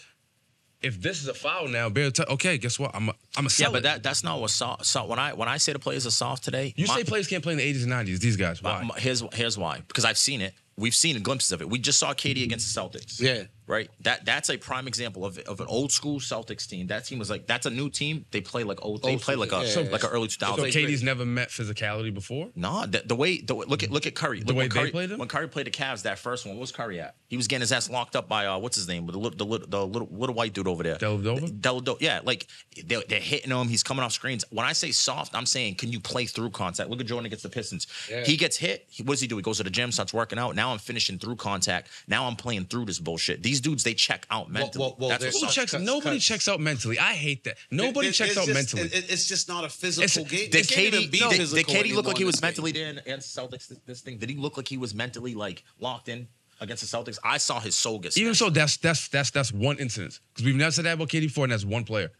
If 0.81 1.01
this 1.01 1.21
is 1.21 1.27
a 1.27 1.33
foul 1.33 1.67
now, 1.67 1.89
Bear, 1.89 2.09
t- 2.09 2.23
okay, 2.29 2.57
guess 2.57 2.79
what? 2.79 2.91
I'm 2.95 3.09
a, 3.09 3.13
I'm 3.35 3.45
a 3.45 3.49
Yeah, 3.57 3.67
but 3.69 3.79
it. 3.79 3.83
that 3.83 4.03
that's 4.03 4.23
not 4.23 4.39
what 4.39 4.49
soft. 4.49 4.85
So 4.85 5.05
when 5.05 5.19
I 5.19 5.33
when 5.33 5.49
I 5.49 5.57
say 5.57 5.73
the 5.73 5.79
players 5.79 6.07
are 6.07 6.11
soft 6.11 6.43
today, 6.43 6.73
you 6.77 6.87
my- 6.87 6.95
say 6.95 7.03
players 7.03 7.27
can't 7.27 7.43
play 7.43 7.51
in 7.53 7.57
the 7.59 7.73
80s 7.73 7.83
and 7.83 7.91
90s. 7.91 8.19
These 8.19 8.37
guys, 8.37 8.63
why? 8.63 8.83
my- 8.83 8.97
here's 8.99 9.21
here's 9.33 9.57
why. 9.57 9.81
Because 9.87 10.05
I've 10.05 10.17
seen 10.17 10.41
it. 10.41 10.53
We've 10.77 10.95
seen 10.95 11.21
glimpses 11.21 11.51
of 11.51 11.61
it. 11.61 11.69
We 11.69 11.77
just 11.79 11.99
saw 11.99 12.13
KD 12.13 12.43
against 12.43 12.73
the 12.73 12.79
Celtics. 12.81 13.19
Yeah. 13.19 13.43
Right? 13.69 13.89
That 14.01 14.25
that's 14.25 14.49
a 14.49 14.57
prime 14.57 14.87
example 14.87 15.23
of 15.23 15.37
of 15.39 15.61
an 15.61 15.67
old 15.67 15.91
school 15.91 16.19
Celtics 16.19 16.67
team. 16.67 16.87
That 16.87 17.05
team 17.05 17.19
was 17.19 17.29
like 17.29 17.47
that's 17.47 17.65
a 17.65 17.69
new 17.69 17.89
team. 17.89 18.25
They 18.31 18.41
play 18.41 18.63
like 18.63 18.83
old. 18.83 19.03
They 19.03 19.11
Old 19.11 19.21
play 19.21 19.35
like 19.35 19.51
a 19.53 19.63
yeah, 19.63 19.83
yeah, 19.83 19.91
like 19.91 20.03
an 20.03 20.09
early 20.09 20.27
two 20.27 20.39
So 20.39 20.47
thousands. 20.47 20.75
KD's 20.75 21.03
never 21.03 21.25
met 21.25 21.49
physicality 21.49 22.13
before. 22.13 22.49
Nah, 22.55 22.87
the, 22.87 23.03
the 23.05 23.15
way 23.15 23.39
the, 23.39 23.53
look 23.53 23.83
at 23.83 23.91
look 23.91 24.07
at 24.07 24.15
Curry. 24.15 24.39
Look 24.41 24.49
way 24.49 24.63
when 24.63 24.69
they 24.69 24.75
Curry, 24.75 24.91
played 24.91 25.11
him? 25.11 25.19
When 25.19 25.27
Curry 25.27 25.47
played 25.47 25.67
the 25.67 25.71
Cavs, 25.71 26.01
that 26.03 26.17
first 26.17 26.45
one, 26.45 26.55
what 26.55 26.61
was 26.61 26.71
Curry 26.71 26.99
at? 26.99 27.15
He 27.27 27.37
was 27.37 27.47
getting 27.47 27.61
his 27.61 27.71
ass 27.71 27.89
locked 27.89 28.15
up 28.15 28.27
by 28.27 28.47
uh, 28.47 28.57
what's 28.57 28.75
his 28.75 28.87
name, 28.87 29.05
the 29.05 29.17
little 29.17 29.37
the 29.37 29.45
little 29.45 29.67
the 29.67 29.85
little, 29.85 30.09
little 30.11 30.35
white 30.35 30.53
dude 30.53 30.67
over 30.67 30.81
there. 30.83 30.95
Dellavedova? 30.95 31.59
Dellavedova. 31.61 31.97
Yeah, 32.01 32.21
like 32.23 32.47
they're, 32.85 33.03
they're 33.07 33.19
hitting 33.19 33.51
him. 33.51 33.67
He's 33.67 33.83
coming 33.83 34.03
off 34.03 34.11
screens. 34.11 34.43
When 34.49 34.65
I 34.65 34.73
say 34.73 34.91
soft, 34.91 35.35
I'm 35.35 35.45
saying 35.45 35.75
can 35.75 35.91
you 35.91 35.99
play 35.99 36.25
through 36.25 36.49
contact? 36.49 36.89
Look 36.89 36.99
at 36.99 37.05
Jordan 37.05 37.27
against 37.27 37.43
the 37.43 37.49
Pistons. 37.49 37.85
He 38.25 38.35
gets 38.35 38.57
hit. 38.57 38.85
He, 38.89 39.03
what 39.03 39.13
does 39.13 39.21
he 39.21 39.27
do? 39.27 39.35
He 39.35 39.43
goes 39.43 39.57
to 39.57 39.63
the 39.63 39.69
gym, 39.69 39.91
starts 39.91 40.13
working 40.13 40.39
out. 40.39 40.55
Now 40.55 40.71
I'm 40.71 40.79
finishing 40.79 41.19
through 41.19 41.35
contact. 41.35 41.89
Now 42.07 42.25
I'm 42.25 42.35
playing 42.35 42.65
through 42.65 42.85
this 42.85 42.99
bullshit. 42.99 43.43
These 43.43 43.58
dudes 43.61 43.83
they 43.83 43.93
check 43.93 44.25
out 44.31 44.49
mentally. 44.51 44.79
well, 44.81 44.95
well, 44.99 45.09
That's 45.17 45.39
Who 45.39 45.47
checks? 45.47 45.71
cause- 45.73 45.81
Nobody 45.81 46.17
cause- 46.17 46.25
checks 46.25 46.47
out 46.47 46.59
mentally. 46.59 46.97
I 46.99 47.13
hate 47.13 47.43
that. 47.45 47.57
Nobody 47.71 48.09
It- 48.09 48.13
checks 48.13 48.37
out 48.37 48.45
just- 48.47 48.53
mentally. 48.53 48.89
it- 48.95 49.09
it's 49.09 49.27
just 49.27 49.47
not 49.47 49.63
a 49.65 49.69
physical 49.69 50.03
It's- 50.23 50.31
game. 50.31 50.49
Did 50.49 50.61
It 50.61 50.67
can't 50.67 50.87
even 50.87 50.99
KD, 51.01 51.07
be 51.11 51.19
no, 51.19 51.29
did 51.29 51.37
physical 51.39 51.73
KD 51.73 51.93
look 51.93 52.05
like 52.05 52.17
he 52.17 52.23
was 52.25 52.41
mentally 52.41 52.71
there 52.71 52.89
against 52.97 53.35
Celtics? 53.35 53.67
This, 53.67 53.79
this 53.85 54.01
thing, 54.01 54.17
did 54.17 54.29
he 54.29 54.35
look 54.35 54.57
like 54.57 54.67
he 54.67 54.77
was 54.77 54.93
mentally 54.93 55.33
like 55.35 55.63
locked 55.79 56.09
in 56.09 56.27
against 56.61 56.89
the 56.89 56.97
Celtics? 56.97 57.17
I 57.23 57.37
saw 57.37 57.59
his 57.59 57.75
soul 57.75 57.99
get. 57.99 58.17
Even 58.17 58.35
so, 58.35 58.49
that's 58.49 58.77
that's 58.77 59.07
that's 59.07 59.31
that's 59.31 59.51
one 59.51 59.77
incident 59.79 60.19
because 60.33 60.45
we've 60.45 60.55
never 60.55 60.71
said 60.71 60.85
that 60.85 60.93
about 60.93 61.09
KD 61.09 61.21
before, 61.27 61.45
and 61.45 61.53
that's 61.53 61.65
one 61.65 61.83
player. 61.83 62.11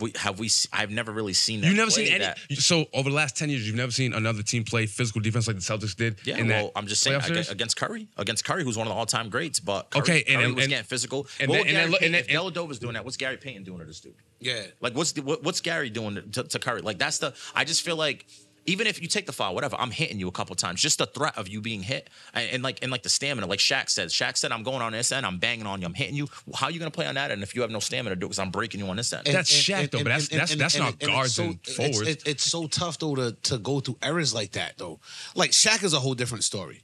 We, 0.00 0.12
have 0.16 0.38
we? 0.38 0.50
I've 0.72 0.90
never 0.90 1.12
really 1.12 1.32
seen 1.32 1.60
that. 1.60 1.66
You've 1.68 1.76
never 1.76 1.90
play 1.90 2.04
seen 2.06 2.14
any. 2.14 2.24
that. 2.24 2.38
So 2.52 2.86
over 2.92 3.08
the 3.10 3.14
last 3.16 3.36
ten 3.36 3.48
years, 3.50 3.66
you've 3.66 3.76
never 3.76 3.92
seen 3.92 4.12
another 4.12 4.42
team 4.42 4.64
play 4.64 4.86
physical 4.86 5.20
defense 5.20 5.46
like 5.46 5.56
the 5.56 5.62
Celtics 5.62 5.96
did. 5.96 6.16
Yeah, 6.24 6.36
in 6.38 6.48
well, 6.48 6.64
that 6.66 6.72
I'm 6.76 6.86
just 6.86 7.02
saying 7.02 7.20
playoff 7.20 7.26
series? 7.26 7.50
against 7.50 7.76
Curry, 7.76 8.08
against 8.16 8.44
Curry, 8.44 8.64
who's 8.64 8.76
one 8.76 8.86
of 8.86 8.92
the 8.92 8.96
all-time 8.98 9.28
greats. 9.28 9.60
But 9.60 9.90
Curry, 9.90 10.02
Okay, 10.02 10.18
and- 10.18 10.26
Curry 10.26 10.44
and- 10.44 10.54
was 10.56 10.64
and- 10.64 10.70
getting 10.70 10.84
physical. 10.86 11.26
and 11.40 11.48
what 11.48 11.54
then- 11.54 11.58
would 11.60 11.66
and 11.68 11.76
then 11.76 11.82
Gary 11.82 11.90
look- 11.90 12.02
and 12.02 12.12
Payton, 12.14 12.26
then- 12.34 12.46
if 12.46 12.54
Dellavedova's 12.54 12.78
doing 12.78 12.94
that, 12.94 13.04
what's 13.04 13.16
Gary 13.16 13.36
Payton 13.36 13.64
doing 13.64 13.78
to 13.80 13.84
this 13.84 14.00
dude? 14.00 14.14
Yeah. 14.40 14.62
Like, 14.80 14.94
what's 14.94 15.12
the, 15.12 15.22
what, 15.22 15.42
what's 15.42 15.60
Gary 15.60 15.88
doing 15.90 16.16
to, 16.32 16.42
to 16.44 16.58
Curry? 16.58 16.82
Like, 16.82 16.98
that's 16.98 17.18
the. 17.18 17.34
I 17.54 17.64
just 17.64 17.82
feel 17.82 17.96
like 17.96 18.26
even 18.66 18.86
if 18.86 19.00
you 19.00 19.08
take 19.08 19.26
the 19.26 19.32
foul, 19.32 19.54
whatever, 19.54 19.76
I'm 19.78 19.90
hitting 19.90 20.18
you 20.18 20.28
a 20.28 20.32
couple 20.32 20.54
times. 20.56 20.80
Just 20.80 20.98
the 20.98 21.06
threat 21.06 21.36
of 21.38 21.48
you 21.48 21.60
being 21.60 21.82
hit, 21.82 22.10
and, 22.34 22.48
and 22.50 22.62
like 22.62 22.80
and 22.82 22.90
like 22.92 23.02
the 23.02 23.08
stamina, 23.08 23.46
like 23.46 23.58
Shaq 23.58 23.88
says. 23.90 24.12
Shaq 24.12 24.36
said, 24.36 24.52
"I'm 24.52 24.62
going 24.62 24.82
on 24.82 24.92
this 24.92 25.12
end, 25.12 25.24
I'm 25.26 25.38
banging 25.38 25.66
on 25.66 25.80
you, 25.80 25.86
I'm 25.86 25.94
hitting 25.94 26.14
you. 26.16 26.28
How 26.54 26.66
are 26.66 26.70
you 26.70 26.78
gonna 26.78 26.90
play 26.90 27.06
on 27.06 27.14
that 27.16 27.30
end 27.30 27.42
if 27.42 27.54
you 27.54 27.62
have 27.62 27.70
no 27.70 27.78
stamina 27.80 28.14
to 28.14 28.18
do? 28.20 28.26
it? 28.26 28.28
Because 28.28 28.38
I'm 28.38 28.50
breaking 28.50 28.80
you 28.80 28.86
on 28.88 28.96
this 28.96 29.12
end." 29.12 29.26
That's 29.26 29.50
Shaq, 29.52 29.90
though, 29.90 29.98
but 29.98 30.04
that's- 30.04 30.28
that's- 30.28 30.54
that's 30.54 30.76
not 30.78 30.94
it's 31.00 31.06
guards 31.06 31.34
so, 31.34 31.44
and 31.44 31.54
it's- 31.54 31.76
forwards. 31.76 32.00
It's, 32.08 32.24
it's 32.24 32.42
so 32.44 32.66
tough 32.66 32.98
though 32.98 33.14
to 33.14 33.32
to 33.44 33.58
go 33.58 33.80
through 33.80 33.98
errors 34.02 34.34
like 34.34 34.52
that 34.52 34.78
though. 34.78 35.00
Like 35.34 35.50
Shaq 35.52 35.82
is 35.84 35.92
a 35.92 36.00
whole 36.00 36.14
different 36.14 36.44
story. 36.44 36.82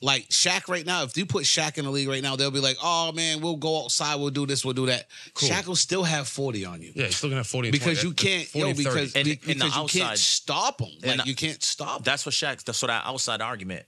Like 0.00 0.28
Shaq 0.28 0.68
right 0.68 0.86
now, 0.86 1.02
if 1.02 1.16
you 1.16 1.26
put 1.26 1.44
Shaq 1.44 1.76
in 1.76 1.84
the 1.84 1.90
league 1.90 2.08
right 2.08 2.22
now, 2.22 2.36
they'll 2.36 2.52
be 2.52 2.60
like, 2.60 2.76
"Oh 2.82 3.10
man, 3.12 3.40
we'll 3.40 3.56
go 3.56 3.82
outside, 3.84 4.14
we'll 4.16 4.30
do 4.30 4.46
this, 4.46 4.64
we'll 4.64 4.74
do 4.74 4.86
that." 4.86 5.08
Shaq 5.34 5.66
will 5.66 5.74
still 5.76 6.04
have 6.04 6.28
forty 6.28 6.64
on 6.64 6.80
you 6.80 6.92
yeah, 6.94 7.06
he's 7.06 7.16
still 7.16 7.30
gonna 7.30 7.40
have 7.40 7.46
forty 7.48 7.70
because 7.72 8.00
20, 8.00 8.08
you 8.08 8.14
can't, 8.14 8.46
40 8.48 8.68
yo, 8.68 8.74
because 8.74 9.16
And- 9.16 9.24
be- 9.24 9.30
and 9.30 9.40
the 9.40 9.64
because 9.64 9.74
you 9.76 9.82
outside- 9.82 9.98
can't 10.00 10.18
stop 10.18 10.80
him. 10.80 10.90
Like 11.02 11.22
the- 11.22 11.28
you 11.28 11.34
can't 11.34 11.62
stop. 11.62 12.04
That's 12.04 12.24
what 12.24 12.34
Shaq. 12.34 12.62
That's 12.64 12.80
what 12.80 12.88
that 12.88 13.04
outside 13.06 13.40
argument. 13.40 13.86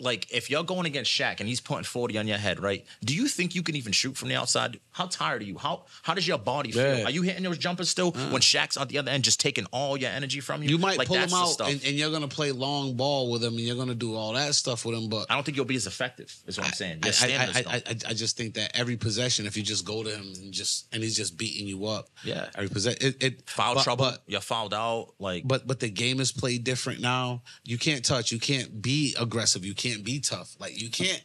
Like 0.00 0.30
if 0.30 0.50
you're 0.50 0.64
going 0.64 0.86
against 0.86 1.10
Shaq 1.10 1.40
and 1.40 1.48
he's 1.48 1.60
putting 1.60 1.84
40 1.84 2.18
on 2.18 2.26
your 2.26 2.38
head, 2.38 2.60
right? 2.60 2.84
Do 3.04 3.14
you 3.14 3.28
think 3.28 3.54
you 3.54 3.62
can 3.62 3.76
even 3.76 3.92
shoot 3.92 4.16
from 4.16 4.28
the 4.28 4.36
outside? 4.36 4.78
How 4.92 5.06
tired 5.06 5.42
are 5.42 5.44
you? 5.44 5.58
How 5.58 5.84
how 6.02 6.14
does 6.14 6.26
your 6.26 6.38
body 6.38 6.72
feel? 6.72 6.98
Yeah. 6.98 7.04
Are 7.04 7.10
you 7.10 7.22
hitting 7.22 7.42
those 7.42 7.58
jumpers 7.58 7.88
still 7.90 8.08
uh-uh. 8.08 8.30
when 8.30 8.42
Shaq's 8.42 8.76
on 8.76 8.88
the 8.88 8.98
other 8.98 9.10
end 9.10 9.24
just 9.24 9.40
taking 9.40 9.66
all 9.66 9.96
your 9.96 10.10
energy 10.10 10.40
from 10.40 10.62
you? 10.62 10.70
You 10.70 10.78
might 10.78 10.98
like, 10.98 11.08
pull 11.08 11.16
him 11.16 11.32
out 11.32 11.48
stuff. 11.48 11.68
and, 11.70 11.82
and 11.84 11.96
you're 11.96 12.10
gonna 12.10 12.28
play 12.28 12.52
long 12.52 12.96
ball 12.96 13.30
with 13.30 13.42
him 13.42 13.54
and 13.54 13.60
you're 13.60 13.76
gonna 13.76 13.94
do 13.94 14.14
all 14.14 14.32
that 14.34 14.54
stuff 14.54 14.84
with 14.84 14.94
him, 14.96 15.08
but 15.08 15.26
I 15.30 15.34
don't 15.34 15.44
think 15.44 15.56
you'll 15.56 15.66
be 15.66 15.76
as 15.76 15.86
effective. 15.86 16.34
Is 16.46 16.58
what 16.58 16.66
I'm 16.66 16.72
saying. 16.72 17.00
I, 17.02 17.08
I. 17.08 17.62
I, 17.68 17.76
I, 17.76 17.96
I 18.10 18.14
just 18.14 18.36
think 18.36 18.54
that 18.54 18.76
every 18.76 18.96
possession, 18.96 19.46
if 19.46 19.56
you 19.56 19.62
just 19.62 19.84
go 19.84 20.02
to 20.02 20.10
him 20.10 20.32
and 20.36 20.52
just 20.52 20.86
and 20.92 21.02
he's 21.02 21.16
just 21.16 21.36
beating 21.36 21.66
you 21.66 21.86
up, 21.86 22.08
Yeah. 22.24 22.48
every 22.54 22.68
possession, 22.68 22.98
it, 23.00 23.22
it 23.22 23.50
foul 23.50 23.74
but, 23.74 23.84
trouble. 23.84 24.04
But, 24.06 24.22
you're 24.26 24.40
fouled 24.40 24.74
out. 24.74 25.14
Like 25.18 25.46
but 25.46 25.66
but 25.66 25.80
the 25.80 25.90
game 25.90 26.20
is 26.20 26.32
played 26.32 26.64
different 26.64 27.00
now. 27.00 27.42
You 27.64 27.78
can't 27.78 28.04
touch. 28.04 28.32
You 28.32 28.38
can't 28.38 28.80
be 28.80 29.14
aggressive. 29.18 29.64
You 29.64 29.74
can't 29.74 29.87
be 29.96 30.20
tough. 30.20 30.54
Like 30.58 30.80
you 30.80 30.90
can't. 30.90 31.22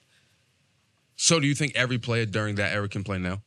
So 1.15 1.39
do 1.39 1.47
you 1.47 1.55
think 1.55 1.75
every 1.75 1.97
player 1.99 2.25
during 2.25 2.55
that 2.55 2.73
era 2.73 2.87
can 2.89 3.03
play 3.03 3.17
now? 3.19 3.41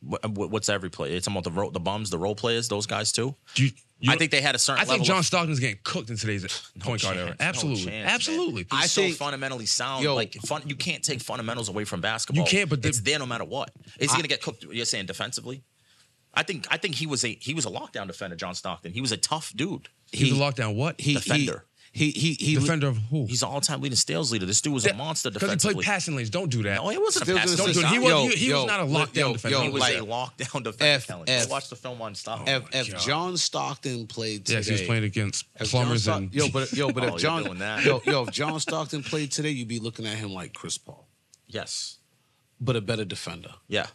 what, 0.00 0.50
what's 0.50 0.68
every 0.68 0.90
play? 0.90 1.14
It's 1.14 1.26
about 1.26 1.44
the 1.44 1.50
ro- 1.50 1.70
the 1.70 1.80
bums, 1.80 2.10
the 2.10 2.18
role 2.18 2.34
players, 2.36 2.68
those 2.68 2.86
guys 2.86 3.10
too. 3.12 3.34
Do 3.54 3.64
you, 3.64 3.70
you- 3.98 4.12
I 4.12 4.16
think 4.16 4.30
they 4.30 4.40
had 4.40 4.54
a 4.54 4.58
certain. 4.58 4.80
I 4.80 4.84
think 4.84 4.92
level 5.00 5.06
John 5.06 5.18
of, 5.20 5.26
Stockton's 5.26 5.58
getting 5.58 5.78
cooked 5.82 6.10
in 6.10 6.16
today's 6.16 6.44
point 6.80 7.02
guard 7.02 7.16
era. 7.16 7.26
chance, 7.28 7.40
no 7.40 7.46
Absolutely, 7.46 7.84
chance, 7.84 7.90
man. 8.04 8.06
absolutely. 8.06 8.62
He's 8.70 8.80
I 8.82 8.86
so 8.86 9.02
think- 9.02 9.16
fundamentally 9.16 9.66
sound. 9.66 10.04
Yo. 10.04 10.14
like 10.14 10.34
fun, 10.34 10.62
you 10.66 10.76
can't 10.76 11.02
take 11.02 11.20
fundamentals 11.20 11.68
away 11.68 11.84
from 11.84 12.00
basketball. 12.00 12.44
You 12.44 12.50
can't, 12.50 12.68
but 12.70 12.82
the- 12.82 12.88
it's 12.88 13.00
there 13.00 13.18
no 13.18 13.26
matter 13.26 13.44
what. 13.44 13.70
Is 13.98 14.12
he 14.12 14.16
gonna 14.18 14.28
get 14.28 14.42
cooked? 14.42 14.64
You're 14.70 14.84
saying 14.84 15.06
defensively? 15.06 15.62
I 16.34 16.42
think 16.42 16.66
I 16.70 16.76
think 16.76 16.94
he 16.94 17.06
was 17.06 17.24
a 17.24 17.36
he 17.40 17.54
was 17.54 17.64
a 17.64 17.70
lockdown 17.70 18.06
defender, 18.06 18.36
John 18.36 18.54
Stockton. 18.54 18.92
He 18.92 19.00
was 19.00 19.10
a 19.12 19.16
tough 19.16 19.52
dude. 19.56 19.88
He's 20.12 20.28
he- 20.28 20.32
was 20.32 20.38
a 20.40 20.44
lockdown. 20.44 20.76
What? 20.76 21.00
He 21.00 21.14
Defender. 21.14 21.64
He 21.64 21.75
he 21.96 22.10
he. 22.10 22.34
he 22.34 22.54
defender 22.54 22.88
of 22.88 22.98
who? 23.10 23.26
He's 23.26 23.42
an 23.42 23.48
all-time 23.48 23.80
leading 23.80 23.96
steals 23.96 24.30
leader. 24.30 24.44
This 24.46 24.60
dude 24.60 24.74
was 24.74 24.84
a 24.86 24.92
monster 24.94 25.30
defensively. 25.30 25.56
Because 25.56 25.62
he 25.62 25.74
played 25.74 25.84
passing 25.84 26.16
lanes. 26.16 26.30
Don't 26.30 26.50
do 26.50 26.62
that. 26.64 26.76
no, 26.76 26.88
he 26.90 26.98
wasn't 26.98 27.24
Still 27.24 27.36
a 27.36 27.40
pass. 27.40 27.46
gonna 27.54 27.56
Don't 27.56 27.66
do 27.74 27.80
say 27.80 27.86
it. 27.86 27.88
He 27.88 27.94
Yo, 27.96 28.24
was, 28.24 28.34
he, 28.34 28.38
he 28.40 28.48
yo, 28.50 28.56
was 28.58 28.66
not 28.66 28.80
a 28.80 28.86
yo, 28.86 28.98
lockdown 28.98 29.32
defender. 29.32 29.60
he 29.62 29.68
was 29.70 29.80
like- 29.80 29.96
a 29.96 30.00
lockdown 30.00 30.62
defender. 30.62 31.24
F- 31.28 31.44
F- 31.44 31.50
watch 31.50 31.68
the 31.70 31.76
film 31.76 32.02
on 32.02 32.14
Stop. 32.14 32.46
if 32.48 32.62
if 32.74 32.90
God. 32.92 33.00
John 33.00 33.36
Stockton 33.36 34.06
played 34.06 34.44
today, 34.44 34.58
yes, 34.58 34.66
he 34.66 34.72
was 34.72 34.82
playing 34.82 35.04
against 35.04 35.46
if 35.58 35.70
plumbers 35.70 36.04
John 36.04 36.24
and 36.24 36.34
yo, 36.34 36.48
but 36.50 36.72
yo, 36.72 36.90
but 36.92 37.02
Oh, 37.04 37.06
if 37.06 37.10
you're 37.12 37.18
John 37.18 37.58
yo 37.84 38.02
yo 38.04 38.22
if 38.24 38.30
John 38.30 38.60
Stockton 38.60 39.02
played 39.02 39.32
today, 39.32 39.50
you'd 39.50 39.66
be 39.68 39.78
looking 39.78 40.06
at 40.06 40.16
him 40.18 40.32
like 40.32 40.52
Chris 40.52 40.76
Paul, 40.78 41.08
yes. 41.46 41.96
but 42.60 42.76
a 42.76 42.80
better 42.80 43.04
defender. 43.04 43.54
Yeah. 43.68 43.86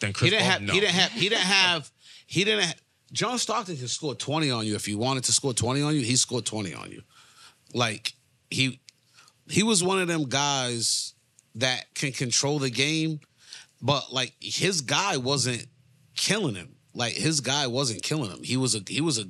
then 0.00 0.12
Chris 0.12 0.30
he 0.30 0.30
didn't 0.30 0.42
Paul, 0.44 0.50
have. 0.52 0.62
no. 0.62 0.72
He 0.72 0.80
didn't 0.80 0.94
have. 0.94 1.12
He 1.12 1.28
didn't 1.28 1.40
have. 1.44 1.90
He 2.26 2.44
didn't. 2.44 2.64
Have, 2.64 2.74
John 3.12 3.38
Stockton 3.38 3.76
can 3.76 3.88
score 3.88 4.14
twenty 4.14 4.50
on 4.50 4.66
you 4.66 4.74
if 4.74 4.84
he 4.86 4.94
wanted 4.94 5.24
to 5.24 5.32
score 5.32 5.54
twenty 5.54 5.82
on 5.82 5.94
you. 5.94 6.02
He 6.02 6.16
scored 6.16 6.44
twenty 6.46 6.74
on 6.74 6.90
you. 6.90 7.02
Like 7.74 8.12
he, 8.50 8.80
he 9.48 9.62
was 9.62 9.82
one 9.82 10.00
of 10.00 10.08
them 10.08 10.24
guys 10.28 11.14
that 11.54 11.92
can 11.94 12.12
control 12.12 12.58
the 12.58 12.70
game, 12.70 13.20
but 13.82 14.12
like 14.12 14.34
his 14.40 14.80
guy 14.82 15.16
wasn't 15.16 15.66
killing 16.16 16.54
him. 16.54 16.74
Like 16.94 17.12
his 17.14 17.40
guy 17.40 17.66
wasn't 17.66 18.02
killing 18.02 18.30
him. 18.30 18.42
He 18.42 18.56
was 18.56 18.74
a 18.74 18.80
he 18.88 19.00
was 19.00 19.18
a 19.18 19.24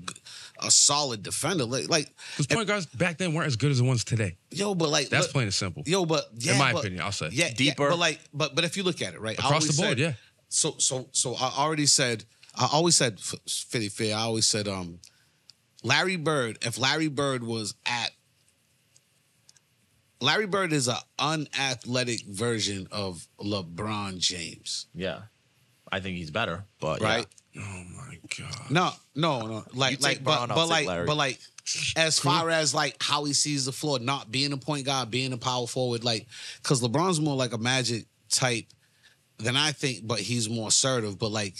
a 0.60 0.70
solid 0.70 1.22
defender. 1.22 1.64
Like 1.64 1.88
like 1.88 2.08
Because 2.36 2.46
point 2.48 2.66
guards 2.68 2.86
back 2.86 3.18
then 3.18 3.32
weren't 3.34 3.46
as 3.46 3.56
good 3.56 3.70
as 3.70 3.78
the 3.78 3.84
ones 3.84 4.04
today. 4.04 4.36
yo, 4.50 4.74
but 4.74 4.88
like 4.88 5.08
That's 5.08 5.26
look- 5.26 5.32
plain 5.32 5.44
and 5.44 5.54
simple. 5.54 5.82
Yo, 5.86 6.04
but 6.04 6.24
yeah, 6.36 6.58
my 6.58 6.72
but- 6.72 6.80
opinion, 6.80 7.02
I'll 7.02 7.12
say. 7.12 7.28
yeah, 7.32 7.50
Deeper. 7.54 7.84
Yeah, 7.84 7.88
but 7.90 7.98
like, 7.98 8.20
but 8.32 8.54
but 8.54 8.64
if 8.64 8.76
you 8.76 8.82
look 8.82 9.02
at 9.02 9.14
it, 9.14 9.20
right, 9.20 9.38
Across 9.38 9.66
the 9.68 9.80
board, 9.82 9.90
said- 9.90 9.98
yeah. 9.98 10.12
So 10.48 10.74
so 10.78 11.08
so 11.12 11.34
I 11.34 11.52
already 11.58 11.86
said, 11.86 12.24
I 12.58 12.68
always 12.72 12.96
said, 12.96 13.14
f- 13.18 13.34
Philly 13.48 13.88
fair. 13.88 14.16
I 14.16 14.20
always 14.20 14.46
said, 14.46 14.66
um, 14.68 14.98
Larry 15.82 16.16
Bird. 16.16 16.58
If 16.62 16.78
Larry 16.78 17.08
Bird 17.08 17.44
was 17.44 17.74
at, 17.86 18.10
Larry 20.20 20.46
Bird 20.46 20.72
is 20.72 20.88
an 20.88 20.96
unathletic 21.18 22.26
version 22.26 22.88
of 22.90 23.26
LeBron 23.38 24.18
James, 24.18 24.86
Yeah. 24.94 25.20
I 25.90 26.00
think 26.00 26.18
he's 26.18 26.30
better, 26.30 26.64
but 26.80 27.00
right? 27.00 27.24
yeah. 27.54 27.62
Oh 27.64 27.84
my 27.96 28.18
god. 28.38 28.70
No, 28.70 28.90
no, 29.14 29.46
no. 29.46 29.64
Like, 29.72 30.02
like, 30.02 30.22
Braun, 30.22 30.48
but, 30.48 30.54
but 30.54 30.68
like, 30.68 30.86
Larry. 30.86 31.06
but 31.06 31.16
like, 31.16 31.38
as 31.96 32.18
far 32.18 32.50
as 32.50 32.74
like 32.74 32.96
how 33.00 33.24
he 33.24 33.32
sees 33.32 33.64
the 33.64 33.72
floor, 33.72 33.98
not 33.98 34.30
being 34.30 34.52
a 34.52 34.58
point 34.58 34.84
guard, 34.84 35.10
being 35.10 35.32
a 35.32 35.38
power 35.38 35.66
forward, 35.66 36.04
like, 36.04 36.26
because 36.62 36.82
LeBron's 36.82 37.20
more 37.22 37.36
like 37.36 37.54
a 37.54 37.58
Magic 37.58 38.04
type 38.28 38.66
than 39.38 39.56
I 39.56 39.72
think, 39.72 40.06
but 40.06 40.20
he's 40.20 40.50
more 40.50 40.68
assertive. 40.68 41.18
But 41.18 41.30
like, 41.30 41.54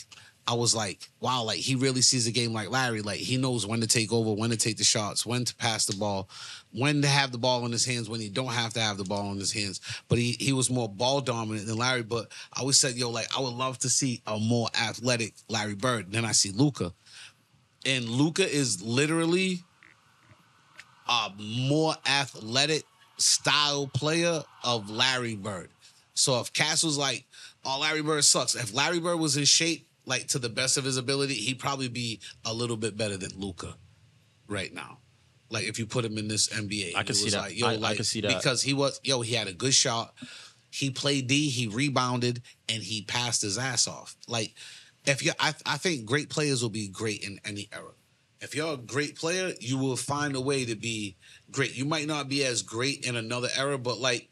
I 0.49 0.55
was 0.55 0.73
like, 0.73 1.07
wow, 1.19 1.43
like 1.43 1.59
he 1.59 1.75
really 1.75 2.01
sees 2.01 2.25
the 2.25 2.31
game 2.31 2.53
like 2.53 2.71
Larry. 2.71 3.03
Like 3.03 3.19
he 3.19 3.37
knows 3.37 3.67
when 3.67 3.81
to 3.81 3.87
take 3.87 4.11
over, 4.11 4.33
when 4.33 4.49
to 4.49 4.57
take 4.57 4.77
the 4.77 4.83
shots, 4.83 5.23
when 5.23 5.45
to 5.45 5.55
pass 5.55 5.85
the 5.85 5.95
ball, 5.95 6.27
when 6.71 7.03
to 7.03 7.07
have 7.07 7.31
the 7.31 7.37
ball 7.37 7.67
in 7.67 7.71
his 7.71 7.85
hands, 7.85 8.09
when 8.09 8.19
he 8.19 8.29
don't 8.29 8.47
have 8.47 8.73
to 8.73 8.79
have 8.79 8.97
the 8.97 9.03
ball 9.03 9.31
in 9.31 9.37
his 9.37 9.53
hands. 9.53 9.79
But 10.07 10.17
he 10.17 10.31
he 10.39 10.51
was 10.51 10.71
more 10.71 10.89
ball 10.89 11.21
dominant 11.21 11.67
than 11.67 11.77
Larry. 11.77 12.01
But 12.01 12.31
I 12.51 12.61
always 12.61 12.79
said, 12.79 12.95
yo, 12.95 13.11
like 13.11 13.27
I 13.37 13.41
would 13.41 13.53
love 13.53 13.77
to 13.79 13.89
see 13.89 14.23
a 14.25 14.39
more 14.39 14.69
athletic 14.73 15.35
Larry 15.49 15.75
Bird. 15.75 16.11
Then 16.11 16.25
I 16.25 16.31
see 16.31 16.49
Luka, 16.49 16.93
and 17.85 18.09
Luka 18.09 18.49
is 18.51 18.81
literally 18.81 19.59
a 21.07 21.31
more 21.37 21.93
athletic 22.07 22.85
style 23.17 23.85
player 23.85 24.41
of 24.63 24.89
Larry 24.89 25.35
Bird. 25.35 25.69
So 26.15 26.39
if 26.39 26.51
Castle's 26.53 26.97
like, 26.97 27.25
"Oh, 27.63 27.81
Larry 27.81 28.01
Bird 28.01 28.25
sucks," 28.25 28.55
if 28.55 28.73
Larry 28.73 28.99
Bird 28.99 29.17
was 29.17 29.37
in 29.37 29.45
shape, 29.45 29.85
like 30.09 30.27
to 30.29 30.39
the 30.39 30.49
best 30.49 30.75
of 30.77 30.83
his 30.83 30.97
ability, 30.97 31.35
he'd 31.35 31.59
probably 31.59 31.87
be 31.87 32.19
a 32.43 32.53
little 32.53 32.77
bit 32.77 32.97
better 32.97 33.15
than 33.17 33.31
Luka 33.35 33.75
right 34.47 34.73
now. 34.73 34.97
Like 35.49 35.65
if 35.65 35.79
you 35.79 35.85
put 35.85 36.03
him 36.05 36.17
in 36.17 36.27
this 36.27 36.47
NBA, 36.49 36.95
I 36.95 37.03
can 37.03 37.15
see 37.15 37.29
that. 37.31 37.41
Like, 37.41 37.57
yo, 37.57 37.67
I- 37.67 37.91
I 37.91 37.95
can 37.95 38.03
see 38.05 38.21
that. 38.21 38.37
because 38.37 38.61
he 38.61 38.73
was 38.73 38.99
yo, 39.03 39.21
he 39.21 39.33
had 39.35 39.47
a 39.47 39.53
good 39.53 39.73
shot. 39.73 40.13
He 40.71 40.91
played 40.91 41.27
D, 41.27 41.49
he 41.49 41.67
rebounded, 41.67 42.41
and 42.67 42.83
he 42.83 43.01
passed 43.01 43.41
his 43.41 43.57
ass 43.57 43.87
off. 43.87 44.15
Like 44.27 44.53
if 45.05 45.23
you, 45.25 45.31
I, 45.39 45.53
I 45.65 45.77
think 45.77 46.05
great 46.05 46.29
players 46.29 46.61
will 46.61 46.69
be 46.69 46.87
great 46.87 47.23
in 47.23 47.39
any 47.45 47.69
era. 47.73 47.91
If 48.41 48.55
you're 48.55 48.73
a 48.73 48.77
great 48.77 49.15
player, 49.17 49.53
you 49.59 49.77
will 49.77 49.95
find 49.97 50.35
a 50.35 50.41
way 50.41 50.65
to 50.65 50.75
be 50.75 51.17
great. 51.51 51.75
You 51.75 51.85
might 51.85 52.07
not 52.07 52.29
be 52.29 52.45
as 52.45 52.61
great 52.61 53.05
in 53.05 53.15
another 53.15 53.49
era, 53.57 53.77
but 53.77 53.99
like 53.99 54.29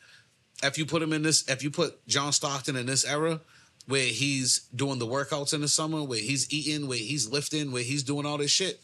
if 0.63 0.77
you 0.77 0.85
put 0.85 1.01
him 1.01 1.13
in 1.13 1.23
this, 1.23 1.47
if 1.49 1.63
you 1.63 1.71
put 1.71 2.05
John 2.07 2.31
Stockton 2.31 2.75
in 2.75 2.85
this 2.85 3.03
era, 3.05 3.41
where 3.87 4.05
he's 4.05 4.67
doing 4.75 4.99
the 4.99 5.07
workouts 5.07 5.53
in 5.53 5.61
the 5.61 5.67
summer, 5.67 6.03
where 6.03 6.19
he's 6.19 6.51
eating, 6.53 6.87
where 6.87 6.97
he's 6.97 7.29
lifting, 7.29 7.71
where 7.71 7.83
he's 7.83 8.03
doing 8.03 8.25
all 8.25 8.37
this 8.37 8.51
shit, 8.51 8.81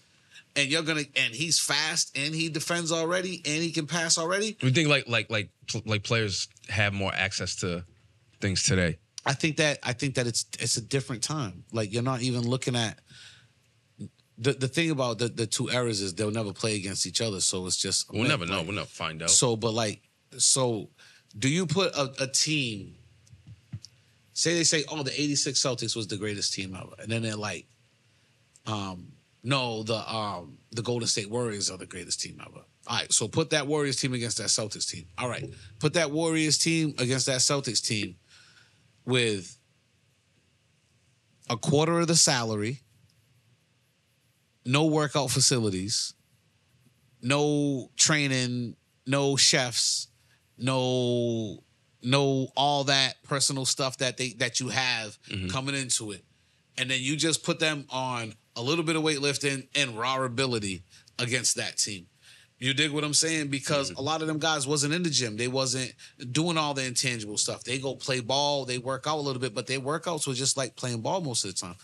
and 0.56 0.70
you're 0.70 0.82
gonna, 0.84 1.04
and 1.16 1.34
he's 1.34 1.60
fast, 1.60 2.18
and 2.18 2.34
he 2.34 2.50
defends 2.50 2.92
already, 2.92 3.42
and 3.46 3.62
he 3.62 3.72
can 3.72 3.86
pass 3.88 4.18
already. 4.18 4.58
We 4.64 4.72
think 4.72 4.88
like 4.88 5.08
like 5.08 5.30
like 5.30 5.50
like 5.86 6.04
players 6.04 6.48
have 6.70 6.94
more 6.94 7.14
access 7.14 7.56
to 7.58 7.84
things 8.40 8.64
today. 8.64 8.98
I 9.26 9.34
think 9.34 9.58
that 9.58 9.80
I 9.84 9.94
think 9.94 10.16
that 10.16 10.28
it's 10.28 10.46
it's 10.60 10.78
a 10.78 10.82
different 10.82 11.24
time. 11.24 11.64
Like 11.72 11.94
you're 11.94 12.04
not 12.04 12.22
even 12.22 12.42
looking 12.42 12.76
at 12.76 13.00
the 14.38 14.54
the 14.54 14.68
thing 14.68 14.92
about 14.92 15.20
the 15.20 15.28
the 15.28 15.48
two 15.48 15.70
eras 15.70 16.02
is 16.02 16.14
they'll 16.14 16.32
never 16.32 16.54
play 16.54 16.76
against 16.76 17.06
each 17.06 17.22
other. 17.22 17.40
So 17.40 17.66
it's 17.66 17.78
just 17.78 18.12
We'll 18.12 18.28
never 18.28 18.46
know. 18.46 18.64
We'll 18.64 18.74
never 18.74 18.88
find 18.88 19.22
out. 19.22 19.30
So, 19.30 19.56
but 19.56 19.74
like, 19.74 20.02
so 20.38 20.90
do 21.38 21.50
you 21.50 21.66
put 21.66 21.94
a, 21.96 22.14
a 22.22 22.28
team? 22.28 22.96
Say 24.34 24.56
they 24.56 24.64
say, 24.64 24.84
oh, 24.90 25.04
the 25.04 25.12
'86 25.12 25.60
Celtics 25.60 25.96
was 25.96 26.08
the 26.08 26.18
greatest 26.18 26.54
team 26.54 26.76
ever, 26.76 26.96
and 27.00 27.12
then 27.12 27.22
they're 27.22 27.36
like, 27.36 27.68
um, 28.66 29.14
no, 29.44 29.84
the 29.84 29.98
um 30.14 30.58
the 30.72 30.82
Golden 30.82 31.08
State 31.08 31.30
Warriors 31.30 31.70
are 31.70 31.78
the 31.78 31.86
greatest 31.86 32.22
team 32.22 32.42
ever. 32.42 32.62
All 32.88 32.98
right, 32.98 33.12
so 33.12 33.28
put 33.28 33.52
that 33.52 33.68
Warriors 33.68 33.98
team 33.98 34.14
against 34.14 34.38
that 34.38 34.48
Celtics 34.48 34.90
team. 34.90 35.06
All 35.18 35.30
right, 35.30 35.46
put 35.80 35.94
that 35.94 36.12
Warriors 36.12 36.58
team 36.58 36.96
against 36.98 37.28
that 37.28 37.40
Celtics 37.40 37.86
team 37.86 38.16
with 39.06 39.58
a 41.50 41.58
quarter 41.58 42.00
of 42.00 42.08
the 42.08 42.16
salary, 42.16 42.82
no 44.66 44.86
workout 44.86 45.30
facilities, 45.30 46.14
no 47.22 47.92
training, 47.98 48.76
no 49.06 49.36
chefs, 49.36 50.08
no 50.58 51.63
no 52.04 52.50
all 52.56 52.86
that 52.86 53.22
personal 53.24 53.66
stuff 53.66 53.98
that 53.98 54.18
they 54.18 54.34
that 54.34 54.60
you 54.60 54.70
have 54.70 55.18
mm-hmm. 55.30 55.48
coming 55.48 55.76
into 55.76 56.12
it. 56.12 56.24
And 56.78 56.90
then 56.90 57.00
you 57.02 57.16
just 57.16 57.44
put 57.44 57.60
them 57.60 57.86
on 57.90 58.34
a 58.56 58.62
little 58.62 58.84
bit 58.84 58.96
of 58.96 59.04
weightlifting 59.04 59.68
and 59.76 59.98
raw 59.98 60.24
ability 60.24 60.84
against 61.20 61.56
that 61.58 61.78
team. 61.78 62.08
You 62.60 62.74
dig 62.74 62.92
what 62.92 63.04
I'm 63.04 63.14
saying? 63.14 63.50
Because 63.50 63.90
mm-hmm. 63.90 64.00
a 64.00 64.02
lot 64.02 64.22
of 64.22 64.28
them 64.28 64.40
guys 64.40 64.66
wasn't 64.66 64.94
in 64.94 65.04
the 65.04 65.10
gym. 65.10 65.36
They 65.38 65.48
wasn't 65.48 65.94
doing 66.32 66.58
all 66.58 66.74
the 66.74 66.86
intangible 66.86 67.38
stuff. 67.38 67.64
They 67.64 67.78
go 67.78 67.96
play 67.96 68.22
ball, 68.22 68.66
they 68.66 68.78
work 68.78 69.06
out 69.06 69.18
a 69.18 69.22
little 69.22 69.42
bit, 69.42 69.54
but 69.54 69.68
their 69.68 69.80
workouts 69.80 70.28
were 70.28 70.34
just 70.34 70.56
like 70.56 70.76
playing 70.76 71.02
ball 71.02 71.22
most 71.22 71.44
of 71.44 71.54
the 71.54 71.60
time. 71.60 71.76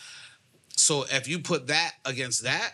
So 0.77 1.05
if 1.11 1.27
you 1.27 1.39
put 1.39 1.67
that 1.67 1.91
against 2.05 2.43
that, 2.43 2.73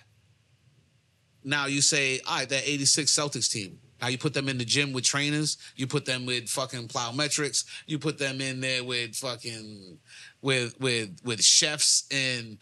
now 1.43 1.65
you 1.65 1.81
say, 1.81 2.19
all 2.27 2.37
right, 2.37 2.49
that 2.49 2.67
86 2.67 3.11
Celtics 3.11 3.51
team. 3.51 3.79
Now 4.05 4.11
you 4.11 4.19
put 4.19 4.35
them 4.35 4.47
in 4.49 4.59
the 4.59 4.65
gym 4.65 4.93
with 4.93 5.03
trainers, 5.03 5.57
you 5.75 5.87
put 5.87 6.05
them 6.05 6.27
with 6.27 6.47
fucking 6.47 6.89
plyometrics, 6.89 7.65
you 7.87 7.97
put 7.97 8.19
them 8.19 8.39
in 8.39 8.61
there 8.61 8.83
with 8.83 9.15
fucking 9.15 9.97
with 10.43 10.79
with 10.79 11.19
with 11.23 11.41
chefs 11.43 12.05
and 12.11 12.59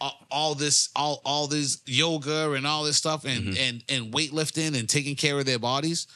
all, 0.00 0.26
all 0.30 0.54
this 0.54 0.88
all 0.96 1.20
all 1.26 1.46
this 1.46 1.82
yoga 1.84 2.52
and 2.52 2.66
all 2.66 2.84
this 2.84 2.96
stuff 2.96 3.26
and 3.26 3.48
mm-hmm. 3.48 3.62
and 3.62 3.84
and 3.90 4.14
weightlifting 4.14 4.78
and 4.78 4.88
taking 4.88 5.14
care 5.14 5.38
of 5.38 5.44
their 5.44 5.58
bodies. 5.58 6.06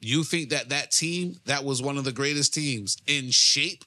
You 0.00 0.24
think 0.24 0.50
that 0.50 0.70
that 0.70 0.90
team 0.90 1.36
that 1.44 1.62
was 1.62 1.80
one 1.80 1.96
of 1.96 2.02
the 2.02 2.10
greatest 2.10 2.52
teams 2.52 2.96
in 3.06 3.30
shape 3.30 3.84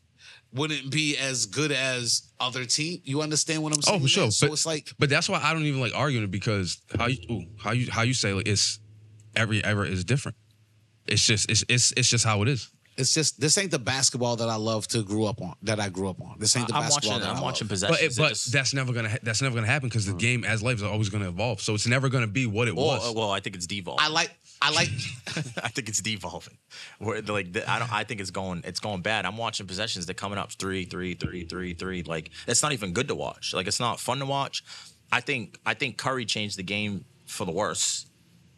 wouldn't 0.53 0.89
be 0.89 1.17
as 1.17 1.47
good 1.47 1.73
as 1.73 2.31
other 2.39 2.63
team? 2.63 3.01
You 3.03 3.21
understand 3.21 3.61
what 3.61 3.75
I'm 3.75 3.81
saying? 3.81 3.99
Oh, 3.99 4.01
for 4.01 4.07
sure. 4.07 4.31
So 4.31 4.47
but, 4.47 4.53
it's 4.53 4.65
like 4.65 4.93
but 4.97 5.09
that's 5.09 5.27
why 5.27 5.41
I 5.43 5.51
don't 5.51 5.63
even 5.63 5.81
like 5.81 5.93
arguing 5.93 6.23
it 6.23 6.31
because 6.31 6.77
how 6.97 7.07
you 7.07 7.17
ooh, 7.29 7.43
how 7.59 7.71
you 7.73 7.91
how 7.91 8.03
you 8.03 8.13
say 8.13 8.31
like 8.31 8.47
it's 8.47 8.79
every 9.35 9.63
era 9.63 9.87
is 9.87 10.03
different. 10.05 10.37
It's 11.07 11.25
just 11.25 11.49
it's 11.49 11.63
it's 11.67 11.91
it's 11.97 12.09
just 12.09 12.25
how 12.25 12.41
it 12.41 12.47
is. 12.47 12.69
It's 12.95 13.11
just 13.13 13.39
this 13.41 13.57
ain't 13.57 13.71
the 13.71 13.79
basketball 13.79 14.35
that 14.35 14.49
I 14.49 14.55
love 14.55 14.87
to 14.89 15.01
grew 15.01 15.25
up 15.25 15.41
on. 15.41 15.55
That 15.63 15.79
I 15.79 15.89
grew 15.89 16.09
up 16.09 16.21
on. 16.21 16.35
This 16.37 16.55
ain't 16.55 16.67
the 16.67 16.75
I'm 16.75 16.83
basketball 16.83 17.13
watching. 17.13 17.23
that 17.27 17.31
I'm 17.35 17.37
I 17.37 17.41
watching 17.41 17.65
love. 17.65 17.69
possessions. 17.71 17.97
But 17.97 18.03
it, 18.05 18.11
It 18.11 18.17
but 18.17 18.29
just- 18.29 18.51
that's 18.53 18.73
never 18.73 18.93
gonna 18.93 19.09
ha- 19.09 19.17
that's 19.23 19.41
never 19.41 19.55
gonna 19.55 19.65
happen 19.67 19.89
because 19.89 20.05
the 20.05 20.13
game 20.13 20.43
as 20.45 20.61
life 20.61 20.75
is 20.77 20.83
always 20.83 21.09
gonna 21.09 21.27
evolve. 21.29 21.59
So 21.59 21.73
it's 21.73 21.87
never 21.87 22.07
gonna 22.09 22.27
be 22.27 22.45
what 22.45 22.67
it 22.67 22.75
well, 22.75 22.85
was. 22.85 23.09
uh, 23.09 23.13
well, 23.13 23.31
I 23.31 23.39
think 23.39 23.55
it's 23.55 23.65
devolving. 23.67 24.05
I 24.05 24.09
like. 24.09 24.31
I 24.61 24.69
like. 24.69 24.89
I 25.63 25.69
think 25.69 25.89
it's 25.89 26.01
devolving. 26.01 26.55
Where 26.99 27.21
like 27.23 27.51
the, 27.51 27.67
I 27.69 27.79
don't. 27.79 27.91
I 27.91 28.03
think 28.03 28.21
it's 28.21 28.29
going. 28.31 28.61
It's 28.63 28.79
going 28.79 29.01
bad. 29.01 29.25
I'm 29.25 29.37
watching 29.37 29.65
possessions. 29.65 30.05
They're 30.05 30.13
coming 30.13 30.37
up 30.37 30.51
three, 30.51 30.85
three, 30.85 31.15
three, 31.15 31.45
three, 31.45 31.73
three. 31.73 32.03
Like 32.03 32.29
it's 32.47 32.61
not 32.61 32.73
even 32.73 32.93
good 32.93 33.07
to 33.07 33.15
watch. 33.15 33.53
Like 33.55 33.65
it's 33.65 33.79
not 33.79 33.99
fun 33.99 34.19
to 34.19 34.25
watch. 34.27 34.63
I 35.11 35.19
think. 35.19 35.57
I 35.65 35.73
think 35.73 35.97
Curry 35.97 36.25
changed 36.25 36.57
the 36.59 36.63
game 36.63 37.05
for 37.25 37.45
the 37.45 37.51
worse. 37.51 38.05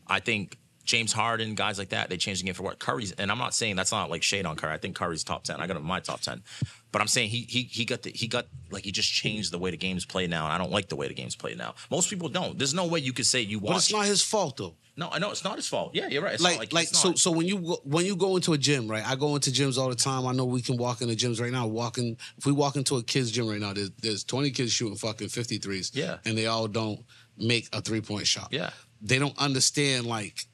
I 0.08 0.20
think 0.20 0.58
James 0.86 1.12
Harden, 1.12 1.56
guys 1.56 1.78
like 1.78 1.90
that, 1.90 2.10
they 2.10 2.18
changed 2.18 2.42
the 2.42 2.46
game 2.46 2.54
for 2.54 2.64
what 2.64 2.80
Curry's. 2.80 3.12
And 3.14 3.32
I'm 3.32 3.38
not 3.40 3.54
saying 3.54 3.76
that's 3.76 3.92
not 3.92 4.10
like 4.10 4.24
shade 4.24 4.46
on 4.46 4.56
Curry. 4.56 4.74
I 4.74 4.78
think 4.78 4.96
Curry's 4.96 5.24
top 5.24 5.44
ten. 5.44 5.60
I 5.60 5.68
got 5.68 5.76
him 5.76 5.82
in 5.84 5.88
my 5.88 6.00
top 6.00 6.22
ten. 6.22 6.44
But 6.92 7.02
I'm 7.02 7.08
saying 7.08 7.30
he 7.30 7.42
he 7.50 7.64
he 7.64 7.84
got 7.86 8.04
the 8.04 8.12
he 8.12 8.28
got 8.28 8.46
like 8.72 8.86
he 8.86 8.92
just 8.92 9.12
changed 9.12 9.52
the 9.52 9.58
way 9.60 9.72
the 9.72 9.78
game's 9.78 10.06
played 10.06 10.30
now. 10.30 10.46
And 10.46 10.54
I 10.54 10.58
don't 10.58 10.72
like 10.72 10.88
the 10.88 10.96
way 10.96 11.08
the 11.08 11.14
game's 11.14 11.36
played 11.36 11.58
now. 11.58 11.76
Most 11.92 12.10
people 12.10 12.30
don't. 12.30 12.58
There's 12.58 12.74
no 12.74 12.86
way 12.88 13.00
you 13.00 13.12
could 13.14 13.26
say 13.26 13.42
you 13.42 13.60
watch. 13.60 13.72
But 13.72 13.78
it's 13.78 13.92
not 13.94 14.06
his 14.06 14.22
fault 14.22 14.58
though. 14.58 14.76
no, 14.96 15.10
I 15.12 15.20
know 15.20 15.32
it's 15.32 15.44
not 15.44 15.58
his 15.58 15.68
fault. 15.68 15.92
Yeah, 15.94 16.08
you're 16.08 16.22
right. 16.24 16.36
It's 16.36 16.44
like 16.44 16.60
not 16.60 16.74
like, 16.74 16.88
it's 16.90 17.00
so 17.00 17.14
so 17.16 17.32
when 17.32 17.48
you 17.48 17.58
go, 17.60 17.82
when 17.84 18.06
you 18.06 18.16
go 18.16 18.36
into 18.38 18.54
a 18.54 18.58
gym 18.58 18.88
right 18.88 19.06
i 19.06 19.16
go 19.16 19.36
into 19.36 19.50
gyms 19.52 19.78
all 19.78 19.90
the 19.90 19.96
time 19.96 20.26
i 20.26 20.32
know 20.32 20.46
we 20.46 20.62
can 20.62 20.78
walk 20.78 21.02
into 21.02 21.16
gyms 21.16 21.42
right 21.42 21.52
now 21.52 21.68
walking 21.68 22.16
if 22.38 22.46
we 22.46 22.52
walk 22.54 22.76
into 22.78 22.96
a 22.96 23.04
kids 23.04 23.30
gym 23.32 23.48
right 23.50 23.60
now 23.60 23.74
there's, 23.74 23.92
there's 24.02 24.24
20 24.24 24.52
kids 24.52 24.72
shooting 24.72 24.96
fucking 24.96 25.28
53s 25.28 25.92
Yeah. 25.94 26.18
and 26.26 26.38
they 26.38 26.46
all 26.48 26.68
don't 26.70 27.04
make 27.38 27.68
a 27.74 27.82
three-point 27.82 28.26
shot 28.28 28.48
Yeah. 28.52 28.70
they 29.02 29.20
don't 29.20 29.38
understand 29.38 30.06
like 30.06 30.46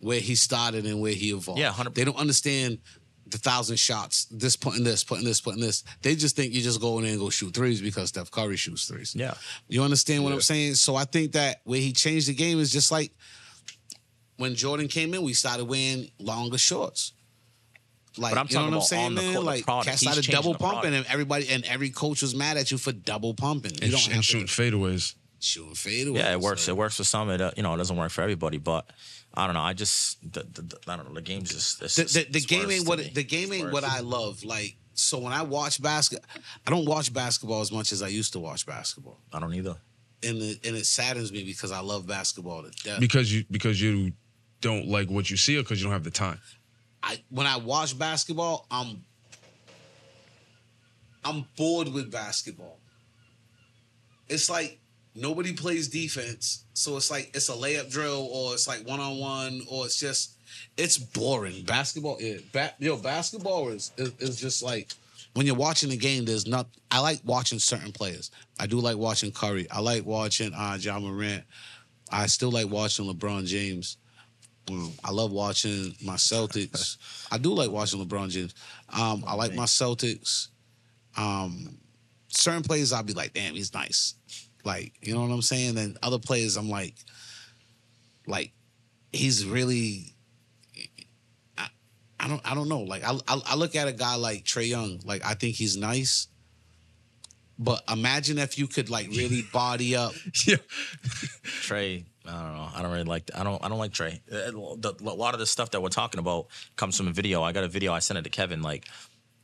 where 0.00 0.20
he 0.20 0.34
started 0.34 0.86
and 0.86 1.00
where 1.00 1.12
he 1.12 1.30
evolved 1.30 1.60
Yeah, 1.60 1.68
100. 1.68 1.94
they 1.94 2.04
don't 2.04 2.16
understand 2.16 2.78
the 3.26 3.36
thousand 3.38 3.78
shots 3.78 4.24
this 4.30 4.56
putting 4.56 4.84
this 4.84 5.04
putting 5.04 5.24
this 5.26 5.40
putting 5.40 5.60
this 5.60 5.84
they 6.00 6.14
just 6.16 6.34
think 6.34 6.54
you 6.54 6.62
just 6.62 6.80
go 6.80 6.96
in 6.96 7.02
there 7.04 7.10
and 7.12 7.20
go 7.20 7.28
shoot 7.28 7.52
threes 7.52 7.78
because 7.80 8.08
steph 8.08 8.30
curry 8.30 8.56
shoots 8.56 8.86
threes 8.86 9.14
Yeah. 9.14 9.34
you 9.68 9.82
understand 9.82 10.24
what 10.24 10.32
I'm 10.32 10.40
saying? 10.40 10.76
So 10.76 10.96
I 10.96 11.04
think 11.04 11.32
that 11.32 11.60
where 11.64 11.78
he 11.80 11.92
changed 11.92 12.28
the 12.28 12.34
game 12.34 12.58
is 12.58 12.72
just 12.72 12.90
like 12.90 13.12
when 14.36 14.54
Jordan 14.54 14.88
came 14.88 15.12
in, 15.14 15.22
we 15.22 15.34
started 15.34 15.64
wearing 15.64 16.10
longer 16.20 16.58
shorts. 16.58 17.12
Like, 18.16 18.34
But 18.34 18.40
I'm 18.40 18.46
you 18.48 18.56
know 18.56 18.64
what 18.66 18.74
I'm 18.74 18.80
saying, 18.82 19.14
man? 19.14 19.34
court, 19.34 19.44
like, 19.44 19.64
product. 19.64 19.88
cats 19.88 20.00
He's 20.00 20.10
started 20.12 20.30
double 20.32 20.52
the 20.52 20.58
pumping, 20.60 20.94
and 20.94 21.04
everybody 21.06 21.48
and 21.48 21.64
every 21.64 21.90
coach 21.90 22.22
was 22.22 22.34
mad 22.34 22.56
at 22.56 22.70
you 22.70 22.78
for 22.78 22.92
double 22.92 23.34
pumping. 23.34 23.72
You 23.74 23.78
and, 23.82 23.90
don't 23.92 24.00
sh- 24.00 24.06
have 24.06 24.14
and 24.14 24.22
to 24.24 24.26
shooting 24.26 24.46
fadeaways. 24.46 25.14
shooting 25.40 25.74
fadeaway. 25.74 26.20
Yeah, 26.20 26.32
it 26.32 26.40
works. 26.40 26.62
So- 26.62 26.72
It 26.72 26.76
works 26.76 26.96
for 26.96 27.04
some. 27.04 27.30
It 27.30 27.40
uh, 27.40 27.50
you 27.56 27.62
know 27.62 27.74
it 27.74 27.78
doesn't 27.78 27.96
work 27.96 28.10
for 28.10 28.22
everybody. 28.22 28.58
But 28.58 28.88
I 29.38 29.46
don't 29.46 29.54
know. 29.54 29.60
I 29.62 29.72
just 29.72 30.20
the, 30.32 30.40
the, 30.42 30.62
the- 30.62 30.78
I 30.88 30.96
don't 30.96 31.08
know. 31.08 31.14
The 31.14 31.22
game's 31.22 31.50
just 31.50 31.80
it's 31.82 31.94
the, 31.96 32.02
just- 32.02 32.14
the, 32.14 32.24
the 32.24 32.36
it's 32.38 32.46
game 32.46 32.70
ain't 32.70 32.86
what 32.88 32.98
the 33.14 33.22
game 33.24 33.52
It's 33.52 33.62
ain't 33.62 33.72
what. 33.72 33.84
I 33.84 34.00
love. 34.00 34.42
Like 34.44 34.76
so 34.94 35.18
when 35.18 35.32
I 35.32 35.42
watch 35.42 35.80
basket, 35.80 36.24
I 36.66 36.70
don't 36.70 36.84
watch 36.86 37.12
basketball 37.12 37.60
as 37.60 37.70
much 37.70 37.92
as 37.92 38.02
I 38.02 38.08
used 38.08 38.32
to 38.32 38.40
watch 38.40 38.66
basketball, 38.66 39.20
I 39.32 39.38
don't 39.38 39.54
either. 39.54 39.76
and 40.24 40.38
it, 40.42 40.66
and 40.66 40.76
it 40.76 40.86
saddens 40.86 41.30
me 41.30 41.44
because 41.44 41.70
I 41.70 41.78
love 41.80 42.06
basketball 42.06 42.64
to 42.64 42.70
death. 42.82 42.98
Because 43.00 43.32
you 43.32 43.44
because 43.50 43.80
you 43.80 44.12
don't 44.60 44.88
like 44.88 45.08
what 45.08 45.30
you 45.30 45.36
see 45.36 45.56
or 45.56 45.62
because 45.62 45.78
you 45.80 45.84
don't 45.84 45.92
have 45.92 46.02
the 46.04 46.10
time. 46.10 46.40
I 47.00 47.22
when 47.30 47.46
I 47.46 47.58
watch 47.58 47.96
basketball, 47.96 48.66
I'm 48.72 49.04
I'm 51.24 51.44
bored 51.56 51.88
with 51.88 52.10
basketball. 52.10 52.78
It's 54.28 54.50
like 54.50 54.80
nobody 55.18 55.52
plays 55.52 55.88
defense, 55.88 56.64
so 56.74 56.96
it's 56.96 57.10
like 57.10 57.30
it's 57.34 57.48
a 57.48 57.52
layup 57.52 57.90
drill 57.90 58.28
or 58.32 58.54
it's 58.54 58.68
like 58.68 58.86
one 58.86 59.00
on 59.00 59.18
one 59.18 59.62
or 59.70 59.84
it's 59.84 59.98
just 59.98 60.36
it's 60.76 60.98
boring. 60.98 61.64
Basketball, 61.64 62.18
yeah, 62.20 62.38
ba- 62.52 62.74
yo, 62.78 62.96
basketball 62.96 63.68
is, 63.68 63.92
is 63.96 64.12
is 64.18 64.40
just 64.40 64.62
like 64.62 64.92
when 65.34 65.46
you're 65.46 65.54
watching 65.54 65.90
the 65.90 65.96
game. 65.96 66.24
There's 66.24 66.46
not. 66.46 66.66
I 66.90 67.00
like 67.00 67.20
watching 67.24 67.58
certain 67.58 67.92
players. 67.92 68.30
I 68.58 68.66
do 68.66 68.80
like 68.80 68.96
watching 68.96 69.32
Curry. 69.32 69.70
I 69.70 69.80
like 69.80 70.04
watching 70.04 70.52
uh, 70.54 70.78
John 70.78 71.02
Morant. 71.02 71.44
I 72.10 72.26
still 72.26 72.50
like 72.50 72.68
watching 72.70 73.06
LeBron 73.06 73.46
James. 73.46 73.98
Um, 74.70 74.92
I 75.04 75.10
love 75.10 75.32
watching 75.32 75.94
my 76.02 76.14
Celtics. 76.14 76.96
I 77.32 77.38
do 77.38 77.52
like 77.52 77.70
watching 77.70 78.04
LeBron 78.04 78.30
James. 78.30 78.54
Um, 78.92 79.24
I 79.26 79.34
like 79.34 79.54
my 79.54 79.64
Celtics. 79.64 80.48
Um, 81.16 81.78
certain 82.28 82.62
players, 82.62 82.92
I'll 82.92 83.02
be 83.02 83.12
like, 83.12 83.32
damn, 83.32 83.54
he's 83.54 83.72
nice. 83.74 84.14
Like, 84.68 84.92
you 85.00 85.14
know 85.14 85.22
what 85.22 85.30
I'm 85.30 85.40
saying? 85.40 85.76
Then 85.76 85.96
other 86.02 86.18
players, 86.18 86.58
I'm 86.58 86.68
like, 86.68 86.94
like, 88.26 88.52
he's 89.14 89.46
really. 89.46 90.12
I, 91.56 91.68
I 92.20 92.28
don't. 92.28 92.42
I 92.44 92.54
don't 92.54 92.68
know. 92.68 92.82
Like, 92.82 93.02
I, 93.02 93.14
I 93.26 93.40
I 93.46 93.54
look 93.54 93.74
at 93.74 93.88
a 93.88 93.92
guy 93.92 94.16
like 94.16 94.44
Trae 94.44 94.68
Young. 94.68 95.00
Like, 95.06 95.24
I 95.24 95.32
think 95.32 95.56
he's 95.56 95.78
nice. 95.78 96.28
But 97.58 97.82
imagine 97.90 98.36
if 98.36 98.58
you 98.58 98.66
could 98.66 98.90
like 98.90 99.08
really 99.08 99.40
body 99.54 99.96
up. 99.96 100.12
Yeah. 100.46 100.56
Trae, 101.62 102.04
I 102.26 102.30
don't 102.30 102.54
know. 102.54 102.68
I 102.74 102.82
don't 102.82 102.92
really 102.92 103.04
like. 103.04 103.30
I 103.34 103.44
don't. 103.44 103.64
I 103.64 103.70
don't 103.70 103.78
like 103.78 103.92
Trae. 103.92 104.20
Uh, 104.30 104.52
a 104.52 105.14
lot 105.14 105.32
of 105.32 105.40
the 105.40 105.46
stuff 105.46 105.70
that 105.70 105.80
we're 105.80 105.88
talking 105.88 106.20
about 106.20 106.48
comes 106.76 106.94
from 106.98 107.08
a 107.08 107.12
video. 107.12 107.42
I 107.42 107.52
got 107.52 107.64
a 107.64 107.68
video. 107.68 107.94
I 107.94 108.00
sent 108.00 108.18
it 108.18 108.24
to 108.24 108.30
Kevin. 108.30 108.60
Like 108.60 108.86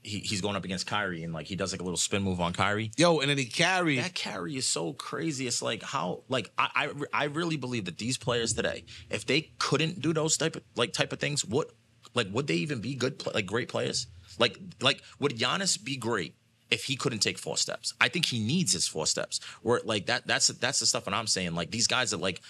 he, 0.04 0.20
he's 0.20 0.40
going 0.40 0.54
up 0.54 0.64
against 0.64 0.86
Kyrie 0.86 1.24
and 1.24 1.32
like 1.32 1.46
he 1.46 1.56
does 1.56 1.72
like 1.72 1.80
a 1.80 1.84
little 1.84 1.96
spin 1.96 2.22
move 2.22 2.40
on 2.40 2.52
Kyrie. 2.52 2.92
Yo, 2.96 3.18
and 3.18 3.30
then 3.30 3.38
he 3.38 3.46
carried. 3.46 3.98
That 3.98 4.14
carry 4.14 4.54
is 4.56 4.68
so 4.68 4.92
crazy. 4.92 5.46
It's 5.46 5.62
like 5.62 5.82
how 5.82 6.22
like 6.28 6.50
I, 6.56 6.68
I 7.12 7.22
I 7.22 7.24
really 7.24 7.56
believe 7.56 7.86
that 7.86 7.98
these 7.98 8.16
players 8.18 8.52
today, 8.52 8.84
if 9.10 9.26
they 9.26 9.52
couldn't 9.58 10.00
do 10.00 10.12
those 10.12 10.36
type 10.36 10.56
of 10.56 10.62
like 10.76 10.92
type 10.92 11.12
of 11.12 11.18
things, 11.18 11.44
what 11.44 11.72
Like, 12.14 12.28
would 12.32 12.46
they 12.46 12.56
even 12.56 12.80
be 12.80 12.94
good, 12.94 13.24
like 13.34 13.46
great 13.46 13.68
players? 13.68 14.06
Like, 14.38 14.58
like 14.80 15.02
would 15.18 15.36
Giannis 15.38 15.82
be 15.82 15.96
great 15.96 16.34
if 16.70 16.84
he 16.84 16.96
couldn't 16.96 17.20
take 17.20 17.38
four 17.38 17.56
steps? 17.56 17.94
I 18.00 18.08
think 18.08 18.26
he 18.26 18.38
needs 18.38 18.72
his 18.72 18.86
four 18.86 19.06
steps. 19.06 19.40
Where 19.62 19.80
like 19.84 20.06
that, 20.06 20.26
that's 20.26 20.48
that's 20.48 20.78
the 20.80 20.86
stuff 20.86 21.04
that 21.06 21.14
I'm 21.14 21.26
saying. 21.26 21.54
Like 21.54 21.70
these 21.70 21.86
guys 21.86 22.12
are 22.12 22.18
like 22.18 22.40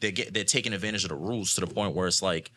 they 0.00 0.12
get 0.12 0.32
they're 0.32 0.44
taking 0.44 0.72
advantage 0.72 1.04
of 1.04 1.10
the 1.10 1.16
rules 1.16 1.54
to 1.54 1.60
the 1.60 1.66
point 1.66 1.94
where 1.94 2.06
it's 2.06 2.22
like 2.22 2.50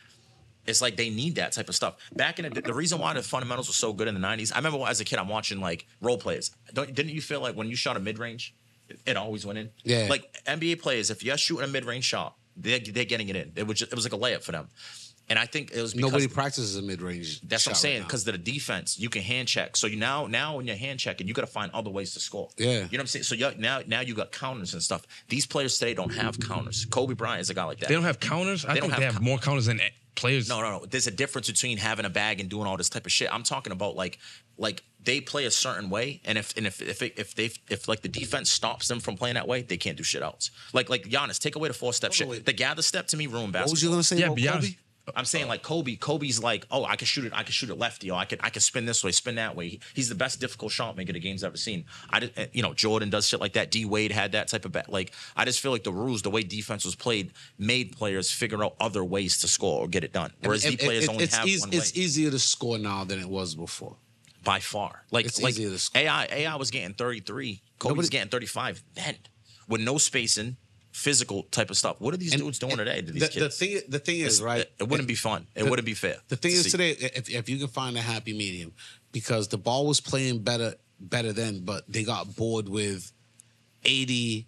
it's 0.68 0.82
like 0.82 0.96
they 0.96 1.10
need 1.10 1.36
that 1.36 1.52
type 1.54 1.70
of 1.70 1.76
stuff. 1.76 1.96
Back 2.16 2.40
in 2.40 2.52
the, 2.54 2.62
the 2.62 2.74
reason 2.74 3.00
why 3.00 3.14
the 3.14 3.22
fundamentals 3.24 3.68
were 3.68 3.74
so 3.74 3.94
good 3.94 4.08
in 4.08 4.14
the 4.14 4.22
'90s, 4.28 4.52
I 4.54 4.58
remember 4.58 4.80
as 4.88 5.00
a 5.00 5.06
kid, 5.06 5.20
I'm 5.20 5.28
watching 5.30 5.60
like 5.60 5.86
role 6.02 6.18
players. 6.18 6.52
Don't 6.74 6.94
didn't 6.94 7.12
you 7.14 7.22
feel 7.22 7.42
like 7.42 7.56
when 7.56 7.70
you 7.70 7.76
shot 7.76 7.98
a 7.98 8.00
mid 8.00 8.20
range, 8.20 8.54
it, 8.90 9.00
it 9.06 9.18
always 9.18 9.46
went 9.46 9.60
in? 9.60 9.70
Yeah. 9.84 10.08
Like 10.10 10.24
NBA 10.46 10.82
players, 10.82 11.10
if 11.12 11.24
you're 11.24 11.38
shooting 11.38 11.64
a 11.66 11.68
mid 11.68 11.86
range 11.86 12.06
shot, 12.06 12.36
they're 12.58 12.80
they're 12.80 13.06
getting 13.06 13.30
it 13.30 13.36
in. 13.36 13.52
It 13.56 13.68
was 13.68 13.80
just, 13.80 13.92
it 13.92 13.96
was 13.96 14.06
like 14.06 14.14
a 14.14 14.18
layup 14.18 14.44
for 14.44 14.52
them. 14.52 14.68
And 15.28 15.40
I 15.40 15.48
think 15.48 15.72
it 15.72 15.82
was 15.82 15.96
because 15.96 16.12
Nobody 16.12 16.28
practices 16.28 16.78
a 16.78 16.84
mid 16.84 17.02
range. 17.02 17.42
that's 17.42 17.66
what 17.66 17.72
I'm 17.72 17.76
saying. 17.78 18.04
Because 18.04 18.28
of 18.28 18.34
the 18.34 18.38
defense, 18.38 19.00
you 19.00 19.10
can 19.10 19.24
hand 19.24 19.48
check. 19.48 19.76
So 19.76 19.88
you 19.88 19.96
now, 19.98 20.28
now 20.28 20.56
when 20.58 20.68
you're 20.68 20.76
hand 20.76 21.00
checking, 21.00 21.28
you 21.28 21.34
got 21.34 21.42
to 21.42 21.48
find 21.48 21.72
other 21.74 21.90
ways 21.90 22.14
to 22.14 22.20
score. 22.20 22.50
Yeah. 22.58 22.66
you 22.68 22.74
know 22.76 22.86
what 22.92 23.00
I'm 23.00 23.08
saying. 23.08 23.24
So 23.24 23.36
now, 23.58 23.82
now 23.88 24.02
you 24.02 24.14
got 24.14 24.32
counters 24.32 24.74
and 24.74 24.84
stuff. 24.84 25.08
These 25.28 25.48
players 25.48 25.80
today 25.80 25.96
don't 25.96 26.14
have 26.14 26.40
counters. 26.40 26.86
Kobe 26.86 27.16
Bryant 27.16 27.42
is 27.42 27.50
a 27.50 27.56
guy 27.56 27.64
like 27.64 27.80
that. 27.80 27.90
They 27.90 27.96
don't 27.96 28.04
have 28.04 28.20
counters. 28.20 28.66
I 28.66 28.76
They 28.76 28.82
don't 28.82 28.90
think 28.92 29.00
they 29.00 29.06
have 29.06 29.14
have 29.16 29.22
cou- 29.24 29.28
more 29.28 29.40
counters 29.40 29.66
than 29.66 29.80
players. 30.16 30.50
No, 30.50 30.62
no, 30.62 30.80
no. 30.80 30.86
There's 30.86 31.08
a 31.08 31.12
difference 31.12 31.48
between 31.50 31.78
having 31.78 32.06
a 32.06 32.10
bag 32.10 32.40
and 32.40 32.50
doing 32.50 32.68
all 32.68 32.78
this 32.78 32.90
type 32.90 33.06
of 33.06 33.12
shit. 33.12 33.34
I'm 33.34 33.44
talking 33.44 33.72
about 33.72 33.96
like, 33.96 34.20
like 34.58 34.84
they 35.04 35.22
play 35.22 35.46
a 35.46 35.52
certain 35.52 35.90
way, 35.90 36.22
and 36.26 36.38
if 36.38 36.56
and 36.58 36.66
if 36.66 36.82
if 36.82 37.02
it, 37.02 37.14
if 37.18 37.36
they 37.36 37.52
if 37.70 37.88
like 37.88 38.02
the 38.02 38.08
defense 38.10 38.50
stops 38.50 38.88
them 38.88 39.00
from 39.00 39.16
playing 39.18 39.36
that 39.36 39.48
way, 39.48 39.62
they 39.62 39.78
can't 39.78 39.98
do 39.98 40.04
shit 40.04 40.22
else. 40.24 40.52
Like 40.74 40.90
like 40.90 41.04
Giannis, 41.04 41.40
take 41.40 41.56
away 41.56 41.68
the 41.68 41.74
four 41.74 41.94
step 41.94 42.14
Hold 42.16 42.36
shit. 42.36 42.46
The 42.46 42.54
gather 42.54 42.82
step 42.82 43.08
to 43.08 43.18
me 43.18 43.28
ruined 43.28 43.54
basketball. 43.54 43.70
What 43.70 43.72
was 43.72 43.84
you 43.84 43.90
gonna 43.90 44.04
say 44.04 44.18
Yeah, 44.18 44.26
about 44.28 44.36
be 44.36 44.48
Kobe? 44.48 44.68
I'm 45.16 45.26
saying 45.26 45.48
like 45.48 45.62
Kobe. 45.62 45.96
Kobe's 45.98 46.42
like, 46.42 46.66
oh, 46.72 46.84
I 46.86 46.96
can 46.96 47.06
shoot 47.06 47.26
it. 47.26 47.34
I 47.36 47.44
can 47.44 47.52
shoot 47.52 47.70
it 47.70 47.78
lefty. 47.78 48.10
Or 48.10 48.18
I 48.18 48.26
could 48.26 48.40
I 48.42 48.50
could 48.50 48.62
spin 48.64 48.86
this 48.86 49.04
way, 49.04 49.12
spin 49.12 49.36
that 49.36 49.56
way. 49.56 49.70
He- 49.70 49.80
He's 49.94 50.10
the 50.10 50.16
best 50.16 50.40
difficult 50.40 50.72
shot 50.72 50.98
maker 50.98 51.14
the 51.14 51.20
game's 51.20 51.44
ever 51.44 51.58
seen. 51.58 51.86
I 52.10 52.20
did, 52.22 52.34
eh, 52.38 52.48
you 52.54 52.64
know, 52.64 52.74
Jordan 52.74 53.10
does 53.10 53.28
shit 53.28 53.40
like 53.40 53.54
that. 53.54 53.70
D 53.72 53.86
Wade 53.86 54.12
had 54.12 54.32
that 54.32 54.48
type 54.48 54.66
of 54.66 54.72
bet. 54.72 54.90
Like 54.90 55.12
I 55.36 55.46
just 55.46 55.60
feel 55.60 55.72
like 55.72 55.84
the 55.84 55.92
rules, 55.94 56.22
the 56.24 56.30
way 56.32 56.42
defense 56.42 56.86
was 56.86 56.96
played, 56.96 57.32
made 57.60 57.96
players 57.96 58.32
figure 58.32 58.64
out 58.64 58.76
other 58.80 59.04
ways 59.04 59.38
to 59.42 59.48
score 59.48 59.82
or 59.82 59.88
get 59.88 60.04
it 60.04 60.12
done. 60.14 60.32
Whereas 60.42 60.66
It- 60.66 60.72
D 60.72 60.78
players 60.78 61.04
it- 61.04 61.10
only 61.10 61.24
it's 61.26 61.36
have 61.36 61.48
eas- 61.48 61.62
one 61.62 61.74
It's 61.74 61.96
easier 61.96 62.32
to 62.32 62.40
score 62.40 62.78
now 62.80 63.04
than 63.04 63.20
it 63.20 63.30
was 63.30 63.54
before. 63.56 63.98
by 64.44 64.60
far. 64.60 65.04
Like 65.12 65.26
It's 65.26 65.42
like 65.42 65.54
easier 65.54 65.70
to 65.72 65.80
score. 65.80 66.02
AI 66.02 66.26
AI 66.32 66.56
was 66.56 66.70
getting 66.72 66.94
33. 66.94 67.62
Kobe 67.80 67.94
was 67.96 68.06
Nobody- 68.06 68.10
getting 68.10 68.30
35 68.30 68.84
then 68.94 69.16
with 69.68 69.82
no 69.82 69.98
spacing. 69.98 70.58
Physical 70.96 71.44
type 71.52 71.70
of 71.70 71.78
stuff. 71.78 71.98
What 72.00 72.14
are 72.14 72.18
these 72.18 72.32
And- 72.34 72.42
dudes 72.42 72.58
doing 72.58 72.72
and 72.72 72.80
today 72.80 73.02
to 73.02 73.12
these 73.12 73.22
the, 73.22 73.28
kids? 73.28 73.60
the 73.60 73.66
thing, 73.66 73.82
the 73.90 74.00
thing 74.00 74.20
is, 74.22 74.36
It's- 74.36 74.42
right? 74.42 74.62
It, 74.62 74.74
it 74.80 74.88
wouldn't 74.88 75.10
be 75.10 75.16
fun. 75.16 75.46
It 75.54 75.64
the- 75.64 75.70
wouldn't 75.70 75.86
be 75.86 75.94
fair. 75.94 76.18
The 76.30 76.38
thing 76.38 76.52
to 76.52 76.58
is 76.58 76.64
see. 76.64 76.70
today, 76.72 76.92
if, 76.92 77.30
if 77.30 77.50
you 77.50 77.58
can 77.58 77.68
find 77.68 77.98
a 77.98 78.02
happy 78.02 78.32
medium, 78.34 78.72
because 79.12 79.50
the 79.50 79.58
ball 79.58 79.86
was 79.86 80.00
playing 80.00 80.40
better 80.44 80.76
better 81.00 81.34
then, 81.34 81.66
but 81.66 81.84
they 81.92 82.04
got 82.04 82.34
bored 82.38 82.70
with 82.70 83.12
80, 83.84 84.48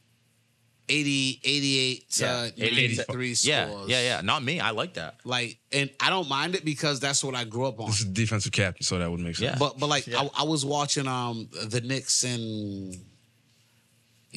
80 0.90 1.42
88 1.44 2.10
to 2.12 2.24
Yeah, 2.56 2.66
93 2.66 3.36
scores. 3.36 3.46
Yeah, 3.46 3.84
yeah, 3.88 4.02
yeah. 4.02 4.22
Not 4.22 4.42
me. 4.42 4.62
I 4.62 4.70
like 4.72 4.94
that. 4.94 5.16
Like, 5.26 5.60
and 5.74 5.90
I 6.00 6.10
don't 6.10 6.30
mind 6.30 6.56
it 6.56 6.64
because 6.64 7.02
that's 7.02 7.22
what 7.26 7.36
I 7.36 7.44
grew 7.44 7.66
up 7.66 7.80
on. 7.82 7.88
This 7.88 8.00
is 8.00 8.06
defensive 8.06 8.54
captain, 8.54 8.84
so 8.84 8.98
that 8.98 9.12
would 9.12 9.20
make 9.20 9.36
sense. 9.36 9.52
Yeah. 9.52 9.58
But 9.60 9.78
but 9.78 9.88
like 9.90 10.08
Yeah. 10.08 10.22
I, 10.22 10.30
I 10.40 10.44
was 10.44 10.64
watching 10.66 11.08
um 11.08 11.50
the 11.66 11.82
Knicks 11.82 12.24
and 12.24 12.96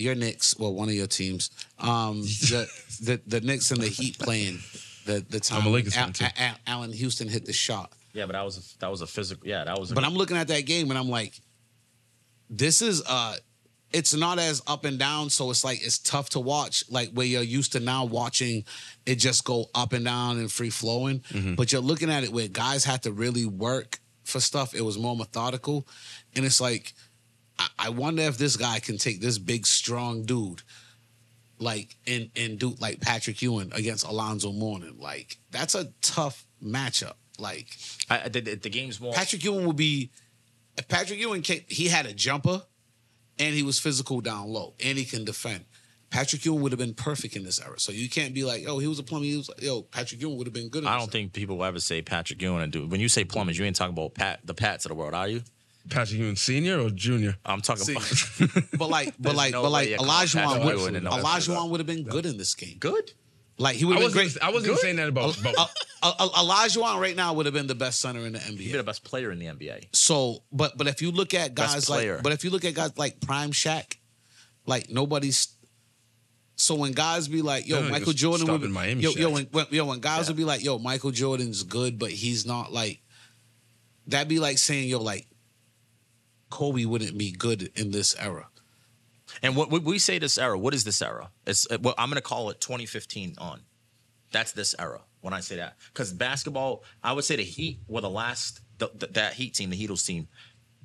your 0.01 0.14
Knicks, 0.14 0.57
well 0.59 0.74
one 0.74 0.88
of 0.88 0.94
your 0.94 1.07
teams, 1.07 1.51
um 1.78 2.22
the 2.22 2.68
the, 3.03 3.20
the 3.26 3.40
Knicks 3.40 3.70
and 3.70 3.80
the 3.80 3.88
Heat 3.88 4.18
playing 4.18 4.59
the 5.07 5.24
the 5.28 5.40
time 5.40 5.62
I'm 5.62 5.66
a 5.68 5.70
Lakers 5.70 5.96
Al- 5.96 6.05
fan, 6.05 6.12
too. 6.12 6.24
Al- 6.24 6.32
Al- 6.48 6.59
Allan 6.66 6.92
Houston 6.92 7.28
hit 7.28 7.44
the 7.46 7.53
shot. 7.53 7.92
Yeah, 8.12 8.26
but 8.26 8.32
that 8.32 8.44
was 8.44 8.59
a, 8.59 8.78
that 8.80 8.90
was 8.90 9.03
a 9.03 9.07
physical. 9.07 9.46
Yeah, 9.46 9.62
that 9.64 9.78
was. 9.78 9.92
A, 9.92 9.94
But 9.94 10.05
I'm 10.05 10.14
looking 10.14 10.36
at 10.36 10.48
that 10.48 10.62
game 10.66 10.90
and 10.90 10.98
I'm 10.98 11.09
like, 11.09 11.34
this 12.48 12.82
is 12.82 13.03
uh 13.09 13.36
it's 13.92 14.14
not 14.14 14.38
as 14.38 14.62
up 14.68 14.84
and 14.84 14.98
down, 15.01 15.30
so 15.30 15.51
it's 15.51 15.64
like 15.64 15.84
it's 15.84 15.98
tough 15.98 16.30
to 16.30 16.40
watch, 16.40 16.84
like 16.90 17.11
where 17.11 17.26
you're 17.26 17.42
used 17.42 17.72
to 17.72 17.80
now 17.80 18.05
watching 18.05 18.64
it 19.05 19.16
just 19.16 19.44
go 19.44 19.66
up 19.74 19.92
and 19.92 20.05
down 20.05 20.38
and 20.38 20.51
free 20.51 20.70
flowing. 20.70 21.22
But 21.57 21.72
you're 21.72 21.80
looking 21.80 22.09
at 22.09 22.22
it 22.22 22.32
where 22.32 22.46
guys 22.46 22.84
had 22.84 23.03
to 23.03 23.11
really 23.12 23.46
work 23.46 23.98
for 24.22 24.38
stuff. 24.38 24.74
It 24.74 24.82
was 24.82 24.96
more 24.96 25.16
methodical. 25.16 25.88
And 26.36 26.44
it's 26.44 26.61
like, 26.61 26.92
I, 27.61 27.69
I 27.79 27.89
wonder 27.91 28.23
if 28.23 28.39
this 28.39 28.57
guy 28.57 28.81
can 28.81 28.97
take 28.97 29.21
this 29.21 29.39
big, 29.39 29.67
strong 29.67 30.25
dude, 30.25 30.63
like 31.59 31.95
and 32.07 32.31
and 32.35 32.59
do 32.59 32.75
like 32.81 33.01
Patrick 33.01 33.43
Ewing 33.43 33.71
against 33.75 34.07
Alonzo 34.07 34.51
Mourning. 34.51 34.99
Like, 34.99 35.37
that's 35.51 35.75
a 35.75 35.93
tough 36.01 36.47
matchup. 36.65 37.15
Like 37.39 37.69
I, 38.09 38.29
the, 38.29 38.41
the, 38.41 38.71
game's 38.71 39.01
more. 39.01 39.13
Patrick 39.13 39.45
Ewing 39.45 39.67
would 39.67 39.77
be 39.77 40.11
if 40.77 40.89
Patrick 40.89 41.19
Ewing 41.19 41.43
came, 41.43 41.63
he 41.69 41.89
had 41.89 42.07
a 42.07 42.13
jumper 42.13 42.63
and 43.39 43.55
he 43.55 43.63
was 43.63 43.79
physical 43.79 44.21
down 44.21 44.49
low 44.49 44.75
and 44.83 44.97
he 44.99 45.05
can 45.05 45.25
defend. 45.25 45.65
Patrick 46.11 46.45
Ewing 46.45 46.61
would 46.61 46.73
have 46.73 46.79
been 46.79 46.95
perfect 46.95 47.37
in 47.37 47.45
this 47.45 47.61
era. 47.61 47.79
So 47.79 47.93
you 47.93 48.09
can't 48.11 48.35
be 48.35 48.43
like, 48.43 48.65
oh, 48.67 48.79
he 48.79 48.89
was 48.89 48.99
a 48.99 49.03
plumber. 49.03 49.25
He 49.25 49.37
was 49.37 49.49
like, 49.49 49.63
yo, 49.63 49.83
Patrick 49.83 50.21
Ewing 50.21 50.37
would 50.39 50.47
have 50.47 50.55
been 50.55 50.69
good. 50.69 50.83
In. 50.83 50.89
I 50.89 50.95
don't 50.95 51.03
era. 51.03 51.11
think 51.13 51.33
people 51.33 51.59
will 51.59 51.65
ever 51.65 51.79
say 51.79 52.03
Patrick 52.03 52.43
Ewing 52.43 52.63
and 52.63 52.73
do. 52.73 52.87
When 52.87 53.01
you 53.01 53.09
say 53.09 53.25
plumbers, 53.25 53.57
you 53.59 53.65
ain't 53.65 53.77
talking 53.77 53.95
about 53.95 54.15
Pat, 54.15 54.41
the 54.45 54.55
Pats 54.55 54.85
of 54.85 54.89
the 54.91 54.97
world, 54.97 55.15
are 55.15 55.29
you? 55.29 55.43
Patrick 55.91 56.20
Ewing 56.20 56.36
senior 56.36 56.80
or 56.80 56.91
junior? 56.91 57.36
I'm 57.45 57.61
talking 57.61 57.84
See, 57.84 57.93
about 57.95 58.64
But 58.78 58.88
like, 58.88 59.14
but 59.18 59.34
like, 59.36 59.53
no 59.53 59.62
but 59.62 59.70
like 59.70 59.88
you 59.88 59.97
Elijah 59.97 60.38
Patrick 60.38 60.64
would, 60.64 60.78
Ewing 60.93 61.07
Elijah 61.07 61.64
would 61.66 61.80
have 61.80 61.86
been 61.86 62.05
good 62.05 62.26
in 62.26 62.36
this 62.38 62.55
game. 62.55 62.76
good. 62.78 63.12
Like 63.59 63.76
he 63.76 63.84
would 63.84 63.99
I 63.99 64.01
have 64.01 64.12
been 64.14 64.22
wasn't. 64.22 64.41
great. 64.41 64.49
I 64.49 64.51
wasn't 64.53 64.70
even 64.70 64.78
saying 64.78 64.97
that 64.97 65.09
about. 65.09 65.38
about 65.38 65.55
Uh, 65.59 65.66
uh, 66.03 66.12
uh, 66.18 66.28
Elijah 66.41 66.80
right 66.80 67.14
now 67.14 67.34
would 67.34 67.45
have 67.45 67.55
been 67.55 67.66
the 67.66 67.74
best 67.74 68.01
center 68.01 68.20
in 68.20 68.32
the 68.32 68.38
NBA. 68.38 68.59
He'd 68.61 68.72
be 68.72 68.78
the 68.78 68.82
best 68.82 69.05
player 69.05 69.30
in 69.30 69.38
the 69.38 69.47
NBA. 69.47 69.88
So, 69.93 70.45
but 70.51 70.78
but 70.78 70.86
if 70.86 71.03
you 71.03 71.11
look 71.11 71.34
at 71.34 71.55
guys 71.55 71.84
player. 71.84 72.14
like, 72.14 72.22
but 72.22 72.32
if 72.32 72.43
you 72.43 72.49
look 72.49 72.64
at 72.64 72.72
guys 72.72 72.97
like 72.97 73.20
Prime 73.20 73.51
Shaq, 73.51 73.97
like 74.64 74.88
nobody's. 74.88 75.49
So 76.57 76.74
when 76.74 76.93
guys 76.93 77.28
be 77.28 77.43
like, 77.43 77.66
"Yo, 77.66 77.80
Yeah, 77.80 77.91
Michael 77.91 78.12
Jordan," 78.14 78.47
would 78.51 78.61
be, 78.62 78.66
in 78.66 78.72
Miami 78.72 79.03
yo, 79.03 79.11
Shaq. 79.12 79.16
yo, 79.18 79.30
when, 79.30 79.45
when, 79.51 79.66
yo, 79.70 79.84
when 79.86 80.01
guys 80.01 80.20
Yeah. 80.26 80.28
would 80.30 80.36
be 80.36 80.45
like, 80.45 80.62
"Yo, 80.64 80.78
Michael 80.78 81.11
Jordan's 81.11 81.62
good, 81.62 81.99
but 81.99 82.11
he's 82.11 82.45
not 82.47 82.70
like," 82.72 83.01
that'd 84.07 84.28
be 84.28 84.38
like 84.41 84.57
saying, 84.59 84.88
"Yo, 84.88 85.01
like 85.01 85.26
Kobe 86.51 86.84
wouldn't 86.84 87.16
be 87.16 87.32
good 87.32 87.70
in 87.74 87.90
this 87.90 88.14
era." 88.18 88.48
And 89.42 89.57
what 89.57 89.70
we 89.70 89.98
say 89.98 90.18
this 90.18 90.38
era, 90.38 90.59
what 90.59 90.74
is 90.74 90.84
this 90.84 91.01
era? 91.01 91.30
It's 91.46 91.70
uh, 91.70 91.78
well, 91.80 91.94
I'm 91.96 92.09
gonna 92.09 92.20
call 92.20 92.51
it 92.51 92.61
2015 92.61 93.36
on. 93.38 93.61
That's 94.32 94.53
this 94.53 94.74
era 94.78 95.01
when 95.20 95.34
I 95.34 95.40
say 95.40 95.57
that 95.57 95.76
because 95.92 96.12
basketball, 96.12 96.84
I 97.03 97.12
would 97.12 97.24
say 97.24 97.36
the 97.36 97.44
Heat 97.44 97.80
were 97.88 98.01
the 98.01 98.11
last 98.11 98.61
the, 98.78 98.90
the, 98.94 99.07
that 99.09 99.34
Heat 99.34 99.55
team, 99.55 99.70
the 99.70 99.86
Heatles 99.86 100.05
team. 100.05 100.28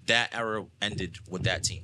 That 0.07 0.30
era 0.36 0.66
ended 0.82 1.18
with 1.30 1.43
that 1.43 1.63
team. 1.63 1.84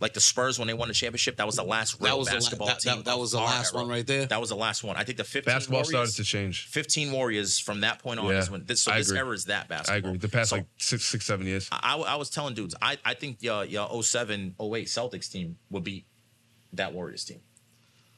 Like 0.00 0.14
the 0.14 0.20
Spurs 0.20 0.58
when 0.58 0.68
they 0.68 0.74
won 0.74 0.86
the 0.88 0.94
championship, 0.94 1.36
that 1.38 1.46
was 1.46 1.56
the 1.56 1.64
last 1.64 2.00
real 2.00 2.10
That 2.12 2.18
was 2.18 2.28
the 2.28 2.32
la- 2.34 2.36
basketball 2.38 2.66
that- 2.68 2.82
that- 2.82 2.94
team. 2.94 3.02
that 3.02 3.14
of 3.14 3.20
was 3.20 3.32
the 3.32 3.38
last 3.38 3.74
era. 3.74 3.82
one 3.82 3.90
right 3.90 4.06
there? 4.06 4.26
That 4.26 4.40
was 4.40 4.50
the 4.50 4.56
last 4.56 4.84
one. 4.84 4.96
I 4.96 5.02
think 5.04 5.18
the 5.18 5.24
15 5.24 5.52
basketball 5.52 5.78
Warriors, 5.78 5.88
started 5.90 6.14
to 6.16 6.24
change. 6.24 6.66
15 6.66 7.10
Warriors 7.12 7.58
from 7.58 7.80
that 7.80 7.98
point 7.98 8.20
on 8.20 8.26
Yeah, 8.30 8.38
is 8.38 8.50
when 8.50 8.64
this 8.64 8.82
so 8.82 8.92
I 8.92 8.98
this 8.98 9.08
agree. 9.08 9.18
era 9.18 9.30
is 9.32 9.46
that 9.46 9.68
basketball. 9.68 9.94
I 9.94 9.98
agree. 9.98 10.18
The 10.18 10.28
past 10.28 10.50
So- 10.50 10.56
like 10.56 10.66
six, 10.76 11.04
six, 11.04 11.26
seven 11.26 11.46
years. 11.46 11.68
I, 11.72 11.96
I 11.96 12.14
was 12.16 12.30
telling 12.30 12.54
dudes, 12.54 12.74
I, 12.80 12.98
I 13.04 13.14
think 13.14 13.42
your 13.42 13.64
your 13.64 13.88
07, 14.02 14.54
08 14.60 14.86
Celtics 14.86 15.30
team 15.30 15.58
would 15.70 15.82
beat 15.84 16.06
that 16.72 16.92
Warriors 16.92 17.24
team. 17.24 17.40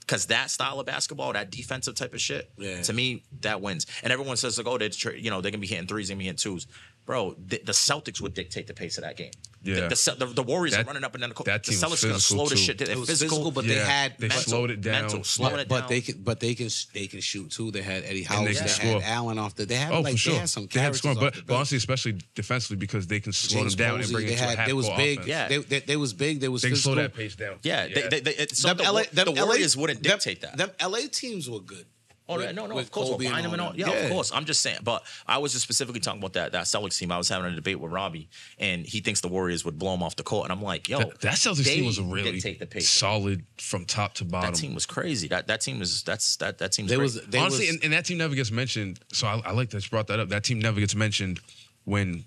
Because 0.00 0.26
that 0.26 0.50
style 0.50 0.80
of 0.80 0.86
basketball, 0.86 1.32
that 1.34 1.50
defensive 1.50 1.94
type 1.94 2.12
of 2.14 2.20
shit, 2.20 2.50
Yeah. 2.58 2.82
to 2.82 2.92
me, 2.92 3.22
that 3.42 3.60
wins. 3.60 3.86
And 4.02 4.12
everyone 4.12 4.36
says, 4.36 4.58
like, 4.58 4.66
oh, 4.66 4.76
they're, 4.76 5.14
you 5.16 5.30
know, 5.30 5.40
they're 5.40 5.52
going 5.52 5.60
to 5.60 5.66
be 5.66 5.68
hitting 5.68 5.86
threes, 5.86 6.08
they're 6.08 6.14
going 6.16 6.26
to 6.26 6.34
be 6.34 6.36
hitting 6.36 6.52
twos. 6.52 6.66
Bro, 7.06 7.36
the, 7.38 7.62
the 7.64 7.72
Celtics 7.72 8.20
would 8.20 8.34
dictate 8.34 8.66
the 8.66 8.74
pace 8.74 8.98
of 8.98 9.04
that 9.04 9.16
game. 9.16 9.30
The- 9.62 9.70
Yeah. 9.72 9.88
The, 9.88 10.16
the, 10.18 10.26
the 10.26 10.42
Warriors 10.42 10.72
That- 10.74 10.84
are 10.84 10.88
running 10.88 11.04
up 11.04 11.14
and 11.14 11.20
down 11.20 11.28
the 11.30 11.34
court. 11.34 11.46
that 11.46 11.62
The 11.64 11.72
team 11.72 11.78
Celtics 11.80 11.82
are 12.04 12.08
going 12.08 12.14
to 12.18 12.20
physical, 12.20 12.20
slow 12.20 12.48
the 12.48 12.56
shit. 12.56 12.78
They're 12.78 12.90
It 12.90 12.98
was 12.98 13.08
physical, 13.08 13.36
physical, 13.38 13.50
but 13.52 13.66
they 13.66 13.74
had 13.74 14.14
they 14.18 14.28
mental, 14.28 14.42
slowed 14.50 14.70
it 14.70 14.80
down. 14.80 15.02
Mental, 15.02 15.24
slowing 15.24 15.52
But, 15.52 15.60
it 15.60 15.68
but 15.68 15.88
they 15.88 16.00
can, 16.00 16.22
but 16.22 16.40
they 16.40 16.54
can, 16.54 16.68
they 16.94 17.06
can 17.06 17.20
shoot 17.20 17.50
too. 17.50 17.70
They 17.70 17.82
had 17.82 18.04
Eddie 18.04 18.22
House. 18.22 18.46
They, 18.46 18.52
they 18.54 18.58
had 18.60 18.70
score. 18.70 19.00
Allen 19.04 19.38
off 19.38 19.54
the. 19.56 19.66
They 19.66 19.74
had 19.74 19.92
Oh, 19.92 20.00
like 20.00 20.12
for 20.12 20.18
sure. 20.18 20.32
they 20.34 20.38
had 20.40 20.48
some 20.48 20.62
They 20.66 20.80
had 20.80 20.92
characters. 20.94 20.98
scoring, 21.00 21.18
but, 21.20 21.34
the 21.34 21.42
but 21.42 21.54
honestly, 21.56 21.76
especially 21.76 22.18
defensively, 22.34 22.76
because 22.78 23.06
they 23.06 23.20
can 23.20 23.32
slow 23.32 23.60
James 23.62 23.76
them 23.76 23.86
down 23.86 23.96
Posey, 23.98 24.04
and 24.04 24.12
bring 24.14 24.26
they 24.28 24.32
it 24.32 24.36
to 24.38 24.44
a 24.44 24.46
had, 24.48 24.58
half 24.58 24.66
they 24.66 24.72
was 24.72 24.86
court 24.86 24.98
big. 24.98 25.18
offense. 25.18 25.28
Yeah. 25.28 25.48
they, 25.48 25.58
they, 25.58 25.80
they 25.80 25.96
was 25.96 26.12
big. 26.14 26.40
They 26.40 26.48
was 26.48 26.62
They 26.62 26.68
can 26.68 26.76
slow 26.78 26.94
that 26.94 27.14
pace 27.14 27.34
down. 27.36 27.58
yeah, 27.62 27.86
They, 27.86 28.08
they, 28.08 28.20
they, 28.20 28.30
it's 28.32 28.62
Them 28.62 28.78
something- 28.78 28.86
LA, 28.86 29.02
the, 29.12 29.30
Warriors 29.44 29.76
wouldn't 29.76 30.02
dictate 30.02 30.40
that. 30.40 30.56
Them 30.56 30.70
LA 30.80 31.00
teams 31.12 31.50
were 31.50 31.60
good. 31.60 31.84
Oh 32.30 32.36
with- 32.36 32.54
no, 32.54 32.66
no, 32.66 32.78
of 32.78 32.90
course 32.90 33.08
Kobe 33.10 33.24
we'll 33.24 33.32
find 33.32 33.44
them 33.44 33.52
and 33.52 33.60
all 33.60 33.68
all. 33.68 33.72
them. 33.74 33.80
Yeah, 33.88 33.92
of 33.92 34.10
course. 34.10 34.30
I'm 34.32 34.44
just 34.44 34.62
saying, 34.62 34.78
but 34.82 35.04
I 35.26 35.38
was 35.38 35.52
just 35.52 35.64
specifically 35.64 36.00
talking 36.00 36.20
about 36.20 36.32
that 36.34 36.52
that 36.52 36.64
Celtics 36.64 36.98
team. 36.98 37.10
I 37.10 37.18
was 37.18 37.28
having 37.28 37.52
a 37.52 37.54
debate 37.54 37.80
with 37.80 37.92
Robbie, 37.92 38.28
and 38.58 38.86
he 38.86 39.00
thinks 39.00 39.20
the 39.20 39.28
Warriors 39.28 39.64
would 39.64 39.78
blow 39.78 39.94
him 39.94 40.02
off 40.02 40.16
the 40.16 40.22
court, 40.22 40.44
and 40.44 40.52
I'm 40.52 40.62
like, 40.62 40.88
yo, 40.88 40.98
That, 40.98 41.20
that 41.20 41.34
Celtics 41.34 41.64
they 41.64 41.76
team 41.76 41.86
was 41.86 41.98
a 41.98 42.02
really 42.02 42.32
dictate 42.32 42.58
the 42.60 42.66
pace. 42.66 42.88
solid 42.88 43.44
from 43.58 43.84
top 43.84 44.14
to 44.14 44.24
bottom. 44.24 44.52
That 44.52 44.58
team 44.58 44.74
was 44.74 44.86
crazy. 44.86 45.28
That 45.28 45.46
that 45.48 45.60
team 45.60 45.78
was 45.78 46.02
that's 46.02 46.36
that 46.36 46.58
that 46.58 46.72
team's 46.72 46.90
They 46.90 46.96
great. 46.96 47.04
was 47.04 47.20
they 47.26 47.38
Honestly, 47.38 47.66
was, 47.66 47.74
and, 47.76 47.84
and 47.84 47.92
that 47.92 48.04
team 48.04 48.18
never 48.18 48.34
gets 48.34 48.50
mentioned. 48.50 49.00
So 49.12 49.26
I, 49.26 49.40
I 49.46 49.50
like 49.52 49.70
that 49.70 49.84
you 49.84 49.90
brought 49.90 50.06
that 50.08 50.20
up. 50.20 50.28
That 50.28 50.44
team 50.44 50.58
never 50.60 50.80
gets 50.80 50.94
mentioned 50.94 51.40
when 51.84 52.24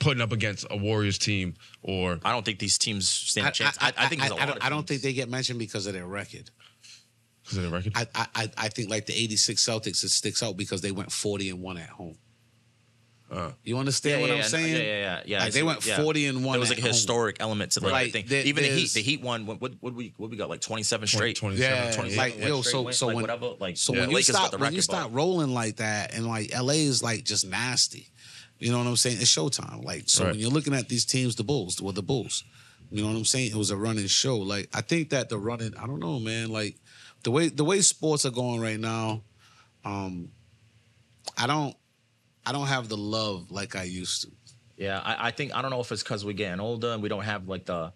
putting 0.00 0.20
up 0.22 0.30
against 0.32 0.64
a 0.70 0.76
Warriors 0.76 1.18
team 1.18 1.54
or 1.82 2.20
I 2.24 2.30
don't 2.32 2.44
think 2.44 2.58
these 2.60 2.78
teams 2.78 3.08
stand 3.08 3.46
I, 3.46 3.50
a 3.50 3.52
chance. 3.52 3.76
I, 3.80 3.92
I, 3.96 4.06
think 4.06 4.20
there's 4.20 4.30
a 4.32 4.36
I, 4.36 4.38
lot 4.38 4.46
don't, 4.48 4.56
of 4.58 4.62
I 4.64 4.68
don't 4.68 4.86
think 4.86 5.02
they 5.02 5.12
get 5.12 5.28
mentioned 5.28 5.58
because 5.58 5.86
of 5.88 5.92
their 5.92 6.06
record. 6.06 6.50
Is 7.50 7.56
it 7.58 7.64
a 7.66 7.70
record? 7.70 7.92
I, 7.94 8.06
I 8.14 8.26
I- 8.34 8.50
I 8.56 8.68
think 8.68 8.90
like 8.90 9.06
the 9.06 9.14
'86 9.14 9.64
Celtics, 9.64 10.02
it 10.04 10.10
sticks 10.10 10.42
out 10.42 10.56
because 10.56 10.80
they 10.80 10.90
went 10.92 11.10
40 11.12 11.50
and 11.50 11.62
one 11.62 11.76
at 11.78 11.88
home. 11.88 12.16
Uh. 13.30 13.50
You 13.62 13.76
understand 13.76 14.16
yeah, 14.16 14.20
what 14.22 14.28
yeah, 14.28 14.34
I'm 14.36 14.40
yeah, 14.40 14.46
saying? 14.46 14.72
Yeah, 14.72 14.78
yeah, 14.78 15.00
yeah. 15.00 15.22
yeah. 15.26 15.38
Like, 15.44 15.52
they 15.52 15.62
went 15.62 15.84
yeah. 15.86 15.96
40 16.02 16.26
and 16.28 16.44
one 16.46 16.52
There 16.54 16.60
was 16.60 16.70
at 16.70 16.76
like 16.76 16.78
a 16.78 16.82
home. 16.82 16.92
historic 16.92 17.36
element 17.40 17.72
to 17.72 17.80
the 17.80 17.88
Right. 17.88 18.04
whole 18.04 18.12
thing. 18.12 18.24
There- 18.26 18.42
Even 18.42 18.62
the 18.62 18.70
Heat, 18.70 18.74
there's- 18.76 18.92
the 18.94 19.02
Heat 19.02 19.20
won. 19.20 19.44
What, 19.44 19.60
what, 19.60 19.72
what 19.80 19.92
we 19.94 20.14
what 20.16 20.30
we 20.30 20.36
got 20.38 20.48
like 20.48 20.62
27 20.62 21.06
straight. 21.06 21.36
27, 21.36 21.76
Yeah, 21.76 21.92
28. 21.94 22.16
like 22.16 22.38
yo, 22.38 22.62
so 22.62 22.82
win, 22.82 22.94
so 22.94 23.06
like, 23.08 23.16
when 23.16 23.22
whatever, 23.24 23.50
like 23.60 23.76
so 23.76 23.92
yeah. 23.92 24.00
when 24.00 24.08
you 24.10 24.16
Lakers 24.16 24.34
stop 24.34 24.52
when 24.52 24.60
you 24.72 24.78
record, 24.78 24.82
stop 24.84 25.10
rolling 25.12 25.52
like 25.52 25.76
that 25.76 26.14
and 26.14 26.26
like 26.26 26.50
LA 26.58 26.72
is 26.88 27.02
like 27.02 27.24
just 27.24 27.46
nasty, 27.46 28.08
you 28.58 28.72
know 28.72 28.78
what 28.78 28.86
I'm 28.86 28.96
saying? 28.96 29.18
It's 29.20 29.30
Showtime. 29.30 29.84
Like 29.84 30.04
so 30.08 30.24
Right. 30.24 30.30
when 30.30 30.40
you're 30.40 30.50
looking 30.50 30.72
at 30.72 30.88
these 30.88 31.04
teams, 31.04 31.36
the 31.36 31.44
Bulls, 31.44 31.82
well 31.82 31.92
the 31.92 32.02
Bulls, 32.02 32.44
you 32.90 33.02
know 33.02 33.08
what 33.10 33.16
I'm 33.18 33.26
saying? 33.26 33.50
It 33.50 33.56
was 33.56 33.70
a 33.70 33.76
running 33.76 34.06
show. 34.06 34.38
Like 34.38 34.70
I 34.72 34.80
think 34.80 35.10
that 35.10 35.28
the 35.28 35.36
running, 35.36 35.76
I 35.76 35.86
don't 35.86 36.00
know, 36.00 36.18
man. 36.18 36.48
Like 36.48 36.76
the 37.22 37.30
way 37.30 37.48
the 37.48 37.64
way 37.64 37.80
sports 37.80 38.24
are 38.24 38.30
going 38.30 38.60
right 38.60 38.78
now, 38.78 39.22
um, 39.84 40.30
I 41.36 41.46
don't 41.46 41.76
I 42.46 42.52
don't 42.52 42.66
have 42.66 42.88
the 42.88 42.96
love 42.96 43.50
like 43.50 43.76
I 43.76 43.84
used 43.84 44.22
to. 44.22 44.30
Yeah, 44.76 45.00
I, 45.04 45.28
I 45.28 45.30
think 45.32 45.54
I 45.54 45.62
don't 45.62 45.70
know 45.70 45.80
if 45.80 45.90
it's 45.90 46.02
because 46.02 46.24
we're 46.24 46.32
getting 46.32 46.60
older 46.60 46.92
and 46.92 47.02
we 47.02 47.08
don't 47.08 47.24
have 47.24 47.48
like 47.48 47.64
the 47.66 47.92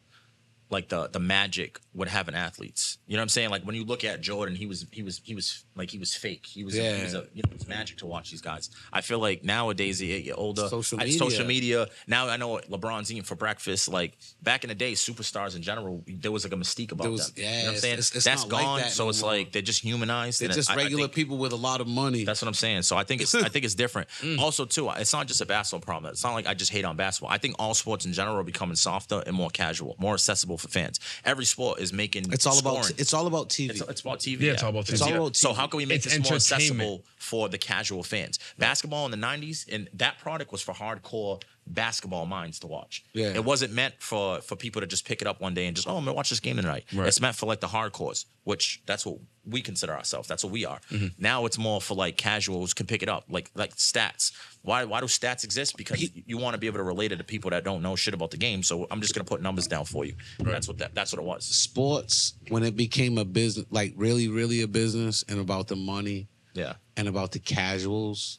like 0.72 0.88
the 0.88 1.08
the 1.08 1.20
magic 1.20 1.78
would 1.94 2.08
have 2.08 2.22
having 2.22 2.34
athletes. 2.36 2.98
You 3.08 3.16
know 3.16 3.20
what 3.20 3.24
I'm 3.24 3.28
saying? 3.30 3.50
Like 3.50 3.64
when 3.64 3.74
you 3.74 3.84
look 3.84 4.04
at 4.04 4.20
Jordan, 4.20 4.54
he 4.54 4.66
was 4.66 4.86
he 4.92 5.02
was 5.02 5.20
he 5.24 5.34
was 5.34 5.64
like 5.74 5.90
he 5.90 5.98
was 5.98 6.14
fake. 6.14 6.46
He 6.46 6.62
was 6.62 6.74
he 6.74 6.80
was 6.80 7.12
Yeah. 7.14 7.18
a, 7.20 7.22
you 7.34 7.42
know 7.44 7.50
it's 7.52 7.66
magic 7.66 7.98
to 7.98 8.06
watch 8.06 8.30
these 8.30 8.40
guys. 8.40 8.70
I 8.92 9.00
feel 9.00 9.18
like 9.18 9.42
nowadays 9.42 10.00
you 10.00 10.22
get 10.22 10.38
older, 10.38 10.68
Social 10.68 11.00
I- 11.00 11.04
media. 11.04 11.18
social 11.18 11.44
media. 11.46 11.88
Now 12.06 12.28
I 12.28 12.36
know 12.36 12.46
what 12.48 12.70
LeBron's 12.70 13.10
eating 13.10 13.24
for 13.24 13.34
breakfast. 13.34 13.88
Like 13.88 14.16
back 14.40 14.62
in 14.62 14.68
the 14.68 14.74
day, 14.76 14.92
superstars 14.92 15.56
in 15.56 15.62
general, 15.62 16.04
there 16.06 16.30
was 16.30 16.44
like 16.44 16.52
a 16.52 16.56
mystique 16.56 16.92
about 16.92 17.10
was- 17.10 17.32
them. 17.32 17.42
yeah, 17.44 17.50
you 17.50 17.58
know 17.58 17.64
what 17.70 17.74
I'm 17.74 17.80
saying? 17.80 17.92
it's- 17.94 18.14
it's 18.14 18.24
That's 18.24 18.42
not 18.44 18.52
like 18.52 18.64
gone. 18.64 18.80
that 18.82 18.90
so 18.92 19.08
it's 19.08 19.20
more. 19.22 19.32
like 19.32 19.50
they're 19.52 19.62
just 19.62 19.82
humanized. 19.82 20.40
They're 20.40 20.48
just 20.50 20.70
I- 20.70 20.74
I 20.74 20.76
regular 20.76 21.04
think- 21.04 21.14
people 21.14 21.38
with 21.38 21.52
a 21.52 21.56
lot 21.56 21.80
of 21.80 21.88
money. 21.88 22.22
that's 22.24 22.40
what 22.40 22.48
I'm 22.48 22.54
saying. 22.54 22.82
So 22.82 22.96
I 22.96 23.02
think 23.04 23.20
it's 23.22 23.34
I 23.34 23.48
think 23.48 23.64
it's 23.64 23.74
different. 23.74 24.08
Mm. 24.22 24.38
Also, 24.38 24.64
too, 24.64 24.88
it's 24.90 25.12
not 25.12 25.26
just 25.26 25.40
a 25.40 25.46
basketball 25.46 25.84
problem. 25.84 26.12
It's 26.12 26.22
not 26.22 26.32
like 26.34 26.46
I 26.46 26.54
just 26.54 26.70
hate 26.70 26.84
on 26.84 26.96
basketball. 26.96 27.32
I 27.34 27.38
think 27.38 27.56
all 27.58 27.74
sports 27.74 28.06
in 28.06 28.12
general 28.12 28.36
are 28.36 28.44
becoming 28.44 28.76
softer 28.76 29.20
and 29.26 29.34
more 29.34 29.50
casual, 29.50 29.96
more 29.98 30.14
accessible 30.14 30.58
for 30.62 30.68
fans. 30.68 30.98
Every 31.24 31.44
sport 31.44 31.80
is 31.80 31.92
making 31.92 32.32
it's 32.32 32.46
all 32.46 32.58
about 32.58 32.90
it's 32.98 33.12
all 33.12 33.26
about 33.26 33.50
TV. 33.50 33.70
It's, 33.70 33.80
it's 33.82 34.00
about 34.00 34.20
TV. 34.20 34.40
Yeah, 34.40 34.52
it's 34.52 34.62
all 34.62 34.70
about 34.70 34.88
It's 34.88 35.02
TV. 35.02 35.06
all 35.06 35.22
about 35.26 35.36
So 35.36 35.52
how 35.52 35.66
can 35.66 35.78
we 35.78 35.86
make 35.86 35.96
It's 36.06 36.16
this 36.16 36.30
more 36.30 36.36
accessible 36.36 37.04
for 37.18 37.48
the 37.48 37.58
casual 37.58 38.02
fans? 38.02 38.38
Basketball 38.58 39.04
in 39.04 39.10
the 39.10 39.26
'90s, 39.26 39.66
and 39.72 39.88
that 39.94 40.18
product 40.18 40.52
was 40.52 40.62
for 40.62 40.72
hardcore 40.72 41.42
basketball 41.74 42.26
minds 42.26 42.58
to 42.60 42.66
watch. 42.66 43.04
Yeah. 43.12 43.28
it 43.34 43.44
wasn't 43.44 43.72
meant 43.72 43.94
for 43.98 44.40
for 44.40 44.56
people 44.56 44.80
to 44.80 44.86
just 44.86 45.06
pick 45.06 45.20
it 45.22 45.26
up 45.26 45.40
one 45.40 45.54
day 45.54 45.66
and 45.66 45.74
just 45.76 45.88
oh, 45.88 45.96
I'm 45.96 46.04
gonna 46.04 46.14
watch 46.14 46.30
this 46.30 46.40
game 46.40 46.56
tonight. 46.56 46.84
Right. 46.92 47.08
It's 47.08 47.20
meant 47.20 47.36
for 47.36 47.46
like 47.46 47.60
the 47.60 47.66
hardcores, 47.68 48.24
which 48.44 48.82
that's 48.86 49.04
what 49.06 49.18
we 49.44 49.60
consider 49.62 49.92
ourselves. 49.94 50.28
That's 50.28 50.44
what 50.44 50.52
we 50.52 50.64
are. 50.64 50.80
Mm-hmm. 50.90 51.06
Now 51.18 51.46
it's 51.46 51.58
more 51.58 51.80
for 51.80 51.94
like 51.94 52.16
casuals 52.16 52.74
can 52.74 52.86
pick 52.86 53.02
it 53.02 53.08
up, 53.08 53.24
like 53.28 53.50
like 53.54 53.74
stats. 53.76 54.32
Why 54.62 54.84
why 54.84 55.00
do 55.00 55.06
stats 55.06 55.44
exist? 55.44 55.76
Because 55.76 55.98
Pe- 56.00 56.22
you 56.26 56.38
want 56.38 56.54
to 56.54 56.58
be 56.58 56.66
able 56.66 56.78
to 56.78 56.84
relate 56.84 57.12
it 57.12 57.16
to 57.16 57.24
people 57.24 57.50
that 57.50 57.64
don't 57.64 57.82
know 57.82 57.96
shit 57.96 58.14
about 58.14 58.30
the 58.30 58.36
game. 58.36 58.62
So 58.62 58.86
I'm 58.90 59.00
just 59.00 59.14
gonna 59.14 59.24
put 59.24 59.42
numbers 59.42 59.66
down 59.66 59.84
for 59.86 60.04
you. 60.04 60.14
That's 60.38 60.68
what 60.68 60.78
that 60.78 60.94
that's 60.94 61.12
what 61.12 61.20
it 61.20 61.24
was. 61.26 61.44
sports 61.44 62.34
when 62.48 62.62
it 62.62 62.76
became 62.76 63.18
a 63.18 63.24
business, 63.24 63.66
like 63.70 63.94
really, 63.96 64.28
really 64.28 64.62
a 64.62 64.68
business, 64.68 65.24
and 65.28 65.40
about 65.40 65.68
the 65.68 65.76
money 65.76 66.28
Yeah. 66.54 66.74
and 66.96 67.08
about 67.08 67.32
the 67.32 67.38
casuals. 67.38 68.38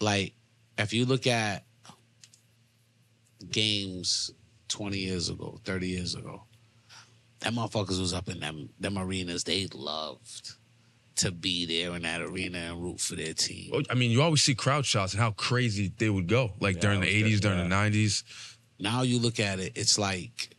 Like, 0.00 0.34
if 0.78 0.92
you 0.94 1.04
look 1.04 1.26
at 1.26 1.64
games 3.50 4.30
twenty 4.68 4.98
years 4.98 5.28
ago, 5.28 5.60
thirty 5.64 5.88
years 5.88 6.14
ago, 6.14 6.44
that 7.40 7.52
motherfuckers 7.52 8.00
was 8.00 8.12
up 8.12 8.28
in 8.28 8.40
them 8.40 8.70
them 8.78 8.98
arenas. 8.98 9.44
They 9.44 9.66
loved 9.72 10.52
to 11.16 11.30
be 11.30 11.66
there 11.66 11.94
in 11.96 12.02
that 12.02 12.22
arena 12.22 12.58
and 12.58 12.82
root 12.82 13.00
for 13.00 13.14
their 13.14 13.34
team. 13.34 13.70
Well, 13.72 13.82
I 13.90 13.94
mean, 13.94 14.10
you 14.10 14.22
always 14.22 14.42
see 14.42 14.54
crowd 14.54 14.86
shots 14.86 15.12
and 15.12 15.20
how 15.20 15.32
crazy 15.32 15.92
they 15.98 16.08
would 16.08 16.28
go, 16.28 16.52
like 16.60 16.76
Yeah, 16.76 16.82
during 16.82 17.00
the 17.00 17.22
was 17.22 17.32
'80s, 17.32 17.40
during 17.40 17.68
the 17.68 17.74
'90s. 17.74 18.22
Now 18.78 19.02
you 19.02 19.18
look 19.18 19.38
at 19.38 19.60
it, 19.60 19.72
it's 19.76 19.98
like 19.98 20.56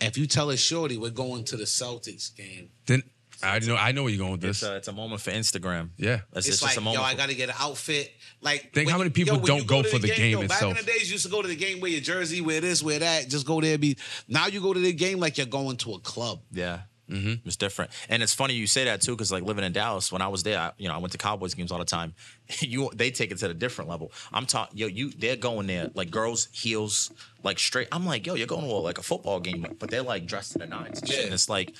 if 0.00 0.18
you 0.18 0.26
tell 0.26 0.50
a 0.50 0.56
shorty 0.56 0.96
we're 0.96 1.10
going 1.10 1.44
to 1.44 1.56
the 1.56 1.64
Celtics 1.64 2.34
game, 2.34 2.70
Then 2.86 3.02
I 3.42 3.58
know 3.60 3.76
I 3.76 3.92
know 3.92 4.02
where 4.04 4.12
you're 4.12 4.18
going 4.18 4.32
with 4.32 4.44
It's 4.44 4.60
this. 4.60 4.68
a, 4.68 4.76
it's 4.76 4.88
a 4.88 4.92
moment 4.92 5.20
for 5.20 5.30
Instagram. 5.30 5.90
yeah, 5.96 6.20
It's, 6.34 6.46
it's, 6.46 6.48
it's 6.48 6.62
like, 6.62 6.70
just 6.74 6.78
a 6.78 6.80
yo, 6.80 6.84
moment. 6.84 7.04
I 7.04 7.10
for- 7.12 7.16
got 7.18 7.28
to 7.30 7.34
get 7.34 7.48
an 7.48 7.54
outfit. 7.58 8.12
Like, 8.40 8.72
Think 8.72 8.86
when 8.86 8.88
how 8.88 8.98
many 8.98 9.08
you- 9.08 9.14
people 9.14 9.36
when 9.38 9.46
don't 9.46 9.58
you 9.60 9.64
go 9.66 9.82
to 9.82 9.88
for 9.88 9.98
the 9.98 10.08
game 10.08 10.32
yo, 10.32 10.42
itself. 10.42 10.60
Back 10.74 10.80
in 10.80 10.86
the 10.86 10.92
days, 10.92 11.08
you 11.08 11.12
used 11.12 11.24
to 11.26 11.30
go 11.30 11.42
to 11.42 11.48
the 11.48 11.56
game, 11.56 11.80
wear 11.80 11.90
your 11.90 12.00
jersey, 12.00 12.40
wear 12.40 12.60
this, 12.60 12.82
wear 12.82 12.98
that, 12.98 13.28
just 13.28 13.46
go 13.46 13.60
there. 13.60 13.78
Be 13.78 13.96
now 14.28 14.46
you 14.46 14.60
go 14.60 14.72
to 14.72 14.80
the 14.80 14.92
game 14.92 15.18
like 15.20 15.38
you're 15.38 15.46
going 15.46 15.76
to 15.78 15.94
a 15.94 15.98
club. 16.00 16.40
Yeah. 16.52 16.80
Mm-hmm. 17.10 17.46
It's 17.46 17.56
different, 17.56 17.90
and 18.08 18.22
it's 18.22 18.32
funny 18.32 18.54
you 18.54 18.66
say 18.66 18.84
that 18.84 19.02
too, 19.02 19.10
because 19.12 19.30
like 19.30 19.42
living 19.42 19.64
in 19.64 19.72
Dallas, 19.72 20.10
when 20.10 20.22
I 20.22 20.28
was 20.28 20.44
there, 20.44 20.58
I, 20.58 20.72
you 20.78 20.88
know, 20.88 20.94
I 20.94 20.98
went 20.98 21.12
to 21.12 21.18
Cowboys 21.18 21.52
games 21.52 21.70
all 21.70 21.78
the 21.78 21.84
time. 21.84 22.14
you, 22.60 22.90
they 22.94 23.10
take 23.10 23.30
it 23.32 23.38
to 23.38 23.50
a 23.50 23.54
different 23.54 23.90
level. 23.90 24.12
I'm 24.32 24.46
talking, 24.46 24.78
yo, 24.78 24.86
you, 24.86 25.10
they're 25.10 25.36
going 25.36 25.66
there 25.66 25.90
like 25.94 26.10
girls 26.10 26.48
heels, 26.52 27.10
like 27.42 27.58
straight. 27.58 27.88
I'm 27.92 28.06
like, 28.06 28.26
yo, 28.26 28.34
you're 28.34 28.46
going 28.46 28.62
to 28.66 28.70
a, 28.70 28.76
like 28.78 28.96
a 28.98 29.02
football 29.02 29.40
game, 29.40 29.66
but 29.78 29.90
they're 29.90 30.00
like 30.02 30.24
dressed 30.24 30.54
in 30.54 30.60
the 30.60 30.68
nines. 30.68 31.00
And, 31.00 31.08
shit. 31.08 31.18
Yeah. 31.18 31.24
and 31.26 31.34
it's 31.34 31.50
like, 31.50 31.74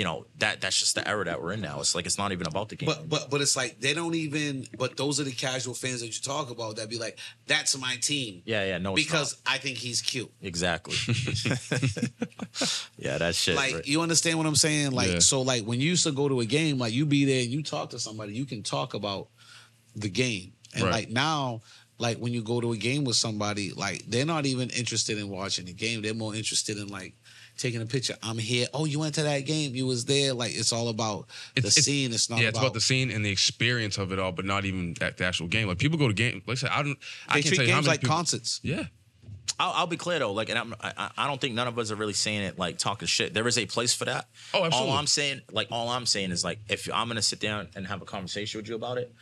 you 0.00 0.04
know, 0.04 0.24
that 0.38 0.62
that's 0.62 0.78
just 0.78 0.94
the 0.94 1.06
era 1.06 1.26
that 1.26 1.42
we're 1.42 1.52
in 1.52 1.60
now. 1.60 1.78
It's 1.78 1.94
like 1.94 2.06
it's 2.06 2.16
not 2.16 2.32
even 2.32 2.46
about 2.46 2.70
the 2.70 2.76
game. 2.76 2.86
But 2.86 3.06
but 3.06 3.28
but 3.30 3.42
it's 3.42 3.54
like 3.54 3.80
they 3.80 3.92
don't 3.92 4.14
even. 4.14 4.66
But 4.78 4.96
those 4.96 5.20
are 5.20 5.24
the 5.24 5.30
casual 5.30 5.74
fans 5.74 6.00
that 6.00 6.06
you 6.06 6.22
talk 6.22 6.48
about 6.48 6.76
that 6.76 6.88
be 6.88 6.96
like, 6.98 7.18
that's 7.46 7.76
my 7.76 7.96
team. 7.96 8.40
yeah, 8.46 8.64
yeah, 8.64 8.78
no, 8.78 8.94
it's 8.94 9.04
because 9.04 9.36
I 9.44 9.58
think 9.58 9.76
he's 9.76 10.00
cute. 10.00 10.32
exactly. 10.40 10.94
yeah, 12.96 13.18
that 13.18 13.34
shit. 13.34 13.56
Like 13.56 13.74
right. 13.74 13.86
you 13.86 14.00
understand 14.00 14.38
what 14.38 14.46
I'm 14.46 14.56
saying? 14.56 14.92
Like 14.92 15.10
Yeah. 15.12 15.18
so, 15.18 15.42
like 15.42 15.64
when 15.64 15.82
you 15.82 15.90
used 15.90 16.04
to 16.04 16.12
go 16.12 16.30
to 16.30 16.40
a 16.40 16.46
game, 16.46 16.78
like 16.78 16.94
you 16.94 17.04
be 17.04 17.26
there 17.26 17.42
and 17.42 17.50
you 17.50 17.62
talk 17.62 17.90
to 17.90 17.98
somebody, 17.98 18.32
you 18.32 18.46
can 18.46 18.62
talk 18.62 18.94
about 18.94 19.28
the 19.94 20.08
game. 20.08 20.54
And 20.74 20.84
Right. 20.84 20.92
like 20.92 21.10
now, 21.10 21.60
like 21.98 22.16
when 22.16 22.32
you 22.32 22.42
go 22.42 22.62
to 22.62 22.72
a 22.72 22.76
game 22.78 23.04
with 23.04 23.16
somebody, 23.16 23.72
like 23.72 24.04
they're 24.08 24.24
not 24.24 24.46
even 24.46 24.70
interested 24.70 25.18
in 25.18 25.28
watching 25.28 25.66
the 25.66 25.74
game. 25.74 26.00
They're 26.00 26.14
more 26.14 26.34
interested 26.34 26.78
in 26.78 26.88
like 26.88 27.14
taking 27.60 27.80
a 27.82 27.86
picture. 27.86 28.16
I'm 28.22 28.38
here. 28.38 28.66
Oh, 28.74 28.84
you 28.84 28.98
went 28.98 29.14
to 29.16 29.22
that 29.22 29.40
game. 29.46 29.74
You 29.74 29.86
was 29.86 30.04
there. 30.06 30.32
Like 30.34 30.52
it's 30.56 30.72
all 30.72 30.88
about 30.88 31.28
the 31.54 31.60
It's- 31.60 31.76
it's- 31.78 31.84
scene. 31.84 32.12
It's 32.12 32.28
not 32.30 32.36
yeah, 32.40 32.44
about, 32.44 32.48
it's 32.48 32.58
about 32.58 32.74
the 32.74 32.80
scene 32.80 33.10
and 33.10 33.24
the 33.24 33.30
experience 33.30 33.98
of 33.98 34.12
it 34.12 34.18
all, 34.18 34.32
but 34.32 34.44
not 34.44 34.64
even 34.64 34.94
at 35.00 35.16
the 35.18 35.24
actual 35.24 35.46
game. 35.48 35.68
Like 35.68 35.78
people 35.78 35.98
go 35.98 36.08
to 36.08 36.14
game. 36.14 36.42
Like 36.46 36.56
I 36.56 36.60
said, 36.60 36.70
I 36.70 36.82
don't. 36.82 36.98
I 37.28 37.34
They 37.34 37.42
can't 37.42 37.46
treat 37.46 37.56
tell 37.58 37.66
you 37.66 37.72
how 37.72 37.76
games 37.78 37.86
many 37.86 37.92
like 37.94 38.00
people, 38.00 38.16
concerts. 38.16 38.60
Yeah, 38.62 38.84
I'll, 39.58 39.72
I'll 39.72 39.86
be 39.86 39.96
clear 39.96 40.18
though, 40.18 40.32
like, 40.32 40.48
and 40.48 40.58
I'm, 40.58 40.74
I, 40.80 41.10
I 41.18 41.26
don't 41.26 41.40
think 41.40 41.54
none 41.54 41.68
of 41.68 41.78
us 41.78 41.90
are 41.90 41.96
really 41.96 42.12
saying 42.14 42.42
it 42.42 42.58
like 42.58 42.78
talking 42.78 43.06
shit. 43.06 43.34
There 43.34 43.46
is 43.46 43.58
a 43.58 43.66
place 43.66 43.92
for 43.94 44.06
that. 44.06 44.26
Oh, 44.54 44.64
absolutely. 44.64 44.90
All 44.92 44.96
I'm 44.98 45.06
saying, 45.06 45.40
like, 45.52 45.68
all 45.70 45.88
I'm 45.90 46.06
saying 46.06 46.30
is 46.30 46.42
like, 46.44 46.60
if 46.68 46.88
I'm 46.92 47.08
gonna 47.08 47.20
sit 47.22 47.40
down 47.40 47.68
and 47.74 47.86
have 47.86 48.00
a 48.00 48.04
conversation 48.06 48.58
with 48.58 48.68
you 48.68 48.74
about 48.76 48.96
it, 48.98 49.12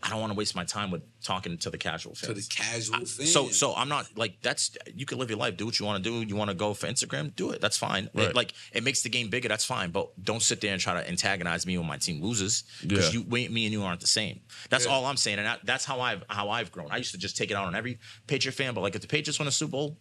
I 0.00 0.10
don't 0.10 0.20
want 0.20 0.32
to 0.32 0.38
waste 0.38 0.54
my 0.54 0.62
time 0.64 0.92
with 0.92 1.02
talking 1.22 1.58
to 1.58 1.70
the 1.70 1.78
casual 1.78 2.14
fans. 2.14 2.28
To 2.28 2.34
the 2.34 2.46
casual 2.48 2.98
fans. 2.98 3.32
So, 3.32 3.48
so 3.48 3.74
I'm 3.74 3.88
not 3.88 4.06
like 4.16 4.40
that's. 4.42 4.76
You 4.94 5.04
can 5.06 5.18
live 5.18 5.28
your 5.28 5.38
life, 5.40 5.56
do 5.56 5.66
what 5.66 5.80
you 5.80 5.86
want 5.86 6.02
to 6.04 6.08
do. 6.10 6.24
You 6.26 6.36
want 6.36 6.50
to 6.50 6.54
go 6.54 6.72
for 6.72 6.86
Instagram, 6.86 7.34
do 7.34 7.50
it. 7.50 7.60
That's 7.60 7.76
fine. 7.76 8.08
Right. 8.14 8.28
It, 8.28 8.36
like 8.36 8.54
it 8.72 8.84
makes 8.84 9.02
the 9.02 9.08
game 9.08 9.28
bigger. 9.28 9.48
That's 9.48 9.64
fine. 9.64 9.90
But 9.90 10.10
don't 10.22 10.40
sit 10.40 10.60
there 10.60 10.72
and 10.72 10.80
try 10.80 10.94
to 10.94 11.08
antagonize 11.08 11.66
me 11.66 11.76
when 11.78 11.86
my 11.88 11.96
team 11.96 12.22
loses 12.22 12.62
because 12.86 13.12
Yeah. 13.12 13.20
you, 13.20 13.26
we, 13.28 13.48
me 13.48 13.64
and 13.66 13.72
you 13.72 13.82
aren't 13.82 14.00
the 14.00 14.06
same. 14.06 14.40
That's 14.70 14.86
Yeah. 14.86 14.92
all 14.92 15.04
I'm 15.06 15.16
saying, 15.16 15.40
and 15.40 15.48
I, 15.48 15.56
that's 15.64 15.84
how 15.84 16.00
I've 16.00 16.22
how 16.28 16.50
I've 16.50 16.70
grown. 16.70 16.88
I 16.92 16.98
used 16.98 17.10
to 17.12 17.18
just 17.18 17.36
take 17.36 17.50
it 17.50 17.54
out 17.54 17.66
on 17.66 17.74
every 17.74 17.98
Patriot 18.28 18.52
fan, 18.52 18.74
but 18.74 18.82
like 18.82 18.94
if 18.94 19.02
the 19.02 19.08
Patriots 19.08 19.38
win 19.40 19.48
a 19.48 19.50
Super 19.52 19.72
Bowl. 19.72 19.98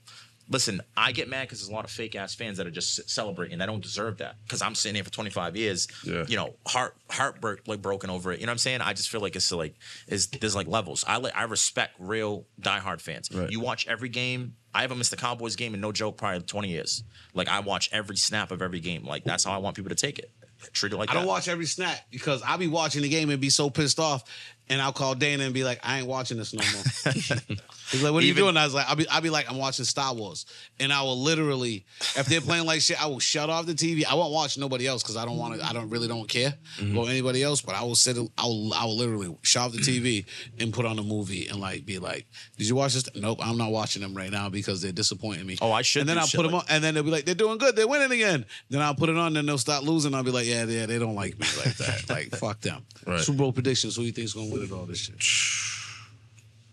Listen, 0.49 0.81
I 0.95 1.11
get 1.11 1.27
mad 1.29 1.41
because 1.47 1.59
there's 1.59 1.69
a 1.69 1.73
lot 1.73 1.83
of 1.85 1.91
fake 1.91 2.15
ass 2.15 2.33
fans 2.33 2.57
that 2.57 2.65
are 2.67 2.71
just 2.71 3.09
celebrating. 3.09 3.57
That 3.57 3.65
don't 3.65 3.81
deserve 3.83 4.17
that 4.19 4.35
because 4.43 4.61
I'm 4.61 4.75
sitting 4.75 4.95
here 4.95 5.03
for 5.03 5.09
25 5.11 5.55
years, 5.57 5.87
Yeah. 6.05 6.23
you 6.27 6.37
know, 6.37 6.55
heart 6.65 6.95
heartbreak 7.09 7.67
like 7.67 7.81
broken 7.81 8.09
over 8.09 8.31
it. 8.31 8.39
You 8.39 8.45
know 8.45 8.51
what 8.51 8.53
I'm 8.53 8.57
saying? 8.59 8.81
I 8.81 8.93
just 8.93 9.09
feel 9.09 9.19
like 9.21 9.35
it's 9.35 9.51
like 9.51 9.75
is 10.07 10.27
there's 10.27 10.55
like 10.55 10.67
levels. 10.67 11.03
I 11.07 11.17
like 11.17 11.35
I 11.35 11.43
respect 11.43 11.95
real 11.99 12.45
diehard 12.61 13.01
fans. 13.01 13.29
Right. 13.33 13.51
You 13.51 13.59
watch 13.59 13.87
every 13.87 14.09
game. 14.09 14.55
I 14.73 14.81
haven't 14.81 14.99
missed 14.99 15.11
a 15.11 15.17
Cowboys 15.17 15.55
game 15.55 15.73
in 15.73 15.81
no 15.81 15.91
joke 15.91 16.17
probably 16.17 16.41
20 16.41 16.69
years. 16.69 17.03
Like 17.33 17.47
I 17.49 17.59
watch 17.61 17.89
every 17.91 18.15
snap 18.15 18.51
of 18.51 18.61
every 18.61 18.79
game. 18.79 19.03
Like 19.05 19.23
that's 19.23 19.43
how 19.43 19.51
I 19.53 19.57
want 19.57 19.75
people 19.75 19.89
to 19.89 19.95
take 19.95 20.19
it. 20.19 20.31
Treat 20.73 20.91
it 20.93 20.97
like 20.97 21.09
I 21.09 21.13
that. 21.13 21.19
don't 21.19 21.27
watch 21.27 21.47
every 21.47 21.65
snap 21.65 21.99
because 22.09 22.41
I'll 22.41 22.57
be 22.57 22.67
watching 22.67 23.01
the 23.03 23.09
game 23.09 23.29
and 23.29 23.39
be 23.39 23.49
so 23.51 23.69
pissed 23.69 23.99
off, 23.99 24.23
and 24.69 24.81
I'll 24.81 24.93
call 24.93 25.15
Dana 25.15 25.43
and 25.43 25.53
be 25.53 25.63
like, 25.63 25.79
"I 25.83 25.99
ain't 25.99 26.07
watching 26.07 26.37
this 26.37 26.53
no 26.53 26.61
more." 26.73 27.13
He's 27.89 28.03
like, 28.03 28.11
"What 28.11 28.21
are 28.21 28.25
you 28.25 28.31
Even- 28.31 28.43
doing?" 28.43 28.57
I 28.57 28.65
was 28.65 28.73
like, 28.73 28.87
"I'll 28.89 28.95
be, 28.95 29.07
I'll 29.07 29.21
be 29.21 29.29
like, 29.29 29.49
I'm 29.49 29.57
watching 29.57 29.85
Star 29.85 30.13
Wars," 30.13 30.45
and 30.79 30.91
I 30.91 31.01
will 31.03 31.17
literally, 31.17 31.85
if 32.17 32.25
they're 32.25 32.41
playing 32.41 32.65
like 32.65 32.81
shit, 32.81 33.01
I 33.01 33.07
will 33.07 33.19
shut 33.19 33.49
off 33.49 33.65
the 33.65 33.73
TV. 33.73 34.05
I 34.05 34.15
won't 34.15 34.33
watch 34.33 34.57
nobody 34.57 34.87
else 34.87 35.03
because 35.03 35.15
I 35.15 35.25
don't 35.25 35.37
want 35.37 35.59
to. 35.59 35.65
I 35.65 35.71
don't 35.71 35.89
really 35.89 36.07
don't 36.07 36.27
care 36.27 36.53
mm-hmm. 36.77 36.97
about 36.97 37.09
anybody 37.09 37.43
else. 37.43 37.61
But 37.61 37.75
I 37.75 37.83
will 37.83 37.95
sit. 37.95 38.17
I 38.37 38.43
will. 38.45 38.73
I 38.73 38.83
will 38.85 38.97
literally 38.97 39.37
shut 39.41 39.63
off 39.63 39.71
the 39.71 39.79
TV 39.79 40.25
and 40.59 40.73
put 40.73 40.85
on 40.85 40.99
a 40.99 41.03
movie 41.03 41.47
and 41.47 41.59
like 41.61 41.85
be 41.85 41.99
like, 41.99 42.25
"Did 42.57 42.67
you 42.67 42.75
watch 42.75 42.93
this?" 42.93 43.07
Nope, 43.15 43.39
I'm 43.41 43.57
not 43.57 43.71
watching 43.71 44.01
them 44.01 44.13
right 44.13 44.31
now 44.31 44.49
because 44.49 44.81
they're 44.81 44.91
disappointing 44.91 45.45
me. 45.45 45.57
Oh, 45.61 45.71
I 45.71 45.81
should 45.81 46.01
And 46.01 46.09
then 46.09 46.17
do 46.17 46.21
I'll 46.21 46.27
shit 46.27 46.39
put 46.39 46.43
them 46.43 46.53
like- 46.53 46.69
on, 46.69 46.75
and 46.75 46.83
then 46.83 46.93
they'll 46.93 47.03
be 47.03 47.11
like, 47.11 47.23
"They're 47.25 47.35
doing 47.35 47.57
good. 47.57 47.75
They're 47.75 47.87
winning 47.87 48.11
again." 48.11 48.45
Then 48.69 48.81
I'll 48.81 48.95
put 48.95 49.07
it 49.09 49.17
on, 49.17 49.33
then 49.33 49.45
they'll 49.45 49.57
start 49.57 49.83
losing. 49.85 50.13
I'll 50.13 50.23
be 50.23 50.31
like, 50.31 50.45
"Yeah, 50.45 50.65
yeah, 50.65 50.87
they 50.87 50.99
don't 50.99 51.15
like 51.15 51.39
me 51.39 51.47
like 51.63 51.77
that. 51.77 52.09
like, 52.09 52.31
fuck 52.35 52.59
them." 52.59 52.85
Right. 53.05 53.21
Super 53.21 53.37
Bowl 53.37 53.53
predictions. 53.53 53.95
Who 53.95 54.01
do 54.01 54.07
you 54.07 54.11
think's 54.11 54.33
gonna 54.33 54.51
win 54.51 54.56
it 54.63 54.71
all 54.71 54.85
this 54.85 54.99
shit? 54.99 55.21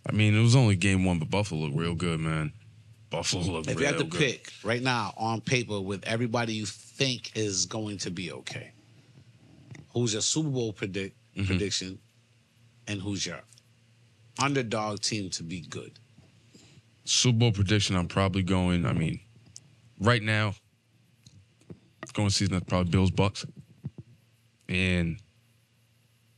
I 0.08 0.12
mean 0.12 0.34
it 0.36 0.42
was 0.42 0.54
only 0.56 0.76
game 0.76 1.04
one, 1.04 1.18
but 1.18 1.30
Buffalo 1.30 1.62
looked 1.62 1.76
real 1.76 1.94
good, 1.94 2.20
man. 2.20 2.52
Buffalo 3.10 3.42
looked 3.44 3.68
If 3.68 3.76
real 3.76 3.80
you 3.80 3.86
had 3.86 3.98
to 3.98 4.04
good. 4.04 4.20
pick 4.20 4.52
right 4.62 4.82
now 4.82 5.14
on 5.16 5.40
paper 5.40 5.80
with 5.80 6.04
everybody 6.04 6.54
you 6.54 6.66
think 6.66 7.32
is 7.36 7.64
going 7.66 7.98
to 7.98 8.10
be 8.10 8.32
okay, 8.32 8.72
who's 9.92 10.12
your 10.12 10.22
Super 10.22 10.48
Bowl 10.50 10.72
predict 10.72 11.16
Mm-hmm. 11.36 11.46
prediction, 11.46 11.98
and 12.86 13.00
who's 13.00 13.26
your 13.26 13.40
underdog 14.40 15.00
team 15.00 15.30
to 15.30 15.42
be 15.42 15.62
good. 15.62 15.90
Super 17.04 17.36
Bowl 17.38 17.50
prediction. 17.50 17.96
I'm 17.96 18.06
probably 18.06 18.44
going. 18.44 18.86
I 18.86 18.92
mean, 18.92 19.18
right 19.98 20.22
now, 20.22 20.54
going 22.12 22.30
season 22.30 22.52
that's 22.54 22.66
probably 22.66 22.92
Bills 22.92 23.10
Bucs. 23.10 23.44
And 24.68 25.16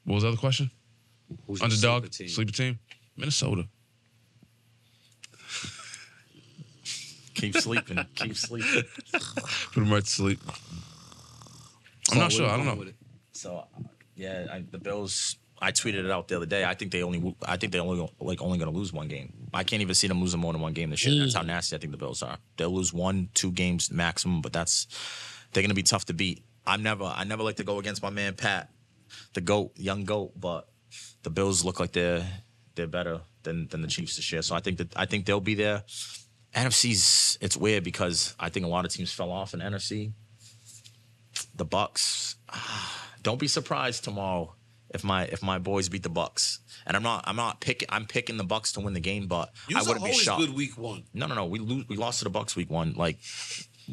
what 0.05 0.15
was 0.15 0.23
the 0.23 0.29
other 0.31 0.39
question? 0.39 0.71
Who's 1.47 1.63
Underdog 1.63 2.03
sleeper 2.03 2.13
team? 2.15 2.29
sleeper 2.29 2.53
team, 2.53 2.79
Minnesota. 3.17 3.67
Keep 7.35 7.57
sleeping. 7.57 7.99
Keep 8.15 8.37
sleeping. 8.37 8.85
Put 9.13 9.75
them 9.75 9.93
right 9.93 10.03
to 10.05 10.11
sleep. 10.11 10.41
I'm 12.11 12.19
not 12.19 12.33
So, 12.33 12.39
sure. 12.39 12.47
where 12.47 12.55
I 12.55 12.57
don't 12.57 12.65
going 12.67 12.77
know. 12.77 12.81
with 12.81 12.89
it? 12.89 12.95
So 13.33 13.65
yeah, 14.15 14.47
I, 14.51 14.65
the 14.71 14.79
Bills. 14.79 15.37
I 15.59 15.73
tweeted 15.73 16.05
it 16.05 16.11
out 16.11 16.29
the 16.29 16.37
other 16.37 16.47
day. 16.47 16.65
I 16.65 16.75
think 16.75 16.93
they 16.93 17.03
only. 17.03 17.35
I 17.47 17.57
think 17.57 17.73
they 17.73 17.79
only 17.81 18.09
like 18.21 18.41
only 18.43 18.59
going 18.59 18.71
to 18.73 18.77
lose 18.79 18.93
one 18.93 19.09
game. 19.09 19.33
I 19.53 19.65
can't 19.65 19.83
even 19.83 19.95
see 19.95 20.07
them 20.07 20.21
losing 20.21 20.41
more 20.41 20.53
than 20.53 20.63
one 20.63 20.73
game 20.75 20.91
this 20.91 21.05
year. 21.05 21.19
That's 21.21 21.35
how 21.35 21.43
nasty 21.43 21.77
I 21.77 21.79
think 21.79 21.93
the 21.93 21.99
Bills 21.99 22.23
are. 22.23 22.39
They'll 22.57 22.71
lose 22.75 22.93
one, 22.93 23.29
two 23.35 23.53
games 23.53 23.91
maximum, 23.91 24.41
but 24.43 24.53
that's 24.53 24.87
they're 25.53 25.63
going 25.63 25.71
to 25.71 25.75
be 25.75 25.83
tough 25.83 26.05
to 26.07 26.15
beat. 26.15 26.43
I'm 26.67 26.83
never. 26.83 27.05
I 27.05 27.25
never 27.25 27.43
like 27.43 27.57
to 27.57 27.65
go 27.65 27.79
against 27.79 28.03
my 28.03 28.11
man 28.11 28.35
Pat, 28.35 28.71
the 29.35 29.41
goat, 29.41 29.73
young 29.77 30.05
goat, 30.05 30.33
but 30.39 30.69
the 31.23 31.31
Bills 31.31 31.65
look 31.65 31.81
like 31.81 31.93
they're 31.93 32.27
they're 32.75 32.87
better 32.87 33.21
than 33.43 33.69
than 33.69 33.83
the 33.83 33.89
Chiefs 33.89 34.17
this 34.17 34.31
year. 34.33 34.43
So 34.43 34.55
I 34.55 34.61
think 34.61 34.79
that 34.79 34.97
I 34.97 35.07
think 35.07 35.27
they'll 35.27 35.41
be 35.41 35.55
there. 35.55 35.85
NFC's 36.55 37.39
it's 37.41 37.57
weird 37.57 37.85
because 37.85 38.35
I 38.39 38.49
think 38.49 38.65
a 38.65 38.69
lot 38.69 38.85
of 38.85 38.93
teams 38.93 39.13
fell 39.13 39.31
off 39.31 39.55
in 39.55 39.61
NFC. 39.61 40.13
The 41.55 41.67
Bucs. 41.67 42.37
Don't 43.23 43.41
be 43.41 43.49
surprised 43.49 44.05
tomorrow 44.05 44.55
if 44.91 45.03
my 45.03 45.25
if 45.25 45.43
my 45.43 45.59
boys 45.59 45.89
beat 45.89 46.03
the 46.03 46.11
Bucs. 46.11 46.59
And 46.87 46.97
I'm 46.97 47.03
not 47.03 47.25
I'm 47.27 47.37
not 47.37 47.61
picking 47.61 47.89
I'm 47.91 48.07
picking 48.07 48.37
the 48.37 48.45
Bucs 48.45 48.73
to 48.75 48.81
win 48.81 48.95
the 48.95 49.01
game, 49.01 49.27
but 49.27 49.51
I 49.75 49.83
wouldn't 49.83 50.05
be 50.05 50.13
shocked. 50.13 50.41
good 50.41 50.55
week 50.55 50.79
one. 50.79 51.05
No, 51.13 51.27
no, 51.27 51.35
no. 51.35 51.47
We 51.47 51.59
lose, 51.59 51.89
we 51.89 51.97
lost 51.97 52.21
to 52.21 52.25
the 52.25 52.31
Bucs 52.31 52.55
week 52.57 52.71
one. 52.71 52.95
Like 52.95 53.19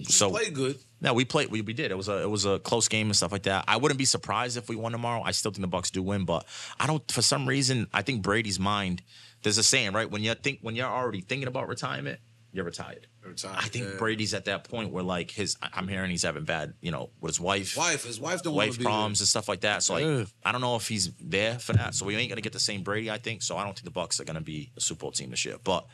so 0.03 0.29
Play 0.29 0.49
good. 0.49 0.77
no, 1.01 1.13
we 1.13 1.25
played. 1.25 1.49
We, 1.51 1.61
we 1.61 1.73
did. 1.73 1.91
It 1.91 1.97
was 1.97 2.09
a 2.09 2.21
it 2.23 2.29
was 2.29 2.45
a 2.45 2.59
close 2.59 2.87
game 2.87 3.07
and 3.07 3.15
stuff 3.15 3.31
like 3.31 3.43
that. 3.43 3.65
I 3.67 3.77
wouldn't 3.77 3.97
be 3.97 4.05
surprised 4.05 4.57
if 4.57 4.69
we 4.69 4.75
won 4.75 4.91
tomorrow. 4.91 5.21
I 5.21 5.31
still 5.31 5.51
think 5.51 5.69
the 5.69 5.77
Bucs 5.77 5.91
do 5.91 6.01
win, 6.01 6.25
but 6.25 6.45
I 6.79 6.87
don't. 6.87 7.09
For 7.11 7.21
some 7.21 7.47
reason, 7.47 7.87
I 7.93 8.01
think 8.01 8.21
Brady's 8.21 8.59
mind. 8.59 9.01
There's 9.43 9.57
a 9.57 9.63
saying, 9.63 9.91
right? 9.93 10.09
When 10.09 10.23
you 10.23 10.33
think 10.35 10.59
when 10.61 10.75
you're 10.75 10.87
already 10.87 11.21
thinking 11.21 11.47
about 11.47 11.67
retirement, 11.67 12.19
you're 12.51 12.65
retired. 12.65 13.07
Retired, 13.23 13.55
I 13.57 13.67
think 13.67 13.85
yeah. 13.85 13.97
Brady's 13.97 14.33
at 14.33 14.45
that 14.45 14.63
point 14.69 14.91
where 14.91 15.03
like 15.03 15.31
his. 15.31 15.57
I'm 15.61 15.87
hearing 15.87 16.09
he's 16.11 16.23
having 16.23 16.43
bad, 16.45 16.73
you 16.81 16.91
know, 16.91 17.09
with 17.21 17.31
his 17.31 17.39
wife, 17.39 17.75
Wife, 17.77 18.05
his 18.05 18.19
wife 18.19 18.41
don't 18.43 18.53
wife 18.53 18.79
problems 18.81 19.21
and 19.21 19.27
stuff 19.27 19.47
like 19.47 19.61
that. 19.61 19.83
So 19.83 19.93
like, 19.93 20.03
Yeah. 20.05 20.25
I 20.43 20.51
don't 20.51 20.61
know 20.61 20.75
if 20.75 20.87
he's 20.87 21.11
there 21.19 21.59
for 21.59 21.73
that. 21.73 21.95
So 21.95 22.05
we 22.05 22.15
ain't 22.15 22.29
gonna 22.29 22.41
get 22.41 22.53
the 22.53 22.59
same 22.59 22.83
Brady, 22.83 23.09
I 23.11 23.17
think. 23.17 23.41
So 23.41 23.57
I 23.57 23.63
don't 23.63 23.77
think 23.79 23.93
the 23.93 23.99
Bucs 23.99 24.19
are 24.19 24.23
gonna 24.25 24.41
be 24.41 24.71
a 24.77 24.81
Super 24.81 25.01
Bowl 25.01 25.11
team 25.11 25.29
this 25.29 25.45
year. 25.45 25.57
But 25.63 25.85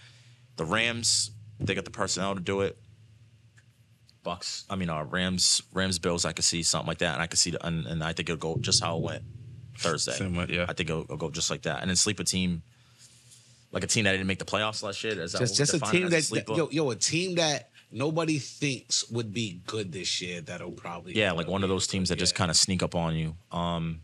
the 0.58 0.66
Rams, 0.66 1.32
they 1.60 1.76
got 1.76 1.86
the 1.86 1.92
personnel 1.92 2.36
to 2.36 2.42
do 2.42 2.62
it. 2.62 2.78
Bucs, 4.26 4.66
I 4.70 4.76
mean, 4.76 4.90
uh, 4.90 5.04
Rams, 5.04 5.62
Rams, 5.74 6.00
Bills. 6.00 6.26
I 6.26 6.34
could 6.34 6.46
see 6.46 6.64
something 6.64 6.88
like 6.88 7.00
that, 7.00 7.14
and 7.14 7.22
I 7.22 7.28
could 7.28 7.40
see, 7.40 7.52
the, 7.52 7.66
and, 7.66 7.86
and 7.86 8.04
I 8.04 8.14
think 8.14 8.30
it'll 8.30 8.56
go 8.56 8.60
just 8.60 8.84
how 8.84 8.98
it 8.98 9.04
went 9.04 9.24
Thursday. 9.78 10.12
Same 10.12 10.36
way, 10.36 10.48
yeah. 10.50 10.66
I 10.68 10.74
think 10.74 10.90
it'll, 10.90 11.04
it'll 11.04 11.18
go 11.18 11.30
just 11.30 11.50
like 11.50 11.62
that, 11.64 11.82
and 11.82 11.90
then 11.90 11.96
sleep 11.96 12.20
a 12.20 12.24
team, 12.24 12.62
like 13.72 13.84
a 13.84 13.88
team 13.88 14.04
that 14.06 14.12
didn't 14.12 14.28
make 14.28 14.40
the 14.40 14.46
playoffs 14.46 14.84
last 14.84 15.04
year. 15.04 15.20
Is 15.20 15.34
that 15.34 15.40
just 15.40 15.54
what 15.54 15.58
just 15.58 15.74
a 15.74 15.80
define 15.80 15.92
team 15.92 16.06
as 16.06 16.12
that, 16.12 16.24
sleeper? 16.24 16.54
yo 16.54 16.70
yo 16.72 16.90
a 16.90 16.96
team 16.96 17.36
that 17.36 17.70
nobody 17.92 18.40
thinks 18.40 19.10
would 19.10 19.34
be 19.34 19.62
good 19.66 19.92
this 19.92 20.22
year. 20.22 20.42
That'll 20.42 20.72
probably 20.72 21.14
Yeah, 21.16 21.32
like 21.32 21.48
one 21.48 21.64
of 21.64 21.70
those 21.70 21.88
teams 21.88 22.10
that 22.10 22.18
just 22.18 22.36
kind 22.36 22.52
of 22.52 22.58
sneak 22.58 22.84
up 22.84 22.96
on 22.96 23.16
you. 23.16 23.36
Um 23.52 24.02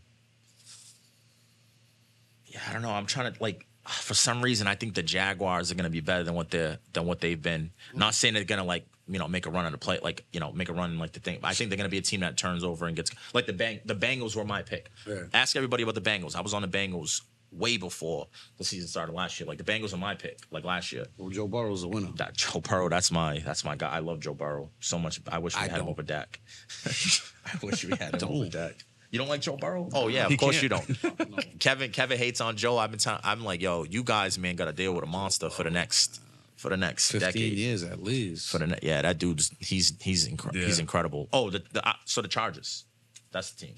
Yeah, 2.46 2.60
I 2.68 2.72
don't 2.72 2.82
know. 2.82 2.90
I'm 2.90 3.06
trying 3.06 3.32
to 3.32 3.42
like 3.42 3.66
for 3.86 4.14
some 4.14 4.42
reason 4.42 4.66
I 4.66 4.74
think 4.74 4.94
the 4.94 5.02
Jaguars 5.02 5.70
are 5.70 5.74
going 5.74 5.84
to 5.84 5.90
be 5.90 6.00
better 6.00 6.24
than 6.24 6.34
what 6.34 6.50
they're 6.50 6.78
than 6.92 7.06
what 7.06 7.20
they've 7.20 7.40
been. 7.40 7.70
Not 7.94 8.14
saying 8.14 8.34
they're 8.34 8.44
going 8.44 8.60
to 8.60 8.64
like, 8.64 8.86
you 9.08 9.18
know, 9.18 9.28
make 9.28 9.46
a 9.46 9.50
run 9.50 9.64
on 9.64 9.72
the 9.72 9.78
play 9.78 9.98
like, 10.02 10.24
you 10.32 10.40
know, 10.40 10.52
make 10.52 10.68
a 10.68 10.72
run 10.72 10.98
like 10.98 11.12
the 11.12 11.20
thing. 11.20 11.38
I 11.42 11.54
think 11.54 11.70
they're 11.70 11.76
going 11.76 11.88
to 11.88 11.90
be 11.90 11.98
a 11.98 12.02
team 12.02 12.20
that 12.20 12.36
turns 12.36 12.64
over 12.64 12.86
and 12.86 12.96
gets 12.96 13.10
like 13.34 13.46
the 13.46 13.52
bang 13.52 13.80
the 13.84 13.94
Bengals 13.94 14.34
were 14.36 14.44
my 14.44 14.62
pick. 14.62 14.90
Yeah. 15.06 15.24
Ask 15.32 15.54
everybody 15.56 15.82
about 15.82 15.94
the 15.94 16.00
Bengals. 16.00 16.34
I 16.36 16.40
was 16.40 16.54
on 16.54 16.62
the 16.62 16.68
Bengals 16.68 17.22
way 17.52 17.76
before 17.76 18.26
the 18.58 18.64
season 18.64 18.88
started 18.88 19.12
last 19.14 19.38
year. 19.38 19.46
Like 19.46 19.58
the 19.58 19.64
Bengals 19.64 19.94
are 19.94 19.96
my 19.98 20.14
pick 20.14 20.40
like 20.50 20.64
last 20.64 20.90
year. 20.92 21.06
Well, 21.16 21.30
Joe 21.30 21.46
Burrow's 21.46 21.84
a 21.84 21.88
winner. 21.88 22.10
That 22.16 22.34
Joe 22.34 22.60
Burrow, 22.60 22.88
that's 22.88 23.10
my 23.12 23.38
that's 23.38 23.64
my 23.64 23.76
guy. 23.76 23.90
I 23.90 24.00
love 24.00 24.20
Joe 24.20 24.34
Burrow 24.34 24.70
so 24.80 24.98
much. 24.98 25.20
I 25.30 25.38
wish 25.38 25.54
we 25.54 25.60
I 25.60 25.62
had 25.64 25.72
him 25.72 25.78
don't. 25.80 25.88
over 25.90 26.02
Dak. 26.02 26.40
I 26.84 27.58
wish 27.62 27.84
we 27.84 27.96
had 27.96 28.20
him 28.20 28.28
over. 28.28 28.48
Dak. 28.48 28.74
You 29.12 29.20
don't 29.20 29.28
like 29.28 29.40
Joe 29.40 29.56
Burrow? 29.56 29.88
Oh 29.94 30.08
yeah, 30.08 30.24
of 30.24 30.30
He 30.32 30.36
course 30.36 30.60
can't. 30.60 30.62
you 30.64 31.04
don't. 31.04 31.58
Kevin 31.60 31.92
Kevin 31.92 32.18
hates 32.18 32.40
on 32.40 32.56
Joe. 32.56 32.76
I've 32.76 32.90
been 32.90 32.98
telling. 32.98 33.20
I'm 33.22 33.44
like, 33.44 33.62
yo, 33.62 33.84
you 33.84 34.02
guys, 34.02 34.36
man, 34.38 34.56
got 34.56 34.64
to 34.64 34.72
deal 34.72 34.92
with 34.92 35.04
a 35.04 35.06
monster 35.06 35.48
for 35.48 35.62
the 35.62 35.70
next 35.70 36.20
for 36.56 36.68
the 36.70 36.76
next 36.76 37.10
Fifteen 37.12 37.28
decade. 37.32 37.52
years 37.58 37.82
at 37.82 38.02
least. 38.02 38.48
For 38.50 38.58
the 38.58 38.66
ne- 38.68 38.78
yeah, 38.82 39.02
that 39.02 39.18
dude's 39.18 39.50
he's 39.60 39.92
he's 40.00 40.28
Yeah. 40.28 40.36
he's 40.52 40.78
incredible. 40.78 41.28
Oh, 41.32 41.50
the, 41.50 41.62
the 41.72 41.86
uh, 41.86 41.92
so 42.04 42.22
the 42.22 42.28
Chargers, 42.28 42.84
that's 43.30 43.52
the 43.52 43.66
team. 43.66 43.74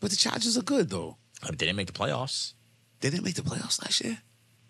but 0.00 0.10
the 0.10 0.16
Chargers 0.16 0.56
are 0.58 0.62
good 0.62 0.90
though. 0.90 1.16
I 1.42 1.46
mean, 1.50 1.56
they 1.58 1.66
didn't 1.66 1.76
make 1.76 1.86
the 1.86 1.92
playoffs. 1.92 2.54
They 3.00 3.10
didn't 3.10 3.24
make 3.24 3.34
the 3.34 3.42
playoffs 3.42 3.80
last 3.82 4.02
year. 4.02 4.18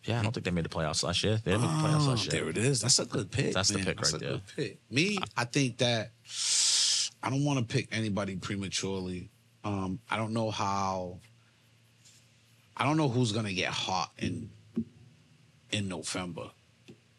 Yeah, 0.04 0.20
I 0.20 0.22
don't 0.22 0.32
think 0.32 0.44
they 0.44 0.50
made 0.52 0.64
the 0.64 0.68
playoffs 0.68 1.02
last 1.02 1.22
year. 1.24 1.40
They 1.42 1.52
didn't 1.52 1.62
make 1.62 1.70
the 1.70 1.88
playoffs 1.88 2.06
Oh, 2.06 2.10
last 2.10 2.24
year. 2.32 2.40
there 2.42 2.50
it 2.50 2.58
is. 2.58 2.80
That's 2.80 2.98
a 3.00 3.06
good 3.06 3.30
pick. 3.30 3.52
That's 3.54 3.70
the 3.70 3.78
pick 3.78 3.96
That's 3.96 4.12
right 4.12 4.22
a 4.22 4.24
there. 4.24 4.32
Good 4.34 4.42
pick. 4.56 4.78
Me, 4.90 5.18
I 5.36 5.44
think 5.44 5.78
that 5.78 6.12
I 7.22 7.30
don't 7.30 7.44
want 7.44 7.58
to 7.58 7.64
pick 7.64 7.88
anybody 7.92 8.36
prematurely. 8.36 9.30
Um, 9.64 9.98
I 10.10 10.16
don't 10.16 10.32
know 10.32 10.50
how. 10.50 11.18
I 12.76 12.84
don't 12.84 12.96
know 12.96 13.08
who's 13.08 13.32
gonna 13.32 13.52
get 13.52 13.70
hot 13.72 14.12
in 14.18 14.50
in 15.72 15.88
November, 15.88 16.50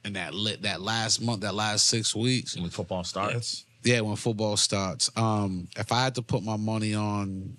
in 0.08 0.14
that 0.14 0.34
lit 0.34 0.64
that 0.64 0.82
last 0.82 1.22
month, 1.22 1.42
that 1.42 1.54
last 1.54 1.86
six 1.88 2.16
weeks. 2.16 2.56
When 2.58 2.70
football 2.70 3.04
starts, 3.04 3.66
Yeah, 3.84 4.02
when 4.02 4.16
football 4.16 4.58
starts. 4.58 5.12
Um, 5.16 5.68
if 5.78 5.92
I 5.92 6.04
had 6.04 6.16
to 6.16 6.22
put 6.22 6.44
my 6.44 6.58
money 6.58 6.96
on 6.96 7.58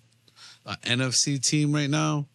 an 0.67 0.77
NFC 0.99 1.41
team 1.43 1.73
right 1.73 1.89
now, 1.89 2.27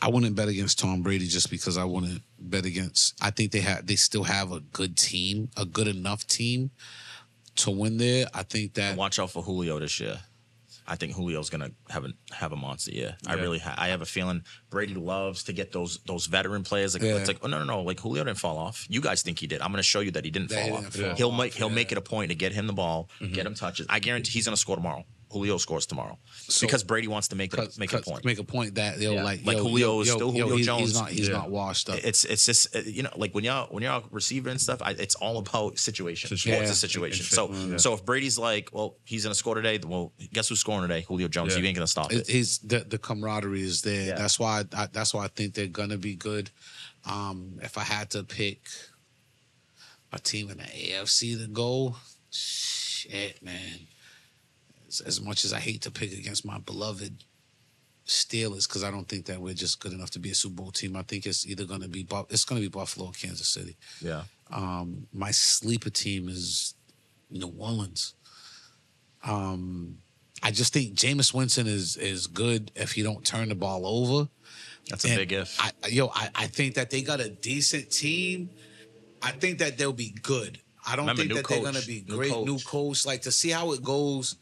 I 0.00 0.08
wouldn't 0.08 0.36
bet 0.36 0.48
against 0.48 0.78
Tom 0.78 1.02
Brady 1.02 1.26
just 1.26 1.50
because 1.50 1.76
I 1.76 1.84
wouldn't 1.84 2.22
bet 2.38 2.64
against. 2.64 3.14
I 3.22 3.30
think 3.30 3.52
they 3.52 3.60
have 3.60 3.86
they 3.86 3.96
still 3.96 4.24
have 4.24 4.52
a 4.52 4.60
good 4.60 4.96
team, 4.96 5.50
a 5.56 5.64
good 5.64 5.88
enough 5.88 6.26
team 6.26 6.70
to 7.56 7.70
win 7.70 7.96
there. 7.96 8.26
I 8.32 8.42
think 8.44 8.74
that 8.74 8.96
watch 8.96 9.18
out 9.18 9.30
for 9.30 9.42
Julio 9.42 9.78
this 9.78 9.98
year. 10.00 10.18
I 10.86 10.96
think 10.96 11.14
Julio's 11.16 11.50
gonna 11.50 11.70
have 11.88 12.04
a 12.04 12.10
have 12.32 12.52
a 12.52 12.56
monster 12.56 12.90
year. 12.92 13.16
I 13.26 13.34
really 13.34 13.58
ha- 13.58 13.74
I 13.78 13.88
have 13.88 14.02
a 14.02 14.06
feeling 14.06 14.42
Brady 14.70 14.94
loves 14.94 15.44
to 15.44 15.52
get 15.52 15.72
those 15.72 15.98
those 16.06 16.26
veteran 16.26 16.62
players. 16.62 16.94
Like 16.94 17.02
Yeah. 17.02 17.16
it's 17.16 17.28
like 17.28 17.38
oh 17.42 17.46
no 17.46 17.58
no 17.58 17.64
no 17.64 17.82
like 17.82 18.00
Julio 18.00 18.24
didn't 18.24 18.38
fall 18.38 18.58
off. 18.58 18.86
You 18.88 19.00
guys 19.00 19.22
think 19.22 19.38
he 19.38 19.46
did. 19.46 19.60
I'm 19.62 19.70
gonna 19.70 19.82
show 19.82 20.00
you 20.00 20.10
that 20.12 20.24
he 20.24 20.30
didn't 20.30 20.50
That 20.50 20.64
he 20.64 20.70
fall 20.70 20.80
didn't 20.80 20.94
off. 20.94 21.00
fall 21.00 21.14
he'll 21.16 21.30
off, 21.30 21.38
make 21.38 21.54
he'll 21.54 21.68
yeah. 21.68 21.74
make 21.74 21.92
it 21.92 21.98
a 21.98 22.02
point 22.02 22.30
to 22.30 22.34
get 22.34 22.52
him 22.52 22.66
the 22.66 22.72
ball, 22.72 23.08
get 23.20 23.30
mm-hmm. 23.30 23.46
him 23.46 23.54
touches. 23.54 23.86
I 23.88 23.98
guarantee 23.98 24.32
he's 24.32 24.44
gonna 24.44 24.56
score 24.56 24.76
tomorrow. 24.76 25.04
Julio 25.34 25.58
scores 25.58 25.84
tomorrow 25.84 26.16
because 26.60 26.82
Brady 26.82 27.08
wants 27.08 27.28
to 27.28 27.36
make 27.36 27.52
it, 27.52 27.78
make 27.78 27.92
a 27.92 28.00
point. 28.00 28.24
Make 28.24 28.38
a 28.38 28.44
point 28.44 28.76
that 28.76 28.98
yo 28.98 29.12
Yeah. 29.12 29.22
like 29.24 29.44
Like 29.44 29.58
yo, 29.58 29.64
Julio 29.64 29.94
yo, 29.96 30.00
is 30.00 30.10
still 30.10 30.32
yo, 30.34 30.42
Julio 30.44 30.56
he's, 30.56 30.66
Jones. 30.66 30.80
He's 30.80 30.94
not 30.94 31.10
he's 31.10 31.28
Yeah. 31.28 31.34
not 31.34 31.50
washed 31.50 31.90
up. 31.90 31.98
It's 32.02 32.24
it's 32.24 32.46
just 32.46 32.74
uh, 32.74 32.78
you 32.86 33.02
know 33.02 33.10
like 33.16 33.34
when 33.34 33.44
you're 33.44 33.64
when 33.70 33.82
you're 33.82 33.92
a 33.92 34.02
receiver 34.10 34.48
and 34.48 34.60
stuff. 34.60 34.80
I, 34.80 34.92
it's 34.92 35.14
all 35.16 35.36
about 35.38 35.78
situation. 35.78 36.28
Situation. 36.28 36.52
Sports 36.52 36.68
Yeah. 36.68 36.72
is 36.72 36.78
situation. 36.80 37.24
So 37.26 37.52
yeah. 37.52 37.76
so 37.76 37.92
if 37.94 38.04
Brady's 38.06 38.38
like, 38.38 38.70
well, 38.72 38.96
he's 39.04 39.24
gonna 39.24 39.34
score 39.34 39.54
today. 39.56 39.78
Well, 39.84 40.12
guess 40.32 40.48
who's 40.48 40.60
scoring 40.60 40.88
today? 40.88 41.02
Julio 41.02 41.28
Jones. 41.28 41.52
Yeah. 41.54 41.60
You 41.60 41.66
ain't 41.66 41.76
gonna 41.76 41.86
stop 41.86 42.12
It- 42.12 42.20
it. 42.20 42.26
He's 42.28 42.58
the, 42.58 42.80
the 42.80 42.98
camaraderie 42.98 43.62
is 43.62 43.82
there. 43.82 44.06
Yeah. 44.08 44.14
That's 44.16 44.38
why 44.38 44.64
I, 44.72 44.86
that's 44.92 45.12
why 45.12 45.24
I 45.24 45.28
think 45.28 45.54
they're 45.54 45.66
gonna 45.66 45.98
be 45.98 46.14
good. 46.14 46.50
Um, 47.04 47.58
if 47.62 47.76
I 47.76 47.82
had 47.82 48.10
to 48.12 48.22
pick 48.24 48.66
a 50.12 50.18
team 50.18 50.48
in 50.50 50.58
the 50.58 50.62
AFC 50.64 51.36
to 51.42 51.48
go, 51.48 51.96
shit, 52.30 53.42
man. 53.42 53.86
As, 55.00 55.20
much 55.20 55.44
as 55.44 55.52
I 55.52 55.60
hate 55.60 55.82
to 55.82 55.90
pick 55.90 56.12
against 56.12 56.44
my 56.44 56.58
beloved 56.58 57.24
Steelers, 58.06 58.68
because 58.68 58.84
I 58.84 58.90
don't 58.90 59.08
think 59.08 59.26
that 59.26 59.40
we're 59.40 59.54
just 59.54 59.80
good 59.80 59.92
enough 59.92 60.10
to 60.10 60.18
be 60.18 60.30
a 60.30 60.34
Super 60.34 60.56
Bowl 60.56 60.70
team. 60.70 60.94
I 60.96 61.02
think 61.02 61.24
it's 61.26 61.46
either 61.46 61.64
gonna 61.64 61.88
be 61.88 62.06
it's 62.28 62.44
gonna 62.44 62.60
be 62.60 62.68
Buffalo, 62.68 63.06
or 63.06 63.12
Kansas 63.12 63.48
City. 63.48 63.76
Yeah. 64.02 64.24
Um, 64.50 65.06
my 65.12 65.30
sleeper 65.30 65.88
team 65.88 66.28
is 66.28 66.74
New 67.30 67.52
Orleans. 67.58 68.14
Um, 69.22 69.98
I 70.42 70.50
just 70.50 70.74
think 70.74 70.94
Jameis 70.94 71.32
Winston 71.32 71.66
is 71.66 71.96
is 71.96 72.26
good 72.26 72.70
if 72.74 72.96
you 72.98 73.04
don't 73.04 73.24
turn 73.24 73.48
the 73.48 73.54
ball 73.54 73.86
over. 73.86 74.28
That's 74.90 75.04
a 75.06 75.08
And 75.08 75.16
big 75.20 75.32
if. 75.32 75.58
I, 75.58 75.70
yo, 75.88 76.08
I, 76.08 76.28
I 76.34 76.46
think 76.46 76.74
that 76.74 76.90
they 76.90 77.00
got 77.00 77.20
a 77.20 77.30
decent 77.30 77.90
team. 77.90 78.50
I 79.22 79.30
think 79.30 79.58
that 79.60 79.78
they'll 79.78 79.94
be 79.94 80.10
good. 80.22 80.58
I 80.86 80.94
don't 80.96 81.06
Remember, 81.06 81.22
think 81.22 81.28
new 81.30 81.36
that 81.36 81.48
they're 81.48 81.62
gonna 81.62 81.86
be 81.86 82.00
great 82.02 82.36
new 82.44 82.56
coach. 82.58 82.66
coach. 82.66 83.06
Like 83.06 83.22
to 83.22 83.32
see 83.32 83.48
how 83.48 83.72
it 83.72 83.82
goes 83.82 84.36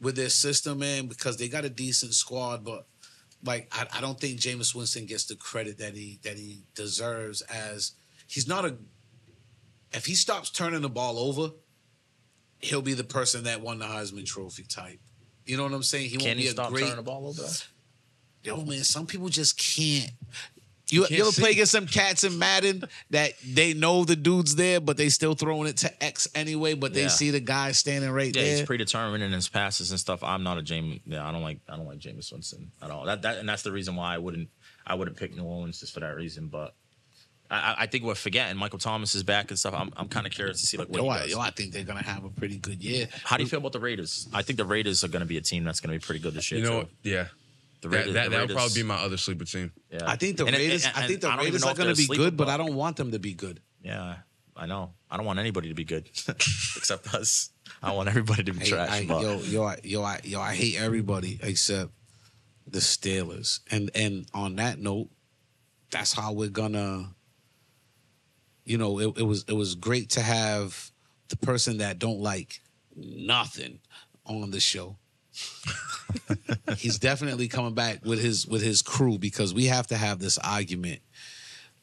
with 0.00 0.16
their 0.16 0.28
system, 0.28 0.78
man, 0.78 1.06
because 1.06 1.36
they 1.36 1.48
got 1.48 1.64
a 1.64 1.70
decent 1.70 2.14
squad, 2.14 2.64
but 2.64 2.86
like 3.44 3.68
I, 3.72 3.86
I 3.98 4.00
don't 4.00 4.18
think 4.18 4.38
Jameis 4.38 4.74
Winston 4.74 5.06
gets 5.06 5.24
the 5.24 5.36
credit 5.36 5.78
that 5.78 5.94
he 5.94 6.18
that 6.22 6.36
he 6.36 6.62
deserves 6.74 7.40
as 7.42 7.92
he's 8.26 8.48
not 8.48 8.64
a 8.64 8.76
if 9.92 10.06
he 10.06 10.14
stops 10.14 10.50
turning 10.50 10.82
the 10.82 10.88
ball 10.88 11.18
over, 11.18 11.52
he'll 12.60 12.82
be 12.82 12.94
the 12.94 13.04
person 13.04 13.44
that 13.44 13.60
won 13.60 13.78
the 13.78 13.86
Heisman 13.86 14.26
Trophy 14.26 14.64
type. 14.64 15.00
You 15.46 15.56
know 15.56 15.62
what 15.62 15.72
I'm 15.72 15.82
saying? 15.82 16.10
He 16.10 16.16
Can 16.16 16.26
won't 16.26 16.38
he 16.38 16.44
be 16.44 16.48
a 16.48 16.52
stop 16.52 16.70
great 16.70 16.82
turning 16.82 16.96
the 16.96 17.02
ball 17.02 17.26
over? 17.28 17.42
yo, 18.42 18.64
man, 18.64 18.84
some 18.84 19.06
people 19.06 19.28
just 19.28 19.58
can't. 19.58 20.10
You, 20.90 21.00
Can't 21.02 21.10
you 21.12 21.22
ever 21.28 21.32
play 21.32 21.50
against 21.50 21.72
some 21.72 21.86
cats 21.86 22.24
in 22.24 22.38
Madden 22.38 22.82
that 23.10 23.32
they 23.46 23.74
know 23.74 24.04
the 24.04 24.16
dude's 24.16 24.56
there, 24.56 24.80
but 24.80 24.96
they 24.96 25.10
still 25.10 25.34
throwing 25.34 25.68
it 25.68 25.76
to 25.78 26.02
X 26.02 26.26
anyway, 26.34 26.72
but 26.74 26.94
they 26.94 27.02
Yeah. 27.02 27.08
see 27.08 27.30
the 27.30 27.40
guy 27.40 27.72
standing 27.72 28.10
right 28.10 28.34
Yeah, 28.34 28.42
there. 28.42 28.56
he's 28.56 28.66
predetermined 28.66 29.22
in 29.22 29.30
his 29.32 29.48
passes 29.50 29.90
and 29.90 30.00
stuff. 30.00 30.22
I'm 30.24 30.42
not 30.42 30.56
a 30.56 30.62
James. 30.62 31.00
Yeah, 31.06 31.28
I 31.28 31.30
don't 31.32 31.42
like. 31.42 31.58
I 31.68 31.76
don't 31.76 31.86
like 31.86 31.98
Jameis 31.98 32.32
Winston 32.32 32.70
at 32.80 32.90
all. 32.90 33.04
That, 33.04 33.20
that 33.22 33.36
and 33.38 33.46
that's 33.48 33.62
the 33.62 33.72
reason 33.72 33.96
why 33.96 34.14
I 34.14 34.18
wouldn't. 34.18 34.48
I 34.86 34.94
wouldn't 34.94 35.18
pick 35.18 35.36
New 35.36 35.42
Orleans 35.44 35.80
just 35.80 35.92
for 35.92 36.00
that 36.00 36.16
reason. 36.16 36.46
But 36.48 36.74
I, 37.50 37.56
I- 37.56 37.76
I 37.80 37.86
think 37.86 38.04
we're 38.04 38.14
forgetting 38.14 38.56
Michael 38.56 38.78
Thomas 38.78 39.14
is 39.14 39.22
back 39.22 39.50
and 39.50 39.58
stuff. 39.58 39.74
I'm, 39.74 39.92
I'm 39.96 40.08
kind 40.08 40.26
of 40.26 40.32
curious 40.32 40.60
to 40.62 40.66
see 40.66 40.78
like 40.78 40.88
what 40.88 40.98
yo, 40.98 41.04
he 41.04 41.10
I, 41.10 41.18
does. 41.24 41.30
yo, 41.32 41.40
I 41.40 41.50
think 41.50 41.74
they're 41.74 41.84
gonna 41.84 42.02
have 42.02 42.24
a 42.24 42.30
pretty 42.30 42.56
good 42.56 42.82
year. 42.82 43.08
How 43.24 43.36
do 43.36 43.42
you 43.42 43.48
feel 43.48 43.58
about 43.58 43.72
the 43.72 43.80
Raiders? 43.80 44.26
I 44.32 44.40
think 44.40 44.56
the 44.56 44.64
Raiders 44.64 45.04
are 45.04 45.08
going 45.08 45.20
to 45.20 45.26
be 45.26 45.36
a 45.36 45.42
team 45.42 45.64
that's 45.64 45.80
going 45.80 45.92
to 45.92 46.02
be 46.02 46.06
pretty 46.06 46.20
good 46.20 46.32
this 46.34 46.50
year. 46.50 46.60
You 46.60 46.64
know 46.66 46.70
too. 46.72 46.76
what? 46.78 46.88
Yeah. 47.02 47.26
The 47.80 47.88
That, 47.88 47.96
Raiders, 47.96 48.14
that, 48.14 48.24
the 48.24 48.30
that 48.30 48.48
would 48.48 48.56
probably 48.56 48.74
be 48.74 48.82
my 48.82 48.96
other 48.96 49.16
sleeper 49.16 49.44
team. 49.44 49.72
Yeah. 49.90 50.00
I 50.06 50.16
think 50.16 50.36
the 50.36 50.46
And 50.46 50.56
Raiders. 50.56 50.84
and- 50.84 50.96
I 50.96 51.06
think 51.06 51.20
the 51.20 51.30
and 51.30 51.40
Raiders 51.40 51.62
are 51.62 51.74
gonna 51.74 51.94
be 51.94 52.06
good, 52.06 52.36
but 52.36 52.48
I 52.48 52.56
don't 52.56 52.74
want 52.74 52.96
them 52.96 53.12
to 53.12 53.18
be 53.18 53.34
good. 53.34 53.60
Yeah, 53.82 54.16
I 54.56 54.66
know. 54.66 54.94
I 55.10 55.16
don't 55.16 55.24
want 55.26 55.38
anybody 55.38 55.68
to 55.68 55.74
be 55.74 55.84
good 55.84 56.08
except 56.28 57.14
us. 57.14 57.50
I 57.82 57.92
want 57.92 58.08
everybody 58.08 58.42
to 58.44 58.52
be 58.52 58.60
Hey, 58.60 58.70
trash. 58.70 58.90
I, 58.90 59.06
but 59.06 59.22
yo, 59.22 59.38
yo, 59.40 59.62
I, 59.62 59.78
yo, 59.84 60.02
I, 60.02 60.20
yo, 60.24 60.40
I 60.40 60.54
hate 60.54 60.76
everybody 60.76 61.38
except 61.42 61.92
the 62.66 62.80
Steelers. 62.80 63.60
And 63.70 63.90
and 63.94 64.26
on 64.34 64.56
that 64.56 64.78
note, 64.80 65.08
that's 65.90 66.12
how 66.12 66.32
we're 66.32 66.48
gonna. 66.50 67.14
You 68.64 68.76
know, 68.76 68.98
it, 68.98 69.18
it 69.18 69.22
was 69.22 69.44
it 69.48 69.54
was 69.54 69.74
great 69.76 70.10
to 70.10 70.20
have 70.20 70.90
the 71.28 71.36
person 71.36 71.78
that 71.78 71.98
don't 71.98 72.20
like 72.20 72.60
nothing 72.96 73.78
on 74.26 74.50
the 74.50 74.60
show. 74.60 74.98
He's 76.78 76.98
definitely 76.98 77.48
coming 77.48 77.74
back 77.74 78.04
with 78.04 78.20
his 78.20 78.46
with 78.46 78.62
his 78.62 78.82
crew 78.82 79.18
because 79.18 79.52
we 79.52 79.66
have 79.66 79.86
to 79.88 79.96
have 79.96 80.18
this 80.18 80.38
argument 80.38 81.00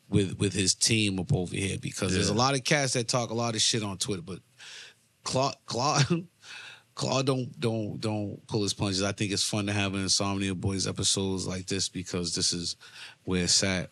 with 0.09 0.37
with 0.39 0.53
his 0.53 0.75
team 0.75 1.19
up 1.19 1.33
over 1.33 1.55
here 1.55 1.77
because 1.79 2.13
there's 2.13 2.29
a 2.29 2.33
lot 2.33 2.55
of 2.55 2.63
cats 2.63 2.93
that 2.93 3.07
talk 3.07 3.29
a 3.29 3.35
lot 3.35 3.55
of 3.55 3.61
shit 3.61 3.83
on 3.83 3.97
Twitter, 3.97 4.21
but 4.21 4.39
Claude 5.23 5.55
Claude 5.65 6.27
Claude 6.95 7.25
don't 7.25 7.59
don't 7.59 7.99
don't 7.99 8.47
pull 8.47 8.63
his 8.63 8.73
punches. 8.73 9.03
I 9.03 9.11
think 9.11 9.31
it's 9.31 9.47
fun 9.47 9.67
to 9.67 9.73
have 9.73 9.93
an 9.93 10.01
Insomnia 10.01 10.55
Boys 10.55 10.87
episodes 10.87 11.45
like 11.45 11.67
this 11.67 11.89
because 11.89 12.33
this 12.35 12.53
is 12.53 12.77
where 13.23 13.43
it's 13.43 13.63
at. 13.63 13.91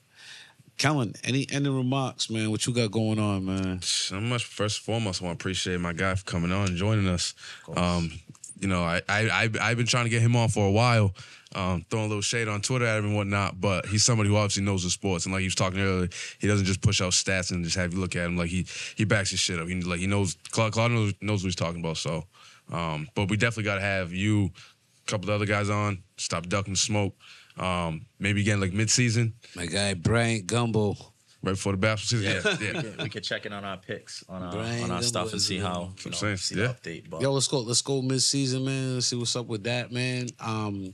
Kellen, 0.78 1.14
any 1.24 1.46
ending 1.52 1.76
remarks, 1.76 2.30
man? 2.30 2.50
What 2.50 2.66
you 2.66 2.74
got 2.74 2.92
going 2.92 3.20
on, 3.20 3.46
man? 3.46 3.82
So 3.84 4.20
much. 4.20 4.46
First 4.46 4.80
and 4.80 4.86
foremost, 4.86 5.22
I 5.22 5.26
want 5.26 5.38
to 5.38 5.44
appreciate 5.44 5.80
my 5.80 5.94
guy 5.94 6.16
for 6.16 6.24
coming 6.24 6.52
on 6.52 6.70
and 6.70 6.78
joining 6.78 7.08
us. 7.08 7.36
Um, 7.76 8.12
you 8.60 8.68
know, 8.68 8.84
I, 8.84 9.02
I 9.10 9.30
I 9.30 9.50
I've 9.62 9.78
been 9.78 9.86
trying 9.86 10.06
to 10.06 10.10
get 10.10 10.22
him 10.22 10.36
on 10.36 10.50
for 10.50 10.68
a 10.68 10.72
while, 10.72 11.14
um, 11.56 11.86
throwing 11.90 12.06
a 12.06 12.08
little 12.08 12.22
shade 12.22 12.48
on 12.48 12.62
Twitter 12.62 12.86
at 12.86 13.00
him 13.00 13.06
and 13.06 13.16
whatnot. 13.16 13.60
But 13.60 13.86
he's 13.86 14.04
somebody 14.04 14.30
who 14.30 14.36
obviously 14.36 14.64
knows 14.64 14.84
the 14.84 14.90
sports, 14.90 15.26
and 15.26 15.34
like 15.34 15.42
he 15.42 15.48
was 15.48 15.56
talking 15.56 15.80
earlier, 15.80 16.10
he 16.40 16.48
doesn't 16.48 16.66
just 16.66 16.82
push 16.82 17.02
out 17.02 17.12
stats 17.12 17.52
and 17.52 17.64
just 17.64 17.76
have 17.76 17.94
you 17.94 18.00
look 18.00 18.16
at 18.16 18.26
him 18.26 18.38
like 18.38 18.50
he 18.50 18.66
he 18.96 19.06
backs 19.06 19.32
his 19.32 19.40
shit 19.40 19.60
up. 19.60 19.68
He 19.68 19.82
like 19.82 20.00
he 20.00 20.08
knows 20.08 20.38
Claude, 20.52 20.72
Claude 20.72 20.92
knows, 20.92 21.14
knows 21.22 21.44
what 21.44 21.48
he's 21.48 21.56
talking 21.56 21.80
about. 21.80 21.98
So, 21.98 22.26
um, 22.72 23.08
but 23.16 23.30
we 23.30 23.38
definitely 23.38 23.64
got 23.64 23.76
to 23.76 23.82
have 23.82 24.14
you, 24.14 24.52
a 25.06 25.12
couple 25.12 25.30
of 25.30 25.36
other 25.36 25.46
guys 25.46 25.70
on. 25.70 26.04
Stop 26.18 26.48
ducking 26.48 26.76
smoke. 26.76 27.16
Um, 27.58 28.06
maybe 28.20 28.42
again 28.42 28.60
like 28.60 28.72
midseason. 28.72 29.34
My 29.56 29.66
guy 29.66 29.94
Brian 29.94 30.46
Gumbo. 30.46 30.96
Right 31.44 31.52
before 31.52 31.74
the 31.74 31.78
basketball 31.78 32.32
season. 32.32 32.56
Yeah, 32.62 32.82
yeah. 32.98 33.04
we 33.04 33.10
could 33.10 33.24
check 33.24 33.46
in 33.46 33.54
on 33.54 33.64
our 33.64 33.78
picks 33.78 34.24
on 34.30 34.42
our 34.44 34.52
Brian 34.52 34.84
on 34.86 34.92
our 34.92 35.02
stuff 35.04 35.32
and 35.34 35.42
see 35.42 35.60
how 35.60 35.92
That's 35.96 36.06
you 36.06 36.06
what 36.06 36.06
know, 36.06 36.10
I'm 36.10 36.14
saying, 36.14 36.38
see 36.38 36.56
yeah. 36.56 36.68
the 36.68 36.74
update. 36.74 37.10
But 37.10 37.22
Yo, 37.22 37.32
let's 37.32 37.48
go. 37.48 37.60
Let's 37.60 37.82
go 37.82 38.02
mid 38.02 38.22
season, 38.22 38.66
man. 38.66 38.96
Let's 38.96 39.08
see 39.08 39.16
what's 39.18 39.36
up 39.36 39.48
with 39.48 39.64
that, 39.66 39.92
man. 39.92 40.28
Um, 40.40 40.94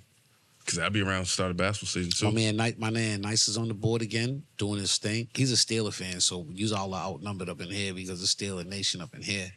Because 0.59 0.79
I'll 0.79 0.89
be 0.89 1.01
around 1.01 1.23
to 1.23 1.29
start 1.29 1.49
the 1.49 1.53
basketball 1.53 1.87
season 1.87 2.11
too. 2.11 2.25
my 2.25 2.31
man, 2.31 2.57
Night, 2.57 2.79
my 2.79 2.89
man, 2.89 3.21
Nice 3.21 3.47
is 3.47 3.57
on 3.57 3.67
the 3.67 3.73
board 3.73 4.01
again, 4.01 4.43
doing 4.57 4.79
his 4.79 4.97
thing. 4.97 5.27
He's 5.35 5.51
a 5.51 5.55
Steeler 5.55 5.93
fan, 5.93 6.19
so 6.19 6.45
use 6.51 6.73
all 6.73 6.93
are 6.93 7.11
outnumbered 7.11 7.49
up 7.49 7.61
in 7.61 7.69
here 7.69 7.93
because 7.93 8.19
the 8.19 8.27
Steeler 8.27 8.65
Nation 8.65 9.01
up 9.01 9.13
in 9.15 9.21
here, 9.21 9.51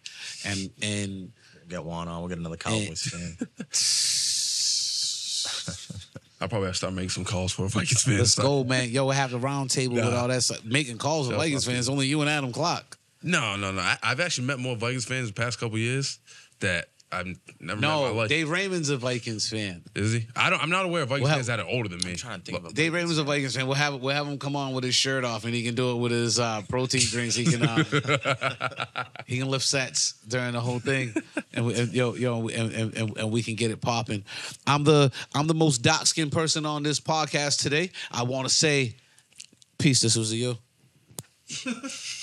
and 0.44 0.70
and 0.82 1.32
get 1.68 1.84
one 1.84 2.08
on. 2.08 2.20
We'll 2.20 2.28
get 2.28 2.38
another 2.38 2.56
Cowboys 2.56 3.02
fan. 3.02 3.48
I 6.42 6.48
probably 6.48 6.66
have 6.66 6.74
to 6.74 6.78
start 6.78 6.94
making 6.94 7.10
some 7.10 7.24
calls 7.24 7.52
for 7.52 7.68
Vikings 7.68 8.02
fans. 8.02 8.18
let's 8.18 8.34
go, 8.34 8.64
man. 8.64 8.90
Yo, 8.90 9.06
we 9.06 9.14
have 9.14 9.30
the 9.30 9.38
round 9.38 9.70
table 9.70 9.94
with 9.94 10.12
all 10.12 10.28
that 10.28 10.42
stuff. 10.42 10.64
Making 10.64 10.98
calls 10.98 11.28
for 11.28 11.36
Vikings 11.36 11.64
fans. 11.64 11.88
Only 11.88 12.06
you 12.06 12.20
and 12.20 12.28
Adam 12.28 12.52
Clock. 12.52 12.98
No, 13.22 13.54
no, 13.56 13.70
no. 13.70 13.80
I, 13.80 13.96
I've 14.02 14.18
actually 14.18 14.48
met 14.48 14.58
more 14.58 14.74
Vikings 14.74 15.04
fans 15.04 15.28
the 15.28 15.34
past 15.34 15.60
couple 15.60 15.78
years 15.78 16.18
that 16.58 16.88
I've 17.12 17.26
never 17.26 17.36
met 17.60 17.72
in 17.74 17.80
my 17.80 17.88
No, 17.88 18.14
life. 18.14 18.28
Dave 18.28 18.48
Raymond's 18.50 18.88
a 18.88 18.96
Vikings 18.96 19.48
fan. 19.48 19.82
Is 19.94 20.12
he? 20.12 20.26
I 20.34 20.48
don't. 20.50 20.62
I'm 20.62 20.70
not 20.70 20.84
aware 20.86 21.02
of 21.02 21.10
Vikings 21.10 21.26
Well, 21.28 21.34
fans 21.34 21.46
that 21.48 21.60
are 21.60 21.66
older 21.66 21.88
than 21.88 21.98
me. 21.98 22.12
I'm 22.12 22.16
trying 22.16 22.40
to 22.40 22.44
think 22.44 22.58
of 22.58 22.64
a 22.64 22.72
Dave 22.72 22.92
Raymond's 22.94 23.18
a 23.18 23.24
Vikings 23.24 23.54
fan. 23.54 23.66
We'll 23.66 23.76
have 23.76 24.00
we'll 24.00 24.14
have 24.14 24.26
him 24.26 24.38
come 24.38 24.56
on 24.56 24.72
with 24.72 24.84
his 24.84 24.94
shirt 24.94 25.24
off, 25.24 25.44
and 25.44 25.54
he 25.54 25.62
can 25.62 25.74
do 25.74 25.92
it 25.92 25.96
with 25.96 26.10
his 26.12 26.40
uh, 26.40 26.62
protein 26.68 27.02
drinks. 27.02 27.34
He 27.34 27.44
can 27.44 27.62
uh, 27.62 29.04
he 29.26 29.38
can 29.38 29.48
lift 29.48 29.64
sets 29.64 30.14
during 30.26 30.52
the 30.52 30.60
whole 30.60 30.78
thing, 30.78 31.14
and, 31.52 31.66
we, 31.66 31.74
and 31.74 31.92
yo 31.92 32.14
yo 32.14 32.48
and, 32.48 32.72
and, 32.72 32.96
and, 32.96 33.16
and 33.18 33.30
we 33.30 33.42
can 33.42 33.54
get 33.56 33.70
it 33.70 33.80
popping. 33.80 34.24
I'm 34.66 34.84
the 34.84 35.12
I'm 35.34 35.46
the 35.46 35.54
most 35.54 35.78
dark 35.82 36.06
skinned 36.06 36.32
person 36.32 36.64
on 36.64 36.82
this 36.82 36.98
podcast 37.00 37.60
today. 37.62 37.90
I 38.10 38.22
want 38.22 38.48
to 38.48 38.54
say, 38.54 38.96
peace. 39.78 40.00
This 40.00 40.16
was 40.16 40.32
a 40.32 40.36
you. 40.36 40.56